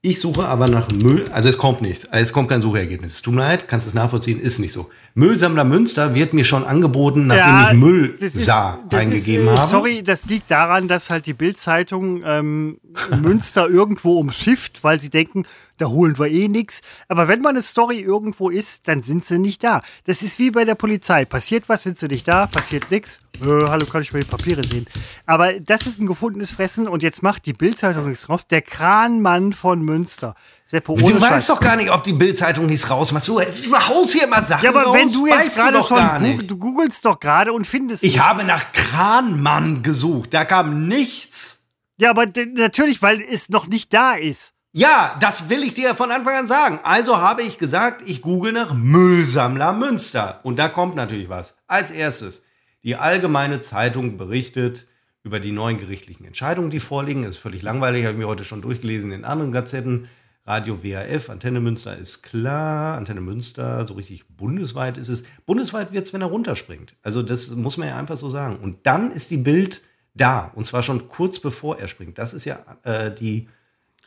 ich 0.00 0.20
suche 0.20 0.46
aber 0.46 0.68
nach 0.68 0.92
Müll. 0.92 1.24
Also, 1.32 1.48
es 1.48 1.58
kommt 1.58 1.82
nichts. 1.82 2.06
Also, 2.06 2.22
Es 2.22 2.32
kommt 2.32 2.48
kein 2.48 2.60
Suchergebnis. 2.60 3.14
Es 3.16 3.22
Tut 3.22 3.34
mir 3.34 3.40
leid, 3.40 3.66
kannst 3.66 3.88
es 3.88 3.94
nachvollziehen, 3.94 4.40
ist 4.40 4.60
nicht 4.60 4.72
so. 4.72 4.88
Müllsammler 5.14 5.64
Münster 5.64 6.14
wird 6.14 6.32
mir 6.32 6.44
schon 6.44 6.64
angeboten, 6.64 7.26
nachdem 7.26 7.74
ich 7.76 7.80
Müll 7.84 8.16
ist- 8.18 8.40
sah 8.44 8.78
das 8.88 9.00
eingegeben 9.00 9.46
ist, 9.48 9.52
äh, 9.54 9.56
habe. 9.58 9.68
Sorry, 9.70 10.02
das 10.02 10.26
liegt 10.26 10.50
daran, 10.50 10.88
dass 10.88 11.10
halt 11.10 11.26
die 11.26 11.34
Bildzeitung 11.34 12.22
ähm, 12.24 12.78
Münster 13.22 13.68
irgendwo 13.70 14.18
umschifft, 14.18 14.82
weil 14.84 15.00
sie 15.00 15.10
denken, 15.10 15.44
da 15.78 15.86
holen 15.88 16.18
wir 16.18 16.28
eh 16.28 16.48
nichts. 16.48 16.80
Aber 17.08 17.28
wenn 17.28 17.40
mal 17.40 17.48
eine 17.50 17.62
Story 17.62 17.98
irgendwo 18.00 18.50
ist, 18.50 18.86
dann 18.88 19.02
sind 19.02 19.26
sie 19.26 19.38
nicht 19.38 19.64
da. 19.64 19.82
Das 20.04 20.22
ist 20.22 20.38
wie 20.38 20.50
bei 20.50 20.64
der 20.64 20.76
Polizei. 20.76 21.24
Passiert 21.24 21.68
was, 21.68 21.82
sind 21.82 21.98
sie 21.98 22.06
nicht 22.06 22.28
da, 22.28 22.46
passiert 22.46 22.90
nichts. 22.90 23.20
Äh, 23.42 23.46
hallo, 23.68 23.84
kann 23.86 24.02
ich 24.02 24.12
mal 24.12 24.20
die 24.20 24.26
Papiere 24.28 24.62
sehen? 24.64 24.86
Aber 25.26 25.52
das 25.60 25.86
ist 25.86 26.00
ein 26.00 26.06
gefundenes 26.06 26.50
Fressen 26.52 26.86
und 26.88 27.02
jetzt 27.02 27.22
macht 27.22 27.46
die 27.46 27.52
Bildzeitung 27.52 28.08
nichts 28.08 28.28
raus. 28.28 28.46
Der 28.46 28.62
Kranmann 28.62 29.52
von 29.52 29.82
Münster. 29.82 30.36
Seppo, 30.72 30.94
Du 30.94 31.20
weißt 31.20 31.50
doch 31.50 31.60
gar 31.60 31.76
nicht, 31.76 31.90
ob 31.90 32.02
die 32.02 32.14
Bildzeitung 32.14 32.64
nichts 32.64 32.88
rausmacht. 32.88 33.28
Du, 33.28 33.38
du 33.38 33.76
haust 33.76 34.14
hier 34.14 34.26
mal 34.26 34.42
Sachen 34.42 34.64
Ja, 34.64 34.70
aber 34.70 34.84
raus, 34.84 34.96
wenn 34.96 35.12
du 35.12 35.26
jetzt 35.26 35.54
gerade 35.54 35.76
doch 35.76 35.86
schon, 35.86 35.98
gar 35.98 36.16
goog- 36.18 36.22
nicht. 36.22 36.50
du 36.50 36.56
googelst 36.56 37.04
doch 37.04 37.20
gerade 37.20 37.52
und 37.52 37.66
findest 37.66 38.02
Ich 38.02 38.14
nichts. 38.14 38.26
habe 38.26 38.44
nach 38.44 38.72
Kranmann 38.72 39.82
gesucht. 39.82 40.32
Da 40.32 40.46
kam 40.46 40.88
nichts. 40.88 41.66
Ja, 41.98 42.08
aber 42.08 42.24
natürlich, 42.54 43.02
weil 43.02 43.20
es 43.20 43.50
noch 43.50 43.66
nicht 43.66 43.92
da 43.92 44.14
ist. 44.14 44.54
Ja, 44.72 45.14
das 45.20 45.50
will 45.50 45.62
ich 45.62 45.74
dir 45.74 45.94
von 45.94 46.10
Anfang 46.10 46.34
an 46.36 46.48
sagen. 46.48 46.80
Also 46.84 47.18
habe 47.18 47.42
ich 47.42 47.58
gesagt, 47.58 48.02
ich 48.08 48.22
google 48.22 48.52
nach 48.54 48.72
Müllsammler 48.72 49.74
Münster. 49.74 50.40
Und 50.42 50.58
da 50.58 50.70
kommt 50.70 50.94
natürlich 50.94 51.28
was. 51.28 51.54
Als 51.66 51.90
erstes, 51.90 52.46
die 52.82 52.96
Allgemeine 52.96 53.60
Zeitung 53.60 54.16
berichtet 54.16 54.86
über 55.22 55.38
die 55.38 55.52
neuen 55.52 55.76
gerichtlichen 55.76 56.24
Entscheidungen, 56.24 56.70
die 56.70 56.80
vorliegen. 56.80 57.24
Das 57.24 57.34
ist 57.34 57.42
völlig 57.42 57.60
langweilig, 57.60 58.04
habe 58.06 58.14
ich 58.14 58.18
mir 58.20 58.26
heute 58.26 58.44
schon 58.46 58.62
durchgelesen 58.62 59.12
in 59.12 59.26
anderen 59.26 59.52
Gazetten. 59.52 60.08
Radio 60.44 60.82
WAF, 60.82 61.30
Antenne 61.30 61.60
Münster 61.60 61.96
ist 61.96 62.22
klar. 62.22 62.96
Antenne 62.96 63.20
Münster, 63.20 63.86
so 63.86 63.94
richtig 63.94 64.26
bundesweit 64.28 64.98
ist 64.98 65.08
es. 65.08 65.24
Bundesweit 65.46 65.92
wird 65.92 66.06
es, 66.06 66.12
wenn 66.12 66.20
er 66.20 66.26
runterspringt. 66.26 66.96
Also 67.02 67.22
das 67.22 67.50
muss 67.50 67.76
man 67.76 67.88
ja 67.88 67.96
einfach 67.96 68.16
so 68.16 68.28
sagen. 68.28 68.56
Und 68.56 68.78
dann 68.84 69.12
ist 69.12 69.30
die 69.30 69.36
Bild 69.36 69.82
da. 70.14 70.50
Und 70.54 70.64
zwar 70.66 70.82
schon 70.82 71.08
kurz 71.08 71.38
bevor 71.38 71.78
er 71.78 71.86
springt. 71.86 72.18
Das 72.18 72.34
ist 72.34 72.44
ja 72.44 72.58
äh, 72.82 73.14
die 73.14 73.48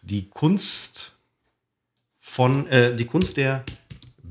die 0.02 0.30
Kunst 0.30 1.14
von, 2.20 2.68
äh, 2.68 2.96
die 2.96 3.06
Kunst 3.06 3.38
der 3.38 3.64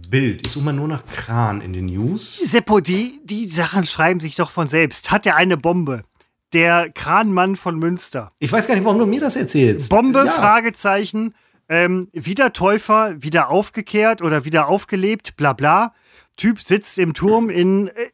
Bild. 0.09 0.47
Ich 0.47 0.53
suche 0.53 0.67
mal 0.67 0.73
nur 0.73 0.87
nach 0.89 1.05
Kran 1.07 1.61
in 1.61 1.73
den 1.73 1.87
News. 1.87 2.39
Seppo, 2.39 2.81
die, 2.81 3.21
die 3.25 3.49
Sachen 3.49 3.85
schreiben 3.85 4.21
sich 4.21 4.37
doch 4.37 4.51
von 4.51 4.69
selbst. 4.69 5.11
Hat 5.11 5.27
er 5.27 5.37
eine 5.37 5.57
Bombe? 5.57 6.05
der 6.53 6.89
Kranmann 6.93 7.57
von 7.57 7.81
Münster. 7.81 8.31
Ich 8.39 8.53
weiß 8.53 8.69
gar 8.69 8.77
nicht, 8.77 8.85
warum 8.85 9.01
du 9.01 9.07
mir 9.07 9.21
das 9.21 9.35
erzählst. 9.35 9.89
Bombe, 9.89 10.25
Ja. 10.25 10.31
Fragezeichen, 10.31 11.35
ähm, 11.69 12.09
wieder 12.13 12.53
Täufer, 12.53 13.15
wieder 13.23 13.51
aufgekehrt 13.51 14.23
oder 14.23 14.45
wieder 14.45 14.69
aufgelebt, 14.69 15.37
bla 15.37 15.53
bla. 15.53 15.95
Typ 16.37 16.61
sitzt 16.61 16.99
im 16.99 17.15
Turm 17.15 17.49
in. 17.51 17.89
Äh, 17.89 18.11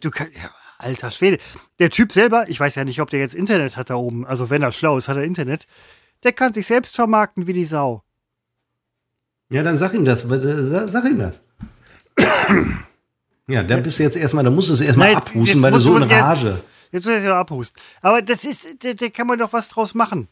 du 0.00 0.10
kann, 0.10 0.28
ja, 0.34 0.50
alter 0.78 1.10
Schwede. 1.10 1.38
Der 1.78 1.90
Typ 1.90 2.12
selber, 2.12 2.48
ich 2.48 2.58
weiß 2.58 2.74
ja 2.76 2.84
nicht, 2.84 3.00
ob 3.00 3.10
der 3.10 3.20
jetzt 3.20 3.34
Internet 3.34 3.76
hat 3.76 3.90
da 3.90 3.94
oben. 3.96 4.26
Also, 4.26 4.50
wenn 4.50 4.62
er 4.62 4.72
schlau 4.72 4.96
ist, 4.96 5.08
hat 5.08 5.16
er 5.16 5.24
Internet. 5.24 5.66
Der 6.22 6.32
kann 6.32 6.54
sich 6.54 6.66
selbst 6.66 6.94
vermarkten 6.94 7.46
wie 7.46 7.52
die 7.52 7.64
Sau. 7.66 8.02
Ja, 9.50 9.62
dann 9.62 9.78
sag 9.78 9.92
ihm 9.94 10.04
das. 10.06 10.22
Sag 10.22 10.88
sag 10.88 11.04
ihm 11.04 11.18
das. 11.18 11.40
Ja, 13.46 13.62
da 13.62 13.76
bist 13.76 13.98
du 13.98 14.02
jetzt 14.04 14.16
erstmal, 14.16 14.42
da 14.44 14.50
musst 14.50 14.70
du 14.70 14.72
es 14.72 14.80
erstmal 14.80 15.08
Nein, 15.12 15.16
jetzt- 15.18 15.28
abhusten, 15.28 15.46
jetzt 15.56 15.62
weil 15.62 15.70
du 15.70 15.74
musst 15.76 15.84
so 15.84 15.90
du 15.90 15.96
in 15.98 16.02
es 16.04 16.08
erst- 16.08 16.28
Rage. 16.44 16.62
Jetzt 16.92 17.06
wird 17.06 17.16
er 17.18 17.24
ja 17.24 17.40
abhusten. 17.40 17.82
Aber 18.00 18.22
das 18.22 18.44
ist, 18.44 18.68
da, 18.78 18.92
da 18.94 19.08
kann 19.10 19.26
man 19.26 19.38
doch 19.38 19.52
was 19.52 19.68
draus 19.68 19.94
machen. 19.94 20.28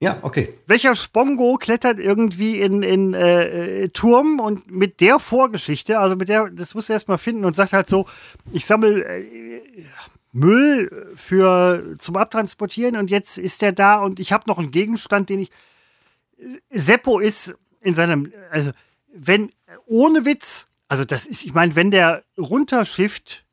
Ja, 0.00 0.18
okay. 0.22 0.54
Welcher 0.66 0.94
Spongo 0.94 1.56
klettert 1.56 1.98
irgendwie 1.98 2.60
in, 2.60 2.84
in 2.84 3.14
äh, 3.14 3.82
äh, 3.82 3.88
Turm 3.88 4.38
und 4.38 4.70
mit 4.70 5.00
der 5.00 5.18
Vorgeschichte, 5.18 5.98
also 5.98 6.14
mit 6.14 6.28
der, 6.28 6.50
das 6.50 6.74
muss 6.74 6.88
er 6.88 6.94
erstmal 6.94 7.18
finden 7.18 7.44
und 7.44 7.56
sagt 7.56 7.72
halt 7.72 7.88
so, 7.88 8.06
ich 8.52 8.64
sammle 8.64 9.04
äh, 9.04 9.84
Müll 10.32 11.12
für 11.16 11.96
zum 11.98 12.16
Abtransportieren 12.16 12.96
und 12.96 13.10
jetzt 13.10 13.38
ist 13.38 13.60
der 13.60 13.72
da 13.72 13.98
und 13.98 14.20
ich 14.20 14.32
habe 14.32 14.44
noch 14.46 14.58
einen 14.58 14.70
Gegenstand, 14.70 15.30
den 15.30 15.40
ich. 15.40 15.50
Seppo 16.70 17.18
ist 17.18 17.56
in 17.80 17.94
seinem, 17.94 18.32
also 18.50 18.70
wenn 19.12 19.50
ohne 19.86 20.24
Witz, 20.24 20.68
also 20.86 21.04
das 21.04 21.26
ist, 21.26 21.44
ich 21.44 21.54
meine, 21.54 21.74
wenn 21.74 21.90
der 21.90 22.22
runterschifft, 22.36 23.44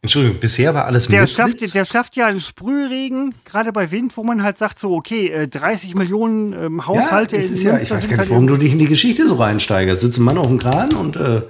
Entschuldigung, 0.00 0.38
bisher 0.38 0.74
war 0.74 0.84
alles 0.84 1.08
der 1.08 1.26
schafft, 1.26 1.74
der 1.74 1.84
schafft 1.84 2.14
ja 2.14 2.26
einen 2.26 2.38
Sprühregen, 2.38 3.34
gerade 3.44 3.72
bei 3.72 3.90
Wind, 3.90 4.16
wo 4.16 4.22
man 4.22 4.44
halt 4.44 4.56
sagt, 4.56 4.78
so, 4.78 4.94
okay, 4.94 5.26
äh, 5.28 5.48
30 5.48 5.96
Millionen 5.96 6.52
ähm, 6.52 6.86
Haushalte 6.86 7.34
ja, 7.34 7.42
es 7.42 7.50
ist 7.50 7.64
ja, 7.64 7.78
ich 7.80 7.90
weiß 7.90 8.02
gar 8.02 8.10
nicht, 8.10 8.18
halt 8.18 8.30
warum 8.30 8.46
du 8.46 8.56
dich 8.56 8.72
in 8.72 8.78
die 8.78 8.86
Geschichte 8.86 9.26
so 9.26 9.34
reinsteigerst. 9.34 10.00
Sitzt 10.02 10.18
ein 10.18 10.22
Mann 10.22 10.38
auf 10.38 10.46
dem 10.46 10.58
Kran 10.58 10.94
und 10.94 11.16
äh, 11.16 11.42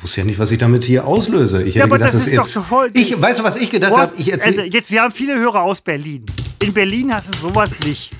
wusste 0.00 0.22
ja 0.22 0.26
nicht, 0.26 0.38
was 0.38 0.50
ich 0.52 0.58
damit 0.58 0.84
hier 0.84 1.06
auslöse. 1.06 1.62
Ich 1.64 1.74
hätte 1.74 1.78
Ja, 1.80 1.84
aber 1.84 1.98
gedacht, 1.98 2.14
das 2.14 2.26
ist 2.26 2.36
doch 2.38 2.44
jetzt, 2.44 2.54
so 2.54 2.62
voll- 2.62 2.90
Ich, 2.94 3.20
weißt 3.20 3.40
du, 3.40 3.44
was 3.44 3.56
ich 3.56 3.68
gedacht 3.70 3.94
habe? 3.94 4.12
Ich 4.16 4.32
erzähl, 4.32 4.58
also 4.58 4.62
jetzt, 4.62 4.90
wir 4.90 5.02
haben 5.02 5.12
viele 5.12 5.38
Hörer 5.38 5.60
aus 5.62 5.82
Berlin. 5.82 6.24
In 6.62 6.72
Berlin 6.72 7.12
hast 7.12 7.34
du 7.34 7.38
sowas 7.38 7.72
nicht. 7.84 8.10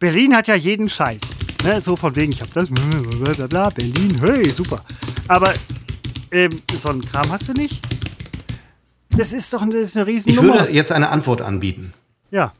Berlin 0.00 0.34
hat 0.36 0.48
ja 0.48 0.56
jeden 0.56 0.88
Scheiß. 0.88 1.20
Ne? 1.64 1.80
So 1.80 1.94
von 1.94 2.14
wegen, 2.16 2.32
ich 2.32 2.40
hab 2.40 2.52
das, 2.52 2.68
bla 2.68 3.32
bla 3.32 3.46
bla, 3.46 3.68
Berlin, 3.70 4.18
hey, 4.20 4.50
super. 4.50 4.84
Aber 5.28 5.54
ähm, 6.32 6.50
so 6.74 6.88
einen 6.88 7.00
Kram 7.00 7.30
hast 7.30 7.48
du 7.48 7.52
nicht. 7.52 7.80
Das 9.16 9.32
ist 9.32 9.52
doch 9.52 9.62
eine, 9.62 9.74
das 9.74 9.90
ist 9.90 9.96
eine 9.96 10.04
ich 10.08 10.26
Riesennummer. 10.26 10.60
würde 10.60 10.72
jetzt 10.72 10.92
eine 10.92 11.10
Antwort 11.10 11.40
anbieten. 11.40 11.92
ja. 12.30 12.52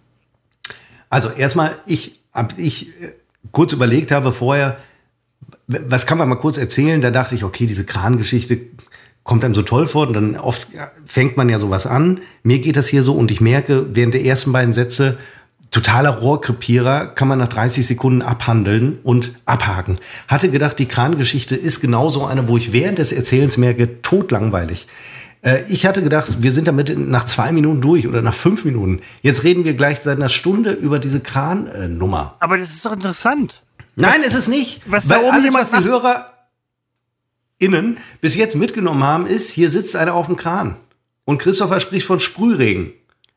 Also 1.10 1.30
erstmal, 1.30 1.76
ich, 1.86 2.20
ich 2.56 2.88
äh, 3.00 3.12
kurz 3.52 3.72
überlegt 3.72 4.10
habe 4.10 4.32
vorher, 4.32 4.78
was 5.68 6.06
kann 6.06 6.18
man 6.18 6.28
mal 6.28 6.34
kurz 6.36 6.58
erzählen? 6.58 7.00
Da 7.00 7.12
dachte 7.12 7.36
ich, 7.36 7.44
okay, 7.44 7.66
diese 7.66 7.86
Krangeschichte 7.86 8.58
kommt 9.22 9.44
einem 9.44 9.54
so 9.54 9.62
toll 9.62 9.86
vor 9.86 10.08
und 10.08 10.14
dann 10.14 10.36
oft 10.36 10.72
ja, 10.74 10.90
fängt 11.06 11.36
man 11.36 11.48
ja 11.48 11.60
sowas 11.60 11.86
an. 11.86 12.20
Mir 12.42 12.58
geht 12.58 12.76
das 12.76 12.88
hier 12.88 13.02
so 13.04 13.14
und 13.14 13.30
ich 13.30 13.40
merke, 13.40 13.94
während 13.94 14.14
der 14.14 14.24
ersten 14.24 14.52
beiden 14.52 14.72
Sätze, 14.72 15.18
totaler 15.70 16.10
Rohrkrepierer 16.10 17.06
kann 17.06 17.28
man 17.28 17.38
nach 17.38 17.48
30 17.48 17.86
Sekunden 17.86 18.22
abhandeln 18.22 18.98
und 19.02 19.38
abhaken. 19.46 19.98
Hatte 20.28 20.50
gedacht, 20.50 20.78
die 20.78 20.86
Krangeschichte 20.86 21.56
ist 21.56 21.80
genauso 21.80 22.26
eine, 22.26 22.48
wo 22.48 22.56
ich 22.56 22.72
während 22.72 22.98
des 22.98 23.12
Erzählens 23.12 23.56
merke, 23.56 24.02
totlangweilig. 24.02 24.86
Äh, 25.44 25.62
Ich 25.68 25.86
hatte 25.86 26.02
gedacht, 26.02 26.42
wir 26.42 26.52
sind 26.52 26.66
damit 26.66 26.96
nach 26.98 27.24
zwei 27.26 27.52
Minuten 27.52 27.80
durch 27.80 28.08
oder 28.08 28.22
nach 28.22 28.34
fünf 28.34 28.64
Minuten. 28.64 29.00
Jetzt 29.22 29.44
reden 29.44 29.64
wir 29.64 29.74
gleich 29.74 30.00
seit 30.00 30.16
einer 30.16 30.28
Stunde 30.28 30.72
über 30.72 30.98
diese 30.98 31.20
Kran-Nummer. 31.20 32.36
Aber 32.40 32.58
das 32.58 32.72
ist 32.72 32.84
doch 32.84 32.92
interessant. 32.92 33.64
Nein, 33.96 34.20
ist 34.22 34.34
es 34.34 34.48
nicht. 34.48 34.82
was 34.86 35.06
da 35.06 35.16
Weil 35.16 35.24
oben 35.24 35.32
alles, 35.34 35.54
was 35.54 35.70
die 35.70 35.76
macht- 35.76 35.84
Hörer 35.86 36.30
innen 37.58 37.98
bis 38.20 38.34
jetzt 38.36 38.56
mitgenommen 38.56 39.04
haben, 39.04 39.26
ist, 39.26 39.50
hier 39.50 39.70
sitzt 39.70 39.94
einer 39.96 40.14
auf 40.14 40.26
dem 40.26 40.36
Kran. 40.36 40.76
Und 41.24 41.38
Christopher 41.38 41.80
spricht 41.80 42.06
von 42.06 42.20
Sprühregen. 42.20 42.92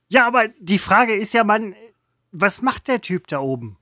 Ja, 0.09 0.25
aber 0.27 0.47
die 0.59 0.79
Frage 0.79 1.15
ist 1.15 1.33
ja, 1.33 1.43
Mann, 1.43 1.75
was 2.31 2.61
macht 2.61 2.87
der 2.87 3.01
Typ 3.01 3.27
da 3.27 3.39
oben? 3.39 3.76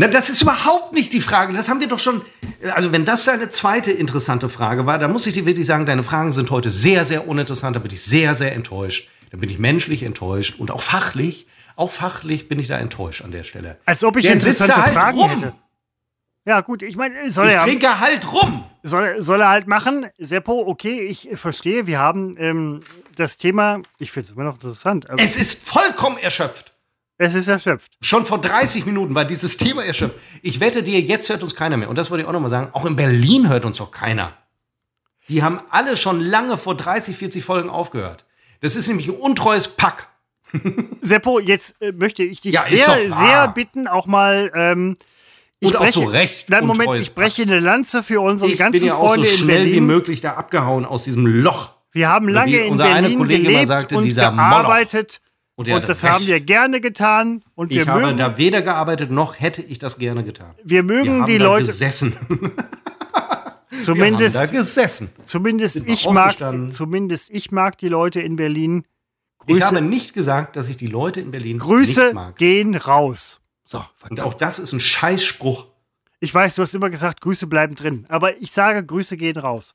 Na, 0.00 0.06
das 0.08 0.30
ist 0.30 0.40
überhaupt 0.40 0.94
nicht 0.94 1.12
die 1.12 1.20
Frage. 1.20 1.52
Das 1.52 1.68
haben 1.68 1.80
wir 1.80 1.86
doch 1.86 1.98
schon. 1.98 2.22
Also, 2.74 2.90
wenn 2.90 3.04
das 3.04 3.24
deine 3.26 3.50
zweite 3.50 3.90
interessante 3.90 4.48
Frage 4.48 4.86
war, 4.86 4.98
dann 4.98 5.12
muss 5.12 5.26
ich 5.26 5.34
dir 5.34 5.44
wirklich 5.44 5.66
sagen, 5.66 5.84
deine 5.84 6.02
Fragen 6.02 6.32
sind 6.32 6.50
heute 6.50 6.70
sehr, 6.70 7.04
sehr 7.04 7.28
uninteressant. 7.28 7.76
Da 7.76 7.80
bin 7.80 7.92
ich 7.92 8.02
sehr, 8.02 8.34
sehr 8.34 8.54
enttäuscht. 8.54 9.08
Da 9.30 9.36
bin 9.36 9.50
ich 9.50 9.58
menschlich 9.58 10.02
enttäuscht 10.02 10.58
und 10.58 10.70
auch 10.70 10.80
fachlich. 10.80 11.46
Auch 11.76 11.90
fachlich 11.90 12.48
bin 12.48 12.58
ich 12.58 12.66
da 12.68 12.78
enttäuscht 12.78 13.22
an 13.22 13.30
der 13.30 13.44
Stelle. 13.44 13.76
Als 13.84 14.02
ob 14.02 14.16
ich 14.16 14.24
Der 14.24 14.32
interessante 14.32 14.82
halt 14.84 14.94
Fragen 14.94 15.18
rum. 15.18 15.30
hätte. 15.30 15.52
Ja, 16.46 16.62
gut, 16.62 16.82
ich 16.82 16.96
meine, 16.96 17.30
soll 17.30 17.48
Ich 17.48 17.54
er, 17.54 17.64
trinke 17.64 18.00
halt 18.00 18.32
rum. 18.32 18.64
soll, 18.82 19.20
soll 19.20 19.42
er 19.42 19.50
halt 19.50 19.66
machen. 19.66 20.06
Seppo, 20.18 20.64
okay, 20.66 21.02
ich 21.02 21.28
verstehe, 21.34 21.86
wir 21.86 21.98
haben 21.98 22.34
ähm, 22.38 22.82
das 23.16 23.36
Thema, 23.36 23.82
ich 23.98 24.10
finde 24.12 24.24
es 24.28 24.30
immer 24.32 24.44
noch 24.44 24.54
interessant, 24.54 25.10
aber 25.10 25.22
Es 25.22 25.36
ist 25.36 25.68
vollkommen 25.68 26.16
erschöpft. 26.16 26.69
Es 27.22 27.34
ist 27.34 27.48
erschöpft. 27.48 27.92
Schon 28.00 28.24
vor 28.24 28.40
30 28.40 28.86
Minuten 28.86 29.14
war 29.14 29.26
dieses 29.26 29.58
Thema 29.58 29.84
erschöpft. 29.84 30.16
Ich 30.40 30.58
wette 30.58 30.82
dir, 30.82 31.00
jetzt 31.00 31.28
hört 31.28 31.42
uns 31.42 31.54
keiner 31.54 31.76
mehr. 31.76 31.90
Und 31.90 31.98
das 31.98 32.10
wollte 32.10 32.22
ich 32.22 32.28
auch 32.28 32.32
nochmal 32.32 32.48
sagen. 32.48 32.70
Auch 32.72 32.86
in 32.86 32.96
Berlin 32.96 33.50
hört 33.50 33.66
uns 33.66 33.76
doch 33.76 33.90
keiner. 33.90 34.32
Die 35.28 35.42
haben 35.42 35.60
alle 35.68 35.98
schon 35.98 36.20
lange 36.20 36.56
vor 36.56 36.76
30, 36.78 37.14
40 37.14 37.44
Folgen 37.44 37.68
aufgehört. 37.68 38.24
Das 38.62 38.74
ist 38.74 38.88
nämlich 38.88 39.08
ein 39.08 39.16
untreues 39.16 39.68
Pack. 39.68 40.08
Seppo, 41.02 41.40
jetzt 41.40 41.76
äh, 41.82 41.92
möchte 41.92 42.22
ich 42.22 42.40
dich 42.40 42.54
Ja, 42.54 42.62
sehr, 42.62 42.98
sehr 43.14 43.48
bitten, 43.48 43.86
auch 43.86 44.06
mal. 44.06 44.50
Ähm, 44.54 44.96
ich 45.58 45.68
Und 45.68 45.76
auch 45.76 45.90
zu 45.90 46.04
Recht 46.04 46.48
Nein, 46.48 46.66
Moment, 46.66 46.94
ich 46.94 47.14
breche 47.14 47.42
eine 47.42 47.60
Lanze 47.60 48.02
für 48.02 48.22
unsere 48.22 48.50
Ich 48.50 48.56
ganzen 48.56 48.80
bin 48.80 48.88
ja 48.88 48.94
auch 48.94 49.08
so 49.10 49.14
Freunde 49.16 49.28
in 49.28 49.36
schnell 49.36 49.64
wie 49.66 49.70
Berlin. 49.72 49.86
möglich 49.86 50.20
da 50.22 50.32
abgehauen 50.32 50.86
aus 50.86 51.04
diesem 51.04 51.26
Loch. 51.26 51.74
Wir 51.92 52.08
haben 52.08 52.28
lange 52.28 52.52
wie 52.52 52.56
in 52.56 52.72
unser 52.72 52.84
eine 52.84 53.02
Berlin 53.02 53.18
Kollege 53.18 53.40
immer 53.42 53.50
gelebt 53.50 53.66
sagte, 53.66 53.96
und 53.98 54.14
gearbeitet. 54.14 55.20
Und 55.68 55.68
Und, 55.82 55.88
das 55.88 56.02
recht. 56.02 56.12
haben 56.12 56.26
wir 56.26 56.40
gerne 56.40 56.80
getan. 56.80 57.42
Und 57.54 57.70
wir 57.70 57.82
Ich 57.82 57.88
habe 57.88 58.00
mögen, 58.02 58.16
da 58.18 58.38
weder 58.38 58.62
gearbeitet, 58.62 59.10
noch 59.10 59.38
hätte 59.38 59.62
ich 59.62 59.78
das 59.78 59.98
gerne 59.98 60.24
getan. 60.24 60.54
wir 60.62 60.64
Wir 60.64 60.82
mögen 60.82 61.20
haben 61.20 61.26
die 61.26 61.38
da 61.38 61.44
Leute, 61.44 61.66
gesessen. 61.66 62.16
zumindest, 63.80 64.34
wir 64.34 64.40
haben 64.42 64.52
da 64.52 64.58
gesessen. 64.58 65.10
zumindest 65.24 65.86
wir 65.86 65.92
ich 65.92 66.08
mag, 66.10 66.36
zumindest 66.72 67.30
ich 67.30 67.50
mag 67.50 67.78
die 67.78 67.88
Leute 67.88 68.20
in 68.20 68.36
Berlin. 68.36 68.84
Ich 69.46 69.54
Grüße, 69.54 69.66
habe 69.66 69.80
nicht 69.82 70.12
gesagt, 70.14 70.56
dass 70.56 70.68
ich 70.68 70.76
die 70.76 70.86
Leute 70.86 71.20
in 71.20 71.30
Berlin 71.30 71.58
Grüße 71.58 72.04
nicht 72.04 72.14
mag. 72.14 72.36
gehen 72.36 72.74
raus. 72.74 73.40
So, 73.64 73.84
Und 74.08 74.20
auch 74.20 74.34
das 74.34 74.58
ist 74.58 74.72
ein 74.72 74.80
Scheißspruch. 74.80 75.66
Ich 76.20 76.34
weiß, 76.34 76.56
du 76.56 76.62
hast 76.62 76.74
immer 76.74 76.90
gesagt, 76.90 77.20
Grüße 77.22 77.46
bleiben 77.46 77.74
drin. 77.74 78.04
Aber 78.08 78.40
ich 78.42 78.52
sage, 78.52 78.84
Grüße 78.84 79.16
gehen 79.16 79.38
raus. 79.38 79.74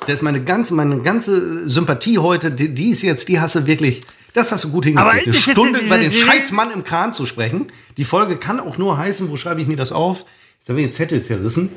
Das 0.00 0.16
ist 0.16 0.22
meine 0.22 0.42
ganze, 0.44 0.74
meine 0.74 1.00
ganze 1.00 1.66
Sympathie 1.68 2.18
heute, 2.18 2.50
die, 2.50 2.74
die 2.74 2.90
ist 2.90 3.00
jetzt, 3.02 3.28
die 3.28 3.40
hast 3.40 3.54
du 3.54 3.66
wirklich, 3.66 4.02
das 4.34 4.52
hast 4.52 4.64
du 4.64 4.70
gut 4.70 4.84
hingekriegt. 4.84 5.28
Aber 5.28 5.32
Eine 5.32 5.34
Stunde 5.34 5.78
über 5.78 5.96
den 5.96 6.12
Scheißmann 6.12 6.70
im 6.72 6.84
Kran 6.84 7.12
zu 7.14 7.24
sprechen. 7.24 7.72
Die 7.96 8.04
Folge 8.04 8.36
kann 8.36 8.60
auch 8.60 8.76
nur 8.76 8.98
heißen, 8.98 9.30
wo 9.30 9.36
schreibe 9.36 9.62
ich 9.62 9.66
mir 9.66 9.76
das 9.76 9.92
auf? 9.92 10.26
Jetzt 10.58 10.68
habe 10.68 10.80
ich 10.80 10.88
den 10.88 10.92
Zettel 10.92 11.22
zerrissen. 11.22 11.72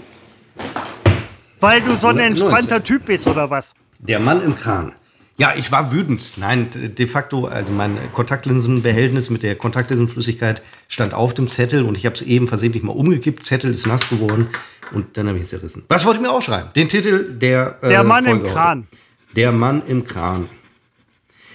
Weil 1.60 1.82
du 1.82 1.96
so 1.96 2.08
ein 2.08 2.20
entspannter 2.20 2.84
Typ 2.84 3.06
bist, 3.06 3.28
oder 3.28 3.50
was? 3.50 3.74
Der 4.00 4.20
Mann 4.20 4.44
im 4.44 4.56
Kran. 4.56 4.92
Ja, 5.40 5.54
ich 5.56 5.72
war 5.72 5.92
wütend. 5.92 6.32
Nein, 6.38 6.70
de 6.74 7.06
facto, 7.06 7.46
also 7.46 7.72
mein 7.72 7.98
Kontaktlinsenbehältnis 8.12 9.30
mit 9.30 9.44
der 9.44 9.56
Kontaktlinsenflüssigkeit 9.56 10.64
stand 10.88 11.14
auf 11.14 11.36
dem 11.36 11.48
Zettel 11.48 11.84
und 11.84 11.96
ich 11.96 12.08
habe 12.08 12.16
es 12.16 12.24
eben 12.24 12.48
versehentlich 12.48 12.82
mal 12.82 12.94
umgekippt. 12.94 13.44
Zettel 13.44 13.70
ist 13.70 13.86
nass 13.86 14.10
geworden 14.10 14.50
und 14.92 15.16
dann 15.16 15.28
habe 15.28 15.38
ich 15.38 15.44
es 15.44 15.52
zerrissen. 15.52 15.84
Was 15.90 16.06
wollte 16.06 16.22
ich 16.22 16.28
mir 16.28 16.32
aufschreiben? 16.34 16.72
Den 16.76 16.90
Titel 16.90 17.34
der 17.38 17.78
äh, 17.82 17.90
Der 17.90 18.04
Mann 18.04 18.26
im 18.26 18.32
Folge 18.32 18.46
heute. 18.46 18.54
Kran. 18.54 18.88
Der 19.36 19.52
Mann 19.52 19.84
im 19.88 20.06
Kran. 20.06 20.50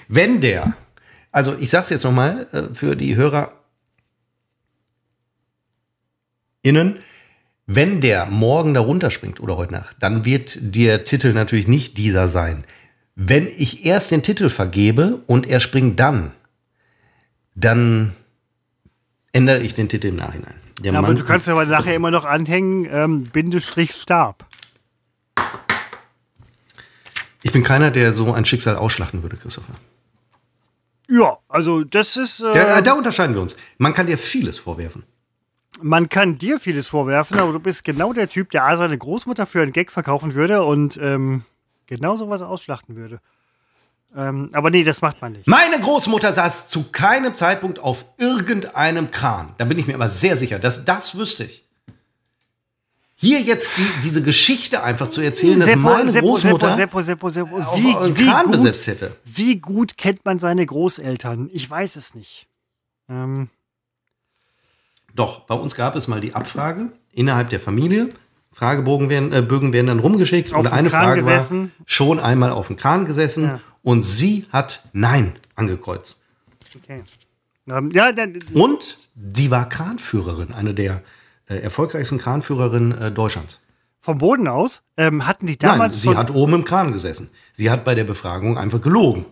Wenn 0.07 0.41
der, 0.41 0.75
also 1.33 1.57
ich 1.59 1.71
sag's 1.71 1.91
jetzt 1.91 2.05
nochmal 2.05 2.47
äh, 2.53 2.75
für 2.75 2.95
die 2.95 3.17
Hörer 3.17 3.53
innen, 6.63 7.01
wenn 7.67 8.01
der 8.01 8.27
morgen 8.27 8.75
da 8.75 8.81
runterspringt 8.81 9.41
oder 9.41 9.57
heute 9.57 9.73
Nacht, 9.73 9.97
dann 10.01 10.25
wird 10.25 10.59
der 10.61 11.05
Titel 11.05 11.33
natürlich 11.33 11.67
nicht 11.67 11.97
dieser 11.97 12.29
sein. 12.29 12.65
Wenn 13.15 13.47
ich 13.47 13.85
erst 13.85 14.11
den 14.11 14.23
Titel 14.23 14.49
vergebe 14.49 15.23
und 15.27 15.47
er 15.47 15.61
springt 15.61 15.99
dann, 15.99 16.33
dann 17.55 18.13
ändere 19.33 19.61
ich 19.61 19.75
den 19.75 19.89
Titel 19.89 20.09
im 20.09 20.17
Nachhinein. 20.17 20.55
Der 20.81 20.93
Ja, 20.93 20.99
aber 20.99 21.09
Mann 21.09 21.17
du 21.17 21.25
kannst 21.25 21.49
aber 21.49 21.67
nachher 21.67 21.95
immer 21.95 22.11
noch 22.11 22.25
anhängen, 22.25 22.89
ähm, 22.91 23.25
Bindestrich 23.25 23.93
Stab. 23.93 24.47
ich 27.43 27.53
bin 27.53 27.65
keiner, 27.65 27.91
der 27.91 28.13
so 28.13 28.33
ein 28.33 28.45
Schicksal 28.45 28.77
ausschlachten 28.77 29.23
würde, 29.23 29.37
Christopher. 29.37 29.75
Ja, 31.13 31.37
also 31.49 31.85
das 31.85 32.17
ist. 32.17 32.41
Äh, 32.41 32.57
Ja, 32.57 32.81
da 32.81 32.93
unterscheiden 32.95 33.35
wir 33.35 33.43
uns. 33.43 33.57
Man 33.77 33.93
kann 33.93 34.07
dir 34.07 34.17
vieles 34.17 34.59
vorwerfen. 34.59 35.05
Man 35.83 36.09
kann 36.09 36.39
dir 36.39 36.59
vieles 36.59 36.89
vorwerfen, 36.89 37.39
aber 37.39 37.53
du 37.53 37.59
bist 37.59 37.85
genau 37.85 38.13
der 38.13 38.29
Typ, 38.29 38.51
der 38.51 38.65
A 38.65 38.77
seine 38.77 38.97
Großmutter 38.97 39.47
für 39.47 39.61
einen 39.63 39.73
Gag 39.73 39.93
verkaufen 39.93 40.35
würde 40.35 40.63
und 40.63 40.99
ähm, 41.03 41.45
genau 41.87 42.17
sowas 42.17 42.41
ausschlachten 42.41 42.97
würde. 42.97 43.21
Ähm, 44.17 44.51
aber 44.53 44.71
nee, 44.71 44.85
das 44.85 45.03
macht 45.03 45.21
man 45.21 45.33
nicht. 45.33 45.47
Meine 45.47 45.81
Großmutter 45.81 46.33
saß 46.35 46.69
zu 46.69 46.91
keinem 46.93 47.35
Zeitpunkt 47.35 47.79
auf 47.79 48.05
irgendeinem 48.19 49.11
Kran. 49.11 49.55
Da 49.59 49.65
bin 49.65 49.79
ich 49.79 49.87
mir 49.87 49.95
aber 49.95 50.09
sehr 50.11 50.37
sicher, 50.37 50.59
dass 50.59 50.85
das 50.85 51.17
wüsste 51.17 51.45
ich. 51.45 51.67
Hier 53.23 53.41
jetzt 53.41 53.71
die, 53.77 53.87
diese 54.03 54.21
Geschichte 54.21 54.83
einfach 54.83 55.09
zu 55.09 55.21
erzählen, 55.21 55.61
dass 55.61 55.77
meine 55.77 56.13
Großmutter 56.13 56.75
Seppo, 56.75 57.01
Seppo, 57.01 57.29
Seppo, 57.29 57.57
auf 57.59 57.79
wie, 57.79 57.95
einen 57.95 58.19
wie, 58.19 58.27
Kran 58.27 58.47
gut, 58.47 58.53
besetzt 58.53 58.89
hätte. 58.89 59.17
wie 59.25 59.61
gut 59.61 59.97
kennt 59.97 60.25
man 60.25 60.41
seine 60.41 60.67
Großeltern? 60.67 61.49
Ich 61.53 61.71
weiß 61.71 61.95
es 61.95 62.17
nicht. 62.17 62.49
Ähm, 63.09 63.49
Doch, 65.15 65.41
bei 65.47 65.55
uns 65.55 65.77
gab 65.77 65.95
es 65.95 66.09
mal 66.09 66.21
die 66.21 66.35
Abfrage 66.35 66.91
innerhalb 67.13 67.49
der 67.51 67.61
Familie. 67.61 68.09
Fragebogen 68.51 69.09
werden, 69.09 69.33
äh, 69.33 69.41
Bögen 69.41 69.73
werden 69.73 69.87
dann 69.87 70.01
rumgeschickt 70.01 70.53
Auf 70.53 70.67
und 70.67 70.73
eine 70.73 70.89
Kran 70.91 71.05
Frage 71.05 71.21
gesessen. 71.21 71.73
war 71.79 71.85
schon 71.87 72.19
einmal 72.19 72.51
auf 72.51 72.67
dem 72.67 72.77
Kran 72.77 73.05
gesessen 73.07 73.45
Ja. 73.45 73.61
und 73.83 74.03
sie 74.03 74.47
hat 74.53 74.83
Nein 74.93 75.35
angekreuzt. 75.55 76.21
okay. 76.75 77.05
Ähm, 77.69 77.93
ja, 77.93 78.11
dann, 78.11 78.37
Und 78.53 78.99
sie 79.33 79.53
war 79.53 79.69
Kranführerin, 79.69 80.53
eine 80.53 80.75
der 80.75 81.03
erfolgreichsten 81.61 82.19
Kranführerinnen 82.19 82.93
äh, 82.99 83.13
Deutschlands. 83.13 83.61
vom 84.01 84.19
Boden 84.19 84.49
aus 84.49 84.83
ähm, 84.97 85.27
hatten 85.27 85.47
die 85.47 85.59
Nein, 85.61 85.73
damals 85.73 85.97
sie 86.01 86.09
schon- 86.09 86.17
hat 86.17 86.31
oben 86.31 86.55
im 86.55 86.65
Kran 86.65 86.93
gesessen. 86.93 87.31
Sie 87.53 87.71
hat 87.71 87.85
bei 87.85 87.95
der 87.95 88.05
Befragung 88.05 88.59
einfach 88.59 88.81
gelogen. 88.81 89.27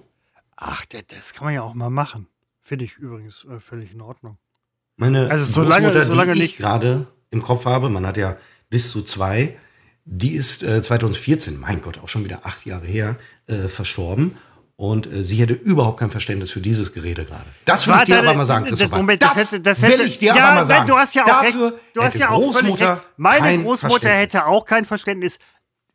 Ach, 0.56 0.84
das, 0.86 1.32
kann 1.34 1.46
man 1.46 1.54
ja 1.54 1.62
auch 1.62 1.74
mal 1.74 1.90
machen. 1.90 2.26
Finde 2.60 2.84
ich 2.84 2.96
übrigens 2.98 3.44
äh, 3.50 3.58
völlig 3.60 3.92
in 3.92 4.00
Ordnung. 4.00 4.36
Meine 4.96 5.30
Also 5.30 5.44
solange- 5.46 5.86
Großmutter, 5.86 6.06
solange 6.10 6.34
die 6.34 6.42
ich 6.42 6.56
gerade 6.56 7.06
im 7.30 7.42
Kopf 7.42 7.64
habe, 7.64 7.88
man 7.88 8.06
hat 8.06 8.16
ja 8.16 8.36
bis 8.68 8.90
zu 8.90 9.02
zwei, 9.02 9.56
die 10.04 10.32
ist 10.34 10.62
äh, 10.62 10.82
2014, 10.82 11.58
mein 11.58 11.80
Gott, 11.80 11.98
auch 11.98 12.08
schon 12.08 12.24
wieder 12.24 12.44
acht 12.44 12.66
Jahre 12.66 12.86
her, 12.86 13.16
äh, 13.46 13.68
verstorben. 13.68 14.36
Und 14.80 15.12
äh, 15.12 15.22
sie 15.24 15.36
hätte 15.36 15.52
überhaupt 15.52 16.00
kein 16.00 16.10
Verständnis 16.10 16.50
für 16.50 16.62
dieses 16.62 16.94
Gerede 16.94 17.26
gerade. 17.26 17.44
Das 17.66 17.86
will 17.86 17.94
ich 17.98 18.04
dir 18.04 18.18
aber 18.20 18.32
mal 18.32 18.46
sagen, 18.46 18.64
das- 18.64 18.78
Christopher. 18.78 18.96
Moment, 18.96 19.20
das 19.22 19.36
hätte- 19.36 19.60
das 19.60 19.82
will 19.82 19.90
hätte- 19.90 20.04
ich 20.04 20.16
dir 20.18 20.34
Ja, 20.34 20.42
aber 20.46 20.54
mal 20.54 20.64
sagen. 20.64 20.86
du 20.86 20.96
hast 20.96 21.14
ja 21.14 21.24
auch 21.24 21.26
Dafür 21.42 21.66
recht. 21.72 21.78
Du 21.92 22.02
hast 22.02 22.14
ja 22.16 22.30
auch 22.30 22.38
Großmutter 22.40 22.92
recht. 22.94 23.02
Meine 23.18 23.62
Großmutter 23.62 24.08
hätte 24.08 24.46
auch 24.46 24.64
kein 24.64 24.86
Verständnis. 24.86 25.38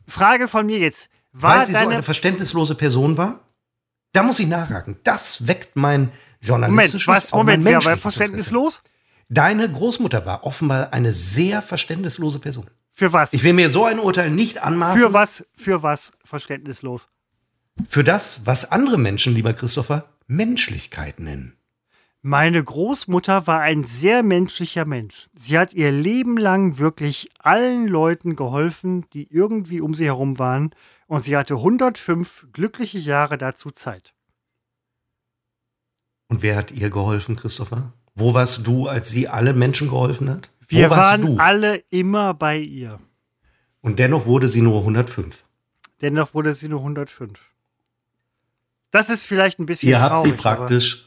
Frage 0.07 0.47
von 0.47 0.67
mir 0.67 0.77
jetzt. 0.77 1.09
War 1.33 1.57
Weil 1.61 1.65
sie 1.65 1.73
so 1.73 1.79
eine 1.79 2.03
verständnislose 2.03 2.75
Person 2.75 3.17
war? 3.17 3.39
Da 4.13 4.21
muss 4.21 4.37
ich 4.37 4.45
nachhaken. 4.45 4.97
Das 5.03 5.47
weckt 5.47 5.75
mein 5.75 6.01
Moment, 6.01 6.13
journalistisches, 6.41 7.07
was? 7.07 7.33
auch 7.33 7.37
mein 7.41 7.63
Moment, 7.63 7.83
wer 7.83 7.91
war 7.91 7.97
verständnislos? 7.97 8.83
Interesse. 8.85 9.25
Deine 9.29 9.71
Großmutter 9.71 10.27
war 10.27 10.43
offenbar 10.43 10.93
eine 10.93 11.11
sehr 11.11 11.63
verständnislose 11.63 12.37
Person. 12.37 12.69
Für 12.91 13.11
was? 13.11 13.33
Ich 13.33 13.41
will 13.41 13.53
mir 13.53 13.71
so 13.71 13.85
ein 13.85 13.97
Urteil 13.97 14.29
nicht 14.29 14.61
anmaßen. 14.61 15.01
Für 15.01 15.11
was? 15.11 15.43
Für 15.55 15.81
was 15.81 16.11
verständnislos? 16.23 17.09
Für 17.87 18.03
das, 18.03 18.45
was 18.45 18.71
andere 18.71 18.97
Menschen, 18.97 19.33
lieber 19.33 19.53
Christopher, 19.53 20.09
Menschlichkeit 20.27 21.19
nennen. 21.19 21.53
Meine 22.21 22.63
Großmutter 22.63 23.45
war 23.45 23.59
ein 23.61 23.83
sehr 23.83 24.23
menschlicher 24.23 24.85
Mensch. 24.85 25.27
Sie 25.35 25.59
hat 25.59 25.73
ihr 25.75 25.91
Leben 25.91 26.37
lang 26.37 26.79
wirklich 26.79 27.29
allen 27.37 27.87
Leuten 27.87 28.35
geholfen, 28.35 29.05
die 29.13 29.31
irgendwie 29.31 29.79
um 29.79 29.93
sie 29.93 30.05
herum 30.05 30.39
waren. 30.39 30.71
Und 31.05 31.23
sie 31.23 31.37
hatte 31.37 31.55
105 31.55 32.47
glückliche 32.51 32.97
Jahre 32.97 33.37
dazu 33.37 33.69
Zeit. 33.69 34.15
Und 36.27 36.41
wer 36.41 36.55
hat 36.55 36.71
ihr 36.71 36.89
geholfen, 36.89 37.35
Christopher? 37.35 37.93
Wo 38.15 38.33
warst 38.33 38.65
du, 38.65 38.87
als 38.87 39.09
sie 39.09 39.27
alle 39.27 39.53
Menschen 39.53 39.89
geholfen 39.89 40.27
hat? 40.29 40.49
Wir 40.67 40.87
Wo 40.89 40.95
warst 40.95 41.03
waren 41.11 41.21
du? 41.21 41.37
alle 41.37 41.83
immer 41.91 42.33
bei 42.33 42.57
ihr. 42.57 42.99
Und 43.81 43.99
dennoch 43.99 44.25
wurde 44.25 44.47
sie 44.47 44.61
nur 44.61 44.79
105. 44.79 45.43
Dennoch 46.01 46.33
wurde 46.33 46.55
sie 46.55 46.69
nur 46.69 46.79
105. 46.79 47.39
Das 48.95 49.09
ist 49.09 49.25
vielleicht 49.25 49.59
ein 49.59 49.65
bisschen 49.65 49.89
Ihr 49.89 50.01
habt 50.01 50.11
traurig. 50.13 50.31
sie 50.31 50.37
praktisch 50.37 51.05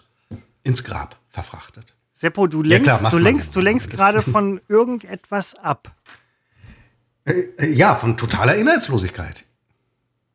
ins 0.63 0.85
Grab 0.85 1.17
verfrachtet. 1.29 1.95
Seppo, 2.13 2.47
du 2.47 2.63
Ja, 2.63 2.69
lenkst, 2.69 2.85
klar, 2.85 3.01
macht 3.03 3.15
du 3.15 3.19
lenkst, 3.19 3.49
ja. 3.49 3.53
du 3.55 3.61
lenkst 3.61 3.91
gerade 3.91 4.21
von 4.21 4.61
irgendetwas 4.69 5.55
ab. 5.55 5.95
Äh, 7.25 7.67
Ja, 7.73 7.95
von 7.95 8.19
totaler 8.19 8.57
Inhaltslosigkeit. 8.57 9.47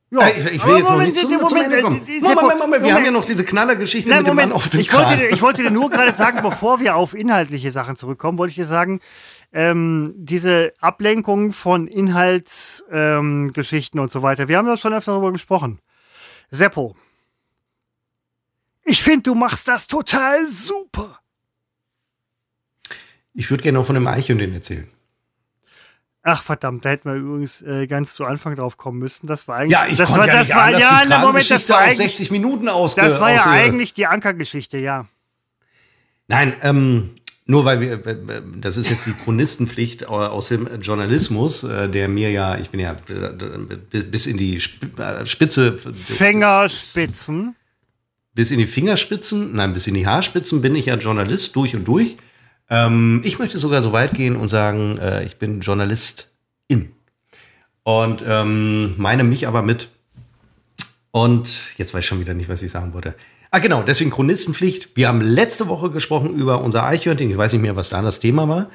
Ja, 0.09 0.21
Äh, 0.27 0.39
Ich, 0.39 0.45
ich 0.47 0.65
will 0.65 0.77
jetzt 0.77 0.85
noch 0.85 0.91
Moment, 0.93 1.13
nicht 1.13 1.19
zu, 1.19 1.29
Moment, 1.29 1.49
zum 1.49 1.57
Ende 1.61 1.81
kommen. 1.83 1.97
äh, 1.97 1.99
Moment, 1.99 2.23
Seppo, 2.25 2.41
Moment, 2.41 2.59
Moment, 2.59 2.83
wir 2.85 2.93
haben 2.93 3.05
ja 3.05 3.11
Moment. 3.11 3.13
noch 3.21 3.25
diese 3.25 3.45
Knallergeschichte 3.45 4.09
mit 4.09 4.17
dem 4.19 4.25
Moment, 4.27 4.49
Mann 4.49 4.55
auf 4.55 4.69
dem 4.69 4.79
ich 4.79 4.91
wollte, 4.91 5.17
dir, 5.17 5.29
ich 5.29 5.41
wollte 5.43 5.61
dir 5.61 5.69
nur 5.71 5.89
gerade 5.91 6.13
sagen, 6.13 6.39
bevor 6.41 6.79
wir 6.79 6.95
auf 6.95 7.13
inhaltliche 7.13 7.69
Sachen 7.69 7.95
zurückkommen, 7.97 8.39
wollte 8.39 8.49
ich 8.49 8.55
dir 8.55 8.65
sagen, 8.65 8.99
ähm, 9.51 10.11
diese 10.17 10.73
Ablenkung 10.79 11.51
von 11.53 11.87
Inhaltsgeschichten 11.87 13.99
ähm, 13.99 14.03
und 14.03 14.11
so 14.11 14.23
weiter. 14.23 14.47
Wir 14.47 14.57
haben 14.57 14.67
ja 14.67 14.77
schon 14.77 14.93
öfter 14.93 15.11
darüber 15.11 15.31
gesprochen. 15.31 15.77
Seppo, 16.49 16.95
ich 18.85 19.01
finde, 19.03 19.23
du 19.23 19.35
machst 19.35 19.67
das 19.67 19.87
total 19.87 20.47
super. 20.47 21.19
Ich 23.33 23.49
würde 23.49 23.63
gerne 23.63 23.79
noch 23.79 23.85
von 23.85 23.95
dem 23.95 24.07
Eichhörnchen 24.07 24.53
erzählen. 24.53 24.87
Ach 26.25 26.41
verdammt, 26.41 26.85
da 26.85 26.89
hätten 26.91 27.09
wir 27.09 27.15
übrigens 27.17 27.61
äh, 27.63 27.85
ganz 27.87 28.13
zu 28.13 28.23
Anfang 28.25 28.55
drauf 28.55 28.77
kommen 28.77 28.99
müssen. 28.99 29.27
Das 29.27 29.47
war 29.47 29.57
eigentlich, 29.57 29.71
Ja, 29.73 29.87
ich 29.87 29.97
das 29.97 30.09
konnte 30.09 30.21
war, 30.21 30.27
ja 30.27 30.37
das 30.37 30.47
nicht 30.47 30.55
war, 30.55 30.63
anders 30.65 30.81
ja, 30.81 31.03
die 31.19 31.25
Moment, 31.25 31.49
das 31.51 31.69
war 31.69 31.77
auf 31.77 31.83
eigentlich, 31.83 31.97
60 31.97 32.31
Minuten 32.31 32.69
ausge 32.69 33.01
das 33.01 33.19
war 33.19 33.31
ja 33.33 33.43
eigentlich 33.45 33.93
die 33.93 34.07
Ankergeschichte, 34.07 34.77
ja. 34.77 35.05
Nein, 36.29 36.53
ähm, 36.61 37.15
nur 37.45 37.65
weil 37.65 37.81
wir, 37.81 38.05
äh, 38.07 38.41
das 38.55 38.77
ist 38.77 38.89
jetzt 38.89 39.05
die 39.05 39.11
Chronistenpflicht 39.11 40.07
au- 40.07 40.27
aus 40.27 40.47
dem 40.47 40.69
Journalismus, 40.81 41.63
äh, 41.65 41.89
der 41.89 42.07
mir 42.07 42.31
ja, 42.31 42.57
ich 42.57 42.69
bin 42.69 42.79
ja 42.79 42.95
äh, 43.09 44.01
bis 44.03 44.25
in 44.27 44.37
die 44.37 44.55
Sp- 44.63 44.95
äh, 45.01 45.25
Spitze. 45.25 45.77
Fingerspitzen. 45.77 47.57
Bis 48.33 48.51
in 48.51 48.57
die 48.57 48.67
Fingerspitzen, 48.67 49.55
nein, 49.55 49.73
bis 49.73 49.87
in 49.87 49.93
die 49.93 50.07
Haarspitzen 50.07 50.61
bin 50.61 50.75
ich 50.75 50.87
ja 50.87 50.95
Journalist 50.95 51.55
durch 51.55 51.75
und 51.75 51.85
durch. 51.85 52.17
Ähm, 52.69 53.21
ich 53.23 53.37
möchte 53.37 53.59
sogar 53.59 53.81
so 53.81 53.93
weit 53.93 54.13
gehen 54.13 54.35
und 54.35 54.47
sagen, 54.47 54.97
äh, 54.97 55.23
ich 55.23 55.37
bin 55.37 55.61
Journalistin. 55.61 56.93
Und 57.83 58.23
ähm, 58.25 58.95
meine 58.97 59.23
mich 59.23 59.47
aber 59.47 59.61
mit. 59.61 59.89
Und 61.11 61.77
jetzt 61.77 61.93
weiß 61.93 61.99
ich 61.99 62.07
schon 62.07 62.19
wieder 62.19 62.33
nicht, 62.33 62.49
was 62.49 62.63
ich 62.63 62.71
sagen 62.71 62.93
wollte. 62.93 63.13
Ah, 63.51 63.59
genau, 63.59 63.83
deswegen 63.83 64.09
Chronistenpflicht. 64.09 64.95
Wir 64.95 65.07
haben 65.07 65.21
letzte 65.21 65.67
Woche 65.67 65.91
gesprochen 65.91 66.33
über 66.33 66.63
unser 66.63 66.85
Eichhörnchen. 66.85 67.29
Ich 67.29 67.37
weiß 67.37 67.53
nicht 67.53 67.61
mehr, 67.61 67.75
was 67.75 67.89
da 67.89 68.01
das 68.01 68.19
Thema 68.19 68.49
war. 68.49 68.71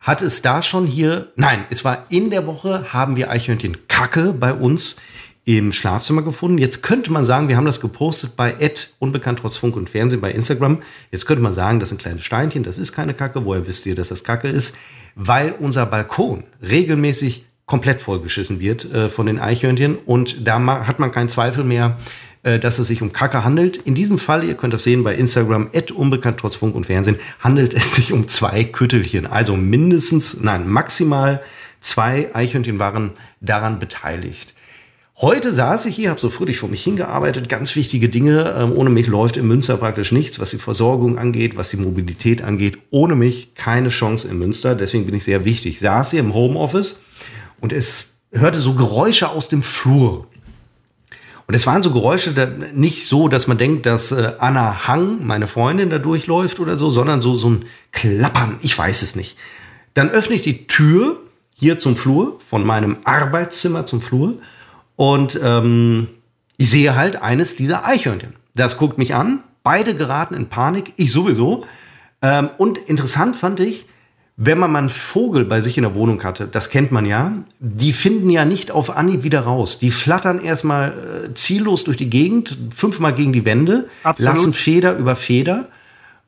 Hat 0.00 0.20
es 0.20 0.42
da 0.42 0.62
schon 0.62 0.86
hier, 0.86 1.32
nein, 1.36 1.64
es 1.70 1.84
war 1.84 2.06
in 2.08 2.30
der 2.30 2.46
Woche, 2.46 2.92
haben 2.92 3.14
wir 3.14 3.30
Eichhörnchen 3.30 3.86
Kacke 3.86 4.32
bei 4.32 4.52
uns 4.52 5.00
im 5.46 5.72
Schlafzimmer 5.72 6.22
gefunden. 6.22 6.58
Jetzt 6.58 6.82
könnte 6.82 7.12
man 7.12 7.24
sagen, 7.24 7.48
wir 7.48 7.56
haben 7.56 7.64
das 7.64 7.80
gepostet 7.80 8.34
bei 8.34 8.56
Ed, 8.58 8.90
unbekannt 8.98 9.38
trotz 9.38 9.56
Funk 9.56 9.76
und 9.76 9.88
Fernsehen 9.88 10.20
bei 10.20 10.32
Instagram. 10.32 10.82
Jetzt 11.12 11.24
könnte 11.24 11.42
man 11.42 11.52
sagen, 11.52 11.78
das 11.78 11.88
sind 11.90 12.00
kleine 12.00 12.20
Steinchen, 12.20 12.64
das 12.64 12.78
ist 12.78 12.92
keine 12.92 13.14
Kacke. 13.14 13.44
Woher 13.44 13.64
wisst 13.64 13.86
ihr, 13.86 13.94
dass 13.94 14.08
das 14.08 14.24
Kacke 14.24 14.48
ist? 14.48 14.74
Weil 15.14 15.54
unser 15.58 15.86
Balkon 15.86 16.42
regelmäßig 16.60 17.46
komplett 17.64 18.00
vollgeschissen 18.00 18.58
wird 18.58 18.92
äh, 18.92 19.08
von 19.08 19.26
den 19.26 19.38
Eichhörnchen 19.38 19.96
und 19.96 20.46
da 20.46 20.58
hat 20.86 20.98
man 20.98 21.12
keinen 21.12 21.28
Zweifel 21.28 21.62
mehr, 21.62 21.96
äh, 22.42 22.58
dass 22.58 22.80
es 22.80 22.88
sich 22.88 23.00
um 23.00 23.12
Kacke 23.12 23.44
handelt. 23.44 23.76
In 23.76 23.94
diesem 23.94 24.18
Fall, 24.18 24.42
ihr 24.42 24.54
könnt 24.54 24.74
das 24.74 24.82
sehen 24.82 25.04
bei 25.04 25.14
Instagram, 25.14 25.68
Ed, 25.72 25.92
unbekannt 25.92 26.38
trotz 26.40 26.56
Funk 26.56 26.74
und 26.74 26.86
Fernsehen, 26.86 27.18
handelt 27.38 27.72
es 27.72 27.94
sich 27.94 28.12
um 28.12 28.26
zwei 28.26 28.64
Küttelchen. 28.64 29.26
Also 29.28 29.56
mindestens, 29.56 30.40
nein, 30.42 30.68
maximal 30.68 31.40
zwei 31.80 32.34
Eichhörnchen 32.34 32.80
waren 32.80 33.12
daran 33.40 33.78
beteiligt. 33.78 34.55
Heute 35.18 35.50
saß 35.50 35.86
ich 35.86 35.96
hier, 35.96 36.10
habe 36.10 36.20
so 36.20 36.28
fröhlich 36.28 36.58
vor 36.58 36.68
mich 36.68 36.84
hingearbeitet, 36.84 37.48
ganz 37.48 37.74
wichtige 37.74 38.10
Dinge. 38.10 38.54
Ähm, 38.58 38.72
ohne 38.76 38.90
mich 38.90 39.06
läuft 39.06 39.38
in 39.38 39.46
Münster 39.46 39.78
praktisch 39.78 40.12
nichts, 40.12 40.38
was 40.38 40.50
die 40.50 40.58
Versorgung 40.58 41.16
angeht, 41.16 41.56
was 41.56 41.70
die 41.70 41.78
Mobilität 41.78 42.42
angeht. 42.42 42.76
Ohne 42.90 43.14
mich 43.14 43.54
keine 43.54 43.88
Chance 43.88 44.28
in 44.28 44.38
Münster. 44.38 44.74
Deswegen 44.74 45.06
bin 45.06 45.14
ich 45.14 45.24
sehr 45.24 45.46
wichtig. 45.46 45.76
Ich 45.76 45.80
saß 45.80 46.10
hier 46.10 46.20
im 46.20 46.34
Homeoffice 46.34 47.02
und 47.62 47.72
es 47.72 48.16
hörte 48.30 48.58
so 48.58 48.74
Geräusche 48.74 49.30
aus 49.30 49.48
dem 49.48 49.62
Flur. 49.62 50.26
Und 51.46 51.54
es 51.54 51.66
waren 51.66 51.82
so 51.82 51.92
Geräusche, 51.92 52.34
nicht 52.74 53.06
so, 53.06 53.28
dass 53.28 53.46
man 53.46 53.56
denkt, 53.56 53.86
dass 53.86 54.12
äh, 54.12 54.32
Anna 54.38 54.86
Hang, 54.86 55.24
meine 55.24 55.46
Freundin, 55.46 55.88
da 55.88 55.98
durchläuft 55.98 56.60
oder 56.60 56.76
so, 56.76 56.90
sondern 56.90 57.22
so, 57.22 57.36
so 57.36 57.48
ein 57.48 57.64
Klappern. 57.90 58.58
Ich 58.60 58.76
weiß 58.76 59.00
es 59.00 59.16
nicht. 59.16 59.38
Dann 59.94 60.10
öffne 60.10 60.34
ich 60.34 60.42
die 60.42 60.66
Tür 60.66 61.20
hier 61.54 61.78
zum 61.78 61.96
Flur, 61.96 62.38
von 62.46 62.66
meinem 62.66 62.98
Arbeitszimmer 63.04 63.86
zum 63.86 64.02
Flur. 64.02 64.34
Und 64.96 65.38
ähm, 65.42 66.08
ich 66.56 66.70
sehe 66.70 66.96
halt 66.96 67.22
eines 67.22 67.56
dieser 67.56 67.86
Eichhörnchen. 67.86 68.34
Das 68.54 68.78
guckt 68.78 68.98
mich 68.98 69.14
an. 69.14 69.42
Beide 69.62 69.94
geraten 69.94 70.34
in 70.34 70.48
Panik. 70.48 70.92
Ich 70.96 71.12
sowieso. 71.12 71.64
Ähm, 72.22 72.50
und 72.58 72.78
interessant 72.78 73.36
fand 73.36 73.60
ich, 73.60 73.86
wenn 74.38 74.58
man 74.58 74.70
mal 74.70 74.80
einen 74.80 74.88
Vogel 74.90 75.46
bei 75.46 75.62
sich 75.62 75.78
in 75.78 75.82
der 75.82 75.94
Wohnung 75.94 76.22
hatte, 76.22 76.46
das 76.46 76.68
kennt 76.68 76.92
man 76.92 77.06
ja, 77.06 77.32
die 77.58 77.94
finden 77.94 78.28
ja 78.28 78.44
nicht 78.44 78.70
auf 78.70 78.94
Anhieb 78.94 79.22
wieder 79.22 79.40
raus. 79.40 79.78
Die 79.78 79.90
flattern 79.90 80.42
erstmal 80.42 80.90
äh, 81.30 81.34
ziellos 81.34 81.84
durch 81.84 81.96
die 81.96 82.10
Gegend, 82.10 82.56
fünfmal 82.70 83.14
gegen 83.14 83.32
die 83.32 83.46
Wände, 83.46 83.88
Absolut. 84.02 84.34
lassen 84.34 84.52
Feder 84.52 84.96
über 84.96 85.16
Feder 85.16 85.68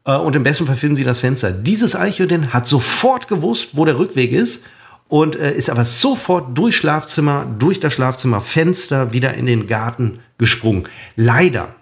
äh, 0.06 0.16
und 0.16 0.34
im 0.36 0.42
besten 0.42 0.66
Fall 0.66 0.76
finden 0.76 0.96
sie 0.96 1.04
das 1.04 1.20
Fenster. 1.20 1.50
Dieses 1.50 1.94
Eichhörnchen 1.94 2.54
hat 2.54 2.66
sofort 2.66 3.28
gewusst, 3.28 3.70
wo 3.76 3.84
der 3.84 3.98
Rückweg 3.98 4.32
ist 4.32 4.64
und 5.08 5.36
äh, 5.36 5.54
ist 5.54 5.70
aber 5.70 5.84
sofort 5.84 6.56
durch 6.56 6.76
Schlafzimmer, 6.76 7.46
durch 7.58 7.80
das 7.80 7.94
Schlafzimmerfenster 7.94 9.12
wieder 9.12 9.34
in 9.34 9.46
den 9.46 9.66
Garten 9.66 10.20
gesprungen. 10.36 10.84
Leider, 11.16 11.74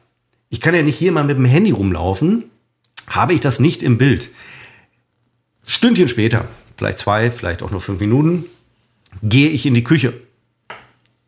ich 0.49 0.61
kann 0.61 0.74
ja 0.74 0.83
nicht 0.83 0.97
hier 0.97 1.12
mal 1.12 1.24
mit 1.24 1.37
dem 1.37 1.45
Handy 1.45 1.72
rumlaufen, 1.72 2.45
habe 3.09 3.35
ich 3.35 3.41
das 3.41 3.61
nicht 3.61 3.83
im 3.83 3.99
Bild. 3.99 4.31
Stündchen 5.66 6.09
später, 6.09 6.49
vielleicht 6.77 7.01
zwei, 7.01 7.31
vielleicht 7.31 7.62
auch 7.62 7.72
nur 7.72 7.81
fünf 7.81 8.01
Minuten, 8.01 8.47
gehe 9.22 9.51
ich 9.51 9.66
in 9.66 9.74
die 9.74 9.85
Küche. 9.85 10.14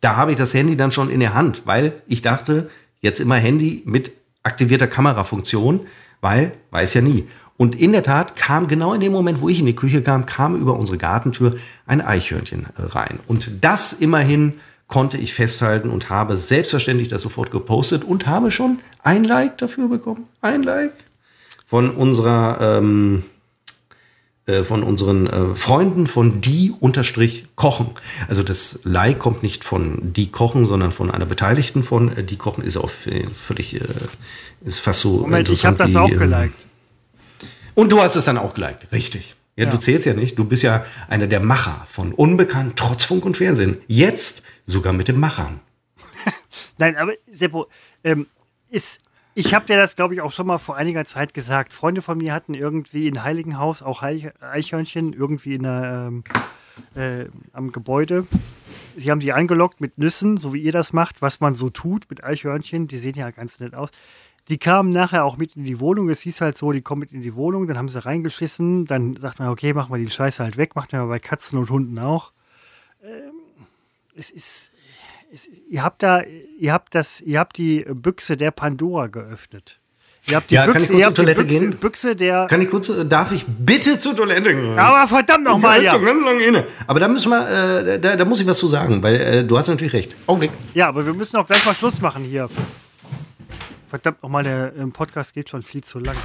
Da 0.01 0.15
habe 0.15 0.31
ich 0.31 0.37
das 0.37 0.53
Handy 0.53 0.77
dann 0.77 0.93
schon 0.93 1.09
in 1.09 1.19
der 1.19 1.33
Hand, 1.33 1.63
weil 1.65 2.01
ich 2.07 2.21
dachte, 2.21 2.69
jetzt 3.01 3.19
immer 3.19 3.35
Handy 3.35 3.83
mit 3.85 4.13
aktivierter 4.43 4.87
Kamerafunktion, 4.87 5.81
weil 6.21 6.53
weiß 6.71 6.93
ja 6.93 7.01
nie. 7.01 7.25
Und 7.59 7.75
in 7.75 7.91
der 7.91 8.03
Tat 8.03 8.37
kam 8.37 8.69
genau 8.69 8.93
in 8.93 9.01
dem 9.01 9.11
Moment, 9.11 9.41
wo 9.41 9.49
ich 9.49 9.59
in 9.59 9.65
die 9.65 9.75
Küche 9.75 10.01
kam, 10.01 10.25
kam 10.25 10.55
über 10.55 10.79
unsere 10.79 10.97
Gartentür 10.97 11.57
ein 11.85 11.99
Eichhörnchen 11.99 12.67
äh, 12.77 12.83
rein. 12.83 13.19
Und 13.27 13.51
das 13.65 13.91
immerhin 13.91 14.53
konnte 14.87 15.17
ich 15.17 15.33
festhalten 15.33 15.89
und 15.89 16.09
habe 16.09 16.37
selbstverständlich 16.37 17.09
das 17.09 17.21
sofort 17.21 17.51
gepostet 17.51 18.05
und 18.05 18.27
habe 18.27 18.51
schon 18.51 18.79
ein 19.03 19.25
Like 19.25 19.57
dafür 19.57 19.89
bekommen. 19.89 20.23
Ein 20.39 20.63
Like 20.63 20.93
von 21.65 21.89
unserer 21.89 22.77
ähm, 22.77 23.23
äh, 24.45 24.63
von 24.63 24.81
unseren 24.81 25.27
äh, 25.27 25.53
Freunden 25.53 26.07
von 26.07 26.39
die 26.39 26.73
unterstrich 26.79 27.43
kochen. 27.57 27.89
Also 28.29 28.41
das 28.41 28.79
Like 28.85 29.19
kommt 29.19 29.43
nicht 29.43 29.65
von 29.65 30.13
die 30.13 30.31
kochen, 30.31 30.65
sondern 30.65 30.91
von 30.91 31.11
einer 31.11 31.25
Beteiligten 31.25 31.83
von 31.83 32.15
äh, 32.15 32.23
die 32.23 32.37
kochen 32.37 32.63
ist 32.63 32.77
auch 32.77 32.89
völlig 32.89 33.75
äh, 33.75 33.81
ist 34.63 34.79
fast 34.79 35.01
so 35.01 35.17
Moment, 35.17 35.49
ich 35.49 35.65
habe 35.65 35.75
das 35.75 35.93
auch 35.97 36.07
geliked. 36.07 36.68
Und 37.75 37.91
du 37.91 38.01
hast 38.01 38.15
es 38.15 38.25
dann 38.25 38.37
auch 38.37 38.53
geliked, 38.53 38.91
richtig. 38.91 39.35
Ja, 39.55 39.65
ja, 39.65 39.71
du 39.71 39.77
zählst 39.77 40.05
ja 40.05 40.13
nicht. 40.13 40.39
Du 40.39 40.45
bist 40.45 40.63
ja 40.63 40.85
einer 41.09 41.27
der 41.27 41.41
Macher 41.41 41.85
von 41.87 42.13
Unbekannt, 42.13 42.77
trotz 42.77 43.03
Funk 43.03 43.25
und 43.25 43.35
Fernsehen. 43.35 43.81
Jetzt 43.87 44.43
sogar 44.65 44.93
mit 44.93 45.09
dem 45.09 45.19
Machern. 45.19 45.59
Nein, 46.77 46.95
aber 46.95 47.13
Seppo, 47.29 47.67
ähm, 48.03 48.27
ist, 48.69 49.01
ich 49.35 49.53
habe 49.53 49.65
dir 49.65 49.75
das, 49.75 49.95
glaube 49.95 50.13
ich, 50.13 50.21
auch 50.21 50.31
schon 50.31 50.47
mal 50.47 50.59
vor 50.59 50.77
einiger 50.77 51.03
Zeit 51.03 51.33
gesagt. 51.33 51.73
Freunde 51.73 52.01
von 52.01 52.17
mir 52.17 52.33
hatten 52.33 52.53
irgendwie 52.53 53.07
in 53.07 53.23
Heiligenhaus 53.23 53.81
auch 53.81 54.01
Eichhörnchen 54.01 55.13
irgendwie 55.13 55.55
in 55.55 55.63
der, 55.63 56.07
ähm, 56.07 56.23
äh, 56.95 57.25
am 57.51 57.71
Gebäude. 57.71 58.27
Sie 58.95 59.11
haben 59.11 59.19
die 59.19 59.33
angelockt 59.33 59.81
mit 59.81 59.97
Nüssen, 59.97 60.37
so 60.37 60.53
wie 60.53 60.61
ihr 60.61 60.71
das 60.71 60.93
macht, 60.93 61.21
was 61.21 61.39
man 61.39 61.53
so 61.53 61.69
tut 61.69 62.09
mit 62.09 62.23
Eichhörnchen. 62.23 62.87
Die 62.87 62.97
sehen 62.97 63.15
ja 63.15 63.29
ganz 63.31 63.59
nett 63.59 63.75
aus. 63.75 63.89
Die 64.49 64.57
kamen 64.57 64.89
nachher 64.89 65.25
auch 65.25 65.37
mit 65.37 65.55
in 65.55 65.63
die 65.63 65.79
Wohnung. 65.79 66.09
Es 66.09 66.21
hieß 66.21 66.41
halt 66.41 66.57
so, 66.57 66.71
die 66.71 66.81
kommen 66.81 67.01
mit 67.01 67.11
in 67.11 67.21
die 67.21 67.35
Wohnung, 67.35 67.67
dann 67.67 67.77
haben 67.77 67.87
sie 67.87 68.03
reingeschissen. 68.03 68.85
Dann 68.85 69.15
sagt 69.15 69.37
man, 69.37 69.49
okay, 69.49 69.73
machen 69.73 69.93
wir 69.93 70.03
die 70.03 70.09
Scheiße 70.09 70.43
halt 70.43 70.57
weg. 70.57 70.75
Macht 70.75 70.91
man 70.91 71.07
bei 71.07 71.19
Katzen 71.19 71.59
und 71.59 71.69
Hunden 71.69 71.99
auch. 71.99 72.31
Ähm, 73.03 73.31
es 74.15 74.31
ist, 74.31 74.71
es, 75.31 75.47
ihr 75.69 75.83
habt 75.83 76.01
da, 76.01 76.23
ihr 76.57 76.73
habt 76.73 76.95
das, 76.95 77.21
ihr 77.21 77.39
habt 77.39 77.57
die 77.57 77.85
Büchse 77.87 78.37
der 78.37 78.49
Pandora 78.49 79.07
geöffnet. 79.07 79.79
Ihr 80.25 80.35
habt 80.35 80.49
die 80.49 80.55
ja, 80.55 80.65
Büchse, 80.65 80.73
kann 80.73 80.83
ich 80.83 80.89
kurz 80.89 81.05
zur 81.05 81.13
Toilette 81.13 81.43
Büchse, 81.43 81.59
gehen? 81.59 81.77
Büchse 81.77 82.15
der. 82.15 82.47
Kann 82.47 82.61
ich 82.61 82.69
kurz, 82.69 82.91
darf 83.07 83.31
ich 83.31 83.45
bitte 83.45 83.99
zur 83.99 84.15
Toilette 84.15 84.55
gehen? 84.55 84.77
Aber 84.79 85.07
verdammt 85.07 85.43
nochmal, 85.43 85.83
ja. 85.83 85.95
Ganz 85.95 86.25
lange 86.25 86.43
inne. 86.43 86.65
Aber 86.87 86.99
da 86.99 87.07
müssen 87.07 87.29
wir, 87.29 87.87
äh, 87.87 87.99
da, 87.99 88.15
da, 88.15 88.25
muss 88.25 88.39
ich 88.39 88.47
was 88.47 88.57
zu 88.57 88.67
sagen, 88.67 89.01
weil 89.03 89.15
äh, 89.15 89.43
du 89.43 89.57
hast 89.57 89.67
natürlich 89.67 89.93
recht. 89.93 90.15
Augenblick. 90.25 90.51
Ja, 90.73 90.89
aber 90.89 91.05
wir 91.05 91.13
müssen 91.13 91.37
auch 91.37 91.45
gleich 91.45 91.63
mal 91.65 91.75
Schluss 91.75 92.01
machen 92.01 92.23
hier. 92.23 92.49
Verdammt 93.89 94.21
nochmal, 94.21 94.43
der 94.43 94.75
ähm, 94.75 94.91
Podcast 94.91 95.33
geht 95.33 95.49
schon 95.49 95.63
viel 95.63 95.83
zu 95.83 95.97
lang. 95.97 96.15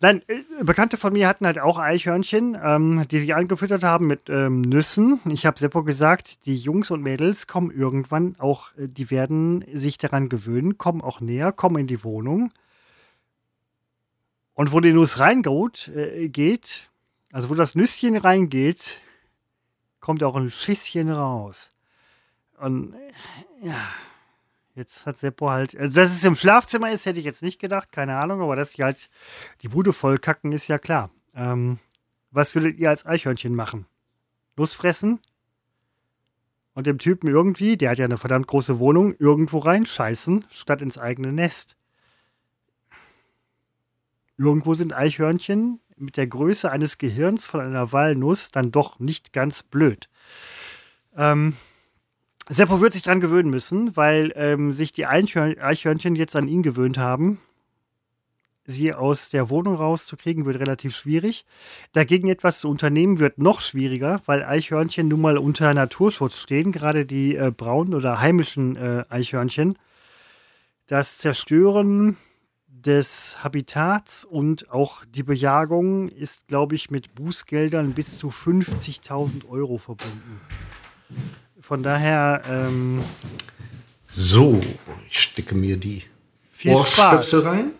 Nein, 0.00 0.20
äh, 0.26 0.42
Bekannte 0.62 0.96
von 0.96 1.12
mir 1.12 1.28
hatten 1.28 1.46
halt 1.46 1.60
auch 1.60 1.78
Eichhörnchen, 1.78 2.58
ähm, 2.60 3.06
die 3.08 3.20
sie 3.20 3.32
angefüttert 3.32 3.84
haben 3.84 4.08
mit 4.08 4.28
ähm, 4.28 4.62
Nüssen. 4.62 5.20
Ich 5.30 5.46
habe 5.46 5.58
Seppo 5.58 5.84
gesagt, 5.84 6.44
die 6.44 6.56
Jungs 6.56 6.90
und 6.90 7.02
Mädels 7.02 7.46
kommen 7.46 7.70
irgendwann 7.70 8.34
auch, 8.38 8.76
äh, 8.76 8.88
die 8.88 9.10
werden 9.12 9.64
sich 9.72 9.96
daran 9.96 10.28
gewöhnen, 10.28 10.76
kommen 10.76 11.02
auch 11.02 11.20
näher, 11.20 11.52
kommen 11.52 11.78
in 11.78 11.86
die 11.86 12.02
Wohnung. 12.02 12.50
Und 14.54 14.72
wo 14.72 14.80
die 14.80 14.92
Nuss 14.92 15.20
reingeht, 15.20 15.88
äh, 15.94 16.28
geht, 16.28 16.90
also 17.30 17.48
wo 17.48 17.54
das 17.54 17.76
Nüsschen 17.76 18.16
reingeht, 18.16 19.00
kommt 20.00 20.22
auch 20.24 20.34
ein 20.34 20.50
Schisschen 20.50 21.10
raus. 21.10 21.70
Und 22.58 22.94
äh, 23.62 23.68
ja. 23.68 23.76
Jetzt 24.76 25.06
hat 25.06 25.18
Seppo 25.18 25.48
halt, 25.48 25.74
also 25.74 25.94
dass 25.94 26.12
es 26.12 26.22
im 26.22 26.34
Schlafzimmer 26.34 26.92
ist, 26.92 27.06
hätte 27.06 27.18
ich 27.18 27.24
jetzt 27.24 27.42
nicht 27.42 27.58
gedacht, 27.58 27.92
keine 27.92 28.18
Ahnung, 28.18 28.42
aber 28.42 28.56
dass 28.56 28.72
sie 28.72 28.84
halt 28.84 29.08
die 29.62 29.68
Bude 29.68 29.94
voll 29.94 30.18
kacken, 30.18 30.52
ist 30.52 30.68
ja 30.68 30.78
klar. 30.78 31.08
Ähm, 31.34 31.78
was 32.30 32.54
würdet 32.54 32.76
ihr 32.76 32.90
als 32.90 33.06
Eichhörnchen 33.06 33.54
machen? 33.54 33.86
Nuss 34.54 34.74
fressen? 34.74 35.18
Und 36.74 36.86
dem 36.86 36.98
Typen 36.98 37.26
irgendwie, 37.26 37.78
der 37.78 37.90
hat 37.90 37.98
ja 37.98 38.04
eine 38.04 38.18
verdammt 38.18 38.48
große 38.48 38.78
Wohnung, 38.78 39.14
irgendwo 39.18 39.58
reinscheißen, 39.58 40.44
statt 40.50 40.82
ins 40.82 40.98
eigene 40.98 41.32
Nest. 41.32 41.78
Irgendwo 44.36 44.74
sind 44.74 44.92
Eichhörnchen 44.92 45.80
mit 45.96 46.18
der 46.18 46.26
Größe 46.26 46.70
eines 46.70 46.98
Gehirns 46.98 47.46
von 47.46 47.60
einer 47.60 47.92
Walnuss 47.92 48.50
dann 48.50 48.72
doch 48.72 48.98
nicht 48.98 49.32
ganz 49.32 49.62
blöd. 49.62 50.10
Ähm, 51.16 51.56
Seppo 52.48 52.80
wird 52.80 52.92
sich 52.92 53.02
dran 53.02 53.20
gewöhnen 53.20 53.50
müssen, 53.50 53.96
weil 53.96 54.32
ähm, 54.36 54.70
sich 54.70 54.92
die 54.92 55.06
Eichhörnchen 55.06 56.14
jetzt 56.14 56.36
an 56.36 56.46
ihn 56.46 56.62
gewöhnt 56.62 56.96
haben. 56.96 57.40
Sie 58.68 58.92
aus 58.92 59.30
der 59.30 59.48
Wohnung 59.48 59.76
rauszukriegen, 59.76 60.44
wird 60.44 60.58
relativ 60.58 60.94
schwierig. 60.96 61.44
Dagegen 61.92 62.28
etwas 62.28 62.60
zu 62.60 62.68
unternehmen, 62.68 63.18
wird 63.18 63.38
noch 63.38 63.60
schwieriger, 63.60 64.20
weil 64.26 64.44
Eichhörnchen 64.44 65.08
nun 65.08 65.20
mal 65.20 65.38
unter 65.38 65.72
Naturschutz 65.72 66.38
stehen, 66.38 66.72
gerade 66.72 67.06
die 67.06 67.36
äh, 67.36 67.52
braunen 67.56 67.94
oder 67.94 68.20
heimischen 68.20 68.76
äh, 68.76 69.04
Eichhörnchen. 69.08 69.78
Das 70.86 71.18
Zerstören 71.18 72.16
des 72.68 73.42
Habitats 73.42 74.24
und 74.24 74.70
auch 74.70 75.04
die 75.04 75.24
Bejagung 75.24 76.08
ist, 76.08 76.46
glaube 76.46 76.76
ich, 76.76 76.90
mit 76.90 77.14
Bußgeldern 77.14 77.92
bis 77.92 78.18
zu 78.18 78.28
50.000 78.28 79.48
Euro 79.48 79.78
verbunden. 79.78 80.40
Von 81.66 81.82
daher. 81.82 82.42
Ähm, 82.48 83.02
so, 84.04 84.60
ich 85.10 85.18
stecke 85.18 85.56
mir 85.56 85.76
die 85.76 86.04
Ohrstöpsel 86.64 87.40
rein. 87.40 87.72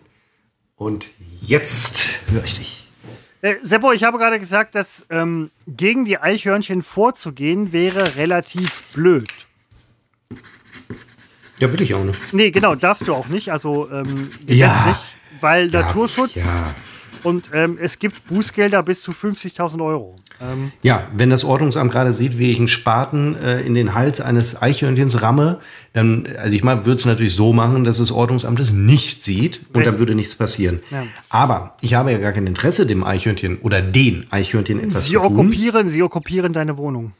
Und 0.74 1.06
jetzt 1.40 2.00
höre 2.26 2.42
ich 2.42 2.58
dich. 2.58 2.90
Äh, 3.42 3.54
Seppo, 3.62 3.92
ich 3.92 4.02
habe 4.02 4.18
gerade 4.18 4.40
gesagt, 4.40 4.74
dass 4.74 5.06
ähm, 5.08 5.52
gegen 5.68 6.04
die 6.04 6.18
Eichhörnchen 6.18 6.82
vorzugehen 6.82 7.72
wäre 7.72 8.16
relativ 8.16 8.82
blöd. 8.92 9.32
Ja, 11.60 11.72
will 11.72 11.80
ich 11.80 11.94
auch 11.94 12.02
nicht. 12.02 12.18
Nee, 12.32 12.50
genau, 12.50 12.74
darfst 12.74 13.06
du 13.06 13.14
auch 13.14 13.28
nicht. 13.28 13.52
Also 13.52 13.88
ähm, 13.92 14.32
gesetzlich, 14.40 14.58
ja. 14.58 14.98
weil 15.40 15.68
Naturschutz. 15.68 16.34
Ja. 16.34 16.74
Und 17.22 17.50
ähm, 17.52 17.78
es 17.80 18.00
gibt 18.00 18.26
Bußgelder 18.26 18.82
bis 18.82 19.02
zu 19.02 19.12
50.000 19.12 19.80
Euro. 19.84 20.16
Ähm 20.40 20.72
ja, 20.82 21.08
wenn 21.14 21.30
das 21.30 21.44
Ordnungsamt 21.44 21.90
gerade 21.90 22.12
sieht, 22.12 22.38
wie 22.38 22.50
ich 22.50 22.58
einen 22.58 22.68
Spaten 22.68 23.36
äh, 23.36 23.60
in 23.60 23.74
den 23.74 23.94
Hals 23.94 24.20
eines 24.20 24.60
Eichhörnchens 24.60 25.22
ramme, 25.22 25.60
dann, 25.92 26.28
also 26.38 26.54
ich 26.54 26.62
mal, 26.62 26.84
würde 26.84 26.98
es 26.98 27.06
natürlich 27.06 27.34
so 27.34 27.52
machen, 27.52 27.84
dass 27.84 27.98
das 27.98 28.10
Ordnungsamt 28.10 28.60
es 28.60 28.72
nicht 28.72 29.24
sieht 29.24 29.60
und 29.68 29.76
Recht. 29.76 29.88
dann 29.88 29.98
würde 29.98 30.14
nichts 30.14 30.34
passieren. 30.34 30.80
Ja. 30.90 31.04
Aber 31.30 31.76
ich 31.80 31.94
habe 31.94 32.12
ja 32.12 32.18
gar 32.18 32.32
kein 32.32 32.46
Interesse, 32.46 32.86
dem 32.86 33.04
Eichhörnchen 33.04 33.58
oder 33.58 33.80
den 33.80 34.26
Eichhörnchen 34.30 34.80
etwas 34.80 35.06
sie 35.06 35.14
zu 35.14 35.20
tun. 35.20 35.38
Okkupieren, 35.38 35.88
sie 35.88 36.02
okkupieren 36.02 36.52
deine 36.52 36.76
Wohnung. 36.76 37.12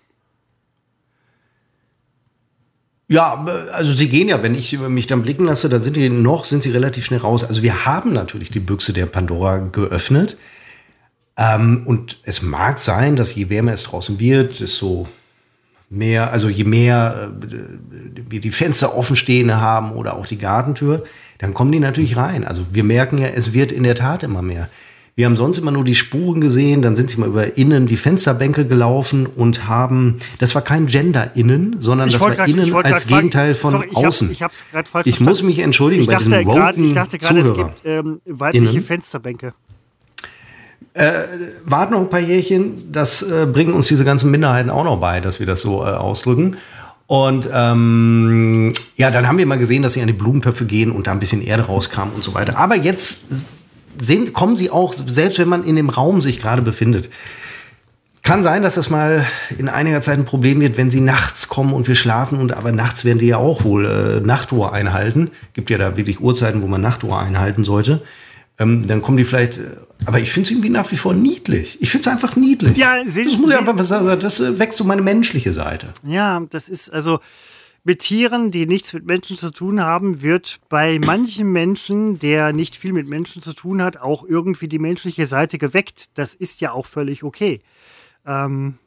Ja, 3.09 3.47
also 3.73 3.93
sie 3.93 4.09
gehen 4.09 4.29
ja, 4.29 4.43
wenn 4.43 4.57
ich 4.57 4.77
mich 4.79 5.07
dann 5.07 5.23
blicken 5.23 5.45
lasse, 5.45 5.69
dann 5.69 5.83
sind 5.83 5.97
die 5.97 6.09
noch, 6.09 6.45
sind 6.45 6.65
sie 6.65 6.71
relativ 6.71 7.05
schnell 7.05 7.21
raus. 7.21 7.45
Also 7.45 7.63
wir 7.63 7.87
haben 7.87 8.13
natürlich 8.13 8.51
die 8.51 8.59
Büchse 8.59 8.93
der 8.93 9.07
Pandora 9.07 9.59
geöffnet. 9.59 10.37
Ähm, 11.37 11.83
und 11.85 12.19
es 12.23 12.43
mag 12.43 12.79
sein, 12.79 13.17
dass 13.17 13.35
je 13.35 13.49
wärmer 13.51 13.73
es 13.73 13.83
draußen 13.85 14.19
wird, 14.19 14.61
desto 14.61 15.07
mehr, 15.91 16.33
also 16.33 16.49
je 16.49 16.65
mehr 16.65 17.31
äh, 17.43 17.61
wir 18.29 18.41
die 18.41 18.51
Fenster 18.51 18.97
offen 18.97 19.17
stehen 19.17 19.55
haben 19.55 19.93
oder 19.93 20.17
auch 20.17 20.27
die 20.27 20.39
Gartentür, 20.39 21.05
dann 21.39 21.53
kommen 21.55 21.73
die 21.73 21.81
natürlich 21.81 22.17
rein. 22.17 22.45
Also 22.45 22.63
wir 22.73 22.85
merken 22.85 23.19
ja, 23.19 23.27
es 23.29 23.53
wird 23.53 23.71
in 23.73 23.83
der 23.83 23.95
Tat 23.95 24.23
immer 24.23 24.43
mehr. 24.43 24.69
Wir 25.15 25.25
haben 25.25 25.37
sonst 25.37 25.57
immer 25.57 25.71
nur 25.71 25.85
die 25.85 25.95
Spuren 25.95 26.43
gesehen, 26.43 26.83
dann 26.83 26.95
sind 26.95 27.11
sie 27.11 27.19
mal 27.19 27.29
über 27.29 27.57
innen 27.57 27.87
die 27.87 27.97
Fensterbänke 27.97 28.67
gelaufen 28.67 29.25
und 29.27 29.67
haben, 29.67 30.17
das 30.41 30.55
war 30.55 30.61
kein 30.61 30.89
Gender 30.89 31.31
innen, 31.35 31.77
sondern 31.81 32.09
ich 32.09 32.15
das 32.15 32.23
war 32.23 32.35
grad, 32.35 32.49
innen 32.49 32.75
als 32.75 33.07
Gegenteil 33.07 33.55
von 33.55 33.71
sorry, 33.71 33.89
ich 33.91 33.97
außen. 33.97 34.29
Hab, 34.29 34.33
ich 34.35 34.43
hab's 34.43 34.65
falsch 34.73 34.85
Ich 34.85 34.93
verstanden. 34.93 35.25
muss 35.25 35.43
mich 35.43 35.59
entschuldigen 35.61 36.03
ich 36.03 36.09
bei 36.09 36.15
dachte 36.15 36.29
diesen 36.29 36.45
grad, 36.45 36.77
Ich 36.77 36.93
dachte 36.93 37.17
gerade, 37.17 37.41
es 37.41 37.55
gibt 37.55 37.71
ähm, 37.85 38.21
weibliche 38.27 38.73
innen. 38.73 38.83
Fensterbänke. 38.83 39.55
Äh, 40.97 41.13
warten 41.65 41.93
noch 41.93 42.01
ein 42.01 42.09
paar 42.09 42.21
Jährchen, 42.21 42.91
das 42.91 43.23
äh, 43.23 43.45
bringen 43.45 43.75
uns 43.75 43.87
diese 43.87 44.05
ganzen 44.05 44.31
Minderheiten 44.31 44.71
auch 44.71 44.85
noch 44.85 44.99
bei, 44.99 45.21
dass 45.21 45.41
wir 45.41 45.47
das 45.47 45.61
so 45.61 45.83
äh, 45.83 45.89
ausdrücken. 45.89 46.57
Und 47.07 47.49
ähm, 47.53 48.73
ja, 48.97 49.11
dann 49.11 49.29
haben 49.29 49.37
wir 49.37 49.45
mal 49.45 49.59
gesehen, 49.59 49.83
dass 49.83 49.93
sie 49.93 50.01
an 50.01 50.07
die 50.07 50.15
Blumentöpfe 50.15 50.65
gehen 50.65 50.91
und 50.91 51.07
da 51.07 51.13
ein 51.13 51.21
bisschen 51.21 51.43
Erde 51.43 51.65
rauskam 51.65 52.09
und 52.15 52.25
so 52.25 52.33
weiter. 52.33 52.57
Aber 52.57 52.77
jetzt 52.77 53.27
sind, 53.99 54.33
kommen 54.33 54.57
sie 54.57 54.71
auch, 54.71 54.95
selbst 54.95 55.39
wenn 55.39 55.49
man 55.49 55.65
in 55.65 55.77
dem 55.77 55.91
Raum 55.91 56.23
sich 56.23 56.41
gerade 56.41 56.63
befindet, 56.63 57.11
Kann 58.27 58.43
sein, 58.43 58.65
dass 58.65 58.75
das 58.75 58.91
mal 58.91 59.25
in 59.57 59.69
einiger 59.69 60.03
Zeit 60.03 60.19
ein 60.19 60.25
Problem 60.25 60.61
wird, 60.61 60.77
wenn 60.77 60.91
sie 60.91 61.01
nachts 61.01 61.49
kommen 61.49 61.73
und 61.73 61.87
wir 61.87 61.95
schlafen. 61.95 62.41
Und 62.41 62.57
aber 62.57 62.73
nachts 62.73 63.05
werden 63.05 63.21
die 63.21 63.29
ja 63.29 63.37
auch 63.37 63.63
wohl 63.63 63.87
äh, 63.87 64.21
Nachtruhe 64.21 64.73
einhalten. 64.73 65.31
Gibt 65.53 65.71
ja 65.71 65.79
da 65.79 65.97
wirklich 65.97 66.21
Uhrzeiten, 66.21 66.61
wo 66.61 66.67
man 66.67 66.81
Nachtruhe 66.81 67.17
einhalten 67.17 67.63
sollte. 67.63 68.03
Ähm, 68.59 68.87
dann 68.87 69.03
kommen 69.03 69.17
die 69.17 69.25
vielleicht. 69.25 69.59
Äh, 69.59 69.77
aber 70.05 70.19
ich 70.19 70.33
finde 70.33 70.47
es 70.47 70.51
irgendwie 70.51 70.71
nach 70.71 70.91
wie 70.91 70.97
vor 70.97 71.15
niedlich. 71.15 71.79
Ich 71.81 71.91
finde 71.91 72.09
es 72.09 72.15
einfach 72.15 72.37
niedlich. 72.37 72.77
Ja, 72.77 73.03
sehen, 73.07 73.29
das 73.29 73.39
muss 73.39 73.51
ich 73.51 73.59
einfach 73.59 73.79
sagen. 73.83 74.21
Das 74.21 74.41
äh, 74.41 74.59
wächst 74.59 74.79
so 74.79 74.85
meine 74.85 75.03
menschliche 75.03 75.53
Seite. 75.53 75.93
Ja, 76.05 76.43
das 76.51 76.69
ist 76.69 76.93
also 76.93 77.21
mit 77.85 78.01
Tieren, 78.01 78.51
die 78.51 78.67
nichts 78.67 78.93
mit 78.93 79.07
Menschen 79.07 79.37
zu 79.37 79.51
tun 79.51 79.81
haben, 79.81 80.21
wird 80.21 80.59
bei 80.69 80.99
manchen 80.99 81.53
Menschen, 81.53 82.19
der 82.19 82.53
nicht 82.53 82.77
viel 82.77 82.93
mit 82.93 83.09
Menschen 83.09 83.43
zu 83.43 83.53
tun 83.53 83.81
hat, 83.81 83.99
auch 83.99 84.25
irgendwie 84.25 84.67
die 84.67 84.81
menschliche 84.81 85.25
Seite 85.27 85.57
geweckt. 85.57 86.07
Das 86.15 86.35
ist 86.35 86.61
ja 86.61 86.73
auch 86.73 86.85
völlig 86.85 87.23
okay. 87.23 87.61
Ähm, 88.27 88.79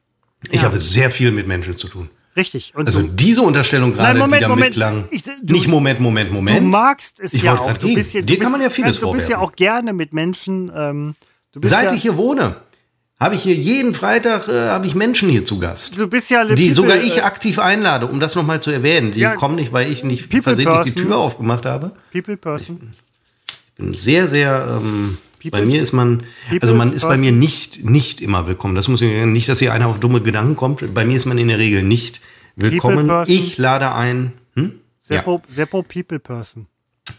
ich 0.52 0.62
ja. 0.62 0.64
habe 0.64 0.80
sehr 0.82 1.12
viel 1.12 1.32
mit 1.32 1.48
Menschen 1.48 1.78
zu 1.78 1.88
tun. 1.88 2.10
Richtig. 2.40 2.74
Und 2.74 2.86
also 2.86 3.02
diese 3.02 3.42
Unterstellung 3.42 3.92
gerade, 3.92 4.14
die 4.14 4.40
da 4.40 4.48
Moment. 4.48 4.70
mitklang. 4.70 5.10
Ich, 5.12 5.24
du, 5.24 5.54
nicht 5.54 5.68
Moment, 5.68 6.00
Moment, 6.00 6.32
Moment. 6.32 6.60
Du 6.60 6.62
magst 6.62 7.20
es 7.20 7.34
ich 7.34 7.44
ja 7.44 7.60
auch. 7.60 7.78
Du 7.78 7.94
bist 7.94 8.14
ja, 8.14 8.22
Dir 8.22 8.40
kann 8.40 8.54
man 8.54 8.62
ja 8.62 8.70
vieles 8.70 9.02
Du 9.02 9.12
bist 9.12 9.28
ja 9.28 9.40
auch 9.40 9.52
gerne 9.58 9.92
mit 9.92 10.14
Menschen. 10.14 10.72
Ähm, 10.74 11.16
Seit 11.62 11.86
ja, 11.86 11.94
ich 11.94 12.02
hier 12.02 12.16
wohne, 12.16 12.56
habe 13.20 13.36
ich 13.36 13.44
hier 13.44 13.56
jeden 13.56 13.94
Freitag 13.94 14.48
äh, 14.48 14.70
habe 14.70 14.88
ich 14.88 14.96
Menschen 14.96 15.28
hier 15.28 15.44
zu 15.44 15.60
Gast. 15.60 15.98
Du 15.98 16.08
bist 16.08 16.30
ja 16.30 16.46
die 16.46 16.54
People, 16.54 16.76
sogar 16.76 16.98
ich 16.98 17.18
äh, 17.18 17.22
aktiv 17.22 17.60
einlade, 17.60 18.08
um 18.08 18.22
das 18.22 18.36
nochmal 18.36 18.62
zu 18.62 18.72
erwähnen. 18.72 19.12
Die 19.12 19.20
ja, 19.20 19.36
kommen 19.36 19.56
nicht, 19.56 19.74
weil 19.74 19.92
ich 19.92 20.06
nicht 20.06 20.32
versehentlich 20.32 20.66
person. 20.66 20.86
die 20.86 21.02
Tür 21.02 21.18
aufgemacht 21.18 21.66
habe. 21.66 21.92
People 22.14 22.38
Person. 22.38 22.94
Ich 23.50 23.76
bin 23.76 23.94
sehr, 23.94 24.30
sehr 24.30 24.80
ähm, 24.82 25.18
People, 25.40 25.60
bei 25.60 25.66
mir 25.66 25.82
ist 25.82 25.94
man, 25.94 26.24
also 26.62 26.76
man 26.76 26.94
ist 26.94 27.04
bei 27.04 27.18
mir 27.18 27.32
nicht, 27.32 27.84
nicht 27.84 28.22
immer 28.22 28.48
willkommen. 28.48 28.76
Das 28.76 28.88
muss 28.88 29.02
ich, 29.02 29.26
nicht, 29.26 29.48
dass 29.48 29.60
hier 29.60 29.74
einer 29.74 29.88
auf 29.88 30.00
dumme 30.00 30.22
Gedanken 30.22 30.56
kommt. 30.56 30.94
Bei 30.94 31.06
mir 31.06 31.16
ist 31.16 31.26
man 31.26 31.38
in 31.38 31.48
der 31.48 31.58
Regel 31.58 31.82
nicht 31.82 32.22
willkommen. 32.56 33.10
Ich 33.28 33.58
lade 33.58 33.94
ein. 33.94 34.34
Hm? 34.56 34.80
Seppo, 35.00 35.42
ja. 35.48 35.54
Seppo 35.54 35.84
People 35.84 36.20
Person. 36.20 36.68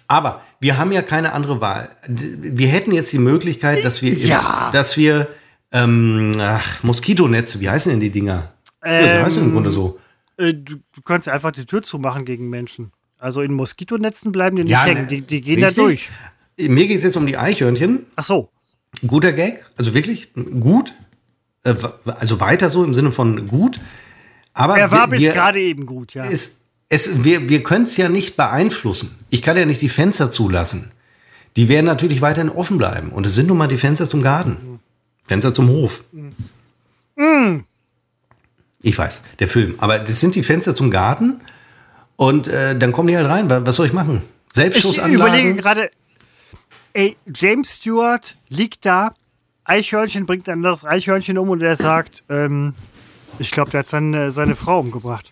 Aber 0.07 0.43
wir 0.61 0.77
haben 0.77 0.93
ja 0.93 1.03
keine 1.03 1.33
andere 1.33 1.61
Wahl. 1.61 1.91
Wir 2.07 2.69
hätten 2.69 2.93
jetzt 2.93 3.13
die 3.13 3.19
Möglichkeit, 3.19 3.85
dass 3.85 4.03
wir, 4.03 4.13
ja. 4.13 4.71
dass 4.73 4.97
wir 4.97 5.29
ähm, 5.73 6.33
ach, 6.39 6.83
Moskitonetze, 6.83 7.61
wie 7.61 7.71
heißen 7.71 7.91
denn 7.91 8.01
die 8.01 8.11
Dinger? 8.11 8.53
Ähm, 8.85 9.07
ja, 9.07 9.19
die 9.19 9.25
heißen 9.25 9.43
im 9.43 9.53
Grunde 9.53 9.71
so. 9.71 9.99
Äh, 10.37 10.55
du, 10.55 10.77
du 10.77 11.03
kannst 11.05 11.29
einfach 11.29 11.53
die 11.53 11.65
Tür 11.65 11.83
zumachen 11.83 12.25
gegen 12.25 12.49
Menschen. 12.49 12.93
Also 13.19 13.43
in 13.43 13.53
Moskitonetzen 13.53 14.33
bleiben 14.33 14.57
die 14.57 14.65
nicht 14.65 14.73
ja, 14.73 14.85
hängen, 14.85 15.07
die, 15.07 15.21
die 15.21 15.43
gehen 15.43 15.63
richtig. 15.63 15.77
da 15.77 15.83
durch. 15.83 16.11
Mir 16.57 16.87
geht 16.87 16.99
es 16.99 17.05
jetzt 17.05 17.17
um 17.17 17.27
die 17.27 17.37
Eichhörnchen. 17.37 18.07
Ach 18.17 18.25
so. 18.25 18.51
Guter 19.07 19.33
Gag, 19.33 19.65
also 19.77 19.95
wirklich 19.95 20.33
gut. 20.35 20.95
Äh, 21.65 21.75
also 22.05 22.41
weiter 22.41 22.71
so 22.71 22.85
im 22.85 22.95
Sinne 22.95 23.13
von 23.13 23.47
gut. 23.47 23.81
Aber 24.53 24.79
er 24.79 24.91
war 24.91 25.11
wir, 25.11 25.19
bis 25.19 25.33
gerade 25.33 25.61
eben 25.61 25.87
gut, 25.87 26.15
ja. 26.15 26.27
Es, 26.27 26.59
es, 26.89 27.25
wir 27.25 27.49
wir 27.49 27.63
können 27.63 27.85
es 27.85 27.97
ja 27.97 28.09
nicht 28.09 28.37
beeinflussen. 28.37 29.19
Ich 29.31 29.43
kann 29.43 29.57
ja 29.57 29.65
nicht 29.65 29.81
die 29.81 29.89
Fenster 29.89 30.31
zulassen. 30.31 30.91
Die 31.57 31.69
werden 31.69 31.87
natürlich 31.87 32.21
weiterhin 32.21 32.51
offen 32.51 32.79
bleiben. 32.79 33.11
Und 33.11 33.27
es 33.27 33.35
sind 33.35 33.47
nun 33.47 33.59
mal 33.59 33.69
die 33.69 33.77
Fenster 33.77 34.09
zum 34.09 34.23
Garten. 34.23 34.81
Fenster 35.25 35.53
zum 35.53 35.69
Hof. 35.69 36.05
Mm. 37.17 37.61
Ich 38.83 38.97
weiß, 38.97 39.23
der 39.39 39.49
Film. 39.49 39.75
Aber 39.79 39.99
das 39.99 40.21
sind 40.21 40.35
die 40.35 40.43
Fenster 40.43 40.75
zum 40.75 40.91
Garten. 40.91 41.41
Und 42.17 42.49
äh, 42.49 42.77
dann 42.77 42.93
kommen 42.93 43.09
die 43.09 43.17
halt 43.17 43.29
rein. 43.29 43.49
Was 43.49 43.77
soll 43.77 43.87
ich 43.87 43.93
machen? 43.93 44.23
Selbstschussanlagen? 44.53 45.13
Ich 45.13 45.43
überlege 45.43 45.55
gerade, 45.55 45.91
Ey, 46.93 47.17
James 47.27 47.77
Stewart 47.77 48.37
liegt 48.49 48.85
da, 48.85 49.15
Eichhörnchen 49.65 50.27
bringt 50.27 50.49
ein 50.49 50.59
anderes 50.59 50.85
Eichhörnchen 50.85 51.39
um 51.39 51.51
und 51.51 51.63
er 51.63 51.77
sagt, 51.77 52.25
ähm, 52.29 52.75
ich 53.39 53.51
glaube, 53.53 53.71
der 53.71 53.81
hat 53.81 53.89
seine, 53.89 54.33
seine 54.33 54.57
Frau 54.57 54.81
umgebracht. 54.81 55.31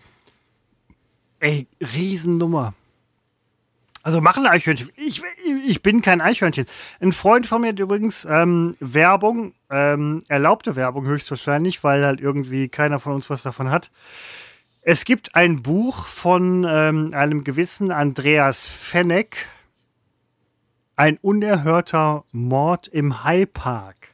Ey, 1.40 1.66
Riesennummer. 1.80 2.74
Also 4.02 4.20
machen 4.20 4.46
Eichhörnchen. 4.46 4.90
Ich, 4.96 5.20
ich 5.66 5.82
bin 5.82 6.00
kein 6.00 6.20
Eichhörnchen. 6.20 6.66
Ein 7.00 7.12
Freund 7.12 7.46
von 7.46 7.60
mir 7.60 7.68
hat 7.68 7.78
übrigens 7.78 8.26
ähm, 8.30 8.76
Werbung, 8.80 9.52
ähm, 9.70 10.22
erlaubte 10.28 10.76
Werbung 10.76 11.06
höchstwahrscheinlich, 11.06 11.82
weil 11.84 12.04
halt 12.06 12.20
irgendwie 12.20 12.68
keiner 12.68 13.00
von 13.00 13.14
uns 13.14 13.28
was 13.28 13.42
davon 13.42 13.70
hat. 13.70 13.90
Es 14.82 15.04
gibt 15.04 15.34
ein 15.34 15.62
Buch 15.62 16.06
von 16.06 16.64
ähm, 16.66 17.12
einem 17.12 17.44
gewissen 17.44 17.90
Andreas 17.90 18.68
Fenneck, 18.68 19.48
ein 20.98 21.16
unerhörter 21.18 22.24
Mord 22.32 22.88
im 22.88 23.22
High 23.22 23.50
Park. 23.52 24.08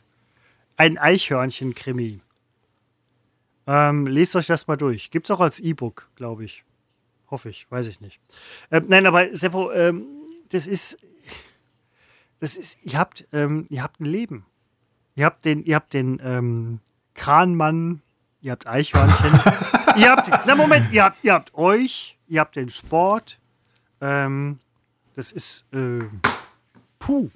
Ein 0.76 0.98
Eichhörnchen-Krimi. 0.98 2.20
Ähm, 3.66 4.06
lest 4.06 4.36
euch 4.36 4.46
das 4.46 4.66
mal 4.66 4.76
durch. 4.76 5.10
Gibt's 5.10 5.30
auch 5.30 5.40
als 5.40 5.60
E-Book, 5.60 6.10
glaube 6.14 6.44
ich. 6.44 6.62
Hoffe 7.30 7.48
ich, 7.48 7.66
weiß 7.70 7.86
ich 7.86 8.02
nicht. 8.02 8.20
Ähm, 8.70 8.84
nein, 8.88 9.06
aber 9.06 9.34
Seppo, 9.34 9.72
ähm, 9.72 10.04
das 10.50 10.66
ist, 10.66 10.98
das 12.40 12.54
ist, 12.54 12.76
ihr 12.82 12.98
habt, 12.98 13.26
ähm, 13.32 13.64
ihr 13.70 13.82
habt 13.82 14.00
ein 14.00 14.04
Leben. 14.04 14.44
Ihr 15.14 15.24
habt 15.24 15.46
den, 15.46 15.64
ihr 15.64 15.76
habt 15.76 15.94
den 15.94 16.20
ähm, 16.22 16.80
Kranmann, 17.14 18.02
ihr 18.42 18.52
habt 18.52 18.66
Eichhörnchen, 18.66 19.32
ihr 19.96 20.10
habt, 20.10 20.28
na 20.46 20.54
Moment, 20.54 20.92
ihr 20.92 21.04
habt, 21.04 21.24
ihr 21.24 21.32
habt 21.32 21.54
euch, 21.54 22.18
ihr 22.28 22.40
habt 22.40 22.56
den 22.56 22.68
Sport. 22.68 23.40
Ähm, 24.02 24.58
das 25.14 25.32
ist, 25.32 25.64
äh, 25.72 26.02
Puh. 27.04 27.28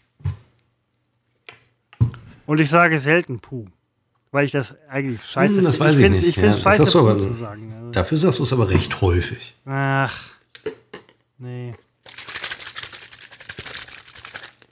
Und 2.47 2.59
ich 2.59 2.71
sage 2.71 2.99
selten 3.01 3.39
Puh. 3.39 3.67
Weil 4.31 4.47
ich 4.47 4.53
das 4.53 4.75
eigentlich 4.89 5.23
scheiße 5.23 5.57
finde. 5.57 5.69
Das 5.69 5.79
weiß 5.79 5.95
ich, 5.95 6.03
ich 6.03 6.11
nicht. 6.11 6.23
Ich 6.23 6.35
finde 6.37 6.51
es 6.51 6.65
ja, 6.65 6.73
scheiße, 6.73 6.91
Puh 6.91 6.99
aber, 7.01 7.19
zu 7.19 7.33
sagen. 7.33 7.71
Also. 7.75 7.91
Dafür 7.91 8.19
sagst 8.19 8.39
du 8.39 8.45
es 8.45 8.53
aber 8.55 8.71
recht 8.71 9.03
häufig. 9.03 9.55
Ach. 9.67 10.31
Nee. 11.37 11.75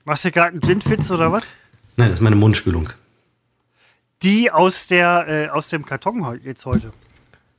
Machst 0.06 0.24
du 0.24 0.30
gerade 0.30 0.52
einen 0.52 0.62
Gin-Fitz 0.62 1.10
oder 1.10 1.30
was? 1.30 1.52
Nein, 1.96 2.08
das 2.08 2.20
ist 2.20 2.22
meine 2.22 2.36
Mundspülung. 2.36 2.88
Die 4.22 4.50
aus, 4.50 4.86
der, 4.86 5.26
äh, 5.28 5.48
aus 5.48 5.68
dem 5.68 5.84
Karton 5.84 6.40
jetzt 6.42 6.64
heute. 6.64 6.90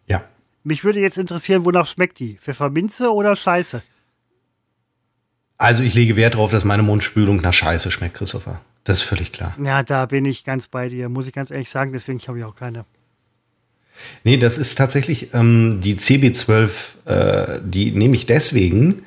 Ja. 0.07 0.23
Mich 0.63 0.83
würde 0.83 0.99
jetzt 1.01 1.19
interessieren, 1.19 1.65
wonach 1.65 1.85
schmeckt 1.85 2.17
die? 2.17 2.37
Pfefferminze 2.37 3.13
oder 3.13 3.35
Scheiße? 3.35 3.83
Also 5.57 5.81
ich 5.81 5.93
lege 5.95 6.15
Wert 6.15 6.35
darauf, 6.35 6.51
dass 6.51 6.63
meine 6.63 6.83
Mundspülung 6.83 7.37
nach 7.37 7.53
Scheiße 7.53 7.91
schmeckt, 7.91 8.15
Christopher. 8.15 8.61
Das 8.83 8.99
ist 8.99 9.03
völlig 9.03 9.31
klar. 9.31 9.55
Ja, 9.63 9.83
da 9.83 10.05
bin 10.05 10.23
ich 10.25 10.43
ganz 10.43 10.67
bei 10.67 10.87
dir, 10.87 11.09
muss 11.09 11.27
ich 11.27 11.33
ganz 11.33 11.51
ehrlich 11.51 11.69
sagen. 11.69 11.91
Deswegen 11.91 12.19
habe 12.27 12.39
ich 12.39 12.45
auch 12.45 12.55
keine. 12.55 12.85
Nee, 14.23 14.37
das 14.37 14.59
ist 14.59 14.75
tatsächlich 14.75 15.33
ähm, 15.33 15.81
die 15.81 15.95
CB12, 15.95 16.69
äh, 17.05 17.59
die 17.63 17.91
nehme 17.91 18.15
ich 18.15 18.27
deswegen. 18.27 19.01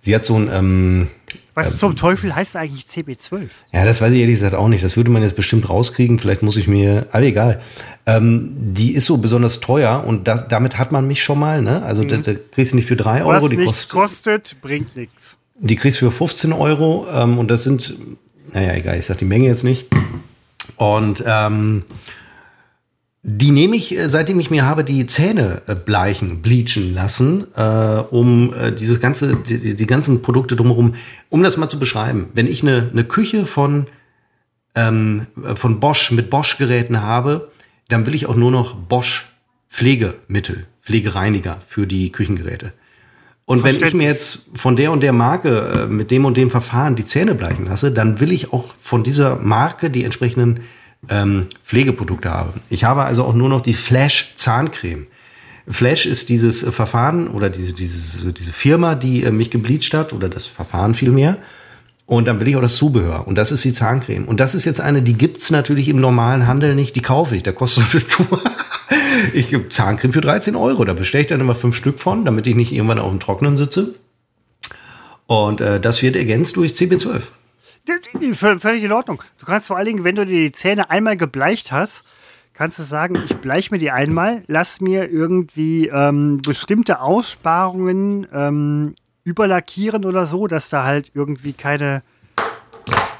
Sie 0.00 0.14
hat 0.14 0.24
so 0.24 0.36
ein. 0.36 0.48
Ähm, 0.50 1.08
Was 1.54 1.74
äh, 1.74 1.78
zum 1.78 1.96
Teufel 1.96 2.34
heißt 2.34 2.56
eigentlich 2.56 2.84
CB12? 2.84 3.48
Ja, 3.72 3.84
das 3.84 4.00
weiß 4.00 4.12
ich 4.12 4.20
ehrlich 4.20 4.36
gesagt 4.36 4.54
auch 4.54 4.68
nicht. 4.68 4.84
Das 4.84 4.96
würde 4.96 5.10
man 5.10 5.22
jetzt 5.22 5.36
bestimmt 5.36 5.68
rauskriegen. 5.68 6.18
Vielleicht 6.18 6.42
muss 6.42 6.56
ich 6.56 6.68
mir. 6.68 7.08
Aber 7.10 7.24
egal. 7.24 7.60
Ähm, 8.06 8.52
die 8.56 8.94
ist 8.94 9.06
so 9.06 9.18
besonders 9.18 9.60
teuer 9.60 10.04
und 10.06 10.26
das, 10.26 10.48
damit 10.48 10.78
hat 10.78 10.92
man 10.92 11.06
mich 11.06 11.22
schon 11.22 11.38
mal. 11.38 11.60
Ne? 11.60 11.82
Also, 11.82 12.04
mhm. 12.04 12.08
da, 12.08 12.16
da 12.18 12.32
kriegst 12.52 12.72
du 12.72 12.76
nicht 12.76 12.86
für 12.86 12.96
drei 12.96 13.22
Euro. 13.22 13.42
Was 13.42 13.50
die 13.50 13.56
nichts 13.56 13.88
kostet, 13.88 14.44
kostet, 14.44 14.62
bringt 14.62 14.96
nichts. 14.96 15.36
Die 15.62 15.76
kriegst 15.76 16.00
du 16.00 16.06
für 16.06 16.16
15 16.16 16.52
Euro 16.52 17.06
ähm, 17.12 17.38
und 17.38 17.50
das 17.50 17.64
sind, 17.64 17.94
naja, 18.52 18.74
egal, 18.74 18.98
ich 18.98 19.06
sag 19.06 19.18
die 19.18 19.26
Menge 19.26 19.46
jetzt 19.46 19.62
nicht. 19.62 19.86
Und 20.76 21.22
ähm, 21.26 21.84
die 23.22 23.50
nehme 23.50 23.76
ich, 23.76 23.96
äh, 23.96 24.08
seitdem 24.08 24.40
ich 24.40 24.50
mir 24.50 24.64
habe 24.64 24.84
die 24.84 25.06
Zähne 25.06 25.62
äh, 25.66 25.74
bleichen, 25.74 26.40
bleachen 26.40 26.94
lassen, 26.94 27.46
äh, 27.54 28.02
um 28.10 28.54
äh, 28.54 28.72
dieses 28.72 29.00
ganze, 29.00 29.36
die, 29.36 29.76
die, 29.76 29.86
ganzen 29.86 30.22
Produkte 30.22 30.56
drumherum, 30.56 30.94
um 31.28 31.42
das 31.42 31.58
mal 31.58 31.68
zu 31.68 31.78
beschreiben. 31.78 32.30
Wenn 32.32 32.46
ich 32.46 32.62
eine, 32.62 32.88
eine 32.90 33.04
Küche 33.04 33.44
von, 33.44 33.86
ähm, 34.74 35.26
von 35.54 35.80
Bosch 35.80 36.10
mit 36.12 36.30
Bosch-Geräten 36.30 37.02
habe, 37.02 37.50
dann 37.88 38.06
will 38.06 38.14
ich 38.14 38.24
auch 38.26 38.36
nur 38.36 38.50
noch 38.50 38.74
Bosch 38.74 39.26
Pflegemittel, 39.68 40.66
Pflegereiniger 40.80 41.58
für 41.66 41.86
die 41.86 42.10
Küchengeräte. 42.10 42.72
Und 43.50 43.64
wenn 43.64 43.82
ich 43.82 43.94
mir 43.94 44.06
jetzt 44.06 44.42
von 44.54 44.76
der 44.76 44.92
und 44.92 45.02
der 45.02 45.12
Marke 45.12 45.58
äh, 45.58 45.86
mit 45.88 46.12
dem 46.12 46.24
und 46.24 46.36
dem 46.36 46.52
Verfahren 46.52 46.94
die 46.94 47.04
Zähne 47.04 47.34
bleichen 47.34 47.66
lasse, 47.66 47.90
dann 47.90 48.20
will 48.20 48.30
ich 48.30 48.52
auch 48.52 48.66
von 48.78 49.02
dieser 49.02 49.40
Marke 49.40 49.90
die 49.90 50.04
entsprechenden 50.04 50.60
ähm, 51.08 51.46
Pflegeprodukte 51.64 52.30
haben. 52.30 52.60
Ich 52.70 52.84
habe 52.84 53.02
also 53.02 53.24
auch 53.24 53.34
nur 53.34 53.48
noch 53.48 53.60
die 53.60 53.74
Flash 53.74 54.34
Zahncreme. 54.36 55.08
Flash 55.66 56.06
ist 56.06 56.28
dieses 56.28 56.62
äh, 56.62 56.70
Verfahren 56.70 57.26
oder 57.26 57.50
diese, 57.50 57.72
dieses, 57.72 58.32
diese 58.34 58.52
Firma, 58.52 58.94
die 58.94 59.24
äh, 59.24 59.32
mich 59.32 59.50
gebleached 59.50 59.94
hat 59.94 60.12
oder 60.12 60.28
das 60.28 60.46
Verfahren 60.46 60.94
vielmehr. 60.94 61.38
Und 62.06 62.28
dann 62.28 62.38
will 62.38 62.46
ich 62.46 62.54
auch 62.54 62.62
das 62.62 62.76
Zubehör. 62.76 63.26
Und 63.26 63.34
das 63.34 63.50
ist 63.50 63.64
die 63.64 63.74
Zahncreme. 63.74 64.26
Und 64.26 64.38
das 64.38 64.54
ist 64.54 64.64
jetzt 64.64 64.80
eine, 64.80 65.02
die 65.02 65.14
gibt's 65.14 65.50
natürlich 65.50 65.88
im 65.88 66.00
normalen 66.00 66.46
Handel 66.46 66.76
nicht. 66.76 66.94
Die 66.94 67.02
kaufe 67.02 67.34
ich. 67.34 67.42
Da 67.42 67.50
kostet 67.50 67.84
eine 67.94 68.06
Tour 68.06 68.40
ich 69.34 69.48
gebe 69.48 69.68
Zahncreme 69.68 70.12
für 70.12 70.20
13 70.20 70.56
Euro. 70.56 70.84
Da 70.84 70.92
bestelle 70.92 71.22
ich 71.22 71.28
dann 71.28 71.40
immer 71.40 71.54
fünf 71.54 71.76
Stück 71.76 72.00
von, 72.00 72.24
damit 72.24 72.46
ich 72.46 72.54
nicht 72.54 72.72
irgendwann 72.72 72.98
auf 72.98 73.10
dem 73.10 73.20
Trocknen 73.20 73.56
sitze. 73.56 73.94
Und 75.26 75.60
äh, 75.60 75.80
das 75.80 76.02
wird 76.02 76.16
ergänzt 76.16 76.56
durch 76.56 76.72
CB12. 76.72 77.22
Völlig 78.34 78.82
in 78.82 78.92
Ordnung. 78.92 79.22
Du 79.38 79.46
kannst 79.46 79.68
vor 79.68 79.76
allen 79.76 79.86
Dingen, 79.86 80.04
wenn 80.04 80.16
du 80.16 80.26
die 80.26 80.52
Zähne 80.52 80.90
einmal 80.90 81.16
gebleicht 81.16 81.72
hast, 81.72 82.04
kannst 82.52 82.78
du 82.78 82.82
sagen, 82.82 83.16
ich 83.24 83.36
bleich 83.36 83.70
mir 83.70 83.78
die 83.78 83.90
einmal, 83.90 84.42
lass 84.46 84.80
mir 84.80 85.10
irgendwie 85.10 85.86
ähm, 85.88 86.42
bestimmte 86.42 87.00
Aussparungen 87.00 88.26
ähm, 88.34 88.94
überlackieren 89.24 90.04
oder 90.04 90.26
so, 90.26 90.46
dass 90.46 90.68
da 90.68 90.84
halt 90.84 91.12
irgendwie 91.14 91.52
keine 91.52 92.02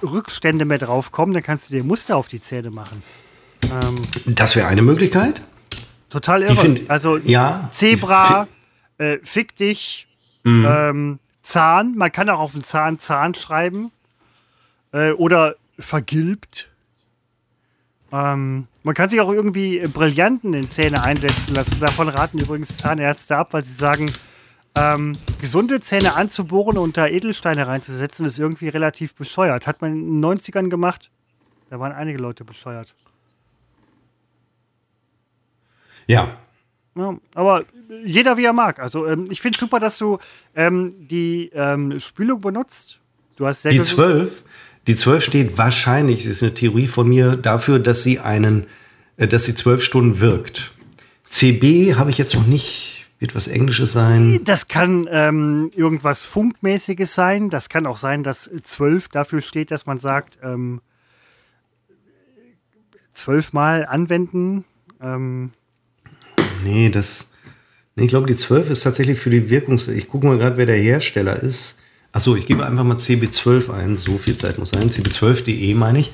Rückstände 0.03 0.65
mehr 0.65 0.79
drauf 0.79 1.13
kommen. 1.13 1.33
Dann 1.33 1.43
kannst 1.43 1.71
du 1.71 1.75
dir 1.75 1.85
Muster 1.85 2.17
auf 2.17 2.29
die 2.29 2.41
Zähne 2.41 2.71
machen. 2.71 3.03
Ähm, 3.65 4.35
das 4.35 4.57
wäre 4.57 4.67
eine 4.67 4.83
Möglichkeit. 4.83 5.43
Total 6.11 6.43
irre. 6.43 6.57
Find, 6.57 6.91
also 6.91 7.17
ja, 7.17 7.69
Zebra, 7.73 8.49
äh, 8.99 9.19
fick 9.23 9.57
dich, 9.57 10.09
mhm. 10.45 10.67
ähm, 10.69 11.19
Zahn. 11.43 11.97
Man 11.97 12.13
kann 12.13 12.29
auch 12.29 12.41
auf 12.41 12.53
den 12.53 12.65
Zahn 12.65 12.99
Zahn 12.99 13.35
schreiben. 13.35 13.93
Äh, 14.93 15.13
oder 15.13 15.55
vergilbt. 15.79 16.69
Ähm, 18.13 18.67
man 18.83 18.95
kann 18.95 19.09
sich 19.09 19.21
auch 19.21 19.33
irgendwie 19.33 19.79
Brillanten 19.87 20.55
in 20.55 20.71
Zähne 20.71 21.05
einsetzen 21.05 21.55
lassen. 21.55 21.81
Davon 21.81 22.09
raten 22.09 22.39
übrigens 22.39 22.77
Zahnärzte 22.77 23.37
ab, 23.37 23.53
weil 23.53 23.63
sie 23.63 23.75
sagen, 23.75 24.11
ähm, 24.77 25.13
gesunde 25.41 25.81
Zähne 25.81 26.15
anzubohren 26.17 26.79
und 26.79 26.97
da 26.97 27.07
Edelsteine 27.07 27.67
reinzusetzen, 27.67 28.27
ist 28.27 28.39
irgendwie 28.39 28.69
relativ 28.69 29.15
bescheuert. 29.15 29.67
Hat 29.67 29.81
man 29.81 29.93
in 29.93 30.21
den 30.21 30.25
90ern 30.25 30.69
gemacht. 30.69 31.11
Da 31.71 31.79
waren 31.79 31.93
einige 31.93 32.19
Leute 32.19 32.45
bescheuert. 32.45 32.95
Ja. 36.11 36.37
ja 36.97 37.17
aber 37.35 37.65
jeder 38.05 38.37
wie 38.37 38.45
er 38.45 38.53
mag. 38.53 38.81
Also 38.81 39.07
ähm, 39.07 39.27
ich 39.31 39.41
finde 39.41 39.57
es 39.57 39.61
super, 39.61 39.79
dass 39.79 39.99
du 39.99 40.19
ähm, 40.57 40.93
die 40.99 41.51
ähm, 41.55 42.01
Spülung 42.01 42.41
benutzt. 42.41 42.99
Du 43.37 43.47
hast 43.47 43.63
sehr 43.63 43.73
die 43.73 43.81
12, 43.81 44.45
die 44.89 44.97
12 44.97 45.25
steht 45.25 45.59
wahrscheinlich, 45.59 46.27
ist 46.27 46.43
eine 46.43 46.53
Theorie 46.53 46.89
von 46.89 47.09
mir, 47.09 47.37
dafür, 47.37 47.79
dass 47.79 48.03
sie 48.03 48.19
einen, 48.19 48.67
äh, 49.17 49.29
dass 49.29 49.45
sie 49.45 49.55
zwölf 49.55 49.85
Stunden 49.85 50.21
wirkt. 50.21 50.75
CB 51.29 51.95
habe 51.95 52.11
ich 52.11 52.19
jetzt 52.19 52.35
noch 52.35 52.47
nicht, 52.47 53.07
wird 53.21 53.37
was 53.37 53.47
Englisches 53.47 53.93
sein. 53.93 54.41
Das 54.45 54.67
kann 54.67 55.09
ähm, 55.13 55.71
irgendwas 55.77 56.27
Funkmäßiges 56.27 57.15
sein. 57.15 57.51
Das 57.51 57.69
kann 57.69 57.87
auch 57.87 57.97
sein, 57.97 58.25
dass 58.25 58.51
12 58.51 59.09
dafür 59.09 59.41
steht, 59.41 59.71
dass 59.71 59.87
man 59.87 59.99
sagt, 59.99 60.39
ähm, 60.43 60.81
zwölfmal 63.13 63.87
anwenden. 63.87 64.65
Ähm, 65.01 65.53
Nee, 66.63 66.91
das. 66.91 67.31
Nee, 67.97 68.05
ich 68.05 68.11
glaube, 68.11 68.27
die 68.27 68.37
12 68.37 68.71
ist 68.71 68.83
tatsächlich 68.83 69.19
für 69.19 69.31
die 69.31 69.51
Wirkungs. 69.51 69.89
Ich 69.89 70.09
gucke 70.09 70.27
mal 70.27 70.39
gerade, 70.39 70.57
wer 70.57 70.67
der 70.67 70.77
Hersteller 70.77 71.37
ist. 71.43 71.79
Achso, 72.13 72.35
ich 72.35 72.47
gebe 72.47 72.67
einfach 72.67 72.85
mal 72.85 72.97
CB12 72.97 73.73
ein. 73.73 73.97
So 73.97 74.19
viel 74.19 74.37
Zeit 74.37 74.59
muss 74.59 74.71
sein. 74.71 74.91
CB12.de 74.91 75.75
meine 75.75 76.01
ich. 76.01 76.13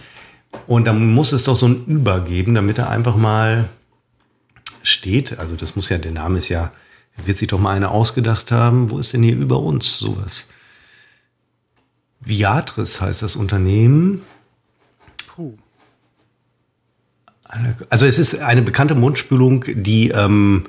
Und 0.67 0.87
dann 0.87 1.13
muss 1.13 1.33
es 1.33 1.45
doch 1.45 1.57
so 1.57 1.67
ein 1.67 1.85
Über 1.87 2.23
geben, 2.23 2.55
damit 2.55 2.79
er 2.79 2.91
einfach 2.91 3.17
mal 3.17 3.69
steht. 4.83 5.39
Also, 5.39 5.57
das 5.57 5.77
muss 5.77 5.89
ja, 5.89 5.99
der 5.99 6.13
Name 6.13 6.39
ist 6.39 6.49
ja, 6.49 6.73
wird 7.25 7.39
sich 7.39 7.49
doch 7.49 7.59
mal 7.59 7.75
einer 7.75 7.91
ausgedacht 7.91 8.53
haben. 8.53 8.91
Wo 8.91 8.99
ist 8.99 9.13
denn 9.13 9.23
hier 9.23 9.37
über 9.37 9.61
uns 9.61 9.99
sowas? 9.99 10.49
Viatris 12.21 13.01
heißt 13.01 13.23
das 13.23 13.37
Unternehmen. 13.37 14.23
Puh. 15.29 15.57
Also 17.91 18.07
es 18.07 18.19
ist 18.19 18.41
eine 18.41 18.63
bekannte 18.63 18.95
Mundspülung, 18.95 19.65
die 19.69 20.09
ähm, 20.09 20.65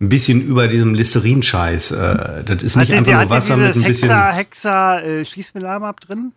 ein 0.00 0.08
bisschen 0.08 0.40
über 0.40 0.68
diesem 0.68 0.94
Listerin-Scheiß. 0.94 1.90
Äh, 1.90 2.44
das 2.44 2.62
ist 2.62 2.76
nicht 2.76 2.90
hat 2.90 2.98
einfach 2.98 3.20
nur 3.20 3.30
Wasser 3.30 3.56
mit 3.56 3.74
ein 3.74 3.82
bisschen. 3.82 4.08
Hexa, 4.08 4.32
Hexa, 4.32 5.00
äh, 5.00 5.24
schieß 5.24 5.54
mir 5.54 5.60
den 5.60 5.68
Arm 5.68 5.84
ab 5.84 6.00
drin? 6.00 6.32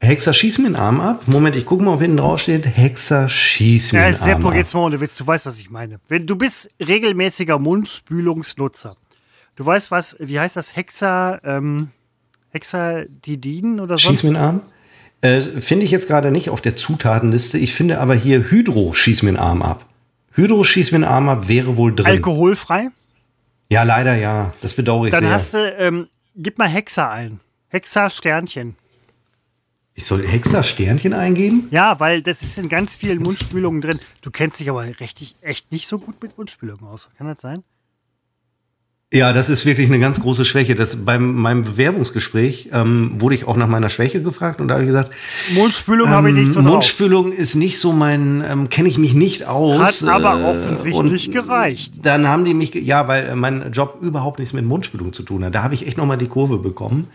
Hexa, 0.00 0.32
schieß 0.32 0.58
mir 0.58 0.68
den 0.68 0.76
Arm 0.76 1.00
ab. 1.00 1.22
Moment, 1.26 1.56
ich 1.56 1.66
gucke 1.66 1.82
mal, 1.82 1.94
ob 1.94 2.00
hinten 2.00 2.18
drauf 2.18 2.40
steht. 2.40 2.66
Hexa, 2.66 3.28
schieß 3.28 3.92
mir 3.92 4.00
ja, 4.00 4.12
den 4.12 4.20
Arm 4.20 4.46
ab. 4.46 4.54
jetzt 4.54 4.74
mal 4.74 4.80
ohne 4.80 5.00
Witz, 5.00 5.16
du 5.16 5.26
weißt, 5.26 5.46
was 5.46 5.58
ich 5.58 5.70
meine. 5.70 5.98
Wenn 6.08 6.26
du 6.26 6.36
bist 6.36 6.70
regelmäßiger 6.80 7.58
Mundspülungsnutzer. 7.58 8.96
Du 9.56 9.64
weißt 9.66 9.90
was, 9.90 10.16
wie 10.20 10.38
heißt 10.38 10.56
das? 10.56 10.76
Hexa, 10.76 11.38
ähm, 11.44 11.88
Hexadidin 12.50 13.80
oder 13.80 13.98
so? 13.98 14.08
Schieß 14.08 14.24
mir 14.24 14.30
den 14.30 14.36
Arm? 14.36 14.62
Äh, 15.24 15.40
finde 15.40 15.86
ich 15.86 15.90
jetzt 15.90 16.06
gerade 16.06 16.30
nicht 16.30 16.50
auf 16.50 16.60
der 16.60 16.76
Zutatenliste. 16.76 17.56
Ich 17.56 17.72
finde 17.72 17.98
aber 17.98 18.14
hier 18.14 18.50
Hydro 18.50 18.92
schieß 18.92 19.22
mir 19.22 19.32
den 19.32 19.38
Arm 19.38 19.62
ab. 19.62 19.86
Hydro 20.32 20.64
schieß 20.64 20.92
mir 20.92 20.98
den 20.98 21.04
Arm 21.04 21.30
ab 21.30 21.48
wäre 21.48 21.78
wohl 21.78 21.94
drin. 21.94 22.04
Alkoholfrei? 22.06 22.88
Ja, 23.70 23.84
leider 23.84 24.14
ja. 24.16 24.52
Das 24.60 24.74
bedauere 24.74 25.06
ich 25.06 25.12
Dann 25.12 25.20
sehr. 25.20 25.30
Dann 25.30 25.38
hast 25.38 25.54
du, 25.54 25.76
ähm, 25.78 26.08
gib 26.36 26.58
mal 26.58 26.68
Hexa 26.68 27.10
ein. 27.10 27.40
Hexa 27.68 28.10
Sternchen. 28.10 28.76
Ich 29.94 30.04
soll 30.04 30.26
Hexa 30.26 30.62
Sternchen 30.62 31.14
eingeben? 31.14 31.68
Ja, 31.70 31.98
weil 32.00 32.20
das 32.20 32.42
ist 32.42 32.58
in 32.58 32.68
ganz 32.68 32.94
vielen 32.94 33.22
Mundspülungen 33.22 33.80
drin. 33.80 33.98
Du 34.20 34.30
kennst 34.30 34.60
dich 34.60 34.68
aber 34.68 34.84
richtig, 35.00 35.36
echt 35.40 35.72
nicht 35.72 35.88
so 35.88 35.98
gut 35.98 36.22
mit 36.22 36.36
Mundspülungen 36.36 36.84
aus. 36.84 37.08
Kann 37.16 37.28
das 37.28 37.40
sein? 37.40 37.64
Ja, 39.12 39.32
das 39.32 39.48
ist 39.48 39.64
wirklich 39.64 39.88
eine 39.88 40.00
ganz 40.00 40.20
große 40.20 40.44
Schwäche. 40.44 40.74
Das, 40.74 41.04
beim 41.04 41.34
meinem 41.34 41.62
Bewerbungsgespräch 41.62 42.70
ähm, 42.72 43.12
wurde 43.18 43.36
ich 43.36 43.46
auch 43.46 43.56
nach 43.56 43.68
meiner 43.68 43.88
Schwäche 43.88 44.20
gefragt 44.20 44.60
und 44.60 44.68
da 44.68 44.74
habe 44.74 44.84
ich 44.84 44.88
gesagt, 44.88 45.12
Mundspülung 45.54 46.08
ähm, 46.08 46.14
habe 46.14 46.28
ich 46.30 46.34
nicht 46.34 46.50
so 46.50 46.60
drauf. 46.62 46.72
Mundspülung 46.72 47.32
ist 47.32 47.54
nicht 47.54 47.78
so 47.78 47.92
mein, 47.92 48.42
ähm, 48.48 48.70
kenne 48.70 48.88
ich 48.88 48.98
mich 48.98 49.14
nicht 49.14 49.46
aus. 49.46 50.02
Hat 50.02 50.08
aber 50.08 50.40
äh, 50.40 50.44
offensichtlich 50.44 51.30
gereicht. 51.30 52.04
Dann 52.04 52.26
haben 52.26 52.44
die 52.44 52.54
mich, 52.54 52.74
ja, 52.74 53.06
weil 53.06 53.36
mein 53.36 53.70
Job 53.70 53.98
überhaupt 54.00 54.40
nichts 54.40 54.52
mit 54.52 54.64
Mundspülung 54.64 55.12
zu 55.12 55.22
tun 55.22 55.44
hat. 55.44 55.54
Da 55.54 55.62
habe 55.62 55.74
ich 55.74 55.86
echt 55.86 55.96
noch 55.96 56.06
mal 56.06 56.16
die 56.16 56.26
Kurve 56.26 56.58
bekommen. 56.58 57.06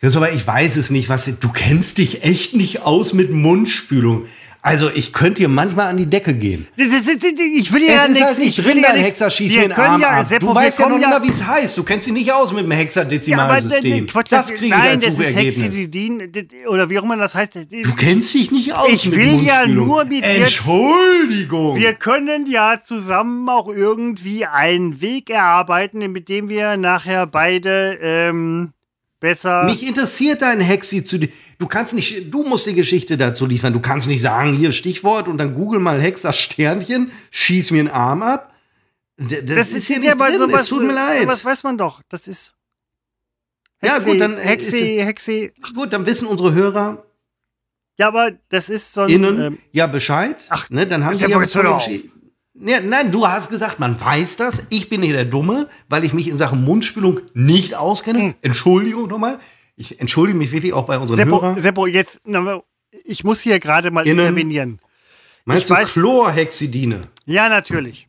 Christopher, 0.00 0.32
ich 0.32 0.46
weiß 0.46 0.76
es 0.76 0.90
nicht, 0.90 1.08
was 1.08 1.24
du 1.38 1.48
kennst 1.48 1.98
dich 1.98 2.22
echt 2.22 2.54
nicht 2.54 2.82
aus 2.82 3.14
mit 3.14 3.32
Mundspülung. 3.32 4.26
Also 4.64 4.88
ich 4.94 5.12
könnte 5.12 5.38
hier 5.38 5.48
manchmal 5.48 5.88
an 5.88 5.96
die 5.96 6.06
Decke 6.06 6.34
gehen. 6.34 6.68
Ich 6.76 7.72
will 7.72 7.82
ja 7.82 8.06
nichts. 8.06 8.24
Halt 8.24 8.38
nicht 8.38 8.58
ich 8.60 8.64
will 8.64 8.78
ja 8.78 8.92
Hexer 8.92 9.28
schießt 9.28 9.56
mir 9.56 9.62
den 9.62 9.72
Arm 9.72 10.00
ja, 10.00 10.20
ab. 10.20 10.24
Seppo, 10.24 10.46
du 10.46 10.54
weißt 10.54 10.78
ja 10.78 10.88
noch 10.88 10.98
nicht 10.98 11.10
mal, 11.10 11.20
wie 11.20 11.30
es 11.30 11.44
heißt. 11.44 11.76
Du 11.76 11.82
kennst 11.82 12.06
dich 12.06 12.14
nicht 12.14 12.32
aus 12.32 12.52
mit 12.52 12.62
dem 12.64 12.70
Hexadezimalsystem. 12.70 14.06
Ja, 14.06 14.22
das 14.30 14.46
kriege 14.50 14.66
ich 14.66 14.70
nein, 14.70 14.90
als 14.92 15.04
das 15.04 15.18
ist 15.18 15.34
Hexidin 15.34 16.32
oder 16.68 16.88
wie 16.88 16.98
auch 17.00 17.02
immer 17.02 17.16
das 17.16 17.34
heißt. 17.34 17.56
Du 17.56 17.94
kennst 17.96 18.32
dich 18.34 18.52
nicht 18.52 18.76
aus 18.76 18.88
ich 18.88 19.06
mit 19.06 19.16
will 19.16 19.42
ja 19.42 19.66
nur 19.66 20.04
mit 20.04 20.22
Entschuldigung. 20.22 21.74
Wir 21.76 21.94
können 21.94 22.46
ja 22.46 22.80
zusammen 22.80 23.48
auch 23.48 23.66
irgendwie 23.68 24.46
einen 24.46 25.00
Weg 25.00 25.28
erarbeiten, 25.28 25.98
mit 26.12 26.28
dem 26.28 26.48
wir 26.48 26.76
nachher 26.76 27.26
beide 27.26 27.98
ähm, 28.00 28.72
besser. 29.18 29.64
Mich 29.64 29.84
interessiert 29.84 30.42
dein 30.42 30.60
Hexi 30.60 31.02
zu 31.02 31.18
dir. 31.18 31.30
Du 31.62 31.68
kannst 31.68 31.94
nicht, 31.94 32.34
du 32.34 32.42
musst 32.42 32.66
die 32.66 32.74
Geschichte 32.74 33.16
dazu 33.16 33.46
liefern. 33.46 33.72
Du 33.72 33.78
kannst 33.78 34.08
nicht 34.08 34.20
sagen, 34.20 34.52
hier 34.52 34.72
Stichwort 34.72 35.28
und 35.28 35.38
dann 35.38 35.54
google 35.54 35.78
mal 35.78 36.00
Hexa 36.00 36.32
Sternchen, 36.32 37.12
schieß 37.30 37.70
mir 37.70 37.78
einen 37.78 37.88
Arm 37.88 38.24
ab. 38.24 38.52
Das, 39.16 39.44
das 39.44 39.70
ist 39.70 39.86
hier 39.86 40.00
nicht 40.00 40.18
drin. 40.18 40.38
Sowas, 40.38 40.62
es 40.62 40.68
tut 40.68 40.82
mir 40.82 40.92
leid. 40.92 41.28
Was 41.28 41.44
weiß 41.44 41.62
man 41.62 41.78
doch. 41.78 42.00
Das 42.08 42.26
ist. 42.26 42.56
Hexi, 43.78 43.96
ja, 43.96 44.12
gut, 44.12 44.20
dann. 44.20 44.38
Hexi, 44.38 45.02
Hexi. 45.04 45.52
Ach 45.62 45.72
gut, 45.72 45.92
dann 45.92 46.04
wissen 46.04 46.26
unsere 46.26 46.52
Hörer. 46.52 47.04
Ja, 47.96 48.08
aber 48.08 48.32
das 48.48 48.68
ist 48.68 48.92
so 48.92 49.02
ein. 49.02 49.10
Innen, 49.10 49.40
ähm, 49.40 49.58
ja, 49.70 49.86
Bescheid. 49.86 50.44
Ach, 50.48 50.68
ne, 50.68 50.84
dann 50.84 51.04
haben 51.04 51.16
sie 51.16 51.26
ja 51.26 51.40
jetzt 51.40 51.54
ja, 51.54 52.80
nein, 52.80 53.12
du 53.12 53.26
hast 53.26 53.50
gesagt, 53.50 53.78
man 53.78 54.00
weiß 54.00 54.36
das. 54.36 54.66
Ich 54.68 54.88
bin 54.88 55.00
hier 55.02 55.14
der 55.14 55.24
Dumme, 55.24 55.68
weil 55.88 56.02
ich 56.04 56.12
mich 56.12 56.26
in 56.26 56.36
Sachen 56.36 56.64
Mundspülung 56.64 57.20
nicht 57.34 57.76
auskenne. 57.76 58.18
Hm. 58.18 58.34
Entschuldigung 58.42 59.08
nochmal. 59.08 59.38
Ich 59.76 60.00
entschuldige 60.00 60.36
mich 60.36 60.52
wirklich 60.52 60.72
auch 60.72 60.86
bei 60.86 60.98
unseren 60.98 61.16
Seppo, 61.16 61.40
Hörern. 61.40 61.58
Seppo, 61.58 61.86
jetzt, 61.86 62.20
ich 63.04 63.24
muss 63.24 63.40
hier 63.40 63.58
gerade 63.58 63.90
mal 63.90 64.06
Innen. 64.06 64.20
intervenieren. 64.20 64.78
Meinst 65.44 65.64
ich 65.64 65.68
du 65.68 65.74
weiß, 65.74 65.92
Chlorhexidine? 65.94 67.08
Ja, 67.26 67.48
natürlich. 67.48 68.08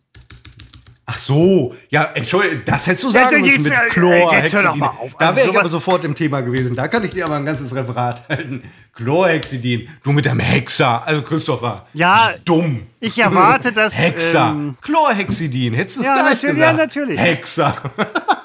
Ach 1.06 1.20
so, 1.20 1.76
ja, 1.90 2.04
entschuldige, 2.14 2.60
das 2.60 2.88
hättest 2.88 3.04
du 3.04 3.10
sagen 3.10 3.42
müssen 3.42 3.64
mit 3.64 3.74
Chlorhexidin. 3.90 4.80
Da 4.80 4.94
also 5.20 5.36
wäre 5.36 5.50
ich 5.50 5.60
aber 5.60 5.68
sofort 5.68 6.06
im 6.06 6.16
Thema 6.16 6.40
gewesen. 6.40 6.76
Da 6.76 6.88
kann 6.88 7.04
ich 7.04 7.12
dir 7.12 7.26
aber 7.26 7.36
ein 7.36 7.46
ganzes 7.46 7.76
Referat 7.76 8.28
halten. 8.30 8.64
Chlorhexidin, 8.94 9.90
du 10.02 10.14
mit 10.14 10.26
deinem 10.26 10.40
Hexer, 10.40 11.06
also 11.06 11.22
Christopher. 11.22 11.88
Ja, 11.94 12.36
dumm. 12.46 12.84
Ich 13.02 13.20
erwarte, 13.20 13.74
dass 13.74 13.98
Hexer, 13.98 14.52
ähm, 14.52 14.78
Chlorhexidin, 14.82 15.74
hättest 15.74 15.98
du 15.98 16.02
es 16.02 16.08
ja, 16.08 16.22
gleich 16.22 16.40
gesagt? 16.40 16.58
Ja, 16.58 16.72
natürlich. 16.72 17.20
Hexer. 17.20 17.76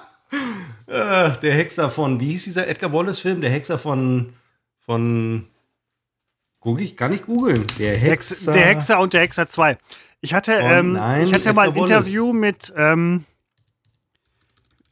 Äh, 0.89 1.39
der 1.41 1.55
Hexer 1.55 1.91
von, 1.91 2.19
wie 2.19 2.31
hieß 2.31 2.45
dieser 2.45 2.67
Edgar 2.67 2.91
Wallace-Film? 2.93 3.43
Der 3.43 3.51
Hexer 3.51 3.79
von, 3.79 4.33
von, 4.79 5.47
guck 6.61 6.81
ich, 6.81 6.97
kann 6.97 7.13
ich 7.13 7.23
googeln. 7.27 7.63
Der 7.79 7.95
Hexer. 7.95 8.53
Der 8.53 8.65
Hexer 8.65 8.99
und 8.99 9.13
der 9.13 9.21
Hexer 9.21 9.47
2. 9.47 9.77
Ich 10.23 10.33
hatte, 10.33 10.59
oh, 10.63 10.67
ähm, 10.67 10.95
nein, 10.95 11.27
ich 11.27 11.35
hatte 11.35 11.53
mal 11.53 11.69
ein 11.69 11.75
Wallace. 11.75 11.91
Interview 11.91 12.33
mit, 12.33 12.73
ähm, 12.75 13.25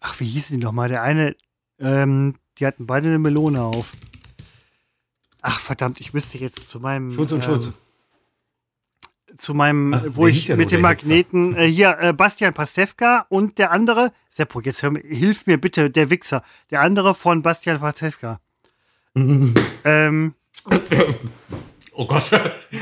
ach, 0.01 0.21
wie 0.21 0.27
hieß 0.27 0.49
die 0.49 0.59
nochmal? 0.59 0.91
Der 0.91 1.03
eine, 1.03 1.35
ähm, 1.81 2.35
die 2.59 2.67
hatten 2.67 2.87
beide 2.87 3.09
eine 3.09 3.19
Melone 3.19 3.63
auf. 3.63 3.93
Ach, 5.41 5.59
verdammt, 5.59 6.01
ich 6.03 6.13
müsste 6.13 6.37
jetzt 6.37 6.69
zu 6.69 6.79
meinem. 6.79 7.13
Schutz 7.13 7.33
und 7.33 7.43
Schutz. 7.43 7.67
Ähm, 7.67 7.75
zu 9.37 9.55
meinem, 9.55 9.95
Ach, 9.95 10.03
wo 10.11 10.27
ich 10.27 10.49
ja 10.49 10.57
mit 10.57 10.71
dem 10.71 10.81
Magneten, 10.81 11.57
äh, 11.57 11.67
hier, 11.67 11.97
äh, 12.01 12.13
Bastian 12.13 12.55
Pastewka 12.55 13.27
und 13.29 13.59
der 13.59 13.71
andere, 13.71 14.13
Seppo, 14.29 14.61
jetzt 14.61 14.83
hör, 14.83 14.93
hilf 14.93 15.47
mir 15.47 15.61
bitte, 15.61 15.91
der 15.91 16.11
Wichser, 16.11 16.43
der 16.71 16.83
andere 16.83 17.15
von 17.15 17.43
Bastian 17.43 17.81
Pastewka. 17.81 18.41
ähm, 19.15 20.35
Oh 21.99 22.07
Gott. 22.07 22.31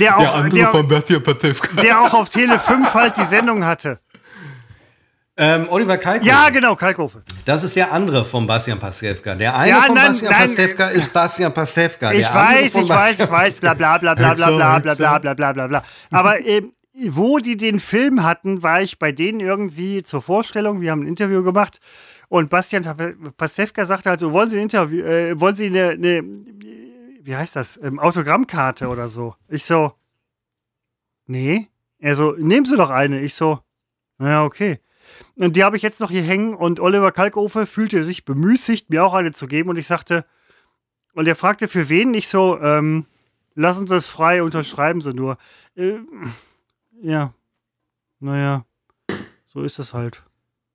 Der 0.00 0.18
auch, 0.18 0.48
der, 0.48 0.68
von 0.68 0.88
Bastian 0.88 1.22
Pastewka. 1.22 1.80
der 1.80 2.00
auch 2.00 2.14
auf 2.14 2.28
Tele 2.28 2.58
5 2.58 2.94
halt 2.94 3.16
die 3.16 3.26
Sendung 3.26 3.64
hatte. 3.64 4.00
Ähm, 5.36 5.66
Oliver 5.68 5.98
Kalkofe. 5.98 6.28
Ja, 6.30 6.48
genau, 6.50 6.76
Kalkofe. 6.76 7.24
Das 7.44 7.64
ist 7.64 7.74
der 7.74 7.92
andere 7.92 8.24
von 8.24 8.46
Bastian 8.46 8.78
Pastewka. 8.78 9.34
Der 9.34 9.56
eine 9.56 9.70
Ja, 9.70 9.82
von 9.82 9.94
nein, 9.96 10.08
Bastian 10.08 10.30
nein. 10.32 10.40
Pastewka 10.42 10.88
ist 10.88 11.12
Bastian 11.12 11.52
Pastewka. 11.52 12.12
Ich 12.12 12.32
weiß, 12.32 12.76
ich 12.76 12.88
weiß, 12.88 13.18
ich 13.20 13.30
weiß, 13.30 13.60
bla 13.60 13.74
bla 13.74 13.98
bla 13.98 14.14
bla 14.14 14.34
bla 14.34 14.50
bla 14.50 14.78
bla 14.78 14.94
bla 14.94 15.18
bla 15.18 15.34
bla 15.34 15.52
bla 15.52 15.66
bla. 15.66 15.84
Aber 16.12 16.38
ähm, 16.46 16.72
wo 17.08 17.38
die 17.38 17.56
den 17.56 17.80
Film 17.80 18.22
hatten, 18.22 18.62
war 18.62 18.80
ich 18.80 19.00
bei 19.00 19.10
denen 19.10 19.40
irgendwie 19.40 20.04
zur 20.04 20.22
Vorstellung. 20.22 20.80
Wir 20.80 20.92
haben 20.92 21.02
ein 21.02 21.08
Interview 21.08 21.42
gemacht 21.42 21.80
und 22.28 22.50
Bastian 22.50 22.84
Pastewka 23.36 23.84
sagte 23.84 24.10
halt 24.10 24.20
so, 24.20 24.32
wollen 24.32 24.48
Sie 24.48 24.58
ein 24.58 24.64
Interview, 24.64 25.04
äh, 25.04 25.40
wollen 25.40 25.56
Sie 25.56 25.66
eine, 25.66 25.90
eine 25.90 26.22
wie 27.22 27.34
heißt 27.34 27.56
das, 27.56 27.82
ähm, 27.82 27.98
Autogrammkarte 27.98 28.86
oder 28.86 29.08
so? 29.08 29.34
Ich 29.48 29.64
so, 29.64 29.94
nee. 31.26 31.68
Er 31.98 32.14
so, 32.14 32.32
nehmen 32.38 32.66
Sie 32.66 32.76
doch 32.76 32.90
eine. 32.90 33.20
Ich 33.20 33.34
so, 33.34 33.60
ja, 34.20 34.44
okay. 34.44 34.78
Und 35.36 35.56
die 35.56 35.64
habe 35.64 35.76
ich 35.76 35.82
jetzt 35.82 36.00
noch 36.00 36.10
hier 36.10 36.22
hängen 36.22 36.54
und 36.54 36.78
Oliver 36.80 37.10
Kalkofe 37.12 37.66
fühlte 37.66 38.04
sich 38.04 38.24
bemüßigt, 38.24 38.90
mir 38.90 39.04
auch 39.04 39.14
eine 39.14 39.32
zu 39.32 39.46
geben 39.48 39.68
und 39.70 39.76
ich 39.78 39.86
sagte, 39.86 40.24
und 41.14 41.26
er 41.28 41.36
fragte, 41.36 41.68
für 41.68 41.88
wen? 41.88 42.14
Ich 42.14 42.28
so, 42.28 42.58
ähm, 42.60 43.06
lassen 43.54 43.86
Sie 43.86 43.94
es 43.94 44.06
frei, 44.06 44.42
unterschreiben 44.42 45.00
Sie 45.00 45.12
nur. 45.12 45.38
Äh, 45.76 45.94
ja, 47.02 47.32
naja, 48.20 48.64
so 49.46 49.62
ist 49.62 49.78
es 49.78 49.94
halt. 49.94 50.22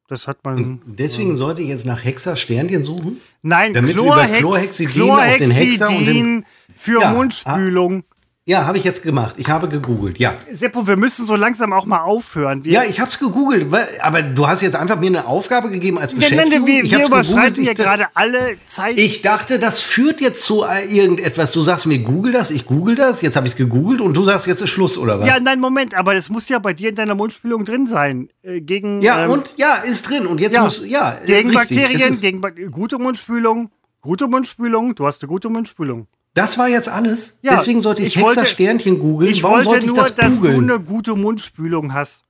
Das 0.07 0.27
hat 0.27 0.43
man. 0.43 0.81
Deswegen 0.85 1.35
sollte 1.37 1.61
ich 1.61 1.67
jetzt 1.69 1.85
nach 1.85 2.03
Hexer 2.03 2.35
Sternchen 2.35 2.83
suchen. 2.83 3.21
Nein, 3.43 3.73
damit 3.73 3.95
wir 3.95 4.01
über 4.03 4.25
Chlorhexidin 4.25 5.09
auf 5.11 5.37
den 5.37 5.51
Hexer 5.51 5.87
und 5.89 5.93
den- 5.93 6.03
Chlorhexidin 6.05 6.45
für 6.75 7.01
Ja, 7.01 7.13
Mundspülung. 7.13 8.03
Ja, 8.49 8.65
habe 8.65 8.79
ich 8.79 8.83
jetzt 8.83 9.03
gemacht. 9.03 9.35
Ich 9.37 9.47
habe 9.47 9.67
gegoogelt. 9.69 10.17
Ja. 10.17 10.33
Seppo, 10.49 10.87
wir 10.87 10.97
müssen 10.97 11.27
so 11.27 11.35
langsam 11.35 11.71
auch 11.71 11.85
mal 11.85 11.99
aufhören. 12.01 12.63
Wir, 12.63 12.71
Ja, 12.73 12.83
ich 12.83 12.99
habe 12.99 13.11
es 13.11 13.19
gegoogelt. 13.19 13.67
Aber 14.01 14.23
du 14.23 14.47
hast 14.47 14.61
jetzt 14.63 14.75
einfach 14.75 14.99
mir 14.99 15.05
eine 15.05 15.27
Aufgabe 15.27 15.69
gegeben 15.69 15.99
als 15.99 16.13
Nein, 16.13 16.21
nein, 16.21 16.29
Beschäftigung. 16.49 16.65
wir, 16.67 16.83
ich 16.83 16.91
wir 16.91 17.05
überschreiten 17.05 17.63
da- 17.63 17.73
gerade 17.73 18.07
alle 18.15 18.57
Zeit. 18.65 18.97
Ich 18.97 19.21
dachte, 19.21 19.59
das 19.59 19.81
führt 19.81 20.19
jetzt 20.19 20.41
zu 20.43 20.63
irgendetwas. 20.89 21.51
Du 21.51 21.61
sagst 21.61 21.85
mir, 21.85 21.99
google 21.99 22.31
das, 22.31 22.49
ich 22.49 22.65
google 22.65 22.95
das, 22.95 23.21
jetzt 23.21 23.35
habe 23.35 23.45
ich 23.45 23.53
es 23.53 23.57
gegoogelt 23.57 24.01
und 24.01 24.15
du 24.17 24.23
sagst, 24.23 24.47
jetzt 24.47 24.63
ist 24.63 24.71
Schluss, 24.71 24.97
oder 24.97 25.19
was? 25.19 25.27
ja, 25.27 25.39
nein, 25.39 25.59
Moment, 25.59 25.93
aber 25.93 26.15
das 26.15 26.29
muss 26.29 26.49
ja 26.49 26.57
bei 26.57 26.73
dir 26.73 26.89
in 26.89 26.95
deiner 26.95 27.13
Mundspülung 27.13 27.65
drin 27.65 27.85
sein. 27.85 28.29
Äh, 28.41 28.61
gegen, 28.61 29.03
Ja, 29.03 29.25
ähm, 29.25 29.29
und 29.29 29.53
ja, 29.57 29.75
ist 29.75 30.09
drin. 30.09 30.25
Und 30.25 30.39
jetzt 30.41 30.55
ja, 30.55 30.63
muss, 30.63 30.83
ja. 30.87 31.19
gegen 31.23 31.49
richtig. 31.51 31.77
Bakterien, 31.77 32.19
gegen 32.19 32.41
Bak 32.41 32.55
gute 32.71 32.97
Mundspülung, 32.97 33.69
gute 34.01 34.27
Mundspülung, 34.27 34.95
du 34.95 35.05
hast 35.05 35.21
eine 35.21 35.27
gute 35.27 35.49
Mundspülung. 35.49 36.07
Das 36.33 36.57
war 36.57 36.67
jetzt 36.69 36.87
alles. 36.89 37.39
Ja, 37.41 37.55
Deswegen 37.55 37.81
sollte 37.81 38.03
ich, 38.03 38.15
ich 38.15 38.21
wollte- 38.21 38.41
Hexer 38.41 38.53
Sternchen 38.53 38.99
googeln. 38.99 39.31
Ich 39.31 39.41
Warum 39.43 39.57
wollte 39.57 39.69
sollte 39.71 39.85
ich 39.87 39.91
nur, 39.93 39.97
das 40.03 40.15
dass 40.15 40.41
du 40.41 40.47
eine 40.47 40.79
gute 40.79 41.15
Mundspülung 41.15 41.93
hast. 41.93 42.25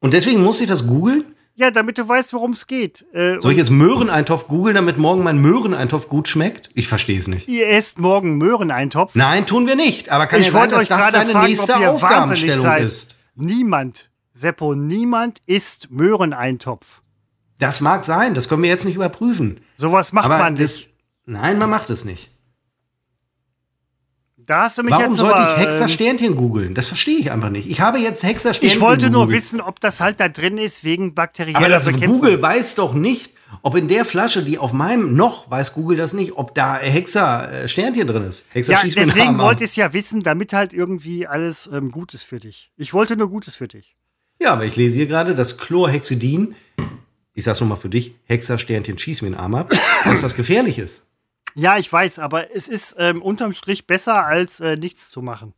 Und 0.00 0.12
deswegen 0.12 0.42
muss 0.42 0.60
ich 0.60 0.66
das 0.68 0.86
googeln? 0.86 1.24
Ja, 1.54 1.72
damit 1.72 1.98
du 1.98 2.06
weißt, 2.08 2.32
worum 2.34 2.52
es 2.52 2.68
geht. 2.68 3.04
Äh, 3.12 3.40
Soll 3.40 3.50
ich 3.52 3.58
jetzt 3.58 3.70
Möhreneintopf 3.70 4.46
googeln, 4.46 4.76
damit 4.76 4.96
morgen 4.96 5.24
mein 5.24 5.38
Möhreneintopf 5.38 6.08
gut 6.08 6.28
schmeckt? 6.28 6.70
Ich 6.74 6.86
verstehe 6.86 7.18
es 7.18 7.26
nicht. 7.26 7.48
ihr 7.48 7.68
esst 7.68 7.98
morgen 7.98 8.36
Möhreneintopf. 8.38 9.16
Nein, 9.16 9.44
tun 9.44 9.66
wir 9.66 9.74
nicht. 9.74 10.10
Aber 10.10 10.26
kann 10.28 10.38
ich 10.40 10.46
ja 10.46 10.52
sein, 10.52 10.60
wollte 10.62 10.74
dass 10.74 10.82
euch 10.84 10.88
das 10.88 11.10
deine 11.10 11.30
fragen, 11.32 11.46
nächste 11.48 11.62
ob 11.74 11.80
ihr 11.80 11.86
wahnsinnig 11.86 11.94
Aufgabenstellung 12.04 12.62
seid. 12.62 12.82
ist. 12.84 13.16
Niemand, 13.34 14.08
Seppo, 14.34 14.74
niemand 14.76 15.38
isst 15.46 15.90
Möhreneintopf. 15.90 17.02
Das 17.58 17.80
mag 17.80 18.04
sein, 18.04 18.34
das 18.34 18.48
können 18.48 18.62
wir 18.62 18.70
jetzt 18.70 18.84
nicht 18.84 18.94
überprüfen. 18.94 19.60
Sowas 19.76 20.12
macht 20.12 20.26
Aber 20.26 20.38
man 20.38 20.54
das, 20.54 20.76
nicht. 20.76 20.94
nein, 21.26 21.58
man 21.58 21.70
macht 21.70 21.90
es 21.90 22.04
nicht. 22.04 22.30
Da 24.48 24.62
hast 24.62 24.78
du 24.78 24.82
mich 24.82 24.92
Warum 24.92 25.08
jetzt 25.08 25.18
sollte 25.18 25.36
aber, 25.36 25.60
ich 25.60 25.66
Hexer 25.66 25.82
ähm, 25.82 25.88
Sternchen 25.88 26.34
googeln? 26.34 26.72
Das 26.72 26.86
verstehe 26.86 27.18
ich 27.18 27.30
einfach 27.30 27.50
nicht. 27.50 27.68
Ich 27.68 27.82
habe 27.82 27.98
jetzt 27.98 28.22
Hexer 28.22 28.54
Sternchen 28.54 28.78
Ich 28.78 28.82
wollte 28.82 29.10
nur 29.10 29.30
wissen, 29.30 29.60
ob 29.60 29.78
das 29.78 30.00
halt 30.00 30.20
da 30.20 30.30
drin 30.30 30.56
ist 30.56 30.84
wegen 30.84 31.14
bakterieller 31.14 31.58
Aber 31.58 31.68
das 31.68 31.84
Bekämpfung. 31.84 32.14
Google 32.14 32.40
weiß 32.40 32.74
doch 32.76 32.94
nicht, 32.94 33.34
ob 33.60 33.76
in 33.76 33.88
der 33.88 34.06
Flasche, 34.06 34.42
die 34.42 34.56
auf 34.56 34.72
meinem 34.72 35.14
noch 35.14 35.50
weiß 35.50 35.74
Google 35.74 35.98
das 35.98 36.14
nicht, 36.14 36.32
ob 36.32 36.54
da 36.54 36.78
Hexer 36.78 37.66
äh, 37.66 38.04
drin 38.04 38.24
ist. 38.24 38.46
Hexer 38.48 38.72
Ja, 38.72 38.80
deswegen 38.84 39.38
wollte 39.38 39.64
ich 39.64 39.70
es 39.70 39.76
ja 39.76 39.92
wissen, 39.92 40.22
damit 40.22 40.54
halt 40.54 40.72
irgendwie 40.72 41.26
alles 41.26 41.68
ähm, 41.70 41.90
gut 41.90 42.14
ist 42.14 42.24
für 42.24 42.40
dich. 42.40 42.72
Ich 42.78 42.94
wollte 42.94 43.18
nur 43.18 43.28
Gutes 43.28 43.56
für 43.56 43.68
dich. 43.68 43.96
Ja, 44.40 44.54
aber 44.54 44.64
ich 44.64 44.76
lese 44.76 44.96
hier 44.96 45.06
gerade, 45.06 45.34
dass 45.34 45.58
Chlorhexidin, 45.58 46.54
ich 47.34 47.44
sag's 47.44 47.60
nochmal 47.60 47.76
für 47.76 47.90
dich, 47.90 48.14
Hexer 48.24 48.56
Sternchen 48.56 48.96
schieß 48.96 49.20
mir 49.20 49.28
den 49.28 49.38
Arm 49.38 49.54
ab, 49.54 49.74
dass 50.04 50.22
das 50.22 50.34
gefährlich 50.34 50.78
ist. 50.78 51.02
Ja, 51.54 51.78
ich 51.78 51.92
weiß, 51.92 52.18
aber 52.18 52.54
es 52.54 52.68
ist 52.68 52.96
ähm, 52.98 53.22
unterm 53.22 53.52
Strich 53.52 53.86
besser, 53.86 54.24
als 54.26 54.60
äh, 54.60 54.76
nichts 54.76 55.10
zu 55.10 55.22
machen. 55.22 55.54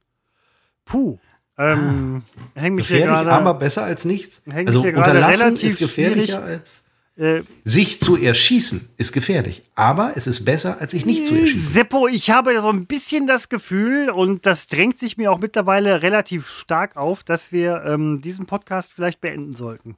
Puh. 0.85 1.19
Ähm, 1.59 2.23
häng 2.55 2.75
mich 2.75 2.89
hier 2.89 3.01
Gefährlich, 3.01 3.25
gerade. 3.25 3.33
aber 3.33 3.55
besser 3.55 3.85
als 3.85 4.05
nichts. 4.07 4.43
Hängt 4.51 4.69
Also 4.69 4.83
hier 4.83 4.93
gerade 4.93 5.11
unterlassen 5.11 5.57
ist 5.57 5.79
gefährlicher 5.79 6.43
als 6.43 6.85
Äh, 7.17 7.43
sich 7.65 8.01
zu 8.01 8.17
erschießen 8.17 8.89
ist 8.97 9.13
gefährlich, 9.13 9.63
aber 9.75 10.13
es 10.15 10.27
ist 10.27 10.47
besser 10.47 10.79
als 10.81 10.93
sich 10.93 11.05
nicht 11.05 11.27
zu 11.27 11.35
erschießen. 11.35 11.73
Seppo, 11.73 12.09
ich 12.09 12.31
habe 12.31 12.55
so 12.63 12.71
ein 12.71 12.87
bisschen 12.87 13.27
das 13.27 13.51
Gefühl, 13.51 14.09
und 14.09 14.47
das 14.47 14.69
drängt 14.69 14.99
sich 14.99 15.19
mir 15.19 15.31
auch 15.31 15.39
mittlerweile 15.39 16.01
relativ 16.01 16.49
stark 16.49 16.97
auf, 16.97 17.23
dass 17.23 17.53
wir 17.53 17.83
ähm, 17.85 18.23
diesen 18.23 18.47
Podcast 18.47 18.93
vielleicht 18.95 19.21
beenden 19.21 19.55
sollten. 19.55 19.97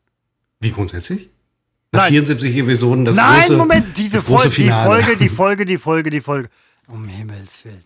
Wie 0.59 0.73
grundsätzlich? 0.73 1.31
Nein. 1.95 2.09
74 2.13 2.57
Episoden 2.57 3.05
das 3.05 3.17
Nein, 3.17 3.41
große 3.41 3.57
Moment, 3.57 3.99
diese 3.99 4.17
das 4.17 4.25
große 4.27 4.45
Folge, 4.51 4.57
die 4.57 4.63
Finale. 4.63 5.03
Folge, 5.03 5.17
die 5.19 5.29
Folge, 5.29 5.65
die 5.67 5.79
Folge, 5.79 6.11
die 6.11 6.21
Folge. 6.21 6.49
Um 6.89 7.07
Himmels 7.07 7.65
Willen. 7.65 7.85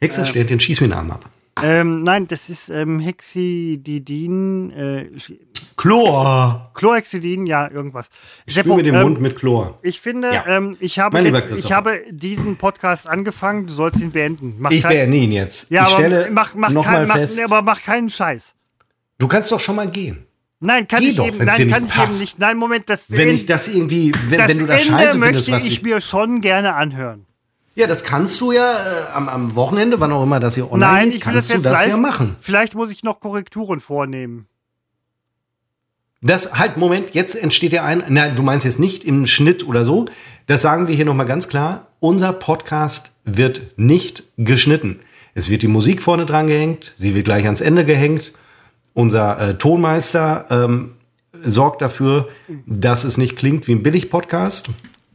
Hexer 0.00 0.26
Sternchen 0.26 0.60
schieß 0.60 0.80
mir 0.80 0.88
den 0.88 0.92
Arm 0.94 1.10
ab. 1.10 1.28
Ähm, 1.62 2.02
nein, 2.02 2.28
das 2.28 2.50
ist 2.50 2.68
ähm, 2.68 3.00
Hexidin, 3.00 4.70
äh, 4.72 5.06
Chlor. 5.78 6.70
Chlorhexidin, 6.74 7.46
ja, 7.46 7.70
irgendwas. 7.70 8.08
Spül 8.46 8.76
mir 8.76 8.82
den 8.82 8.94
ähm, 8.94 9.02
Mund 9.02 9.20
mit 9.22 9.36
Chlor. 9.36 9.78
Ich 9.82 10.00
finde, 10.00 10.34
Ja. 10.34 10.44
ähm, 10.46 10.76
ich, 10.80 10.98
habe 10.98 11.18
jetzt, 11.18 11.50
ich 11.52 11.72
habe 11.72 12.02
diesen 12.10 12.56
Podcast 12.56 13.06
angefangen, 13.06 13.66
du 13.66 13.72
sollst 13.72 14.00
ihn 14.00 14.10
beenden. 14.12 14.56
Mach 14.58 14.70
Ich 14.70 14.82
kein- 14.82 14.90
beende 14.90 15.16
ihn 15.16 15.32
jetzt. 15.32 15.70
Ja, 15.70 15.86
ich 15.86 15.94
aber 15.94 16.30
mach, 16.30 16.54
mach, 16.54 16.70
noch 16.70 16.84
kein, 16.84 16.92
mal 17.02 17.06
mach, 17.06 17.16
fest. 17.16 17.40
aber 17.40 17.62
mach 17.62 17.82
keinen 17.82 18.10
Scheiß. 18.10 18.54
Du 19.18 19.26
kannst 19.28 19.50
doch 19.50 19.60
schon 19.60 19.76
mal 19.76 19.90
gehen. 19.90 20.25
Nein, 20.60 20.88
kann 20.88 21.00
Geh 21.00 21.08
ich 21.10 21.16
doch, 21.16 21.26
eben, 21.26 21.38
nein, 21.38 21.46
kann 21.68 21.82
nicht 21.82 21.94
ich 21.94 22.02
eben 22.02 22.18
nicht. 22.18 22.38
Nein, 22.38 22.56
Moment, 22.56 22.88
das, 22.88 23.10
Wenn 23.10 23.28
ich 23.28 23.44
das 23.46 23.68
irgendwie, 23.68 24.12
wenn, 24.28 24.38
das 24.38 24.48
wenn 24.48 24.58
du 24.58 24.66
das 24.66 24.86
Ende 24.86 24.92
scheiße 24.92 25.18
möchte 25.18 25.42
findest, 25.42 25.50
was 25.50 25.66
ich 25.66 25.72
ich. 25.74 25.82
mir 25.82 26.00
schon 26.00 26.40
gerne 26.40 26.74
anhören. 26.74 27.26
Ja, 27.74 27.86
das 27.86 28.04
kannst 28.04 28.40
du 28.40 28.52
ja 28.52 28.72
äh, 28.72 29.12
am, 29.12 29.28
am 29.28 29.54
Wochenende, 29.54 30.00
wann 30.00 30.10
auch 30.12 30.22
immer 30.22 30.40
das 30.40 30.54
hier 30.54 30.72
online 30.72 30.92
Nein, 30.92 31.04
geht, 31.10 31.16
ich 31.16 31.26
will 31.26 31.32
kannst 31.34 31.36
das 31.36 31.46
du 31.48 31.62
jetzt 31.62 31.66
das 31.66 31.72
live. 31.82 31.88
ja 31.90 31.96
machen. 31.98 32.36
Vielleicht 32.40 32.74
muss 32.74 32.90
ich 32.90 33.02
noch 33.02 33.20
Korrekturen 33.20 33.80
vornehmen. 33.80 34.46
Das 36.22 36.54
halt, 36.54 36.78
Moment, 36.78 37.14
jetzt 37.14 37.34
entsteht 37.34 37.72
ja 37.72 37.84
ein, 37.84 38.02
nein, 38.08 38.34
du 38.34 38.42
meinst 38.42 38.64
jetzt 38.64 38.78
nicht 38.78 39.04
im 39.04 39.26
Schnitt 39.26 39.66
oder 39.68 39.84
so. 39.84 40.06
Das 40.46 40.62
sagen 40.62 40.88
wir 40.88 40.94
hier 40.94 41.04
nochmal 41.04 41.26
ganz 41.26 41.48
klar. 41.48 41.88
Unser 42.00 42.32
Podcast 42.32 43.12
wird 43.24 43.72
nicht 43.76 44.24
geschnitten. 44.38 45.00
Es 45.34 45.50
wird 45.50 45.60
die 45.60 45.68
Musik 45.68 46.02
vorne 46.02 46.24
dran 46.24 46.46
gehängt, 46.46 46.94
sie 46.96 47.14
wird 47.14 47.26
gleich 47.26 47.44
ans 47.44 47.60
Ende 47.60 47.84
gehängt. 47.84 48.32
Unser 48.96 49.38
äh, 49.38 49.54
Tonmeister 49.58 50.46
ähm, 50.48 50.92
sorgt 51.44 51.82
dafür, 51.82 52.28
dass 52.64 53.04
es 53.04 53.18
nicht 53.18 53.36
klingt 53.36 53.68
wie 53.68 53.72
ein 53.72 53.82
Billig-Podcast, 53.82 54.70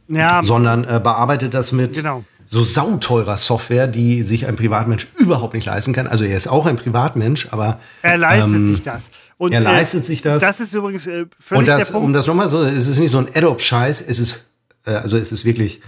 Ja, 0.06 0.40
sondern 0.44 0.84
äh, 0.84 1.00
bearbeitet 1.02 1.52
das 1.52 1.72
mit 1.72 1.94
Genau. 1.94 2.22
so 2.46 2.62
sauteurer 2.62 3.36
Software, 3.36 3.88
die 3.88 4.22
sich 4.22 4.46
ein 4.46 4.54
Privatmensch 4.54 5.08
überhaupt 5.18 5.54
nicht 5.54 5.66
leisten 5.66 5.92
kann. 5.92 6.06
Also 6.06 6.24
er 6.24 6.36
ist 6.36 6.46
auch 6.46 6.66
ein 6.66 6.76
Privatmensch, 6.76 7.48
aber 7.50 7.80
er 8.02 8.18
leistet 8.18 8.54
ähm, 8.54 8.68
sich 8.68 8.84
das. 8.84 9.10
Und, 9.36 9.50
er 9.52 9.62
äh, 9.62 9.64
leistet 9.64 10.04
sich 10.06 10.22
das. 10.22 10.40
Das 10.40 10.60
ist 10.60 10.72
übrigens 10.74 11.08
äh, 11.08 11.26
völlig 11.40 11.58
Und 11.58 11.66
das, 11.66 11.88
der 11.88 11.92
Punkt. 11.94 12.06
um 12.06 12.12
das 12.12 12.28
nochmal 12.28 12.48
so, 12.48 12.62
es 12.62 12.86
ist 12.86 13.00
nicht 13.00 13.10
so 13.10 13.18
ein 13.18 13.26
Adobe-Scheiß, 13.34 14.00
es 14.06 14.20
ist, 14.20 14.50
äh, 14.86 14.92
also 14.92 15.18
es 15.18 15.32
ist 15.32 15.44
wirklich, 15.44 15.80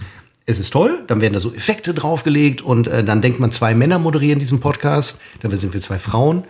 es 0.45 0.59
ist 0.59 0.71
toll, 0.73 1.01
dann 1.07 1.21
werden 1.21 1.31
da 1.31 1.39
so 1.39 1.53
Effekte 1.53 1.93
draufgelegt 1.93 2.61
und 2.61 2.87
äh, 2.87 3.05
dann 3.05 3.21
denkt 3.21 3.39
man, 3.39 3.51
zwei 3.53 3.73
Männer 3.73 3.99
moderieren 3.99 4.39
diesen 4.39 4.59
Podcast, 4.59 5.21
dabei 5.41 5.55
sind 5.55 5.73
wir 5.73 5.79
zwei 5.79 5.97
Frauen. 5.97 6.43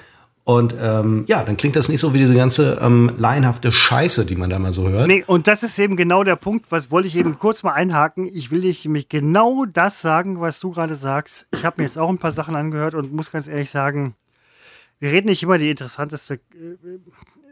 Und 0.46 0.76
ähm, 0.80 1.24
ja, 1.28 1.44
dann 1.44 1.58
klingt 1.58 1.76
das 1.76 1.90
nicht 1.90 2.00
so 2.00 2.14
wie 2.14 2.20
diese 2.20 2.36
ganze 2.36 2.80
ähm, 2.80 3.12
laienhafte 3.18 3.72
Scheiße, 3.72 4.28
die 4.28 4.36
man 4.36 4.52
da 4.52 4.60
mal 4.60 4.72
so 4.74 4.88
hört. 4.88 5.08
Nee, 5.08 5.24
und 5.26 5.48
das 5.48 5.64
ist 5.64 5.80
eben 5.80 5.96
genau 5.98 6.24
der 6.24 6.36
Punkt, 6.36 6.68
was 6.72 6.92
wollte 6.92 7.08
ich 7.08 7.16
eben 7.16 7.40
kurz 7.40 7.64
mal 7.64 7.74
einhaken. 7.74 8.30
Ich 8.32 8.52
will 8.52 8.62
dich 8.62 8.86
nämlich 8.86 9.10
genau 9.10 9.66
das 9.66 10.02
sagen, 10.02 10.40
was 10.40 10.60
du 10.60 10.70
gerade 10.72 10.96
sagst. 10.96 11.48
Ich 11.52 11.66
habe 11.66 11.78
mir 11.78 11.84
jetzt 11.88 11.98
auch 11.98 12.10
ein 12.10 12.20
paar 12.20 12.32
Sachen 12.32 12.56
angehört 12.56 12.94
und 12.94 13.12
muss 13.12 13.32
ganz 13.32 13.48
ehrlich 13.48 13.72
sagen, 13.72 14.14
wir 15.00 15.12
reden 15.12 15.30
nicht 15.30 15.42
immer 15.42 15.58
die 15.58 15.72
interessanteste, 15.72 16.36
äh, 16.36 16.40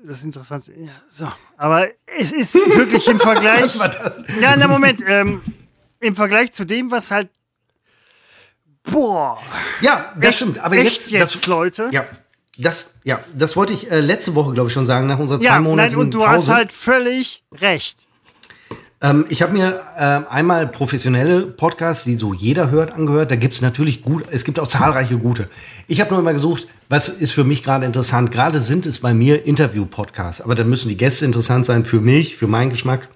das 0.06 0.22
Interessante. 0.24 0.72
Ja, 0.74 0.92
so, 1.10 1.28
aber 1.58 1.88
es 2.20 2.32
ist 2.32 2.54
wirklich 2.76 3.08
im 3.08 3.20
Vergleich. 3.20 3.64
Was 3.64 3.80
war 3.80 3.90
das? 3.90 4.24
Ja, 4.40 4.56
na 4.56 4.68
Moment, 4.68 5.04
ähm, 5.08 5.42
im 6.00 6.16
Vergleich 6.16 6.52
zu 6.54 6.64
dem, 6.64 6.92
was 6.92 7.10
halt. 7.10 7.30
Boah. 8.84 9.40
Ja, 9.82 10.14
das 10.16 10.26
Echt- 10.30 10.36
stimmt. 10.38 10.60
Aber 10.60 10.76
jetzt, 10.76 11.10
jetzt, 11.10 11.34
das, 11.36 11.48
Leute? 11.48 11.90
Ja, 11.92 12.06
das, 12.58 12.96
ja, 13.04 13.20
das 13.36 13.56
wollte 13.56 13.74
ich 13.74 13.90
äh, 13.90 14.00
letzte 14.00 14.36
Woche, 14.36 14.54
glaube 14.54 14.68
ich, 14.68 14.74
schon 14.74 14.86
sagen, 14.86 15.08
nach 15.08 15.20
unserer 15.20 15.42
Ja, 15.42 15.54
zwei 15.54 15.60
Monate 15.60 15.94
nein, 15.94 16.00
und 16.00 16.14
du 16.14 16.28
hast 16.28 16.50
halt 16.50 16.72
völlig 16.72 17.44
recht. 17.54 18.08
Ähm, 19.02 19.26
ich 19.30 19.42
habe 19.42 19.54
mir 19.54 19.82
äh, 19.98 20.32
einmal 20.32 20.68
professionelle 20.68 21.42
Podcasts, 21.42 22.04
die 22.04 22.16
so 22.16 22.34
jeder 22.34 22.70
hört, 22.70 22.94
angehört. 22.94 23.32
Da 23.32 23.36
gibt 23.36 23.56
es 23.56 23.62
natürlich 23.62 24.04
gut, 24.04 24.26
es 24.32 24.46
gibt 24.46 24.60
auch 24.60 24.68
zahlreiche 24.68 25.18
gute. 25.18 25.50
Ich 25.88 26.00
habe 26.00 26.12
nur 26.12 26.20
immer 26.20 26.34
gesucht, 26.34 26.68
was 26.90 27.10
ist 27.10 27.32
für 27.32 27.44
mich 27.44 27.64
gerade 27.64 27.86
interessant. 27.86 28.32
Gerade 28.32 28.62
sind 28.62 28.86
es 28.86 29.00
bei 29.00 29.14
mir 29.14 29.46
Interview-Podcasts, 29.46 30.42
aber 30.42 30.54
dann 30.54 30.70
müssen 30.70 30.90
die 30.90 30.98
Gäste 30.98 31.26
interessant 31.26 31.66
sein 31.66 31.86
für 31.86 32.00
mich, 32.00 32.38
für 32.38 32.48
meinen 32.48 32.70
Geschmack. 32.70 33.10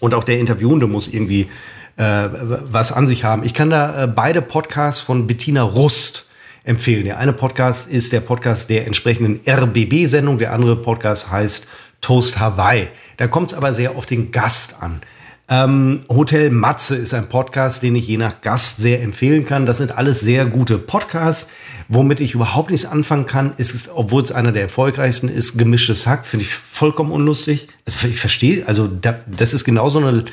Und 0.00 0.14
auch 0.14 0.24
der 0.24 0.40
Interviewende 0.40 0.86
muss 0.86 1.06
irgendwie 1.06 1.48
äh, 1.96 2.28
was 2.64 2.92
an 2.92 3.06
sich 3.06 3.22
haben. 3.24 3.44
Ich 3.44 3.54
kann 3.54 3.70
da 3.70 4.04
äh, 4.04 4.06
beide 4.08 4.42
Podcasts 4.42 5.00
von 5.00 5.26
Bettina 5.26 5.62
Rust 5.62 6.23
empfehlen. 6.64 7.04
Der 7.04 7.18
eine 7.18 7.32
Podcast 7.32 7.90
ist 7.90 8.12
der 8.12 8.20
Podcast 8.20 8.70
der 8.70 8.86
entsprechenden 8.86 9.40
RBB-Sendung, 9.46 10.38
der 10.38 10.52
andere 10.52 10.76
Podcast 10.76 11.30
heißt 11.30 11.68
Toast 12.00 12.40
Hawaii. 12.40 12.88
Da 13.18 13.28
kommt 13.28 13.52
es 13.52 13.56
aber 13.56 13.74
sehr 13.74 13.96
auf 13.96 14.06
den 14.06 14.32
Gast 14.32 14.82
an. 14.82 15.02
Ähm, 15.46 16.00
Hotel 16.08 16.48
Matze 16.48 16.96
ist 16.96 17.12
ein 17.12 17.28
Podcast, 17.28 17.82
den 17.82 17.94
ich 17.96 18.08
je 18.08 18.16
nach 18.16 18.40
Gast 18.40 18.78
sehr 18.78 19.02
empfehlen 19.02 19.44
kann. 19.44 19.66
Das 19.66 19.76
sind 19.76 19.96
alles 19.96 20.20
sehr 20.20 20.46
gute 20.46 20.78
Podcasts. 20.78 21.52
Womit 21.88 22.20
ich 22.20 22.32
überhaupt 22.32 22.70
nichts 22.70 22.86
anfangen 22.86 23.26
kann, 23.26 23.52
ist, 23.58 23.90
obwohl 23.94 24.22
es 24.22 24.32
einer 24.32 24.52
der 24.52 24.62
erfolgreichsten 24.62 25.28
ist, 25.28 25.58
gemischtes 25.58 26.06
Hack. 26.06 26.24
Finde 26.24 26.46
ich 26.46 26.54
vollkommen 26.54 27.12
unlustig. 27.12 27.68
Ich 27.86 28.18
verstehe, 28.18 28.66
also 28.66 28.86
da, 28.86 29.20
das 29.26 29.52
ist 29.52 29.64
genauso 29.64 29.98
eine 29.98 30.24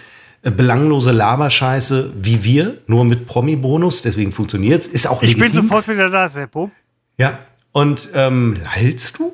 belanglose 0.44 1.12
Laberscheiße 1.12 2.14
wie 2.22 2.44
wir, 2.44 2.80
nur 2.88 3.06
mit 3.06 3.28
Promi-Bonus. 3.28 4.02
Deswegen 4.02 4.32
funktioniert 4.32 4.82
es. 4.82 4.88
Ist 4.88 5.08
auch 5.08 5.22
Ich 5.22 5.36
legitim. 5.36 5.54
bin 5.54 5.64
sofort 5.64 5.88
wieder 5.88 6.10
da, 6.10 6.28
Seppo. 6.28 6.72
Ja. 7.18 7.40
Und 7.72 8.10
ähm, 8.14 8.58
leilst 8.76 9.20
du? 9.20 9.34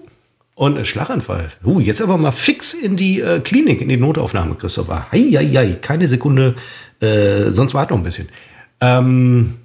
Und 0.56 0.76
ein 0.76 0.86
Schlaganfall. 0.86 1.50
Uh, 1.64 1.80
jetzt 1.80 2.02
aber 2.02 2.18
mal 2.18 2.32
fix 2.32 2.74
in 2.74 2.98
die 2.98 3.22
äh, 3.22 3.40
Klinik, 3.42 3.80
in 3.80 3.90
die 3.90 3.98
Notaufnahme, 3.98 4.56
Christopher. 4.56 5.06
Hei, 5.12 5.78
keine 5.82 6.08
Sekunde, 6.08 6.56
äh, 7.00 7.52
sonst 7.52 7.76
wart 7.76 7.92
noch 7.92 7.98
ein 7.98 8.04
bisschen. 8.04 8.28
Ähm, 8.82 9.58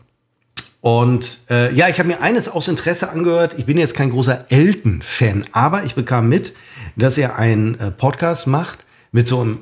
und 0.82 1.44
äh, 1.48 1.72
ja, 1.74 1.88
ich 1.88 1.98
habe 1.98 2.08
mir 2.08 2.20
eines 2.20 2.46
aus 2.48 2.68
Interesse 2.68 3.08
angehört. 3.08 3.54
Ich 3.56 3.64
bin 3.64 3.78
jetzt 3.78 3.94
kein 3.94 4.10
großer 4.10 4.46
Elton-Fan, 4.50 5.46
aber 5.52 5.84
ich 5.84 5.94
bekam 5.94 6.28
mit, 6.28 6.54
dass 6.96 7.16
er 7.16 7.36
einen 7.36 7.80
äh, 7.80 7.90
Podcast 7.90 8.46
macht 8.46 8.80
mit 9.12 9.26
so 9.26 9.40
einem 9.40 9.60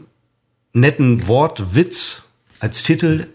netten 0.72 1.26
Wortwitz 1.26 2.24
als 2.58 2.82
Titel 2.82 3.26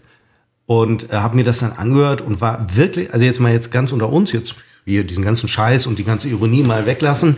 und 0.66 1.10
äh, 1.10 1.16
habe 1.16 1.36
mir 1.36 1.44
das 1.44 1.60
dann 1.60 1.72
angehört 1.72 2.20
und 2.20 2.40
war 2.40 2.76
wirklich, 2.76 3.12
also 3.12 3.24
jetzt 3.24 3.40
mal 3.40 3.52
jetzt 3.52 3.70
ganz 3.70 3.92
unter 3.92 4.12
uns, 4.12 4.32
jetzt 4.32 4.56
hier 4.84 5.04
diesen 5.04 5.24
ganzen 5.24 5.48
Scheiß 5.48 5.86
und 5.86 5.98
die 5.98 6.04
ganze 6.04 6.28
Ironie 6.28 6.62
mal 6.62 6.86
weglassen. 6.86 7.36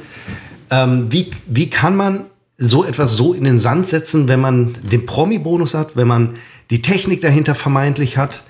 Ähm, 0.71 1.07
wie, 1.11 1.31
wie 1.47 1.71
kann 1.71 1.97
man 1.97 2.27
so 2.59 2.85
etwas 2.85 3.17
so 3.17 3.33
in 3.35 3.45
den 3.45 3.59
Sand 3.59 3.87
setzen, 3.87 4.29
wenn 4.29 4.41
man 4.41 4.77
den 4.83 5.07
Promi-Bonus 5.07 5.75
hat, 5.75 5.97
wenn 5.97 6.09
man 6.09 6.35
die 6.71 6.83
Technik 6.83 7.21
dahinter 7.21 7.55
vermeintlich 7.55 8.19
hat? 8.19 8.43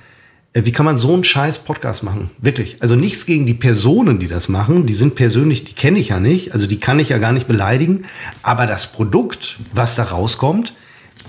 Äh, 0.52 0.64
wie 0.64 0.72
kann 0.72 0.86
man 0.86 0.96
so 0.96 1.12
einen 1.12 1.24
scheiß 1.24 1.60
Podcast 1.60 2.02
machen? 2.02 2.30
Wirklich. 2.38 2.76
Also 2.80 2.96
nichts 2.96 3.26
gegen 3.26 3.46
die 3.46 3.54
Personen, 3.54 4.18
die 4.18 4.28
das 4.28 4.48
machen. 4.48 4.86
Die 4.86 4.94
sind 4.94 5.14
persönlich, 5.14 5.64
die 5.64 5.74
kenne 5.74 5.98
ich 5.98 6.08
ja 6.08 6.20
nicht. 6.20 6.52
Also 6.52 6.66
die 6.66 6.80
kann 6.80 6.98
ich 6.98 7.10
ja 7.10 7.18
gar 7.18 7.32
nicht 7.32 7.46
beleidigen. 7.46 8.04
Aber 8.42 8.66
das 8.66 8.92
Produkt, 8.92 9.58
was 9.72 9.94
da 9.94 10.04
rauskommt, 10.04 10.74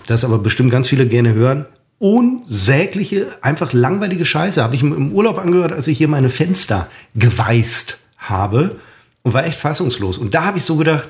das 0.09 0.23
aber 0.23 0.39
bestimmt 0.39 0.71
ganz 0.71 0.87
viele 0.87 1.07
gerne 1.07 1.33
hören, 1.33 1.65
unsägliche, 1.99 3.27
einfach 3.41 3.73
langweilige 3.73 4.25
Scheiße. 4.25 4.63
Habe 4.63 4.75
ich 4.75 4.81
im 4.81 5.11
Urlaub 5.11 5.37
angehört, 5.37 5.73
als 5.73 5.87
ich 5.87 5.97
hier 5.97 6.07
meine 6.07 6.29
Fenster 6.29 6.89
geweißt 7.15 7.99
habe 8.17 8.77
und 9.21 9.33
war 9.33 9.45
echt 9.45 9.59
fassungslos. 9.59 10.17
Und 10.17 10.33
da 10.33 10.45
habe 10.45 10.57
ich 10.57 10.63
so 10.63 10.77
gedacht, 10.77 11.09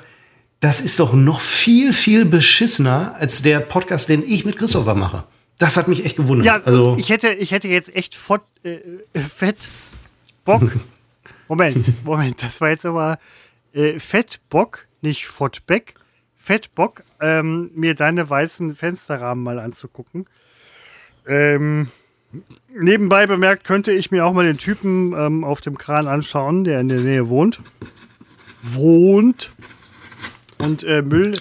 das 0.60 0.82
ist 0.82 1.00
doch 1.00 1.14
noch 1.14 1.40
viel, 1.40 1.94
viel 1.94 2.26
beschissener 2.26 3.16
als 3.18 3.42
der 3.42 3.60
Podcast, 3.60 4.10
den 4.10 4.24
ich 4.28 4.46
mit 4.46 4.58
Christopher 4.58 4.96
mache. 4.96 5.24
Das 5.58 5.78
hat 5.78 5.88
mich 5.88 6.04
echt 6.06 6.18
gewundert. 6.18 6.46
Ja, 6.46 6.62
also 6.64 6.98
ich 6.98 7.10
hätte, 7.10 7.30
ich 7.34 7.52
hätte 7.52 7.68
jetzt 7.68 7.96
echt 7.96 8.16
fort, 8.16 8.42
äh, 8.64 8.80
äh 9.14 9.20
fett 9.20 9.58
Bock. 10.44 10.64
Moment, 11.48 12.06
Moment, 12.06 12.42
das 12.42 12.62
war 12.62 12.70
jetzt 12.70 12.86
aber 12.86 13.20
äh, 13.74 14.00
fett 14.00 14.40
Bock, 14.50 14.86
nicht 15.02 15.26
Fottbeck. 15.26 15.96
Fett 16.38 16.74
Bock, 16.76 17.04
ähm, 17.22 17.72
mir 17.74 17.96
deine 17.96 18.30
weißen 18.30 18.76
Fensterrahmen 18.76 19.44
mal 19.44 19.60
anzugucken. 19.60 20.26
Ähm, 21.28 21.88
nebenbei 22.74 23.28
bemerkt, 23.28 23.64
könnte 23.64 23.92
ich 23.92 24.12
mir 24.12 24.26
auch 24.26 24.34
mal 24.34 24.46
den 24.46 24.58
Typen 24.58 25.14
ähm, 25.14 25.44
auf 25.44 25.62
dem 25.62 25.78
Kran 25.78 26.08
anschauen, 26.08 26.64
der 26.64 26.80
in 26.80 26.90
der 26.90 27.02
Nähe 27.02 27.30
wohnt. 27.30 27.62
Wohnt. 28.62 29.52
Und 30.58 30.84
äh, 30.84 31.02
Müll 31.02 31.38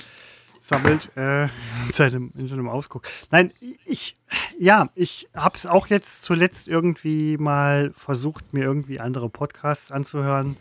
sammelt 0.61 1.17
äh, 1.17 1.45
in, 1.45 1.93
seinem, 1.93 2.33
in 2.37 2.47
so 2.47 2.55
einem 2.55 2.69
Ausguck. 2.69 3.03
Nein, 3.31 3.53
ich, 3.85 4.17
ja, 4.59 4.91
ich 4.95 5.29
habe 5.35 5.57
es 5.57 5.67
auch 5.67 5.89
jetzt 5.89 6.23
zuletzt 6.23 6.69
irgendwie 6.69 7.37
mal 7.39 7.93
versucht, 7.97 8.53
mir 8.53 8.65
irgendwie 8.65 9.01
andere 9.01 9.29
Podcasts 9.31 9.91
anzuhören. 9.91 10.57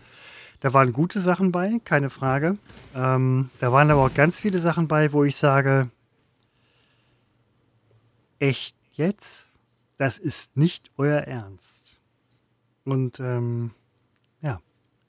Da 0.60 0.74
waren 0.74 0.92
gute 0.92 1.22
Sachen 1.22 1.52
bei, 1.52 1.80
keine 1.86 2.10
Frage. 2.10 2.58
Ähm, 2.96 3.50
da 3.60 3.72
waren 3.72 3.92
aber 3.92 4.06
auch 4.06 4.14
ganz 4.14 4.40
viele 4.40 4.60
Sachen 4.60 4.88
bei, 4.88 5.14
wo 5.14 5.24
ich 5.24 5.36
sage, 5.36 5.90
echt 8.40 8.76
jetzt? 8.94 9.48
Das 9.98 10.18
ist 10.18 10.58
nicht 10.58 10.92
euer 10.98 11.20
Ernst. 11.22 11.98
Und 12.86 13.20
ähm, 13.20 13.72
ja, 14.42 14.60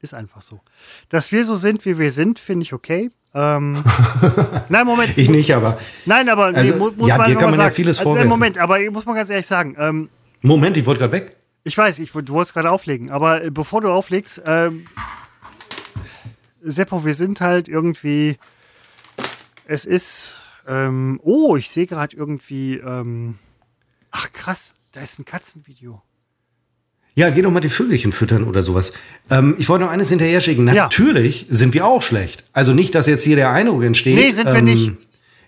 ist 0.00 0.14
einfach 0.14 0.42
so. 0.42 0.60
Dass 1.08 1.32
wir 1.32 1.44
so 1.44 1.54
sind, 1.54 1.84
wie 1.84 1.98
wir 1.98 2.10
sind, 2.10 2.38
finde 2.38 2.62
ich 2.62 2.72
okay. 2.72 3.10
Ähm, 3.34 3.84
nein, 4.68 4.86
Moment. 4.86 5.16
ich 5.16 5.28
nicht, 5.28 5.54
aber. 5.54 5.78
Nein, 6.06 6.28
aber 6.28 6.46
also, 6.46 6.74
nee, 6.74 6.92
muss 6.96 7.08
ja, 7.08 7.18
man 7.18 7.26
dir 7.26 7.34
kann 7.34 7.50
man 7.50 7.54
sagen. 7.54 7.68
ja 7.68 7.74
vieles 7.74 7.98
vorwerfen. 7.98 8.28
Also, 8.28 8.28
Moment, 8.28 8.58
aber 8.58 8.80
ich 8.80 8.90
muss 8.90 9.04
mal 9.04 9.14
ganz 9.14 9.30
ehrlich 9.30 9.46
sagen. 9.46 9.76
Ähm, 9.78 10.08
Moment, 10.42 10.76
ich 10.76 10.86
wollte 10.86 11.00
gerade 11.00 11.12
weg. 11.12 11.36
Ich 11.64 11.76
weiß, 11.76 11.98
ich, 11.98 12.12
du 12.12 12.32
wolltest 12.32 12.54
gerade 12.54 12.70
auflegen, 12.70 13.10
aber 13.10 13.44
äh, 13.44 13.50
bevor 13.50 13.82
du 13.82 13.90
auflegst, 13.90 14.42
ähm, 14.46 14.86
Seppo, 16.70 17.04
wir 17.04 17.14
sind 17.14 17.40
halt 17.40 17.68
irgendwie. 17.68 18.38
Es 19.66 19.84
ist. 19.84 20.40
Ähm, 20.66 21.20
oh, 21.22 21.56
ich 21.56 21.70
sehe 21.70 21.86
gerade 21.86 22.16
irgendwie. 22.16 22.74
Ähm, 22.76 23.36
ach 24.10 24.32
krass, 24.32 24.74
da 24.92 25.00
ist 25.00 25.18
ein 25.18 25.24
Katzenvideo. 25.24 26.02
Ja, 27.14 27.30
geh 27.30 27.42
doch 27.42 27.50
mal 27.50 27.58
die 27.58 27.68
Vögelchen 27.68 28.12
füttern 28.12 28.44
oder 28.44 28.62
sowas. 28.62 28.92
Ähm, 29.28 29.56
ich 29.58 29.68
wollte 29.68 29.84
noch 29.84 29.90
eines 29.90 30.08
hinterher 30.08 30.40
schicken. 30.40 30.64
Natürlich 30.64 31.42
ja. 31.42 31.46
sind 31.50 31.74
wir 31.74 31.84
auch 31.84 32.00
schlecht. 32.00 32.44
Also 32.52 32.74
nicht, 32.74 32.94
dass 32.94 33.08
jetzt 33.08 33.24
hier 33.24 33.34
der 33.34 33.50
Eindruck 33.50 33.82
entsteht. 33.82 34.14
Nee, 34.14 34.30
sind 34.30 34.46
ähm, 34.46 34.54
wir 34.54 34.62
nicht. 34.62 34.92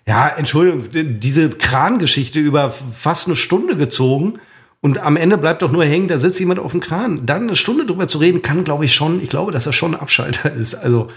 Ja, 0.05 0.27
Entschuldigung, 0.27 0.89
diese 1.19 1.49
Krangeschichte 1.49 2.39
über 2.39 2.71
fast 2.71 3.27
eine 3.27 3.37
Stunde 3.37 3.77
gezogen 3.77 4.39
und 4.81 4.97
am 4.97 5.15
Ende 5.15 5.37
bleibt 5.37 5.61
doch 5.61 5.71
nur 5.71 5.85
hängen, 5.85 6.07
da 6.07 6.17
sitzt 6.17 6.39
jemand 6.39 6.59
auf 6.59 6.71
dem 6.71 6.79
Kran. 6.79 7.25
Dann 7.25 7.43
eine 7.43 7.55
Stunde 7.55 7.85
drüber 7.85 8.07
zu 8.07 8.17
reden, 8.17 8.41
kann, 8.41 8.63
glaube 8.63 8.85
ich, 8.85 8.95
schon, 8.95 9.21
ich 9.21 9.29
glaube, 9.29 9.51
dass 9.51 9.65
das 9.65 9.75
schon 9.75 9.93
ein 9.93 10.01
Abschalter 10.01 10.51
ist. 10.55 10.75
Also, 10.75 11.07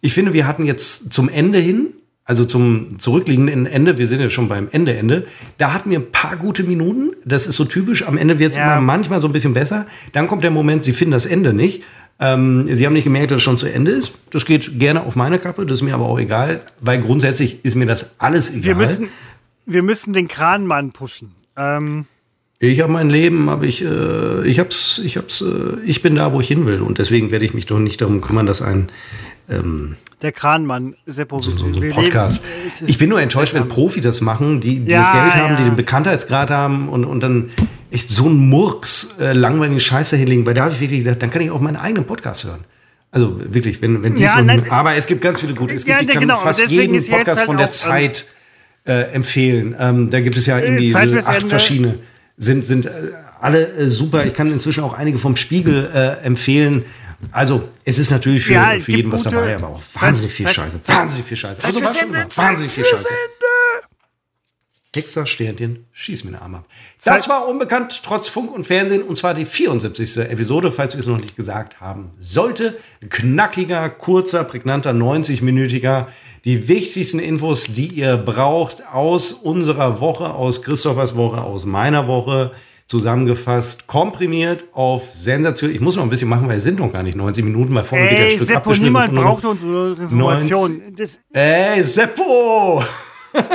ich 0.00 0.14
finde, 0.14 0.32
wir 0.32 0.46
hatten 0.46 0.64
jetzt 0.64 1.12
zum 1.12 1.28
Ende 1.28 1.58
hin, 1.58 1.88
also 2.24 2.44
zum 2.44 2.98
zurückliegenden 3.00 3.66
Ende, 3.66 3.98
wir 3.98 4.06
sind 4.06 4.20
ja 4.20 4.30
schon 4.30 4.46
beim 4.46 4.68
Ende, 4.70 4.96
Ende, 4.96 5.26
da 5.56 5.72
hatten 5.72 5.90
wir 5.90 5.98
ein 5.98 6.12
paar 6.12 6.36
gute 6.36 6.62
Minuten. 6.62 7.10
Das 7.24 7.48
ist 7.48 7.56
so 7.56 7.64
typisch. 7.64 8.06
Am 8.06 8.16
Ende 8.16 8.38
wird 8.38 8.52
es 8.52 8.58
ja. 8.58 8.74
immer 8.74 8.80
manchmal 8.80 9.18
so 9.18 9.28
ein 9.28 9.32
bisschen 9.32 9.54
besser. 9.54 9.86
Dann 10.12 10.28
kommt 10.28 10.44
der 10.44 10.52
Moment, 10.52 10.84
sie 10.84 10.92
finden 10.92 11.12
das 11.12 11.26
Ende 11.26 11.52
nicht. 11.52 11.82
Ähm, 12.20 12.68
sie 12.70 12.84
haben 12.86 12.92
nicht 12.92 13.04
gemerkt, 13.04 13.30
dass 13.30 13.38
es 13.38 13.42
schon 13.42 13.58
zu 13.58 13.66
Ende 13.66 13.90
ist. 13.92 14.12
Das 14.30 14.44
geht 14.44 14.78
gerne 14.78 15.02
auf 15.02 15.16
meine 15.16 15.38
Kappe, 15.38 15.66
das 15.66 15.78
ist 15.78 15.82
mir 15.82 15.94
aber 15.94 16.06
auch 16.06 16.18
egal, 16.18 16.60
weil 16.80 17.00
grundsätzlich 17.00 17.64
ist 17.64 17.74
mir 17.74 17.86
das 17.86 18.14
alles 18.18 18.50
egal. 18.50 18.64
Wir 18.64 18.74
müssen, 18.74 19.08
wir 19.66 19.82
müssen 19.82 20.12
den 20.12 20.28
Kranmann 20.28 20.92
pushen. 20.92 21.34
Ähm 21.56 22.06
ich 22.60 22.80
habe 22.80 22.92
mein 22.92 23.08
Leben, 23.08 23.50
habe 23.50 23.66
ich, 23.66 23.84
äh, 23.84 24.46
ich 24.46 24.58
hab's, 24.58 25.00
ich 25.04 25.16
hab's, 25.16 25.42
äh, 25.42 25.78
ich 25.84 26.02
bin 26.02 26.16
da, 26.16 26.32
wo 26.32 26.40
ich 26.40 26.48
hin 26.48 26.66
will 26.66 26.80
und 26.80 26.98
deswegen 26.98 27.30
werde 27.30 27.44
ich 27.44 27.54
mich 27.54 27.66
doch 27.66 27.78
nicht 27.78 28.00
darum 28.00 28.20
kümmern, 28.20 28.46
dass 28.46 28.62
ein 28.62 28.90
ähm, 29.48 29.96
der 30.20 30.32
Kranmann, 30.32 30.96
Seppo, 31.06 31.40
so, 31.40 31.52
so, 31.52 31.72
so 31.72 31.80
Podcast. 31.80 32.44
Leben, 32.44 32.90
ich 32.90 32.98
bin 32.98 33.08
nur 33.08 33.20
enttäuscht, 33.20 33.54
wenn 33.54 33.68
Profi 33.68 34.00
das 34.00 34.20
machen, 34.20 34.60
die, 34.60 34.80
die 34.80 34.90
ja, 34.90 35.02
das 35.02 35.12
Geld 35.12 35.34
haben, 35.36 35.52
ja. 35.52 35.56
die 35.58 35.62
den 35.64 35.76
Bekanntheitsgrad 35.76 36.50
haben 36.50 36.88
und, 36.88 37.04
und 37.04 37.20
dann 37.20 37.50
echt 37.92 38.10
so 38.10 38.26
einen 38.26 38.48
Murks, 38.48 39.14
äh, 39.20 39.32
langweiligen 39.32 39.78
Scheiße 39.78 40.16
hinlegen, 40.16 40.44
weil 40.44 40.54
da 40.54 40.64
habe 40.64 40.74
ich 40.74 40.80
wirklich 40.80 41.04
gedacht, 41.04 41.22
dann 41.22 41.30
kann 41.30 41.42
ich 41.42 41.52
auch 41.52 41.60
meinen 41.60 41.76
eigenen 41.76 42.04
Podcast 42.04 42.44
hören. 42.44 42.64
Also 43.12 43.40
wirklich, 43.54 43.80
wenn, 43.80 44.02
wenn 44.02 44.16
die 44.16 44.24
ja, 44.24 44.36
so, 44.36 44.42
nein, 44.42 44.64
aber 44.68 44.96
es 44.96 45.06
gibt 45.06 45.22
ganz 45.22 45.40
viele 45.40 45.54
gute. 45.54 45.74
Es 45.74 45.84
gibt, 45.84 45.96
ja, 45.96 46.02
ich 46.02 46.08
kann 46.08 46.20
genau, 46.20 46.36
fast 46.36 46.68
jeden 46.68 46.92
Podcast 47.06 47.38
halt 47.38 47.46
von 47.46 47.56
der 47.56 47.68
auch, 47.68 47.70
Zeit 47.70 48.26
äh, 48.84 49.12
empfehlen. 49.12 49.76
Ähm, 49.78 50.10
da 50.10 50.20
gibt 50.20 50.36
es 50.36 50.46
ja 50.46 50.58
irgendwie 50.58 50.94
acht 50.94 51.48
verschiedene 51.48 52.00
sind, 52.38 52.64
sind 52.64 52.86
äh, 52.86 52.90
alle 53.40 53.66
äh, 53.72 53.88
super. 53.88 54.24
Ich 54.24 54.34
kann 54.34 54.50
inzwischen 54.50 54.82
auch 54.84 54.94
einige 54.94 55.18
vom 55.18 55.36
Spiegel 55.36 55.90
äh, 55.92 56.24
empfehlen. 56.24 56.84
Also, 57.32 57.68
es 57.84 57.98
ist 57.98 58.10
natürlich 58.10 58.44
für, 58.44 58.54
ja, 58.54 58.78
für 58.78 58.92
jeden 58.92 59.10
was 59.10 59.24
dabei, 59.24 59.56
aber 59.56 59.68
auch 59.68 59.82
wahnsinnig 59.94 60.32
viel 60.32 60.48
Scheiße. 60.48 60.78
Wahnsinnig 60.86 61.26
viel 61.26 61.36
Scheiße. 61.36 61.64
Also, 61.64 61.82
war 61.82 61.94
schon 61.94 62.08
immer 62.08 62.26
wahnsinnig 62.36 62.72
viel 62.72 62.84
Scheiße. 62.84 63.08
Hexer, 64.98 65.26
Sternchen, 65.26 65.86
schieß 65.92 66.24
mir 66.24 66.32
den 66.32 66.40
Arm 66.40 66.56
ab. 66.56 66.64
Das 67.04 67.28
war 67.28 67.46
unbekannt, 67.46 68.02
trotz 68.04 68.26
Funk 68.26 68.50
und 68.50 68.66
Fernsehen, 68.66 69.02
und 69.02 69.14
zwar 69.16 69.32
die 69.32 69.44
74. 69.44 70.16
Episode, 70.16 70.72
falls 70.72 70.94
wir 70.94 71.00
es 71.00 71.06
noch 71.06 71.20
nicht 71.20 71.36
gesagt 71.36 71.80
haben 71.80 72.10
sollte. 72.18 72.76
Knackiger, 73.08 73.90
kurzer, 73.90 74.42
prägnanter, 74.42 74.90
90-minütiger. 74.90 76.06
Die 76.48 76.66
wichtigsten 76.66 77.18
Infos, 77.18 77.64
die 77.64 77.88
ihr 77.88 78.16
braucht 78.16 78.82
aus 78.90 79.34
unserer 79.34 80.00
Woche, 80.00 80.32
aus 80.32 80.62
Christophers 80.62 81.14
Woche, 81.14 81.42
aus 81.42 81.66
meiner 81.66 82.08
Woche, 82.08 82.52
zusammengefasst, 82.86 83.86
komprimiert 83.86 84.64
auf 84.72 85.10
Sensation. 85.12 85.70
Ich 85.70 85.82
muss 85.82 85.96
noch 85.96 86.04
ein 86.04 86.08
bisschen 86.08 86.30
machen, 86.30 86.48
weil 86.48 86.56
es 86.56 86.64
sind 86.64 86.78
noch 86.78 86.90
gar 86.90 87.02
nicht 87.02 87.18
90 87.18 87.44
Minuten, 87.44 87.74
weil 87.74 87.82
vorne 87.82 88.08
geht 88.08 88.18
das 88.18 88.24
Ey, 88.24 88.30
Stück 88.30 88.46
Seppo, 88.46 88.58
abgeschnitten 88.60 88.84
niemand 88.84 89.14
braucht 89.14 89.44
unsere 89.44 89.90
Informationen. 89.90 90.96
Ey, 91.34 91.82
Seppo! 91.82 92.82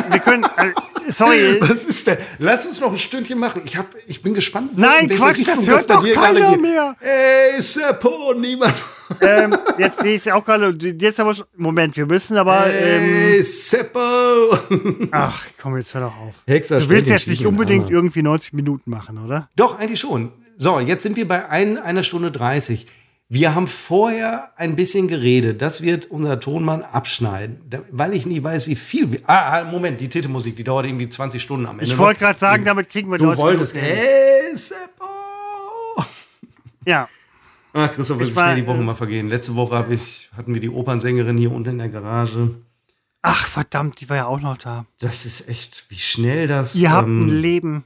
Wir 0.09 0.19
können, 0.19 0.43
äh, 0.43 1.11
sorry. 1.11 1.57
Was 1.61 1.85
ist 1.85 2.07
denn? 2.07 2.17
Lass 2.39 2.65
uns 2.65 2.79
noch 2.79 2.91
ein 2.91 2.97
Stündchen 2.97 3.39
machen. 3.39 3.61
Ich, 3.65 3.77
hab, 3.77 3.87
ich 4.07 4.21
bin 4.21 4.33
gespannt. 4.33 4.77
Nein, 4.77 5.07
Quatsch, 5.09 5.45
das 5.45 5.67
hört 5.67 5.89
doch 5.89 6.05
keiner 6.13 6.57
mehr. 6.57 6.95
Ey, 7.01 7.61
Seppo, 7.61 8.33
niemand. 8.33 8.73
ähm, 9.21 9.55
jetzt 9.77 9.99
sehe 9.99 10.15
ich 10.15 10.25
es 10.25 10.31
auch 10.33 10.43
gerade. 10.43 10.75
Jetzt 10.79 11.19
aber 11.19 11.35
schon- 11.35 11.45
Moment, 11.55 11.95
wir 11.97 12.05
müssen 12.05 12.37
aber. 12.37 12.67
Ähm, 12.67 13.03
Ey, 13.03 13.43
Seppo. 13.43 14.57
ach, 15.11 15.43
komm, 15.61 15.77
jetzt 15.77 15.93
hör 15.93 16.01
doch 16.01 16.17
auf. 16.17 16.35
Hexer, 16.47 16.79
Du 16.79 16.89
willst 16.89 17.09
jetzt 17.09 17.27
nicht 17.27 17.45
unbedingt 17.45 17.89
irgendwie 17.89 18.21
90 18.23 18.53
Minuten 18.53 18.89
machen, 18.89 19.17
oder? 19.23 19.49
Doch, 19.55 19.77
eigentlich 19.79 19.99
schon. 19.99 20.31
So, 20.57 20.79
jetzt 20.79 21.03
sind 21.03 21.15
wir 21.15 21.27
bei 21.27 21.49
ein, 21.49 21.77
einer 21.77 22.03
Stunde 22.03 22.31
30. 22.31 22.87
Wir 23.29 23.55
haben 23.55 23.67
vorher 23.67 24.51
ein 24.57 24.75
bisschen 24.75 25.07
geredet. 25.07 25.61
Das 25.61 25.81
wird 25.81 26.05
unser 26.05 26.39
Tonmann 26.39 26.83
abschneiden, 26.83 27.61
weil 27.89 28.13
ich 28.13 28.25
nie 28.25 28.43
weiß, 28.43 28.67
wie 28.67 28.75
viel. 28.75 29.11
Wir, 29.11 29.21
ah, 29.25 29.61
ah, 29.61 29.63
Moment, 29.63 29.99
die 30.01 30.09
Titelmusik, 30.09 30.55
die 30.55 30.63
dauert 30.63 30.85
irgendwie 30.85 31.09
20 31.09 31.41
Stunden 31.41 31.65
am 31.65 31.79
Ende. 31.79 31.91
Ich 31.91 31.97
wollte 31.97 32.19
gerade 32.19 32.37
sagen, 32.37 32.63
damit 32.65 32.89
kriegen 32.89 33.09
wir 33.09 33.17
Du 33.17 33.25
90 33.25 33.43
wolltest. 33.43 33.75
Hey, 33.75 34.55
Seppo. 34.55 35.05
Ja. 36.85 37.07
Ach, 37.73 37.91
Christoph, 37.91 38.19
wie 38.19 38.25
Ich 38.25 38.33
schnell 38.33 38.55
die 38.55 38.67
Woche 38.67 38.79
äh, 38.79 38.83
mal 38.83 38.93
vergehen. 38.93 39.29
Letzte 39.29 39.55
Woche 39.55 39.75
hab 39.75 39.89
ich, 39.89 40.29
hatten 40.37 40.53
wir 40.53 40.61
die 40.61 40.69
Opernsängerin 40.69 41.37
hier 41.37 41.51
unten 41.51 41.69
in 41.71 41.77
der 41.79 41.89
Garage. 41.89 42.51
Ach, 43.23 43.47
verdammt, 43.47 43.99
die 44.01 44.09
war 44.09 44.17
ja 44.17 44.25
auch 44.27 44.41
noch 44.41 44.57
da. 44.57 44.85
Das 44.99 45.25
ist 45.25 45.49
echt, 45.49 45.85
wie 45.89 45.97
schnell 45.97 46.47
das. 46.47 46.75
Ihr 46.75 46.91
habt 46.91 47.07
ein 47.07 47.21
ähm, 47.21 47.39
Leben. 47.39 47.83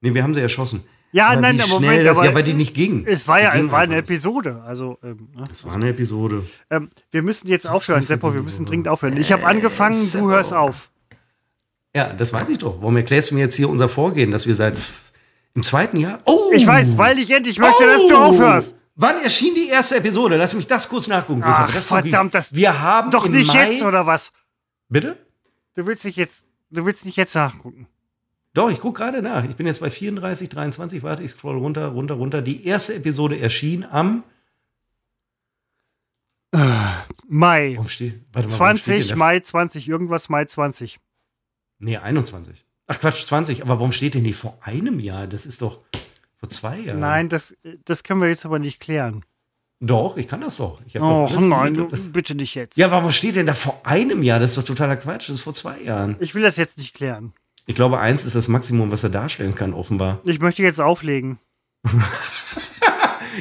nee, 0.00 0.14
wir 0.14 0.22
haben 0.22 0.34
sie 0.34 0.42
erschossen. 0.42 0.84
Ja, 1.12 1.28
Aber 1.28 1.40
nein, 1.40 1.56
schnell 1.58 1.68
Moment, 1.68 2.04
das, 2.06 2.18
aber 2.18 2.26
ja, 2.26 2.34
weil 2.34 2.42
die 2.42 2.52
nicht 2.54 2.74
ging. 2.74 3.06
es 3.06 3.26
war 3.26 3.40
ja 3.40 3.52
Die 3.56 3.60
es 3.64 3.70
war 3.70 3.78
eine 3.80 3.94
nicht. 3.96 4.04
Episode. 4.04 4.62
Also, 4.66 4.98
ähm, 5.02 5.28
ne? 5.34 5.44
Es 5.50 5.64
war 5.64 5.74
eine 5.74 5.88
Episode. 5.90 6.44
ähm, 6.70 6.90
wir 7.10 7.22
müssen 7.22 7.48
jetzt 7.48 7.66
aufhören, 7.68 8.02
Seppo, 8.04 8.34
wir 8.34 8.42
müssen 8.42 8.66
dringend 8.66 8.88
aufhören. 8.88 9.16
Ich 9.16 9.32
habe 9.32 9.46
angefangen, 9.46 9.94
Seppo. 9.94 10.26
du 10.26 10.32
hörst 10.32 10.52
auf. 10.52 10.90
Ja, 11.94 12.12
das 12.12 12.32
weiß 12.32 12.48
ich 12.50 12.58
doch. 12.58 12.80
Warum 12.80 12.96
erklärst 12.96 13.30
du 13.30 13.34
mir 13.36 13.40
jetzt 13.42 13.54
hier 13.54 13.70
unser 13.70 13.88
Vorgehen, 13.88 14.30
dass 14.30 14.46
wir 14.46 14.54
seit 14.54 14.76
im 15.54 15.62
zweiten 15.62 15.96
Jahr. 15.96 16.20
Oh! 16.26 16.50
Ich 16.52 16.66
weiß, 16.66 16.98
weil 16.98 17.18
ich 17.18 17.30
endlich 17.30 17.58
möchte, 17.58 17.86
dass 17.86 18.06
du 18.06 18.14
Oh! 18.14 18.18
aufhörst. 18.18 18.74
Wann 18.96 19.18
erschien 19.22 19.54
die 19.54 19.68
erste 19.68 19.96
Episode? 19.96 20.36
Lass 20.36 20.52
mich 20.54 20.66
das 20.66 20.88
kurz 20.88 21.06
nachgucken. 21.06 21.42
Ach, 21.44 21.72
das 21.72 21.86
verdammt, 21.86 22.34
das- 22.34 22.54
Wir 22.54 22.80
haben 22.82 23.10
Doch 23.10 23.24
im 23.26 23.32
nicht 23.32 23.46
Mai, 23.54 23.70
jetzt, 23.72 23.82
oder 23.82 24.06
was? 24.06 24.32
Bitte? 24.90 25.16
Du 25.74 25.86
willst 25.86 26.04
nicht 26.04 26.16
jetzt, 26.16 26.46
du 26.70 26.84
willst 26.84 27.04
nicht 27.06 27.16
jetzt 27.16 27.34
nachgucken. 27.34 27.86
Doch, 28.56 28.70
ich 28.70 28.80
gucke 28.80 28.98
gerade 29.02 29.20
nach. 29.20 29.44
Ich 29.44 29.56
bin 29.56 29.66
jetzt 29.66 29.80
bei 29.82 29.90
34, 29.90 30.48
23. 30.48 31.02
Warte, 31.02 31.22
ich 31.22 31.32
scroll 31.32 31.58
runter, 31.58 31.88
runter, 31.88 32.14
runter. 32.14 32.40
Die 32.40 32.64
erste 32.64 32.94
Episode 32.94 33.38
erschien 33.38 33.84
am. 33.84 34.22
Mai. 37.28 37.72
Warum 37.74 37.88
steht, 37.88 38.24
warte 38.32 38.48
mal, 38.48 38.58
warum 38.58 38.76
steht 38.78 38.84
20, 38.86 39.08
denn 39.08 39.08
da- 39.08 39.16
Mai 39.16 39.40
20, 39.40 39.88
irgendwas 39.88 40.28
Mai 40.30 40.44
20. 40.46 40.98
Nee, 41.80 41.98
21. 41.98 42.64
Ach 42.86 42.98
Quatsch, 42.98 43.24
20. 43.24 43.62
Aber 43.62 43.74
warum 43.78 43.92
steht 43.92 44.14
denn 44.14 44.22
nicht 44.22 44.36
vor 44.36 44.58
einem 44.62 45.00
Jahr? 45.00 45.26
Das 45.26 45.44
ist 45.44 45.60
doch 45.60 45.80
vor 46.38 46.48
zwei 46.48 46.78
Jahren. 46.78 47.00
Nein, 47.00 47.28
das, 47.28 47.54
das 47.84 48.04
können 48.04 48.22
wir 48.22 48.28
jetzt 48.28 48.46
aber 48.46 48.58
nicht 48.58 48.80
klären. 48.80 49.22
Doch, 49.80 50.16
ich 50.16 50.26
kann 50.26 50.40
das 50.40 50.56
doch. 50.56 50.80
Ich 50.86 50.98
Och 50.98 51.30
doch 51.30 51.40
nein, 51.40 51.88
das- 51.90 52.10
bitte 52.10 52.34
nicht 52.34 52.54
jetzt. 52.54 52.78
Ja, 52.78 52.86
aber 52.86 52.96
warum 52.96 53.10
steht 53.10 53.36
denn 53.36 53.44
da 53.46 53.52
vor 53.52 53.78
einem 53.84 54.22
Jahr? 54.22 54.38
Das 54.38 54.52
ist 54.52 54.56
doch 54.56 54.64
totaler 54.64 54.96
Quatsch. 54.96 55.28
Das 55.28 55.36
ist 55.36 55.42
vor 55.42 55.52
zwei 55.52 55.78
Jahren. 55.82 56.16
Ich 56.20 56.34
will 56.34 56.42
das 56.42 56.56
jetzt 56.56 56.78
nicht 56.78 56.94
klären. 56.94 57.34
Ich 57.66 57.74
glaube, 57.74 57.98
eins 57.98 58.24
ist 58.24 58.36
das 58.36 58.48
Maximum, 58.48 58.92
was 58.92 59.02
er 59.02 59.10
darstellen 59.10 59.54
kann, 59.54 59.74
offenbar. 59.74 60.20
Ich 60.24 60.40
möchte 60.40 60.62
jetzt 60.62 60.80
auflegen. 60.80 61.38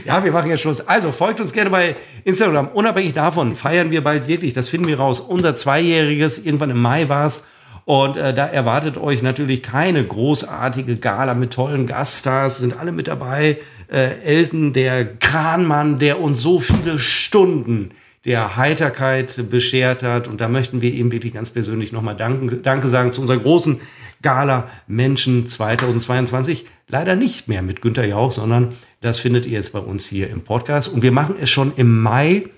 Ja, 0.04 0.24
wir 0.24 0.32
machen 0.32 0.50
jetzt 0.50 0.62
Schluss. 0.62 0.82
Also 0.82 1.12
folgt 1.12 1.40
uns 1.40 1.54
gerne 1.54 1.70
bei 1.70 1.96
Instagram. 2.26 2.68
Unabhängig 2.70 3.14
davon 3.14 3.56
feiern 3.56 3.92
wir 3.92 4.04
bald 4.04 4.28
wirklich, 4.28 4.54
das 4.54 4.68
finden 4.68 4.88
wir 4.88 4.98
raus, 4.98 5.20
unser 5.20 5.56
Zweijähriges. 5.56 6.46
Irgendwann 6.46 6.70
im 6.72 6.82
Mai 6.82 7.08
war 7.08 7.26
es. 7.26 7.48
Und 7.86 8.18
äh, 8.18 8.34
da 8.34 8.48
erwartet 8.48 8.98
euch 8.98 9.22
natürlich 9.22 9.62
keine 9.62 10.04
großartige 10.04 10.98
Gala 10.98 11.36
mit 11.36 11.54
tollen 11.54 11.88
Gaststars. 11.88 12.58
Sind 12.58 12.78
alle 12.80 12.92
mit 12.92 13.08
dabei. 13.08 13.60
Äh, 13.88 14.20
Elton, 14.24 14.74
der 14.74 15.06
Kranmann, 15.18 16.00
der 16.00 16.20
uns 16.20 16.42
so 16.42 16.60
viele 16.60 16.98
Stunden 16.98 17.92
der 18.26 18.58
Heiterkeit 18.58 19.50
beschert 19.52 20.02
hat. 20.02 20.28
Und 20.28 20.42
da 20.42 20.48
möchten 20.48 20.82
wir 20.82 20.92
ihm 20.92 21.12
wirklich 21.12 21.34
ganz 21.34 21.52
persönlich 21.52 21.92
nochmal 21.92 22.16
Danke, 22.16 22.58
Danke 22.58 22.88
sagen 22.88 23.12
zu 23.12 23.22
unserer 23.22 23.38
großen 23.38 23.80
Gala 24.22 24.70
Menschen 24.88 25.48
2022. 25.48 26.66
Leider 26.88 27.16
nicht 27.16 27.48
mehr 27.48 27.62
mit 27.62 27.82
Günter 27.82 28.06
Jauch, 28.06 28.32
sondern 28.32 28.70
das 29.02 29.20
findet 29.20 29.46
ihr 29.46 29.54
jetzt 29.54 29.74
bei 29.74 29.80
uns 29.80 30.06
hier 30.06 30.30
im 30.30 30.42
Podcast. 30.42 30.94
Und 30.94 31.02
wir 31.02 31.12
machen 31.12 31.36
es 31.40 31.50
schon 31.50 31.74
im 31.76 32.02
Mai, 32.02 32.50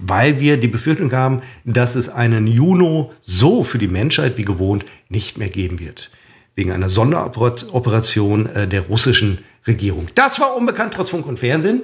weil 0.00 0.40
wir 0.40 0.58
die 0.58 0.68
Befürchtung 0.68 1.12
haben, 1.12 1.42
dass 1.64 1.94
es 1.94 2.08
einen 2.08 2.46
Juno 2.46 3.12
so 3.22 3.62
für 3.62 3.78
die 3.78 3.88
Menschheit 3.88 4.38
wie 4.38 4.44
gewohnt 4.44 4.84
nicht 5.08 5.38
mehr 5.38 5.48
geben 5.48 5.80
wird. 5.80 6.10
Wegen 6.54 6.72
einer 6.72 6.88
Sonderoperation 6.88 8.46
äh, 8.46 8.68
der 8.68 8.82
russischen 8.82 9.38
Regierung. 9.66 10.06
Das 10.14 10.40
war 10.40 10.56
unbekannt 10.56 10.94
trotz 10.94 11.10
Funk 11.10 11.26
und 11.26 11.38
Fernsehen. 11.38 11.82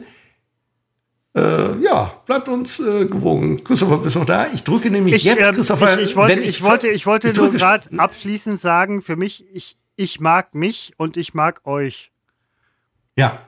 Äh, 1.37 1.83
ja, 1.83 2.13
bleibt 2.27 2.49
uns 2.49 2.79
äh, 2.79 3.07
gewogen. 3.07 3.65
Christopher, 3.65 3.99
bist 3.99 4.15
du 4.15 4.21
noch 4.21 4.27
da? 4.27 4.47
Ich 4.55 4.63
drücke 4.63 4.91
nämlich 4.91 5.25
jetzt, 5.25 5.41
ähm, 5.41 5.55
Christopher. 5.55 5.99
ich, 5.99 6.11
ich 6.11 6.17
wollte, 6.17 6.41
ich, 6.41 6.63
wollte, 6.63 6.89
ich 6.89 7.07
wollte 7.07 7.29
ich 7.29 7.37
nur 7.37 7.51
gerade 7.51 7.89
abschließend 7.99 8.61
sagen, 8.61 9.03
für 9.03 9.17
mich, 9.17 9.45
ich, 9.53 9.77
ich 9.97 10.21
mag 10.21 10.55
mich 10.55 10.93
und 10.97 11.17
ich 11.17 11.35
mag 11.35 11.67
euch. 11.67 12.13
Ja. 13.17 13.41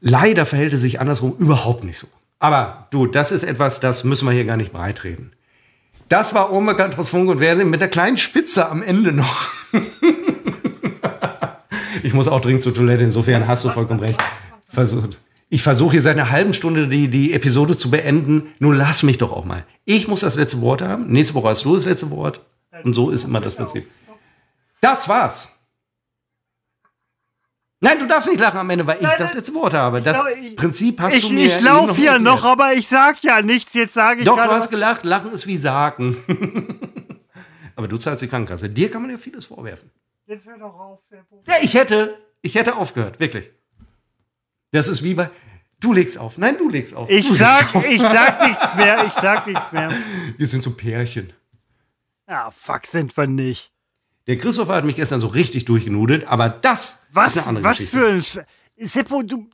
Leider 0.00 0.44
verhält 0.44 0.74
es 0.74 0.82
sich 0.82 1.00
andersrum 1.00 1.36
überhaupt 1.38 1.84
nicht 1.84 1.98
so. 1.98 2.06
Aber 2.38 2.86
du, 2.90 3.06
das 3.06 3.32
ist 3.32 3.42
etwas, 3.42 3.80
das 3.80 4.04
müssen 4.04 4.26
wir 4.26 4.32
hier 4.32 4.44
gar 4.44 4.56
nicht 4.56 4.72
breitreden. 4.72 5.32
Das 6.08 6.34
war 6.34 6.50
aus 6.50 7.08
Funk 7.08 7.30
und 7.30 7.38
Fernsehen 7.38 7.70
mit 7.70 7.80
einer 7.80 7.90
kleinen 7.90 8.16
Spitze 8.16 8.68
am 8.68 8.82
Ende 8.82 9.12
noch. 9.12 9.48
ich 12.02 12.12
muss 12.12 12.28
auch 12.28 12.40
dringend 12.40 12.62
zur 12.62 12.74
Toilette, 12.74 13.04
insofern 13.04 13.46
hast 13.46 13.64
du 13.64 13.70
vollkommen 13.70 14.00
recht. 14.00 14.20
Versucht. 14.68 15.18
Ich 15.52 15.62
versuche 15.62 15.92
hier 15.92 16.00
seit 16.02 16.16
einer 16.16 16.30
halben 16.30 16.54
Stunde 16.54 16.86
die, 16.86 17.08
die 17.08 17.32
Episode 17.34 17.76
zu 17.76 17.90
beenden. 17.90 18.54
Nur 18.60 18.74
lass 18.74 19.02
mich 19.02 19.18
doch 19.18 19.32
auch 19.32 19.44
mal. 19.44 19.66
Ich 19.84 20.06
muss 20.06 20.20
das 20.20 20.36
letzte 20.36 20.60
Wort 20.60 20.80
haben. 20.80 21.08
Nächste 21.08 21.34
Woche 21.34 21.48
hast 21.48 21.64
du 21.64 21.74
das 21.74 21.84
letzte 21.84 22.10
Wort. 22.12 22.40
Und 22.84 22.92
so 22.94 23.10
ist 23.10 23.24
immer 23.24 23.40
das 23.40 23.56
Prinzip. 23.56 23.90
Das 24.80 25.08
war's. 25.08 25.56
Nein, 27.80 27.98
du 27.98 28.06
darfst 28.06 28.28
nicht 28.28 28.40
lachen 28.40 28.58
am 28.60 28.70
Ende, 28.70 28.86
weil 28.86 28.96
ich 28.96 29.02
Nein, 29.02 29.14
das 29.18 29.34
letzte 29.34 29.54
Wort 29.54 29.74
habe. 29.74 30.00
Das 30.02 30.18
glaube, 30.22 30.32
ich- 30.38 30.54
Prinzip 30.56 31.00
hast 31.00 31.16
Ich, 31.16 31.26
du 31.26 31.32
mir 31.32 31.46
ich 31.46 31.60
laufe 31.60 32.00
ja 32.00 32.12
erklärt. 32.12 32.22
noch, 32.22 32.44
aber 32.44 32.74
ich 32.74 32.86
sag 32.86 33.22
ja 33.24 33.42
nichts. 33.42 33.74
Jetzt 33.74 33.94
sage 33.94 34.20
ich 34.20 34.26
Doch, 34.26 34.36
du 34.36 34.50
hast 34.50 34.70
gelacht. 34.70 35.04
Lachen 35.04 35.32
ist 35.32 35.46
wie 35.46 35.56
Sagen. 35.56 36.16
aber 37.76 37.88
du 37.88 37.96
zahlst 37.96 38.22
die 38.22 38.28
Krankenkasse. 38.28 38.68
Dir 38.68 38.90
kann 38.90 39.02
man 39.02 39.10
ja 39.10 39.18
vieles 39.18 39.46
vorwerfen. 39.46 39.90
Jetzt 40.26 40.46
hör 40.46 40.58
doch 40.58 40.78
auf, 40.78 41.00
Seppo. 41.08 41.42
Ja, 41.48 41.54
ich 41.62 41.74
hätte, 41.74 42.16
ich 42.42 42.54
hätte 42.54 42.76
aufgehört, 42.76 43.18
wirklich. 43.18 43.50
Das 44.72 44.88
ist 44.88 45.02
wie 45.02 45.14
bei, 45.14 45.30
du 45.80 45.92
legst 45.92 46.18
auf. 46.18 46.38
Nein, 46.38 46.56
du 46.58 46.68
legst 46.68 46.94
auf. 46.94 47.08
Ich 47.10 47.26
du 47.26 47.34
sag, 47.34 47.74
auf. 47.74 47.84
ich 47.86 48.00
sag 48.00 48.46
nichts 48.48 48.74
mehr. 48.76 49.04
Ich 49.06 49.12
sag 49.14 49.46
nichts 49.46 49.72
mehr. 49.72 49.90
Wir 50.36 50.46
sind 50.46 50.62
so 50.62 50.70
Pärchen. 50.70 51.32
Ja, 52.28 52.50
fuck, 52.50 52.86
sind 52.86 53.16
wir 53.16 53.26
nicht. 53.26 53.72
Der 54.26 54.38
Christopher 54.38 54.74
hat 54.76 54.84
mich 54.84 54.96
gestern 54.96 55.20
so 55.20 55.26
richtig 55.26 55.64
durchgenudelt, 55.64 56.28
aber 56.28 56.48
das 56.48 57.06
Was, 57.12 57.34
ist 57.34 57.42
eine 57.42 57.48
andere 57.48 57.64
was 57.64 57.78
Geschichte. 57.78 57.96
für 57.98 58.42
ein. 58.80 58.86
Seppo, 58.86 59.22
du. 59.22 59.48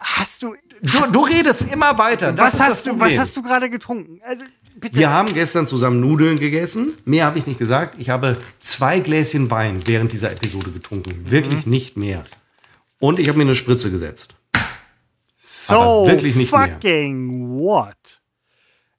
Hast 0.00 0.42
du. 0.42 0.54
Du, 0.82 1.12
du 1.12 1.20
redest 1.22 1.72
immer 1.72 1.96
weiter. 1.98 2.32
Das 2.32 2.54
Was 2.54 2.60
hast, 2.60 2.86
du, 2.86 3.00
was 3.00 3.18
hast 3.18 3.36
du 3.36 3.42
gerade 3.42 3.68
getrunken? 3.70 4.20
Also, 4.24 4.44
bitte. 4.76 4.96
Wir 4.96 5.10
haben 5.10 5.32
gestern 5.34 5.66
zusammen 5.66 6.00
Nudeln 6.00 6.38
gegessen. 6.38 6.94
Mehr 7.04 7.24
habe 7.24 7.38
ich 7.38 7.46
nicht 7.48 7.58
gesagt. 7.58 7.96
Ich 7.98 8.10
habe 8.10 8.36
zwei 8.60 9.00
Gläschen 9.00 9.50
Wein 9.50 9.80
während 9.86 10.12
dieser 10.12 10.30
Episode 10.30 10.70
getrunken. 10.70 11.30
Wirklich 11.30 11.64
Mhm. 11.66 11.72
nicht 11.72 11.96
mehr. 11.96 12.22
Und 13.00 13.18
ich 13.18 13.28
habe 13.28 13.38
mir 13.38 13.44
eine 13.44 13.54
Spritze 13.56 13.90
gesetzt. 13.90 14.34
So 15.48 16.06
wirklich 16.06 16.36
nicht 16.36 16.52
mehr. 16.52 16.68
fucking 16.68 17.58
what? 17.58 18.20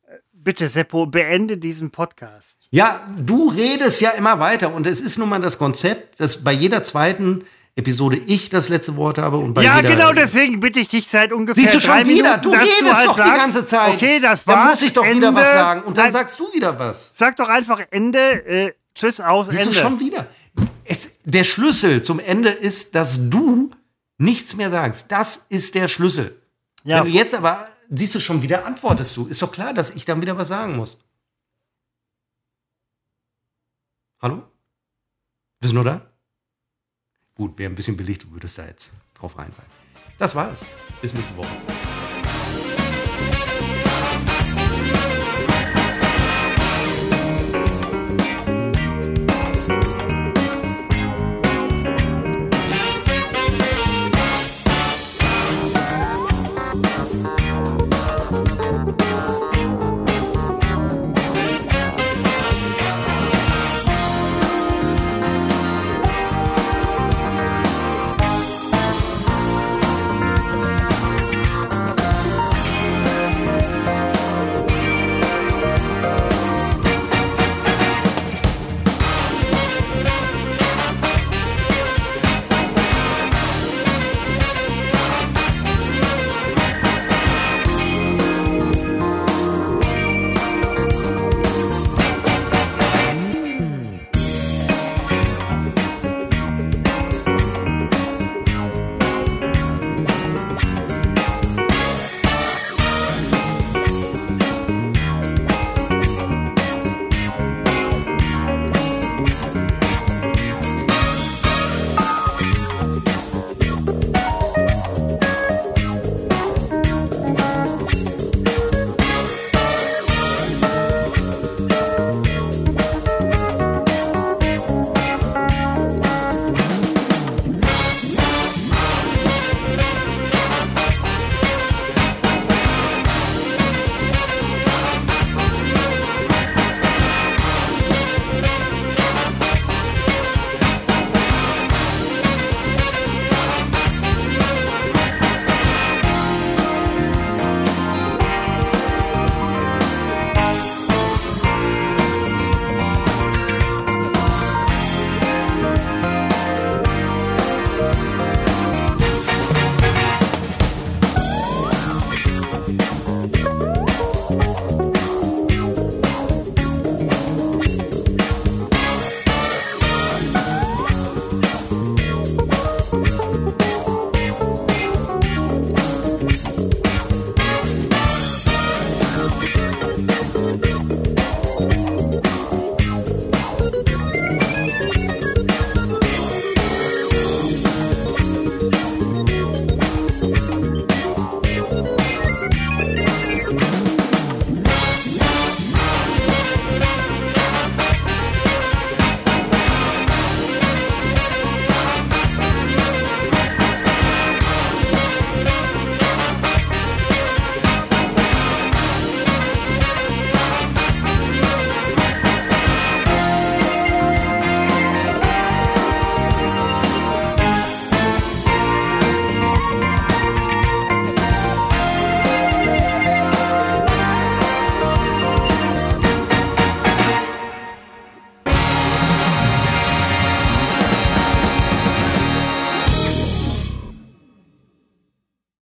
Äh, 0.08 0.16
Bitte, 0.34 0.68
Seppo, 0.68 1.06
beende 1.06 1.58
diesen 1.58 1.92
Podcast. 1.92 2.68
Ja, 2.72 3.08
du 3.18 3.50
redest 3.50 4.02
ja 4.02 4.12
immer 4.12 4.40
weiter. 4.40 4.74
Und 4.74 4.88
es 4.88 5.02
ist 5.02 5.18
nun 5.18 5.30
mal 5.30 5.40
das 5.42 5.58
Konzept, 5.58 6.20
dass 6.20 6.44
bei 6.44 6.52
jeder 6.54 6.84
zweiten 6.84 7.44
Episode 7.76 8.18
ich 8.18 8.50
das 8.50 8.68
letzte 8.70 8.96
Wort 8.96 9.18
habe. 9.18 9.38
Und 9.38 9.54
bei 9.54 9.64
ja, 9.64 9.82
genau 9.82 10.12
deswegen 10.12 10.60
bitte 10.60 10.80
ich 10.80 10.88
dich 10.90 11.08
seit 11.08 11.32
ungefähr 11.34 11.64
Siehst 11.64 11.76
du 11.76 11.80
schon 11.80 11.94
drei 12.04 12.06
wieder? 12.06 12.38
Minuten, 12.38 12.42
Du 12.42 12.52
redest 12.52 12.96
halt 12.96 13.08
doch 13.08 13.16
die 13.16 13.22
sagst, 13.22 13.42
ganze 13.42 13.66
Zeit. 13.66 13.94
Okay, 13.94 14.20
das 14.20 14.44
Dann 14.46 14.56
war's. 14.58 14.70
muss 14.70 14.82
ich 14.82 14.94
doch 14.94 15.04
wieder 15.04 15.28
Ende. 15.28 15.36
was 15.36 15.52
sagen. 15.54 15.82
Und 15.84 15.98
dann 15.98 16.06
Nein, 16.06 16.12
sagst 16.14 16.40
du 16.40 16.52
wieder 16.54 16.78
was. 16.78 17.12
Sag 17.14 17.36
doch 17.38 17.48
einfach 17.50 17.82
Ende. 17.92 18.20
Äh, 18.46 18.74
Tschüss, 18.96 19.22
aus, 19.22 19.48
Siehst 19.48 19.60
Ende. 19.62 19.74
du 19.74 19.80
schon 19.80 20.00
wieder? 20.00 20.28
Es, 20.84 21.10
der 21.24 21.44
Schlüssel 21.44 22.02
zum 22.02 22.20
Ende 22.20 22.50
ist, 22.50 22.96
dass 22.96 23.30
du 23.30 23.70
nichts 24.18 24.56
mehr 24.58 24.70
sagst. 24.72 25.12
Das 25.12 25.46
ist 25.50 25.74
der 25.76 25.88
Schlüssel. 25.88 26.39
Ja, 26.84 26.98
Wenn 26.98 27.12
du 27.12 27.18
jetzt 27.18 27.34
aber, 27.34 27.70
siehst 27.90 28.16
du 28.16 28.20
schon 28.20 28.42
wieder, 28.42 28.66
antwortest 28.66 29.16
du. 29.18 29.28
Ist 29.28 29.42
doch 29.42 29.52
klar, 29.52 29.74
dass 29.74 29.96
ich 29.96 30.06
dann 30.06 30.22
wieder 30.22 30.38
was 30.38 30.48
sagen 30.48 30.76
muss. 30.76 31.00
Hallo? 34.22 34.44
Bist 35.60 35.72
du 35.72 35.76
nur 35.76 35.84
da? 35.84 36.10
Gut, 37.36 37.58
wäre 37.58 37.72
ein 37.72 37.76
bisschen 37.76 37.96
billig, 37.98 38.20
du 38.20 38.32
würdest 38.32 38.58
da 38.58 38.66
jetzt 38.66 38.94
drauf 39.14 39.38
reinfallen. 39.38 39.72
Das 40.18 40.36
war's. 40.36 40.66
Bis 41.02 41.14
nächste 41.14 41.36
Woche. 41.38 41.48